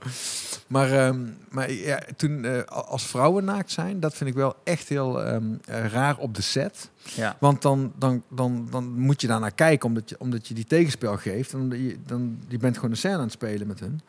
Maar, 0.67 0.91
ehm, 0.91 1.19
maar 1.49 1.71
ja, 1.71 1.99
toen 2.15 2.45
eh, 2.45 2.61
als 2.63 3.07
vrouwen 3.07 3.43
naakt 3.45 3.71
zijn, 3.71 3.99
dat 3.99 4.13
vind 4.13 4.29
ik 4.29 4.35
wel 4.35 4.55
echt 4.63 4.89
heel 4.89 5.23
ehm, 5.23 5.43
eh, 5.65 5.85
raar 5.85 6.17
op 6.17 6.35
de 6.35 6.41
set. 6.41 6.89
Ja. 7.15 7.37
Want 7.39 7.61
dan, 7.61 7.93
dan, 7.97 8.23
dan, 8.29 8.67
dan 8.71 8.99
moet 8.99 9.21
je 9.21 9.27
daar 9.27 9.39
naar 9.39 9.53
kijken, 9.53 9.87
omdat 9.87 10.09
je, 10.09 10.19
omdat 10.19 10.47
je 10.47 10.53
die 10.53 10.65
tegenspel 10.65 11.17
geeft. 11.17 11.53
En 11.53 11.59
omdat 11.59 11.79
je, 11.79 11.97
dan, 12.05 12.39
je 12.47 12.57
bent 12.57 12.75
gewoon 12.75 12.91
een 12.91 12.97
scène 12.97 13.15
aan 13.15 13.21
het 13.21 13.31
spelen 13.31 13.67
met 13.67 13.79
hun. 13.79 14.01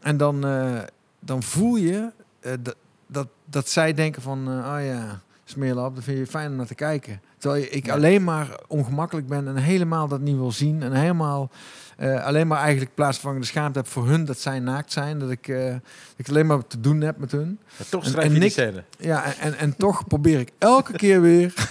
En 0.00 0.16
dan, 0.16 0.46
eh, 0.46 0.82
dan 1.20 1.42
voel 1.42 1.76
je 1.76 2.10
dat, 2.40 2.76
dat, 3.06 3.28
dat 3.44 3.68
zij 3.68 3.94
denken 3.94 4.22
van, 4.22 4.48
oh 4.48 4.78
ja, 4.80 5.20
smeerlap, 5.44 5.94
dat 5.94 6.04
vind 6.04 6.18
je 6.18 6.26
fijn 6.26 6.50
om 6.50 6.56
naar 6.56 6.66
te 6.66 6.74
kijken. 6.74 7.20
Terwijl 7.46 7.64
je- 7.64 7.70
ik 7.76 7.86
Ja. 7.86 7.92
alleen 7.94 8.24
maar 8.24 8.60
ongemakkelijk 8.68 9.26
ben 9.26 9.48
en 9.48 9.56
helemaal 9.56 10.08
dat 10.08 10.20
niet 10.20 10.36
wil 10.36 10.52
zien. 10.52 10.82
En 10.82 10.92
helemaal 10.92 11.50
eh, 11.96 12.24
alleen 12.24 12.46
maar 12.46 12.58
eigenlijk 12.60 12.94
plaatsvervangende 12.94 13.46
schaamte 13.46 13.78
heb 13.78 13.88
voor 13.88 14.06
hun 14.08 14.24
dat 14.24 14.38
zij 14.38 14.60
naakt 14.60 14.92
zijn. 14.92 15.18
Dat 15.18 15.30
ik, 15.30 15.48
eh, 15.48 15.70
dat 15.70 15.80
ik 16.16 16.28
alleen 16.28 16.46
maar 16.46 16.66
te 16.66 16.80
doen 16.80 17.00
heb 17.00 17.18
met 17.18 17.32
hun. 17.32 17.58
Maar 17.78 17.88
toch 17.88 18.04
En- 18.04 18.10
schrijf 18.10 18.26
en 18.26 18.32
je 18.32 18.38
Nick- 18.38 18.50
scène. 18.50 18.84
Ja, 18.98 19.24
en, 19.24 19.34
en, 19.38 19.54
en 19.58 19.76
toch 19.76 20.06
probeer 20.06 20.38
ik 20.40 20.50
elke 20.58 20.92
keer 20.92 21.20
weer 21.20 21.52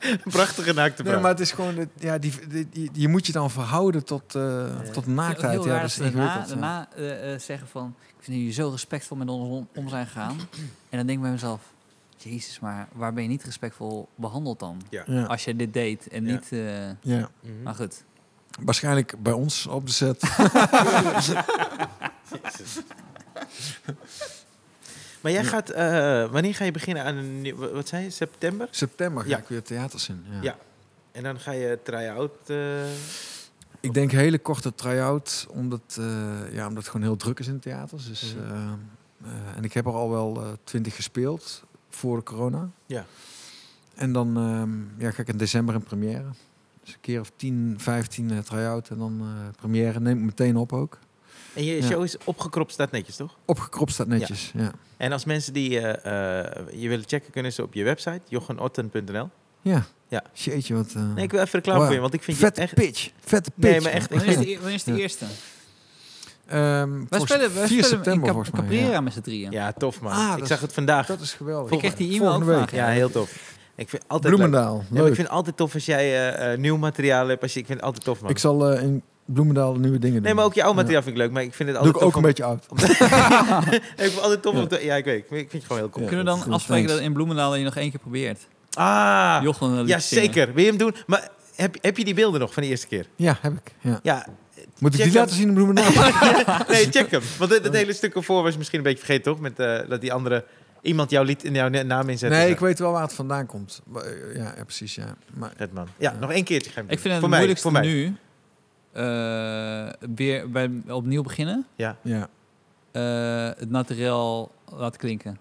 Een 0.00 0.30
prachtige 0.30 0.72
naakte 0.72 1.02
Nee, 1.02 1.16
maar 1.16 1.30
het 1.30 1.40
is 1.40 1.52
gewoon, 1.52 1.76
het- 1.76 1.88
ja, 1.98 2.18
die, 2.18 2.32
die, 2.48 2.68
die- 2.70 2.90
je 2.92 3.08
moet 3.08 3.26
je 3.26 3.32
dan 3.32 3.50
verhouden 3.50 4.04
tot, 4.04 4.34
eh, 4.34 4.64
tot 4.92 5.06
naaktheid. 5.06 5.52
Heel 5.52 5.66
Ja, 5.66 5.80
dat 5.80 5.88
is 5.90 5.94
dat 5.96 6.12
daarna, 6.12 6.46
daarna 6.48 7.38
zeggen 7.38 7.68
van... 7.68 7.94
Ik 8.18 8.24
vind 8.28 8.36
jullie 8.36 8.52
zo 8.52 8.68
respectvol 8.70 9.16
met 9.16 9.28
ons 9.28 9.48
om, 9.48 9.68
om 9.74 9.88
zijn 9.88 10.06
gegaan. 10.06 10.36
en 10.88 10.96
dan 10.96 11.06
denk 11.06 11.10
ik 11.18 11.20
bij 11.20 11.30
mezelf... 11.30 11.60
Jezus, 12.22 12.60
maar 12.60 12.88
waar 12.92 13.12
ben 13.12 13.22
je 13.22 13.28
niet 13.28 13.44
respectvol 13.44 14.08
behandeld 14.14 14.58
dan? 14.58 14.82
Ja. 14.90 15.02
Ja, 15.06 15.22
Als 15.24 15.44
je 15.44 15.56
dit 15.56 15.72
deed 15.72 16.08
en 16.08 16.26
Ja. 16.26 16.32
niet... 16.32 16.52
eh, 16.52 16.86
ja. 17.00 17.30
Mhm. 17.40 17.62
Maar 17.62 17.74
goed. 17.74 18.04
Waarschijnlijk 18.60 19.14
bij 19.22 19.32
ons 19.32 19.66
op 19.66 19.86
de 19.86 19.92
set. 19.92 20.22
Maar 25.20 25.32
jij 25.32 25.44
gaat, 25.44 25.70
eh, 25.70 26.30
wanneer 26.30 26.54
ga 26.54 26.64
je 26.64 26.70
beginnen 26.70 27.04
aan 27.04 27.16
een 27.16 27.40
nieuw, 27.40 27.56
wat 27.72 27.88
zei 27.88 28.02
je, 28.02 28.10
september? 28.10 28.68
September 28.70 29.22
ga 29.22 29.28
Ja. 29.28 29.38
ik 29.38 29.48
weer 29.48 29.62
theaters 29.62 30.08
in. 30.08 30.24
Ja. 30.30 30.42
Ja. 30.42 30.56
En 31.12 31.22
dan 31.22 31.40
ga 31.40 31.50
je 31.52 31.78
try-out. 31.82 32.32
eh, 32.46 32.84
Ik 33.80 33.94
denk 33.94 34.10
hele 34.10 34.38
korte 34.38 34.74
try-out, 34.74 35.46
omdat, 35.50 35.96
eh, 35.98 36.04
ja, 36.54 36.66
omdat 36.66 36.82
het 36.82 36.92
gewoon 36.92 37.06
heel 37.06 37.16
druk 37.16 37.38
is 37.38 37.46
in 37.46 37.58
theaters. 37.60 38.06
Dus, 38.08 38.34
Mhm. 38.34 38.52
eh, 38.52 38.62
eh, 39.24 39.56
en 39.56 39.64
ik 39.64 39.72
heb 39.72 39.86
er 39.86 39.92
al 39.92 40.10
wel 40.10 40.56
twintig 40.64 40.94
gespeeld 40.94 41.62
voor 41.96 42.16
de 42.16 42.22
corona. 42.22 42.70
Ja. 42.86 43.04
En 43.94 44.12
dan 44.12 44.36
ehm, 44.36 45.02
ja, 45.04 45.10
ga 45.10 45.22
ik 45.22 45.28
in 45.28 45.36
december 45.36 45.74
in 45.74 45.82
première. 45.82 46.24
Dus 46.84 46.94
een 46.94 47.00
keer 47.00 47.20
of 47.20 47.32
10, 47.36 47.74
15 47.78 48.30
eh, 48.30 48.38
try-out 48.38 48.88
en 48.88 48.98
dan 48.98 49.20
eh 49.20 49.56
première. 49.56 50.00
Neem 50.00 50.18
ik 50.18 50.24
meteen 50.24 50.56
op 50.56 50.72
ook. 50.72 50.98
en 51.54 51.64
je 51.64 51.74
Ja. 51.76 51.82
show 51.82 52.02
is 52.04 52.16
opgekropt, 52.24 52.72
staat 52.72 52.90
netjes, 52.90 53.16
toch? 53.16 53.36
Opgekropt 53.44 53.92
staat 53.92 54.06
netjes, 54.06 54.52
ja. 54.54 54.72
En 54.96 55.12
als 55.12 55.24
mensen 55.24 55.52
die 55.52 55.80
eh, 55.80 56.40
eh, 56.40 56.80
je 56.80 56.88
willen 56.88 57.04
checken, 57.08 57.32
kunnen 57.32 57.52
ze 57.52 57.62
op 57.62 57.74
je 57.74 57.84
website, 57.84 58.20
jochenotten.nl. 58.28 59.28
Ja. 59.62 59.84
Ja. 60.08 60.22
Jeetje, 60.32 60.74
wat... 60.74 60.94
Nee, 60.94 61.24
ik 61.24 61.30
wil 61.30 61.40
even 61.40 61.52
reclame 61.58 61.84
voor 61.84 61.94
je, 61.94 62.00
want 62.00 62.14
ik 62.14 62.22
vind 62.22 62.36
je 62.38 62.44
Vette 62.44 62.60
echt... 62.60 62.74
pitch. 62.74 63.10
Vette 63.20 63.50
pitch. 63.50 63.70
Nee, 63.70 63.80
maar 63.80 63.92
echt, 63.92 64.10
Wanneer 64.10 64.28
is 64.28 64.36
de, 64.46 64.54
wanneer 64.56 64.74
is 64.74 64.84
de 64.84 64.92
Ja. 64.92 64.98
eerste? 64.98 65.24
Ehm, 66.52 66.90
Wij 67.08 67.20
spelen, 67.20 67.54
wij 67.54 67.66
4 67.66 67.66
spelen 67.66 67.84
september 67.84 68.12
in 68.12 68.20
Cap- 68.20 68.30
volgens 68.30 68.50
mij. 68.50 68.60
Caprera 68.60 68.90
ja. 68.92 69.00
met 69.00 69.12
z'n 69.12 69.20
drieën. 69.20 69.50
Ja, 69.52 69.72
tof 69.72 70.00
man. 70.00 70.12
Ah, 70.12 70.32
ik 70.32 70.38
dat 70.38 70.48
zag 70.48 70.60
het 70.60 70.72
vandaag. 70.72 71.06
Dat 71.06 71.20
is 71.20 71.32
geweldig. 71.32 71.70
Ik 71.72 71.78
kreeg 71.78 71.94
die 71.94 72.06
e-mail 72.06 72.22
ook 72.22 72.28
Volgende 72.28 72.54
week. 72.60 72.68
vandaag. 72.68 72.88
Ja, 72.88 72.92
heel 72.94 73.10
tof. 73.10 73.30
Ik 73.76 73.88
vind 73.88 74.02
het 74.02 74.10
altijd 74.12 74.34
leuk. 74.34 74.42
Bloemendaal. 74.42 74.84
Ja, 74.90 75.00
ik 75.00 75.04
vind 75.14 75.16
het 75.26 75.28
altijd 75.36 75.56
tof 75.56 75.74
als 75.74 75.84
jij 75.86 76.04
eh, 76.04 76.52
eh, 76.52 76.58
nieuw 76.58 76.76
materiaal 76.76 77.28
hebt. 77.28 77.42
Als 77.42 77.52
je, 77.52 77.60
ik 77.60 77.66
vind 77.66 77.78
het 77.78 77.86
altijd 77.86 78.04
tof, 78.04 78.20
man. 78.20 78.30
Ik 78.30 78.38
zal 78.38 78.70
eh, 78.70 78.82
in 78.82 79.02
Bloemendaal 79.24 79.74
nieuwe 79.74 79.98
dingen 79.98 80.14
doen. 80.16 80.24
Nee, 80.24 80.34
maar 80.34 80.44
ook 80.44 80.54
je 80.54 80.60
oude 80.62 80.74
Ja. 80.76 80.80
materiaal 80.82 81.02
vind 81.02 81.16
ik 81.16 81.22
leuk. 81.22 81.32
Maar 81.32 81.42
ik 81.42 81.54
vind 81.54 81.68
het 81.68 81.78
Doe 81.82 81.86
altijd 81.92 82.02
ik 82.02 82.08
ook 82.08 82.12
tof 82.12 82.22
een 82.22 82.28
beetje 82.28 82.44
oud. 82.44 82.66
ik 83.72 83.96
vind 83.96 84.12
het 84.14 84.20
altijd 84.22 84.42
tof 84.42 84.54
om 84.54 84.68
te... 84.68 84.84
Ja, 84.84 84.94
ik 84.96 85.04
weet. 85.04 85.18
Ik 85.18 85.26
vind 85.28 85.52
het 85.52 85.62
gewoon 85.62 85.78
heel 85.78 85.90
cool. 85.90 86.04
Ja. 86.04 86.10
Kunnen 86.10 86.34
we 86.34 86.40
dan 86.40 86.52
afspreken 86.52 86.84
thanks. 86.84 86.92
dat 86.92 87.00
in 87.00 87.12
Bloemendaal 87.12 87.54
je 87.54 87.64
nog 87.64 87.76
één 87.76 87.90
keer 87.90 88.00
probeert? 88.00 88.48
Ah, 88.74 89.46
ja, 89.84 89.98
zeker. 89.98 90.54
Wil 90.54 90.62
je 90.64 90.68
hem 90.68 90.78
doen? 90.78 90.94
Maar 91.06 91.28
heb, 91.54 91.76
heb 91.80 91.96
je 91.96 92.04
die 92.04 92.14
beelden 92.14 92.40
nog 92.40 92.52
van 92.52 92.62
de 92.62 92.68
eerste 92.68 92.86
keer? 92.86 93.06
Ja, 93.16 93.38
heb 93.40 93.52
ik. 93.52 93.74
Ja. 93.80 94.00
Ja. 94.02 94.26
Moet 94.82 94.94
ik 94.94 95.00
Check 95.00 95.10
die 95.10 95.18
laten 95.20 95.36
zien 95.36 95.58
in 95.58 95.74
nee, 96.68 96.90
check 96.90 97.10
hem. 97.10 97.20
Want 97.38 97.50
het, 97.50 97.64
het 97.64 97.72
hele 97.74 97.92
stuk 97.92 98.14
ervoor 98.14 98.42
was 98.42 98.52
je 98.52 98.58
misschien 98.58 98.78
een 98.78 98.84
beetje 98.84 99.04
vergeten, 99.04 99.32
toch? 99.32 99.40
Met 99.40 99.58
eh, 99.58 99.88
dat 99.88 100.00
die 100.00 100.12
andere... 100.12 100.44
Iemand 100.82 101.10
jouw 101.10 101.22
lied 101.22 101.44
in 101.44 101.54
jouw 101.54 101.68
na- 101.68 101.82
naam 101.82 102.08
inzet. 102.08 102.30
nee, 102.30 102.50
ik 102.50 102.58
weet 102.58 102.78
wel 102.78 102.92
waar 102.92 103.02
het 103.02 103.12
vandaan 103.12 103.46
komt. 103.46 103.82
Maar, 103.86 104.02
eh, 104.02 104.36
Ja, 104.36 104.52
ja, 104.56 104.64
precies. 104.64 104.94
Ja. 104.94 105.14
Maar, 105.34 105.52
Vet 105.56 105.72
man. 105.72 105.86
Ja, 105.96 106.10
Ja. 106.12 106.18
nog 106.18 106.30
één 106.32 106.44
keertje. 106.44 106.70
Ik 106.70 106.98
vind 106.98 107.02
het 107.02 107.18
voor 107.18 107.28
mij, 107.28 107.38
moeilijkste 107.38 107.70
voor 107.70 107.80
mij. 107.80 107.86
nu 107.86 108.16
eh, 108.92 109.88
weer 110.14 110.50
bij, 110.50 110.70
opnieuw 110.88 111.22
beginnen. 111.22 111.66
Ja. 111.74 111.96
ja. 112.02 112.28
eh, 112.92 113.58
het 113.58 113.70
materiaal 113.70 114.50
laten 114.76 115.00
klinken. 115.00 115.38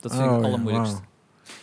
Dat 0.00 0.12
vind 0.12 0.22
Oh, 0.24 0.28
ik 0.28 0.34
het 0.34 0.44
ja, 0.44 0.48
allermoeilijkst. 0.52 1.00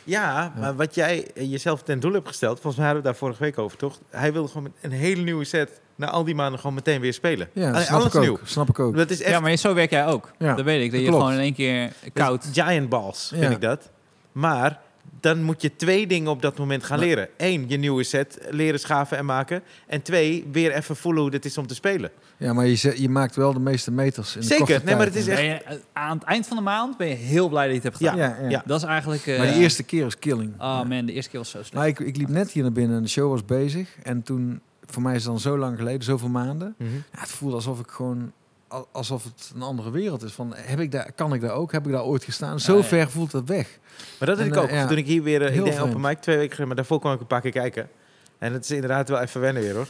Ja, 0.04 0.54
maar 0.60 0.76
wat 0.76 0.96
jij 0.96 1.28
jezelf 1.34 1.84
ten 1.84 2.00
doel 2.00 2.14
hebt 2.14 2.28
gesteld, 2.28 2.54
volgens 2.60 2.76
mij 2.76 2.86
hadden 2.86 3.04
we 3.04 3.10
daar 3.10 3.20
vorige 3.20 3.44
week 3.44 3.58
over, 3.58 3.78
toch? 3.78 4.00
Hij 4.10 4.34
wilde 4.34 4.48
gewoon 4.48 4.64
met 4.64 4.72
een 4.82 4.92
hele 4.92 5.22
nieuwe 5.22 5.44
set 5.44 5.82
na 5.98 6.10
al 6.10 6.24
die 6.24 6.36
maanden 6.36 6.60
gewoon 6.60 6.76
meteen 6.76 7.02
weer 7.02 7.14
spelen. 7.14 7.50
Ja, 7.54 7.70
Allee, 7.70 7.84
snap 7.84 8.00
alles 8.00 8.08
ik 8.14 8.16
ook. 8.16 8.22
nieuw. 8.22 8.40
Snap 8.44 8.70
ik 8.70 8.80
ook. 8.80 8.96
Dat 8.96 9.10
is 9.10 9.22
echt 9.22 9.32
Ja, 9.32 9.40
maar 9.40 9.56
zo 9.56 9.74
werk 9.74 9.90
jij 9.90 10.06
ook. 10.06 10.32
Ja, 10.38 10.56
dat 10.56 10.66
weet 10.66 10.84
ik. 10.84 10.84
Dat, 10.84 10.92
dat 10.92 11.00
je 11.02 11.08
klopt. 11.08 11.22
gewoon 11.24 11.38
in 11.38 11.44
één 11.44 11.54
keer 11.54 11.92
koud... 12.14 12.46
giant 12.54 12.90
balls, 12.90 13.32
Ja. 13.34 13.40
vind 13.42 13.52
ik 13.52 13.62
dat. 13.62 13.90
Maar 14.32 14.80
dan 15.20 15.44
moet 15.44 15.62
je 15.62 15.76
twee 15.76 16.08
dingen 16.08 16.32
op 16.32 16.42
dat 16.42 16.58
moment 16.58 16.84
gaan 16.84 16.98
Maar- 16.98 17.08
leren. 17.08 17.28
Eén, 17.38 17.66
je 17.68 17.78
nieuwe 17.78 18.04
set 18.04 18.40
leren 18.50 18.80
schaven 18.80 19.18
en 19.18 19.26
maken. 19.26 19.62
En 19.88 20.02
twee, 20.02 20.48
weer 20.52 20.72
even 20.72 20.96
voelen 20.96 21.22
hoe 21.24 21.32
het 21.32 21.46
is 21.46 21.58
om 21.58 21.68
te 21.68 21.76
spelen. 21.76 22.12
Ja, 22.38 22.54
maar 22.54 22.66
je, 22.66 22.76
zet- 22.76 22.98
je 22.98 23.10
maakt 23.10 23.36
wel 23.36 23.54
de 23.54 23.60
meeste 23.60 23.92
meters 23.92 24.36
in 24.36 24.42
de 24.42 24.48
Zeker. 24.48 24.82
Nee, 24.86 24.96
maar 24.96 25.06
het 25.06 25.16
is 25.16 25.28
echt- 25.28 25.42
je, 25.42 25.48
eh, 25.66 25.76
aan 25.94 26.18
het 26.18 26.28
eind 26.28 26.48
van 26.48 26.58
de 26.58 26.64
maand 26.64 26.98
ben 26.98 27.08
je 27.08 27.14
heel 27.16 27.50
blij 27.50 27.64
dat 27.68 27.76
je 27.76 27.82
het 27.82 27.84
hebt 27.84 27.98
gedaan. 27.98 28.18
Ja, 28.18 28.38
ja. 28.42 28.50
Ja. 28.50 28.64
Dat 28.66 28.82
is 28.82 28.88
eigenlijk... 28.88 29.28
eh, 29.28 29.38
Maar 29.38 29.48
de 29.48 29.54
eerste 29.54 29.84
keer 29.84 30.06
is 30.06 30.20
killing. 30.20 30.52
Oh 30.54 30.58
Ja. 30.60 30.84
man, 30.84 31.06
de 31.06 31.14
eerste 31.14 31.30
keer 31.30 31.40
was 31.40 31.50
zo 31.50 31.58
slecht. 31.58 31.74
Maar 31.74 31.88
ik, 31.88 32.00
ik 32.00 32.18
liep 32.18 32.28
net 32.30 32.52
hier 32.52 32.64
naar 32.64 32.72
binnen 32.72 32.98
en 32.98 33.04
de 33.04 33.10
show 33.10 33.30
was 33.32 33.46
bezig. 33.46 33.90
En 34.04 34.24
toen, 34.24 34.62
voor 34.88 35.02
mij 35.02 35.16
is 35.16 35.22
het 35.24 35.32
dan 35.32 35.40
zo 35.40 35.58
lang 35.58 35.78
geleden, 35.78 36.04
zoveel 36.04 36.30
maanden. 36.30 36.76
Ja, 36.78 36.86
het 37.12 37.30
voelde 37.30 37.56
alsof 37.56 37.80
ik 37.80 37.90
gewoon, 37.90 38.32
al- 38.68 38.88
alsof 38.92 39.24
het 39.24 39.52
een 39.56 39.62
andere 39.62 39.92
wereld 39.92 40.24
is. 40.24 40.32
Van, 40.34 40.54
heb 40.56 40.80
ik 40.80 40.92
daar, 40.92 41.12
kan 41.12 41.34
ik 41.34 41.42
daar 41.42 41.52
ook? 41.54 41.72
Heb 41.72 41.86
ik 41.86 41.92
daar 41.92 42.04
ooit 42.04 42.24
gestaan? 42.24 42.60
Zo 42.60 42.78
ja. 42.78 42.84
ver 42.84 43.10
voelt 43.12 43.32
het 43.32 43.48
weg. 43.48 43.80
Maar 44.20 44.28
dat 44.28 44.40
En, 44.40 44.46
ik 44.46 44.58
ook. 44.58 44.68
eh, 44.68 44.76
ja. 44.76 44.88
Toen 44.88 44.98
ik 44.98 45.06
hier 45.06 45.24
weer, 45.24 45.42
eh, 45.42 45.56
ik 45.58 45.64
denk 45.64 45.82
open 45.82 46.02
mic 46.02 46.18
twee 46.20 46.36
weken 46.36 46.50
geleden, 46.50 46.68
maar 46.68 46.76
daarvoor 46.76 47.00
kwam 47.00 47.14
ik 47.14 47.20
een 47.20 47.28
paar 47.28 47.42
keer 47.42 47.52
kijken. 47.52 47.90
En 48.38 48.54
het 48.54 48.64
is 48.64 48.72
inderdaad 48.72 49.10
wel 49.10 49.20
even 49.20 49.42
wennen 49.42 49.64
weer 49.64 49.76
hoor. 49.76 49.88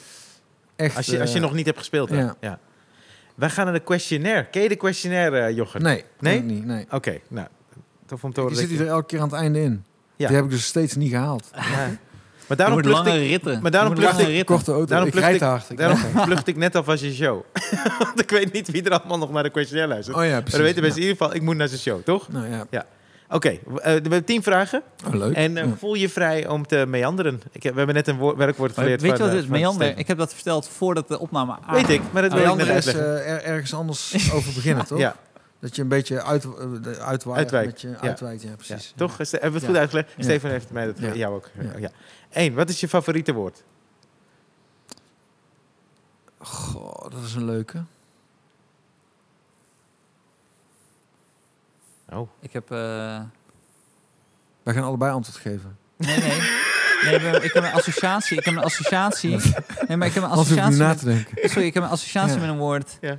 Echt. 0.75 0.97
Als 0.97 1.05
je, 1.05 1.19
als 1.19 1.29
je 1.29 1.35
eh, 1.35 1.41
nog 1.43 1.53
niet 1.53 1.65
hebt 1.65 1.77
gespeeld. 1.77 2.09
hè? 2.09 2.27
ja. 2.39 2.59
Wij 3.35 3.49
gaan 3.49 3.65
naar 3.65 3.73
de 3.73 3.79
questionnaire. 3.79 4.45
Ken 4.49 4.61
je 4.61 4.69
de 4.69 4.75
questionnaire, 4.75 5.53
Jochem? 5.53 5.81
Nee, 5.81 6.03
Nee? 6.19 6.41
niet. 6.41 6.65
Nee. 6.65 6.85
Oké, 6.91 7.19
nou. 7.27 7.47
Tof 8.05 8.23
om 8.23 8.33
te 8.33 8.39
Ik 8.41 8.47
horen. 8.47 8.57
zit 8.61 8.69
dat 8.69 8.77
hier 8.77 8.87
er 8.87 8.93
elke 8.93 9.05
keer 9.05 9.19
aan 9.19 9.27
het 9.29 9.35
einde 9.37 9.61
in. 9.61 9.83
Ja. 10.15 10.27
Die 10.27 10.35
heb 10.35 10.45
ik 10.45 10.51
dus 10.51 10.65
steeds 10.65 10.95
niet 10.95 11.09
gehaald. 11.11 11.49
Ja. 11.53 11.89
Maar 12.47 12.57
daarom 12.57 12.81
plucht 12.81 12.97
lange 13.05 13.23
ik, 13.23 13.29
ritten. 13.29 13.61
maar 13.61 13.71
daarom 13.71 13.93
plucht 13.93 14.19
ik- 14.19 14.25
ritten. 14.25 14.45
Korte 14.45 14.71
auto. 14.71 14.85
Daarom 14.85 15.07
ik 15.07 15.13
plucht 15.13 15.39
hard. 15.39 15.69
Ik 15.69 15.77
daarom 15.77 15.99
plucht 16.25 16.47
ik 16.47 16.55
net 16.57 16.75
alvast 16.75 17.03
je 17.03 17.13
show. 17.13 17.41
Want 17.99 18.21
ik 18.21 18.29
weet 18.29 18.53
niet 18.53 18.71
wie 18.71 18.83
er 18.83 18.91
allemaal 18.99 19.17
nog 19.17 19.31
naar 19.31 19.43
de 19.43 19.49
questionnaire 19.49 19.93
luistert. 19.93 20.17
Oh 20.17 20.23
ja, 20.25 20.31
maar 20.31 20.43
dan 20.51 20.61
weten 20.61 20.81
mensen 20.81 21.01
in 21.01 21.07
ieder 21.07 21.17
geval, 21.23 21.35
ik 21.35 21.41
moet 21.41 21.55
naar 21.55 21.67
zijn 21.67 21.79
show, 21.79 22.01
toch? 22.03 22.27
Nou 22.31 22.45
ja, 22.69 22.85
Oké, 23.29 23.49
eh, 23.49 23.57
we 23.83 23.89
hebben 23.89 24.23
tien 24.23 24.43
vragen. 24.43 24.81
oh, 25.07 25.13
leuk. 25.13 25.35
En 25.35 25.57
eh, 25.57 25.63
Ja. 25.63 25.69
voel 25.77 25.93
je 25.93 26.09
vrij 26.09 26.47
om 26.47 26.67
te 26.67 26.85
meanderen. 26.87 27.41
Ik 27.51 27.63
heb, 27.63 27.71
we 27.71 27.77
hebben 27.77 27.95
net 27.95 28.07
een 28.07 28.17
woord, 28.17 28.37
werkwoord 28.37 28.73
geleerd 28.73 29.01
weet 29.01 29.11
je 29.17 29.23
wat 29.23 29.31
het 29.31 29.41
van 29.45 29.49
meander? 29.51 29.81
Steven. 29.83 29.97
Ik 30.01 30.07
heb 30.07 30.17
dat 30.17 30.33
verteld 30.33 30.69
voordat 30.77 31.07
de 31.07 31.19
opname 31.19 31.57
aan. 31.65 31.73
Weet 31.73 31.89
ik, 31.89 32.01
maar 32.11 32.21
dat 32.21 32.31
wil 32.33 32.41
ik 32.41 32.47
net 32.47 32.55
Meander 32.57 32.75
is 32.77 32.85
eh, 32.93 33.01
er- 33.31 33.43
ergens 33.43 33.73
anders 33.73 34.15
over 34.35 34.53
beginnen, 34.53 34.85
toch? 34.85 34.99
Ja, 34.99 35.15
Dat 35.59 35.75
je 35.75 35.81
een 35.81 35.87
beetje 35.87 36.23
uit, 36.23 36.43
eh, 36.43 36.51
uitwaait. 36.91 37.37
Uitwijkt. 37.37 37.71
Met 37.71 37.81
je, 37.81 37.87
Ja. 37.89 37.99
uitwijkt, 37.99 38.41
ja, 38.41 38.49
ja. 38.49 38.55
precies. 38.55 38.93
toch? 38.95 39.17
Hebben 39.17 39.39
we 39.41 39.47
het 39.47 39.61
Ja. 39.61 39.67
goed 39.67 39.77
uitgelegd? 39.77 40.13
Ja. 40.17 40.23
Stefan 40.23 40.49
heeft 40.49 40.71
mij 40.71 40.85
dat 40.85 40.97
Ja. 40.99 41.13
jou 41.13 41.35
ook. 41.35 41.49
Ja. 41.61 41.77
Ja. 41.77 41.89
Eén, 42.31 42.53
wat 42.53 42.69
is 42.69 42.79
je 42.79 42.87
favoriete 42.87 43.33
woord? 43.33 43.63
Goh, 46.39 47.01
dat 47.11 47.23
is 47.23 47.33
een 47.35 47.45
leuke. 47.45 47.83
Oh, 52.09 52.29
Ik 52.39 52.53
heb... 52.53 52.71
eh, 52.71 52.77
Wij 54.63 54.73
gaan 54.73 54.83
allebei 54.83 55.11
antwoord 55.11 55.37
geven. 55.39 55.77
Nee, 55.97 56.17
nee. 56.19 56.27
nee 57.21 57.41
ik, 57.41 57.53
heb, 57.53 57.63
een 57.63 57.71
associatie. 57.71 58.37
Ik 58.37 58.45
heb 58.45 58.55
een 58.55 58.63
associatie. 58.63 59.37
Nee, 59.87 59.97
maar 59.97 60.07
ik 60.07 60.13
heb 60.13 60.23
een 60.23 60.29
associatie. 60.29 60.77
na 60.77 60.87
Met, 60.87 60.99
te 60.99 61.05
denken. 61.05 61.49
sorry, 61.49 61.67
ik 61.67 61.73
heb 61.73 61.83
een 61.83 61.89
associatie 61.89 62.33
Ja. 62.33 62.39
met 62.41 62.49
een 62.49 62.57
woord. 62.57 62.97
Ja. 63.01 63.17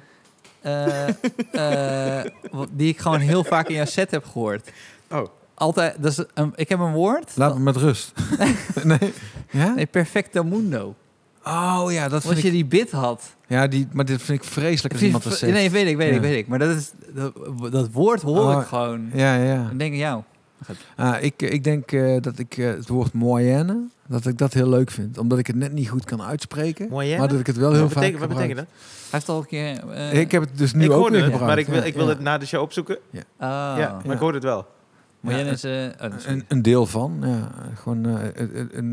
Eh, 0.61 1.09
eh, 2.21 2.25
die 2.71 2.89
ik 2.89 2.99
gewoon 2.99 3.21
heel 3.21 3.45
vaak 3.45 3.69
in 3.69 3.75
jouw 3.75 3.85
set 3.85 4.11
heb 4.11 4.25
gehoord. 4.25 4.71
Oh. 5.11 5.27
Altijd, 5.55 5.95
dat 5.99 6.13
is 6.13 6.25
een, 6.35 6.53
ik 6.55 6.69
heb 6.69 6.79
een 6.79 6.93
woord. 6.93 7.33
Laat 7.35 7.55
me 7.55 7.61
met 7.61 7.77
rust. 7.77 8.13
nee? 8.85 9.13
Ja? 9.51 9.75
Nee, 9.75 9.87
perfecto 9.87 10.45
mundo. 10.45 10.95
Oh 11.45 11.87
ja, 11.91 12.03
dat 12.09 12.13
Als 12.13 12.25
vind 12.25 12.41
je 12.41 12.47
ik... 12.47 12.53
die 12.53 12.65
bit 12.65 12.91
had. 12.91 13.37
Ja, 13.47 13.67
die, 13.67 13.89
maar 13.93 14.05
dit 14.05 14.23
vind 14.23 14.43
ik 14.43 14.49
vreselijk 14.49 14.95
als 14.95 15.03
iemand 15.03 15.25
dat 15.25 15.37
zegt. 15.37 15.53
Nee, 15.53 15.71
weet 15.71 15.87
ik, 15.87 15.97
weet 15.97 16.15
ik, 16.15 16.21
weet 16.21 16.37
ik. 16.37 16.47
Maar 16.47 16.59
dat, 16.59 16.77
is, 16.77 16.93
dat, 17.15 17.33
dat 17.71 17.89
woord 17.93 18.23
hoor 18.23 18.55
Oh, 18.55 18.61
ik 18.61 18.67
gewoon. 18.67 19.11
Ja, 19.13 19.35
ja. 19.35 19.67
Dan 19.69 19.79
denk 19.79 19.93
ik 19.93 19.99
jou. 19.99 20.23
Ah, 20.97 21.23
ik, 21.23 21.43
ik 21.43 21.65
denk 21.65 21.93
eh, 21.93 22.17
dat 22.21 22.39
ik 22.39 22.57
eh, 22.57 22.67
het 22.67 22.89
woord 22.89 23.13
moyenne, 23.13 23.89
dat 24.09 24.27
ik 24.27 24.39
dat 24.39 24.53
heel 24.53 24.69
leuk 24.69 24.91
vind. 24.91 25.19
Omdat 25.19 25.39
ik 25.39 25.47
het 25.47 25.57
net 25.57 25.73
niet 25.73 25.89
goed 25.89 26.05
kan 26.05 26.23
uitspreken. 26.23 26.89
Moyenne? 26.89 27.19
Maar 27.19 27.29
dat 27.29 27.41
ik 27.41 27.47
het 27.47 27.57
wel 27.57 27.73
heel 27.73 27.81
wat 27.83 27.93
vaak 27.93 28.01
betekent, 28.03 28.21
wat 28.21 28.29
betekent 28.37 28.57
dat? 28.59 28.67
Hij 28.69 29.09
heeft 29.11 29.29
al 29.29 29.39
een 29.39 29.47
keer... 29.47 29.89
eh, 29.91 30.21
Ik 30.21 30.31
heb 30.31 30.43
het 30.43 30.59
dus 30.59 30.73
nu 30.73 30.85
ik 30.85 30.91
ook 30.91 30.97
hoorde 30.97 31.17
weer 31.17 31.25
het, 31.25 31.33
gebruikt. 31.33 31.69
maar 31.69 31.77
ik 31.77 31.81
wil, 31.81 31.89
ik 31.91 31.95
wil 31.95 32.05
ja. 32.05 32.11
het 32.11 32.21
na 32.21 32.39
de 32.39 32.47
show 32.47 32.63
opzoeken. 32.63 32.97
oh. 32.97 33.03
ja, 33.41 33.77
maar 33.77 34.07
ja. 34.07 34.13
ik 34.13 34.19
hoorde 34.19 34.35
het 34.39 34.47
wel. 34.47 34.67
Maar 35.21 35.35
Ja, 35.39 35.41
jij 35.45 35.53
is... 35.53 35.65
eh, 35.65 36.07
oh. 36.11 36.17
Een, 36.27 36.45
een 36.49 36.63
deel 36.63 36.87
van, 36.87 37.19
ja. 37.23 37.51
Gewoon 37.75 38.07
eh, 38.07 38.25
een, 38.35 38.79
een, 38.79 38.93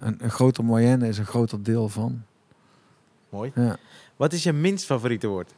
een, 0.00 0.16
een 0.18 0.30
groter 0.30 0.64
moyenne 0.64 1.08
is 1.08 1.18
een 1.18 1.26
groter 1.26 1.62
deel 1.62 1.88
van. 1.88 2.22
Mooi. 3.28 3.52
Ja, 3.54 3.76
Wat 4.16 4.32
is 4.32 4.42
je 4.42 4.52
minst 4.52 4.84
favoriete 4.84 5.26
woord? 5.26 5.54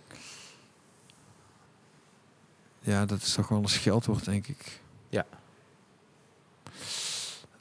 ja 2.81 3.05
dat 3.07 3.19
is 3.23 3.35
toch 3.35 3.49
wel 3.49 3.59
een 3.59 3.69
scheldwoord, 3.69 4.25
denk 4.25 4.47
ik. 4.47 4.81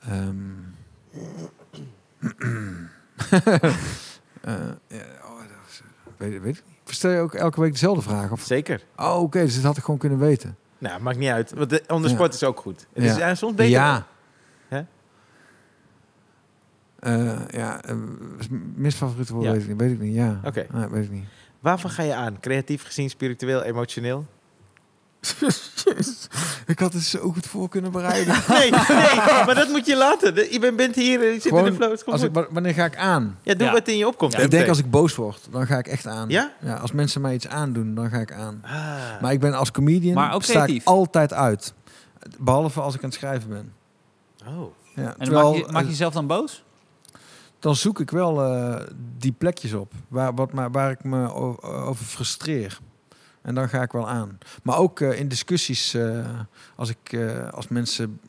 Ehm. 0.07 0.37
Eh, 4.41 4.53
ja, 4.87 4.97
oh, 5.25 5.37
dat 5.37 5.47
is, 5.67 5.81
weet, 6.17 6.41
weet 6.41 6.57
ik 6.57 6.63
niet. 6.85 6.95
Stel 6.95 7.11
je 7.11 7.19
ook 7.19 7.33
elke 7.33 7.61
week 7.61 7.71
dezelfde 7.71 8.01
vraag? 8.01 8.31
Of? 8.31 8.41
Zeker. 8.41 8.81
Oh, 8.97 9.21
oké, 9.21 9.39
dus 9.39 9.55
dat 9.55 9.63
had 9.63 9.77
ik 9.77 9.83
gewoon 9.83 9.99
kunnen 9.99 10.19
weten. 10.19 10.57
Nou, 10.77 11.01
maakt 11.01 11.17
niet 11.17 11.29
uit. 11.29 11.53
Want 11.53 11.69
de, 11.69 11.83
on 11.87 12.01
the 12.01 12.07
Ja. 12.07 12.13
spot 12.13 12.33
is 12.33 12.43
ook 12.43 12.59
goed. 12.59 12.85
Het 12.93 13.03
Ja. 13.17 13.27
is 13.29 13.39
soms 13.39 13.53
beter. 13.53 13.71
Ja. 13.71 14.07
Hè? 14.67 14.81
Eh, 16.99 17.47
ja, 17.49 17.89
uh, 17.89 17.95
misfavoriete 18.75 19.33
woord 19.33 19.45
weet 19.51 19.61
ik 19.61 19.67
niet. 19.67 19.77
Weet 19.79 19.91
ik 19.91 19.99
niet, 19.99 20.15
ja. 20.15 20.39
Oké. 20.43 20.65
Nee, 20.71 20.87
weet 20.87 21.03
ik 21.03 21.11
niet. 21.11 21.25
Waarvan 21.59 21.89
ga 21.89 22.03
je 22.03 22.13
aan? 22.13 22.39
Creatief 22.39 22.83
gezien, 22.83 23.09
spiritueel, 23.09 23.63
emotioneel? 23.63 24.25
ik 26.73 26.79
had 26.79 26.93
het 26.93 27.03
zo 27.03 27.31
goed 27.31 27.45
voor 27.45 27.69
kunnen 27.69 27.91
bereiden. 27.91 28.35
Nee, 28.47 28.71
nee, 28.71 29.15
maar 29.45 29.55
dat 29.55 29.69
moet 29.69 29.85
je 29.85 29.95
laten. 29.95 30.51
Je 30.51 30.59
bent- 30.59 30.77
bent 30.77 30.95
hier, 30.95 31.23
je 31.33 31.39
zit 31.41 31.51
in 31.51 31.63
de 31.63 31.73
flow. 31.73 31.91
het 31.91 32.05
Als 32.05 32.21
ik, 32.21 32.31
wanneer 32.49 32.73
ga 32.73 32.85
ik 32.85 32.97
aan? 32.97 33.37
Ja, 33.43 33.53
doe 33.53 33.67
Ja. 33.67 33.73
wat 33.73 33.87
in 33.87 33.97
je 33.97 34.07
opkomt. 34.07 34.33
Ja, 34.33 34.39
ik 34.39 34.51
denk 34.51 34.67
als 34.67 34.79
ik 34.79 34.91
boos 34.91 35.15
word, 35.15 35.47
dan 35.51 35.65
ga 35.65 35.77
ik 35.77 35.87
echt 35.87 36.07
aan. 36.07 36.29
Ja? 36.29 36.51
ja 36.61 36.75
als 36.75 36.91
mensen 36.91 37.21
mij 37.21 37.33
iets 37.33 37.47
aandoen, 37.47 37.95
dan 37.95 38.09
ga 38.09 38.17
ik 38.17 38.31
aan. 38.33 38.61
Ah. 38.65 39.21
Maar 39.21 39.31
ik 39.31 39.39
ben 39.39 39.53
als 39.53 39.71
comedian 39.71 40.13
Maar 40.13 40.33
ook 40.33 40.43
sta 40.43 40.65
ik 40.65 40.81
altijd 40.83 41.33
uit. 41.33 41.73
Behalve 42.39 42.81
als 42.81 42.95
ik 42.95 43.03
aan 43.03 43.09
het 43.09 43.17
schrijven 43.17 43.49
ben. 43.49 43.73
Oh. 44.47 44.73
Ja, 44.95 45.03
En 45.17 45.23
terwijl, 45.23 45.51
maak 45.51 45.65
je, 45.65 45.71
maak 45.71 45.83
je 45.83 45.89
jezelf 45.89 46.13
dan 46.13 46.27
boos? 46.27 46.63
dan 47.59 47.75
zoek 47.75 47.99
ik 47.99 48.11
wel 48.11 48.43
eh, 48.43 48.81
die 49.17 49.31
plekjes 49.31 49.73
op 49.73 49.91
waar, 50.07 50.33
wat, 50.33 50.53
maar, 50.53 50.71
waar 50.71 50.91
ik 50.91 51.03
me 51.03 51.33
over 51.33 52.05
frustreer. 52.05 52.79
En 53.43 53.55
dan 53.55 53.69
ga 53.69 53.81
ik 53.81 53.91
wel 53.91 54.09
aan. 54.09 54.37
Maar 54.63 54.77
ook 54.77 54.99
eh, 54.99 55.19
in 55.19 55.27
discussies, 55.27 55.93
eh, 55.93 56.25
als, 56.75 56.89
ik, 56.89 57.11
eh, 57.13 57.47
als 57.49 57.67
mensen, 57.67 58.19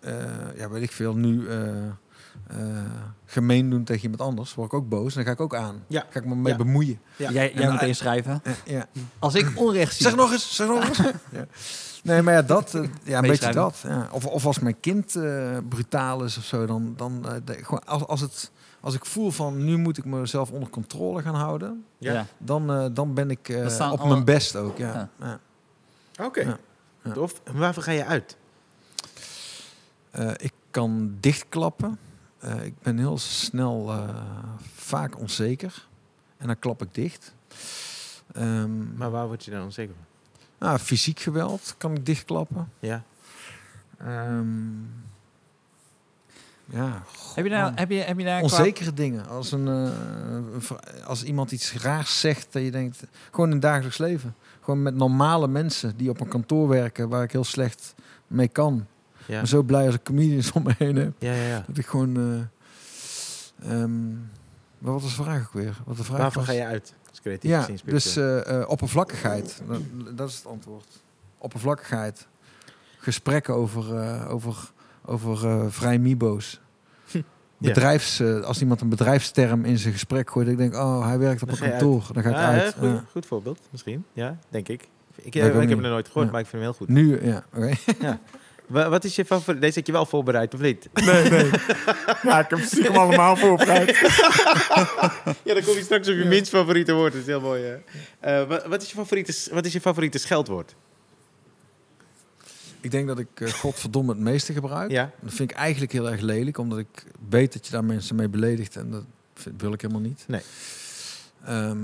eh, 0.00 0.14
ja 0.56 0.68
weet 0.70 0.82
ik 0.82 0.92
veel, 0.92 1.14
nu 1.14 1.48
eh, 1.48 1.86
eh, 1.86 2.56
gemeen 3.26 3.70
doen 3.70 3.84
tegen 3.84 4.02
iemand 4.02 4.20
anders, 4.20 4.54
word 4.54 4.72
ik 4.72 4.78
ook 4.78 4.88
boos. 4.88 5.14
Dan 5.14 5.24
ga 5.24 5.30
ik 5.30 5.40
ook 5.40 5.54
aan. 5.54 5.82
Ja. 5.86 6.06
Ga 6.10 6.18
ik 6.20 6.26
me 6.26 6.34
mee 6.34 6.52
Ja. 6.52 6.58
bemoeien. 6.58 7.00
Ja. 7.16 7.30
Jij, 7.30 7.52
jij 7.54 7.64
En, 7.64 7.72
moet 7.72 7.82
inschrijven. 7.82 8.42
Ja. 8.64 8.86
Als 9.18 9.34
ik 9.34 9.52
onrecht 9.54 9.94
zie... 9.96 10.06
Zeg 10.06 10.16
nog 10.16 10.32
eens, 10.32 10.54
zeg 10.56 10.66
nog 10.68 10.88
eens. 10.88 10.98
ja. 11.38 11.46
Nee, 12.02 12.22
maar 12.22 12.34
ja, 12.34 12.42
dat, 12.42 12.78
ja, 13.04 13.18
een 13.18 13.28
beetje 13.28 13.52
dat. 13.52 13.80
Ja. 13.86 14.08
Of, 14.12 14.26
of 14.26 14.46
als 14.46 14.58
mijn 14.58 14.80
kind 14.80 15.16
eh, 15.16 15.56
brutaal 15.68 16.24
is 16.24 16.36
of 16.38 16.44
zo, 16.44 16.66
dan, 16.66 16.94
dan 16.96 17.22
de- 17.44 17.54
gewoon 17.64 17.84
als, 17.84 18.06
als, 18.06 18.20
het, 18.20 18.50
als 18.80 18.94
ik 18.94 19.04
voel 19.04 19.30
van 19.30 19.64
nu 19.64 19.76
moet 19.76 19.98
ik 19.98 20.04
mezelf 20.04 20.50
onder 20.50 20.68
controle 20.70 21.22
gaan 21.22 21.34
houden, 21.34 21.84
Ja. 21.98 22.26
Dan, 22.38 22.70
eh, 22.72 22.86
dan 22.92 23.14
ben 23.14 23.30
ik 23.30 23.48
eh, 23.48 23.90
op 23.92 24.00
alle- 24.00 24.08
mijn 24.12 24.24
best 24.24 24.56
ook. 24.56 24.78
Ja. 24.78 25.08
Ja. 25.20 25.38
Ja. 26.16 26.24
Oké. 26.24 26.40
Ja. 26.40 26.58
Ja. 27.04 27.12
Tof. 27.12 27.40
En 27.44 27.58
waarvoor 27.58 27.82
ga 27.82 27.90
je 27.92 28.04
uit? 28.04 28.36
Eh, 30.10 30.30
ik 30.36 30.52
kan 30.70 31.16
dichtklappen. 31.20 31.98
Eh, 32.38 32.64
ik 32.64 32.74
ben 32.82 32.98
heel 32.98 33.18
snel 33.18 33.90
eh, 33.90 34.08
vaak 34.74 35.18
onzeker. 35.18 35.88
En 36.36 36.46
dan 36.46 36.58
klap 36.58 36.82
ik 36.82 36.94
dicht. 36.94 37.34
Ehm, 38.32 38.96
Maar 38.96 39.10
waar 39.10 39.26
word 39.26 39.44
je 39.44 39.50
dan 39.50 39.62
onzeker 39.62 39.94
van? 39.94 40.04
nou, 40.68 40.78
fysiek 40.78 41.20
geweld 41.20 41.74
kan 41.78 41.94
ik 41.94 42.06
dichtklappen. 42.06 42.72
Ja. 42.78 43.02
Ehm, 43.98 44.46
ja, 46.70 47.02
Heb 47.34 47.44
je 47.44 47.50
daar, 47.50 47.62
man. 47.64 47.72
heb 47.76 47.90
je, 47.90 47.96
heb 48.00 48.18
je 48.18 48.24
daar 48.24 48.42
qua- 48.42 48.48
onzekere 48.58 48.92
dingen. 48.92 49.28
Als, 49.28 49.52
een, 49.52 49.68
eh, 49.68 51.06
als 51.06 51.22
iemand 51.22 51.52
iets 51.52 51.72
raars 51.72 52.20
zegt, 52.20 52.52
dat 52.52 52.62
je 52.62 52.70
denkt, 52.70 53.02
gewoon 53.30 53.46
in 53.46 53.52
het 53.52 53.62
dagelijks 53.62 53.98
leven. 53.98 54.34
Gewoon 54.60 54.82
met 54.82 54.94
normale 54.94 55.48
mensen 55.48 55.96
die 55.96 56.10
op 56.10 56.20
een 56.20 56.28
kantoor 56.28 56.68
werken, 56.68 57.08
waar 57.08 57.22
ik 57.22 57.32
heel 57.32 57.44
slecht 57.44 57.94
mee 58.26 58.48
kan. 58.48 58.86
Ja. 59.26 59.36
ben 59.38 59.48
zo 59.48 59.62
blij 59.62 59.86
als 59.86 59.94
ik 59.94 60.02
comedians 60.02 60.52
om 60.56 60.62
me 60.62 60.74
heen 60.78 60.96
heb. 60.96 61.12
Ja, 61.18 61.32
ja, 61.32 61.42
ja. 61.46 61.64
Dat 61.66 61.78
ik 61.78 61.86
gewoon. 61.86 62.16
eh, 63.62 63.70
ehm, 63.72 64.10
maar 64.78 64.92
wat 64.92 65.02
was 65.02 65.16
de 65.16 65.22
vraag 65.22 65.46
ook 65.46 65.52
weer? 65.52 65.76
Wat 65.84 65.96
de 65.96 66.04
vraag 66.04 66.18
Waarvoor 66.18 66.42
was? 66.42 66.50
ga 66.50 66.56
je 66.56 66.64
uit? 66.66 66.94
Als 67.10 67.20
creatief 67.20 67.50
Ja, 67.50 67.60
gezien, 67.60 67.78
dus 67.84 68.16
eh, 68.16 68.64
oppervlakkigheid. 68.66 69.62
Dat, 69.68 69.80
dat 70.16 70.28
is 70.28 70.36
het 70.36 70.46
antwoord. 70.46 70.86
Oppervlakkigheid. 71.38 72.26
Gesprekken 72.98 73.54
over, 73.54 73.96
eh, 73.96 74.30
over, 74.32 74.70
over 75.10 75.46
eh 75.48 75.64
vrij 75.68 75.98
mibo's. 75.98 76.60
Bedrijfs, 77.58 78.20
eh, 78.20 78.40
als 78.40 78.60
iemand 78.60 78.80
een 78.80 78.88
bedrijfsterm 78.88 79.64
in 79.64 79.78
zijn 79.78 79.92
gesprek 79.92 80.30
gooit, 80.30 80.48
ik 80.48 80.56
denk, 80.56 80.74
oh, 80.74 81.06
hij 81.06 81.18
werkt 81.18 81.42
op 81.42 81.48
Dan 81.48 81.58
een 81.62 81.70
kantoor. 81.70 82.04
Dan 82.12 82.22
ga 82.22 82.28
ik 82.28 82.34
Ah, 82.36 82.44
uit. 82.46 82.62
hè, 82.74 82.80
goed, 82.80 82.88
Ja. 82.88 83.04
goed 83.10 83.26
voorbeeld, 83.26 83.58
misschien. 83.70 84.04
Ja, 84.12 84.38
denk 84.48 84.68
ik. 84.68 84.88
Ik, 85.16 85.24
ik 85.24 85.34
eh, 85.34 85.46
ik 85.46 85.52
heb 85.52 85.60
niet. 85.60 85.70
hem 85.70 85.80
nog 85.80 85.90
nooit 85.90 86.06
gehoord, 86.06 86.26
Ja. 86.26 86.32
maar 86.32 86.40
ik 86.40 86.46
vind 86.46 86.62
hem 86.62 86.70
heel 86.72 86.78
goed. 86.80 86.88
Nu, 86.88 87.24
ja, 87.24 87.44
oké. 87.54 87.72
Wa- 88.66 88.88
Wat 88.88 89.04
is 89.04 89.16
je 89.16 89.24
favoriet? 89.24 89.60
Deze 89.60 89.78
heb 89.78 89.86
je 89.86 89.92
wel 89.92 90.06
voorbereid, 90.06 90.54
of 90.54 90.60
niet? 90.60 90.88
Nee, 90.92 91.30
nee. 91.30 91.50
ja, 92.22 92.38
ik 92.40 92.50
heb 92.50 92.58
stiekem 92.58 92.96
allemaal 92.96 93.36
voorbereid. 93.36 93.96
Ja, 95.44 95.54
dan 95.54 95.62
kom 95.64 95.74
je 95.74 95.80
straks 95.82 96.08
op 96.08 96.14
je 96.14 96.24
minst 96.24 96.48
favoriete 96.50 96.92
woord. 96.92 97.12
Dat 97.12 97.20
is 97.20 97.26
heel 97.26 97.40
mooi. 97.40 97.62
wat, 98.68 98.82
is 98.82 98.90
je 98.90 98.94
favoriete, 98.96 99.34
wat 99.52 99.64
is 99.66 99.72
je 99.72 99.80
favoriete 99.80 100.18
scheldwoord? 100.18 100.74
Ik 102.80 102.90
denk 102.90 103.06
dat 103.06 103.18
ik 103.18 103.40
eh, 103.40 103.48
godverdomme 103.48 104.12
het 104.12 104.20
meeste 104.20 104.52
gebruik. 104.52 104.90
Ja? 104.90 105.10
Dat 105.20 105.32
vind 105.32 105.50
ik 105.50 105.56
eigenlijk 105.56 105.92
heel 105.92 106.10
erg 106.10 106.20
lelijk, 106.20 106.58
omdat 106.58 106.78
ik 106.78 107.04
weet 107.28 107.52
dat 107.52 107.66
je 107.66 107.72
daar 107.72 107.84
mensen 107.84 108.16
mee 108.16 108.28
beledigt 108.28 108.76
en 108.76 108.90
dat 108.90 109.04
vind- 109.34 109.60
wil 109.60 109.72
ik 109.72 109.80
helemaal 109.80 110.02
niet. 110.02 110.24
Nee. 110.28 110.40
Ehm, 111.44 111.78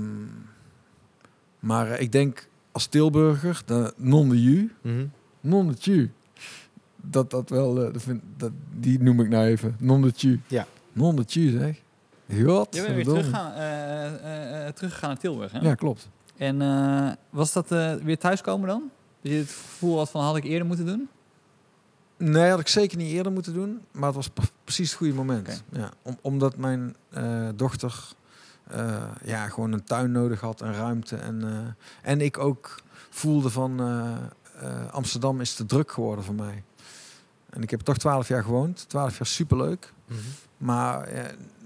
maar 1.59 1.91
eh, 1.91 2.01
ik 2.01 2.11
denk 2.11 2.47
als 2.71 2.85
Tilburger, 2.85 3.61
de 3.65 3.93
non 3.97 4.29
de 4.29 4.41
ju, 4.43 4.71
Mhm. 4.81 5.05
non 5.41 5.67
de 5.67 5.75
ju, 5.79 6.11
dat 6.95 7.29
dat 7.31 7.49
wel, 7.49 7.85
eh, 7.85 7.93
dat 7.93 8.01
vind, 8.03 8.21
dat, 8.37 8.51
die 8.79 8.99
noem 9.01 9.21
ik 9.21 9.29
nou 9.29 9.45
even, 9.45 9.75
non 9.79 10.01
de 10.01 10.11
ju. 10.15 10.39
Ja. 10.47 10.65
Non 10.93 11.15
de 11.15 11.23
ju 11.27 11.49
zeg. 11.59 11.81
God, 12.45 12.75
Je 12.75 12.81
bent 12.81 12.95
weer 12.95 13.03
teruggegaan, 13.03 13.53
teruggegaan 14.73 15.09
naar 15.09 15.17
Tilburg, 15.19 15.51
hè? 15.51 15.59
Ja, 15.59 15.75
klopt. 15.75 16.09
En 16.37 16.61
eh, 16.61 17.11
was 17.29 17.53
dat 17.53 17.71
eh, 17.71 17.93
weer 17.95 18.17
thuiskomen 18.17 18.67
dan? 18.67 18.91
Dat 19.27 19.35
je 19.35 19.41
het 19.41 19.51
gevoel 19.51 19.97
had 19.97 20.09
van, 20.09 20.23
had 20.23 20.35
ik 20.35 20.43
eerder 20.43 20.67
moeten 20.67 20.85
doen? 20.85 21.09
Nee, 22.17 22.49
had 22.49 22.59
ik 22.59 22.67
zeker 22.67 22.97
niet 22.97 23.11
eerder 23.11 23.31
moeten 23.31 23.53
doen. 23.53 23.81
Maar 23.91 24.05
het 24.05 24.15
was 24.15 24.27
pre- 24.27 24.45
precies 24.63 24.89
het 24.89 24.97
goede 24.97 25.13
moment. 25.13 25.63
Ja, 25.71 25.91
om, 26.01 26.17
omdat 26.21 26.57
mijn 26.57 26.95
eh, 27.09 27.49
dochter 27.55 28.13
eh, 28.67 29.03
ja, 29.23 29.47
gewoon 29.47 29.71
een 29.71 29.83
tuin 29.83 30.11
nodig 30.11 30.39
had 30.39 30.61
en 30.61 30.73
ruimte. 30.73 31.15
En, 31.15 31.43
eh, 31.43 32.11
en 32.11 32.21
ik 32.21 32.37
ook 32.37 32.81
voelde 33.09 33.49
van 33.49 33.81
Amsterdam 34.91 35.41
is 35.41 35.53
te 35.53 35.65
druk 35.65 35.91
geworden 35.91 36.25
voor 36.25 36.35
mij. 36.35 36.63
En 37.49 37.61
ik 37.61 37.69
heb 37.69 37.79
toch 37.79 37.97
twaalf 37.97 38.27
jaar 38.27 38.43
gewoond. 38.43 38.85
Twaalf 38.89 39.17
jaar 39.17 39.27
superleuk. 39.27 39.93
Mhm. 40.05 40.19
Maar, 40.57 41.03
eh, 41.03 41.23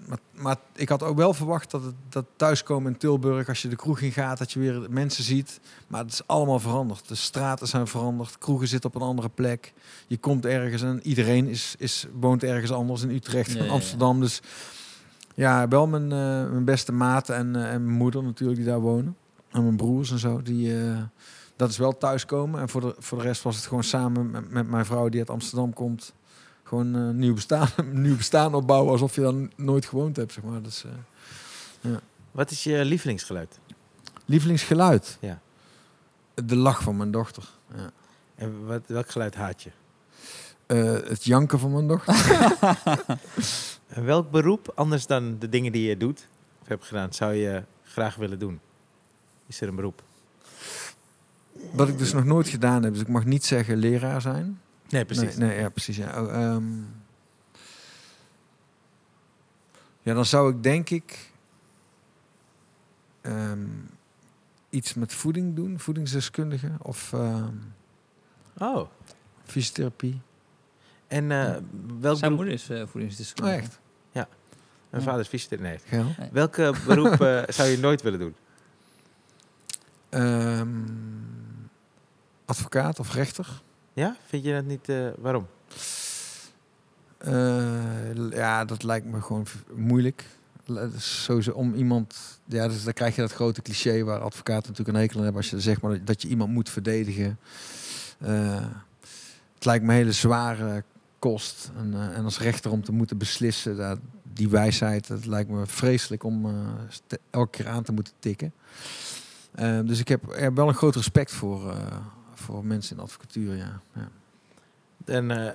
maar, 0.07 0.17
maar 0.31 0.57
ik 0.75 0.89
had 0.89 1.03
ook 1.03 1.17
wel 1.17 1.33
verwacht 1.33 1.71
dat 1.71 1.83
het 1.83 1.95
dat 2.09 2.25
thuiskomen 2.35 2.91
in 2.91 2.97
Tilburg, 2.97 3.47
als 3.47 3.61
je 3.61 3.67
de 3.67 3.75
kroeg 3.75 3.99
in 3.99 4.11
gaat, 4.11 4.37
dat 4.37 4.51
je 4.51 4.59
weer 4.59 4.85
mensen 4.89 5.23
ziet. 5.23 5.59
Maar 5.87 6.01
het 6.01 6.11
is 6.11 6.27
allemaal 6.27 6.59
veranderd. 6.59 7.07
De 7.07 7.15
straten 7.15 7.67
zijn 7.67 7.87
veranderd, 7.87 8.37
kroegen 8.37 8.67
zitten 8.67 8.89
op 8.89 9.01
een 9.01 9.07
andere 9.07 9.29
plek. 9.29 9.73
Je 10.07 10.17
komt 10.17 10.45
ergens 10.45 10.81
en 10.81 10.99
iedereen 11.03 11.47
is, 11.47 11.75
is, 11.77 12.05
woont 12.19 12.43
ergens 12.43 12.71
anders 12.71 13.01
in 13.01 13.09
Utrecht 13.09 13.51
Ja, 13.51 13.57
en 13.57 13.61
ja, 13.61 13.65
ja. 13.65 13.71
Amsterdam. 13.71 14.19
Dus 14.19 14.41
ja, 15.35 15.67
wel 15.67 15.87
mijn, 15.87 16.11
eh, 16.11 16.51
mijn 16.51 16.65
beste 16.65 16.91
maten 16.91 17.35
en, 17.35 17.55
eh, 17.55 17.73
en 17.73 17.83
mijn 17.83 17.97
moeder 17.97 18.23
natuurlijk 18.23 18.59
die 18.59 18.67
daar 18.67 18.79
wonen. 18.79 19.15
En 19.51 19.63
mijn 19.63 19.75
broers 19.75 20.11
en 20.11 20.19
zo. 20.19 20.41
Die, 20.41 20.79
eh, 20.79 20.97
dat 21.55 21.69
is 21.69 21.77
wel 21.77 21.97
thuiskomen. 21.97 22.61
En 22.61 22.69
voor 22.69 22.81
de, 22.81 22.95
voor 22.99 23.17
de 23.17 23.23
rest 23.23 23.41
was 23.41 23.55
het 23.55 23.65
gewoon 23.65 23.83
samen 23.83 24.31
met, 24.31 24.51
met 24.51 24.67
mijn 24.69 24.85
vrouw 24.85 25.09
die 25.09 25.19
uit 25.19 25.29
Amsterdam 25.29 25.73
komt. 25.73 26.13
Gewoon 26.71 26.93
een 26.93 27.17
nieuw 27.19 27.33
bestaan, 27.33 27.67
een 27.75 28.01
nieuw 28.07 28.15
bestaan 28.15 28.53
opbouwen 28.53 28.91
alsof 28.91 29.15
je 29.15 29.21
dan 29.21 29.51
nooit 29.55 29.85
gewoond 29.85 30.15
hebt, 30.15 30.33
zeg 30.33 30.43
maar. 30.43 30.61
Dus, 30.61 30.83
eh, 31.81 31.91
Wat 32.31 32.51
is 32.51 32.63
je 32.63 32.85
lievelingsgeluid? 32.85 33.59
lievelingsgeluid? 34.25 35.17
Ja. 35.21 35.41
De 36.33 36.55
lach 36.55 36.83
van 36.83 36.97
mijn 36.97 37.11
dochter. 37.11 37.49
Ja. 37.75 37.91
En 38.35 38.65
wat, 38.65 38.81
welk 38.85 39.09
geluid 39.09 39.35
haat 39.35 39.61
je? 39.63 39.71
Eh, 40.65 41.09
het 41.09 41.23
janken 41.23 41.59
van 41.59 41.71
mijn 41.71 41.87
dochter. 41.87 42.15
En 43.87 44.05
welk 44.05 44.31
beroep, 44.31 44.71
anders 44.75 45.07
dan 45.07 45.39
de 45.39 45.49
dingen 45.49 45.71
die 45.71 45.89
je 45.89 45.97
doet 45.97 46.27
of 46.61 46.67
hebt 46.67 46.85
gedaan, 46.85 47.13
zou 47.13 47.33
je 47.33 47.63
graag 47.83 48.15
willen 48.15 48.39
doen? 48.39 48.59
Is 49.47 49.61
er 49.61 49.67
een 49.67 49.75
beroep? 49.75 50.03
Wat 51.71 51.87
ik 51.87 51.97
dus 51.97 52.13
nog 52.13 52.25
nooit 52.25 52.47
gedaan 52.47 52.83
heb. 52.83 52.93
Dus 52.93 53.01
ik 53.01 53.07
mag 53.07 53.25
niet 53.25 53.45
zeggen 53.45 53.77
leraar 53.77 54.21
zijn. 54.21 54.61
Nee, 54.91 55.05
precies. 55.05 55.35
Nee, 55.35 55.49
nee 55.49 55.59
ja, 55.59 55.69
precies. 55.69 55.97
Ja. 55.97 56.21
Oh, 56.21 56.33
ehm. 56.33 56.71
ja, 60.01 60.13
dan 60.13 60.25
zou 60.25 60.55
ik 60.55 60.63
denk 60.63 60.89
ik 60.89 61.31
ehm, 63.21 63.67
iets 64.69 64.93
met 64.93 65.13
voeding 65.13 65.55
doen, 65.55 65.79
voedingsdeskundige 65.79 66.71
of 66.81 67.13
ehm, 67.13 67.55
Oh, 68.57 68.87
fysiotherapie. 69.43 70.21
en 71.07 71.31
eh, 71.31 71.55
welk 71.99 72.17
Zijn 72.17 72.33
moeder 72.33 72.53
is 72.53 72.69
eh 72.69 72.81
Oh, 72.81 72.87
voedingsdeskundige. 72.87 73.57
echt? 73.57 73.79
Mijn 74.89 75.03
vader 75.03 75.19
is 75.21 75.27
fysiotherapeut. 75.27 75.91
Nee. 76.17 76.29
Welke 76.31 76.73
beroep 76.85 77.21
eh, 77.21 77.43
zou 77.57 77.69
je 77.69 77.77
nooit 77.77 78.01
willen 78.01 78.19
doen? 78.19 78.35
Ehm, 80.09 80.69
advocaat 82.45 82.99
of 82.99 83.13
rechter. 83.13 83.61
Ja? 84.01 84.15
Vind 84.25 84.43
je 84.43 84.53
dat 84.53 84.65
niet... 84.65 84.89
eh, 84.89 85.07
waarom? 85.17 85.47
Eh, 87.17 88.29
ja, 88.31 88.65
dat 88.65 88.83
lijkt 88.83 89.05
me 89.05 89.21
gewoon 89.21 89.45
moeilijk. 89.75 90.25
Sowieso 90.97 91.51
om 91.51 91.73
iemand, 91.73 92.15
ja, 92.45 92.67
dus 92.67 92.83
dan 92.83 92.93
krijg 92.93 93.15
je 93.15 93.21
dat 93.21 93.31
grote 93.33 93.61
cliché 93.61 94.03
waar 94.03 94.19
advocaten 94.19 94.69
natuurlijk 94.69 94.97
een 94.97 95.03
hekel 95.03 95.17
aan 95.17 95.23
hebben 95.23 95.41
als 95.41 95.51
je 95.51 95.59
zegt 95.59 95.81
maar 95.81 96.03
dat- 96.05 96.21
je 96.21 96.27
iemand 96.27 96.51
moet 96.51 96.69
verdedigen. 96.69 97.39
Eh, 98.19 98.65
het 99.55 99.65
lijkt 99.65 99.83
me 99.85 99.89
een 99.91 99.97
hele 99.97 100.11
zware 100.11 100.83
kost 101.19 101.71
en, 101.77 102.13
en 102.13 102.23
als 102.23 102.39
rechter 102.39 102.71
om 102.71 102.83
te 102.83 102.91
moeten 102.91 103.17
beslissen, 103.17 103.77
dat, 103.77 103.99
die 104.33 104.49
wijsheid, 104.49 105.07
dat 105.07 105.25
lijkt 105.25 105.49
me 105.49 105.65
vreselijk 105.67 106.23
om 106.23 106.55
elke 107.29 107.49
keer 107.49 107.67
aan 107.67 107.83
te 107.83 107.91
moeten 107.93 108.13
tikken. 108.19 108.53
Dus 109.85 109.99
ik 109.99 110.07
heb 110.07 110.23
er 110.35 110.53
wel 110.53 110.67
een 110.67 110.73
groot 110.73 110.95
respect 110.95 111.31
voor, 111.31 111.75
voor 112.41 112.65
mensen 112.65 112.91
in 112.91 112.97
de 112.97 113.03
advocatuur, 113.03 113.55
ja. 113.55 113.81
ja. 113.95 114.09
En 115.05 115.31
eh, 115.31 115.53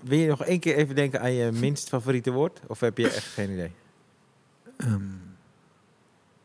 wil 0.00 0.18
je 0.18 0.28
nog 0.28 0.44
één 0.44 0.60
keer 0.60 0.76
even 0.76 0.94
denken 0.94 1.20
aan 1.20 1.32
je 1.32 1.52
minst 1.52 1.88
favoriete 1.88 2.30
woord? 2.30 2.60
Of 2.66 2.80
heb 2.80 2.98
je 2.98 3.10
echt 3.10 3.26
geen 3.26 3.50
idee? 3.50 3.72
Ehm, 4.76 5.02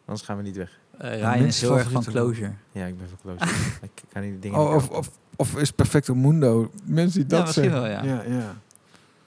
Anders 0.05 0.21
gaan 0.27 0.37
we 0.37 0.43
niet 0.43 0.55
weg. 0.55 0.79
Eh, 0.97 1.15
Ryan 1.15 1.33
is 1.33 1.39
minst 1.41 1.61
heel 1.61 1.77
erg 1.77 1.91
van 1.91 2.03
closure. 2.03 2.53
Ja, 2.71 2.85
ik 2.85 2.97
ben 2.97 3.07
van 3.09 3.17
close. 3.21 3.53
ik 3.95 4.03
kan 4.13 4.21
niet 4.21 4.41
dingen... 4.41 4.59
Oh, 4.59 4.75
of, 4.75 4.89
of, 4.89 5.09
of 5.35 5.55
is 5.55 5.71
Perfecto 5.71 6.15
Mundo? 6.15 6.71
Mensen 6.83 7.19
die 7.27 7.29
Ja, 7.29 7.37
dat 7.37 7.45
misschien 7.45 7.63
zeggen. 7.71 7.81
wel, 7.81 7.91
ja. 7.91 8.03
ja, 8.03 8.23
ja. 8.23 8.55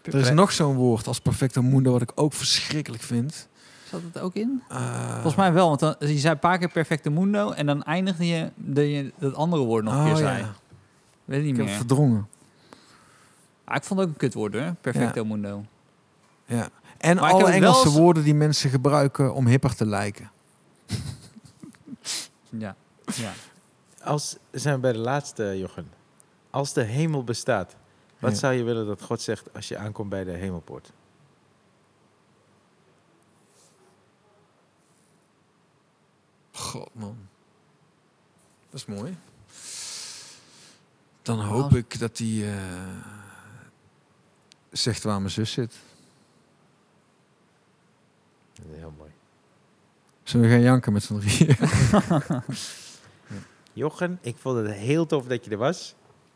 Er 0.03 0.15
is 0.15 0.31
nog 0.31 0.53
zo'n 0.53 0.75
woord 0.75 1.07
als 1.07 1.21
Perfecto 1.21 1.63
Mundo 1.63 1.93
wat 1.93 2.03
ik 2.03 2.13
ook 2.15 2.33
verschrikkelijk 2.33 3.03
vind. 3.03 3.49
Zat 3.95 4.13
het 4.13 4.23
ook 4.23 4.35
in? 4.35 4.63
Eh, 4.69 5.13
Volgens 5.13 5.35
mij 5.35 5.53
wel, 5.53 5.69
want 5.69 5.81
dan, 5.81 5.95
je 5.99 6.19
zei 6.19 6.35
een 6.35 6.39
paar 6.41 6.59
keer 6.59 6.69
perfecte 6.71 7.11
mundo 7.11 7.51
en 7.51 7.67
dan 7.67 7.83
eindigde 7.83 8.27
je 8.27 8.51
dat 8.55 8.85
je 8.85 9.13
dat 9.19 9.35
andere 9.35 9.63
woord 9.65 9.85
nog 9.85 9.93
een 9.95 9.99
oh, 10.01 10.05
keer 10.15 10.23
ja. 10.25 10.35
zei. 10.37 10.47
Weet 11.25 11.39
ik 11.39 11.45
niet 11.45 11.51
Ik 11.53 11.57
heb 11.57 11.67
meer. 11.67 11.75
het 11.79 11.87
verdrongen. 11.87 12.29
Ah, 13.65 13.77
ik 13.77 13.83
vond 13.85 14.01
het 14.01 14.09
ook 14.09 14.15
een 14.15 14.21
kutwoord 14.21 14.53
hoor, 14.55 14.75
perfecto 14.81 15.25
mundo. 15.25 15.65
Ja. 16.47 16.69
En 16.99 17.17
Maar 17.17 17.25
heb 17.25 17.35
alle 17.35 17.51
Engelse 17.51 17.85
eens- 17.87 17.97
woorden 17.97 18.25
die 18.25 18.35
mensen 18.35 18.71
gebruiken 18.71 19.35
om 19.35 19.47
hipper 19.47 19.75
te 19.75 19.87
lijken. 19.87 20.31
Ja. 22.59 22.77
ja. 23.15 23.33
Als, 24.03 24.37
zijn 24.51 24.75
we 24.75 24.81
bij 24.81 24.93
de 24.93 24.99
laatste, 24.99 25.59
Jochen. 25.59 25.89
Als 26.51 26.73
de 26.73 26.83
hemel 26.83 27.25
bestaat, 27.25 27.77
wat 28.19 28.33
Ja. 28.33 28.39
zou 28.39 28.55
je 28.55 28.63
willen 28.63 28.87
dat 28.87 29.03
God 29.03 29.21
zegt 29.23 29.55
als 29.55 29.69
je 29.69 29.77
aankomt 29.79 30.09
bij 30.09 30.25
de 30.25 30.31
hemelpoort? 30.31 30.93
God, 36.55 36.89
man. 36.93 37.17
Dat 38.71 38.81
is 38.81 38.87
mooi. 38.87 39.17
Dan 41.23 41.41
hoop 41.41 41.75
ik 41.75 41.99
dat 41.99 42.19
hij 42.19 42.53
eh, 42.53 42.63
zegt 44.71 45.03
waar 45.03 45.19
mijn 45.19 45.33
zus 45.33 45.53
zit. 45.53 45.75
Dat 48.55 48.67
is 48.73 48.79
heel 48.79 48.95
mooi. 48.99 49.11
Zullen 50.23 50.47
we 50.47 50.53
gaan 50.53 50.63
janken 50.63 50.93
met 50.93 51.03
z'n 51.03 51.19
drieën? 51.19 51.57
Jochen, 53.73 54.19
ik 54.21 54.37
vond 54.39 54.57
het 54.57 54.77
heel 54.77 55.07
tof 55.07 55.27
dat 55.27 55.45
je 55.45 55.51
er 55.51 55.57
was. 55.57 55.95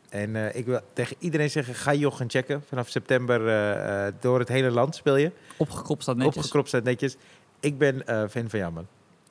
En 0.09 0.35
eh, 0.35 0.55
ik 0.55 0.65
wil 0.65 0.79
tegen 0.93 1.15
iedereen 1.19 1.49
zeggen, 1.49 1.75
ga 1.75 1.93
Jochen 1.93 2.29
checken. 2.29 2.63
Vanaf 2.67 2.89
september 2.89 3.47
eh, 3.47 4.07
eh, 4.07 4.13
door 4.19 4.39
het 4.39 4.47
hele 4.47 4.71
land 4.71 4.95
speel 4.95 5.15
je. 5.15 5.31
Opgekropt 5.57 6.01
staat 6.01 6.15
netjes. 6.15 6.35
Opgekropt 6.35 6.67
staat 6.67 6.83
netjes. 6.83 7.17
Ik 7.59 7.77
ben 7.77 8.07
eh, 8.07 8.27
fan 8.29 8.49
van 8.49 8.59
jou, 8.59 8.71
man. 8.71 8.87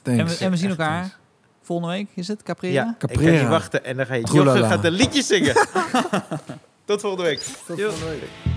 En 0.09 0.27
we, 0.27 0.37
en 0.41 0.51
we 0.51 0.57
zien 0.57 0.71
elkaar 0.71 1.01
thanks. 1.01 1.17
volgende 1.63 1.93
week, 1.95 2.09
is 2.15 2.29
het? 2.29 2.43
Caprera? 2.43 2.73
Ja, 2.75 2.91
ik 2.91 2.99
Caprera. 2.99 3.31
kan 3.31 3.41
niet 3.41 3.49
wachten. 3.49 3.85
En 3.85 3.97
dan 3.97 4.07
ga 4.07 4.15
je... 4.15 4.29
Jochen 4.33 4.65
gaat 4.65 4.85
een 4.85 4.93
liedje 4.93 5.23
zingen. 5.23 5.55
Tot 6.85 7.01
volgende 7.01 7.25
week. 7.25 7.39
Tot 7.41 7.81
volgende 7.81 8.05
week. 8.09 8.57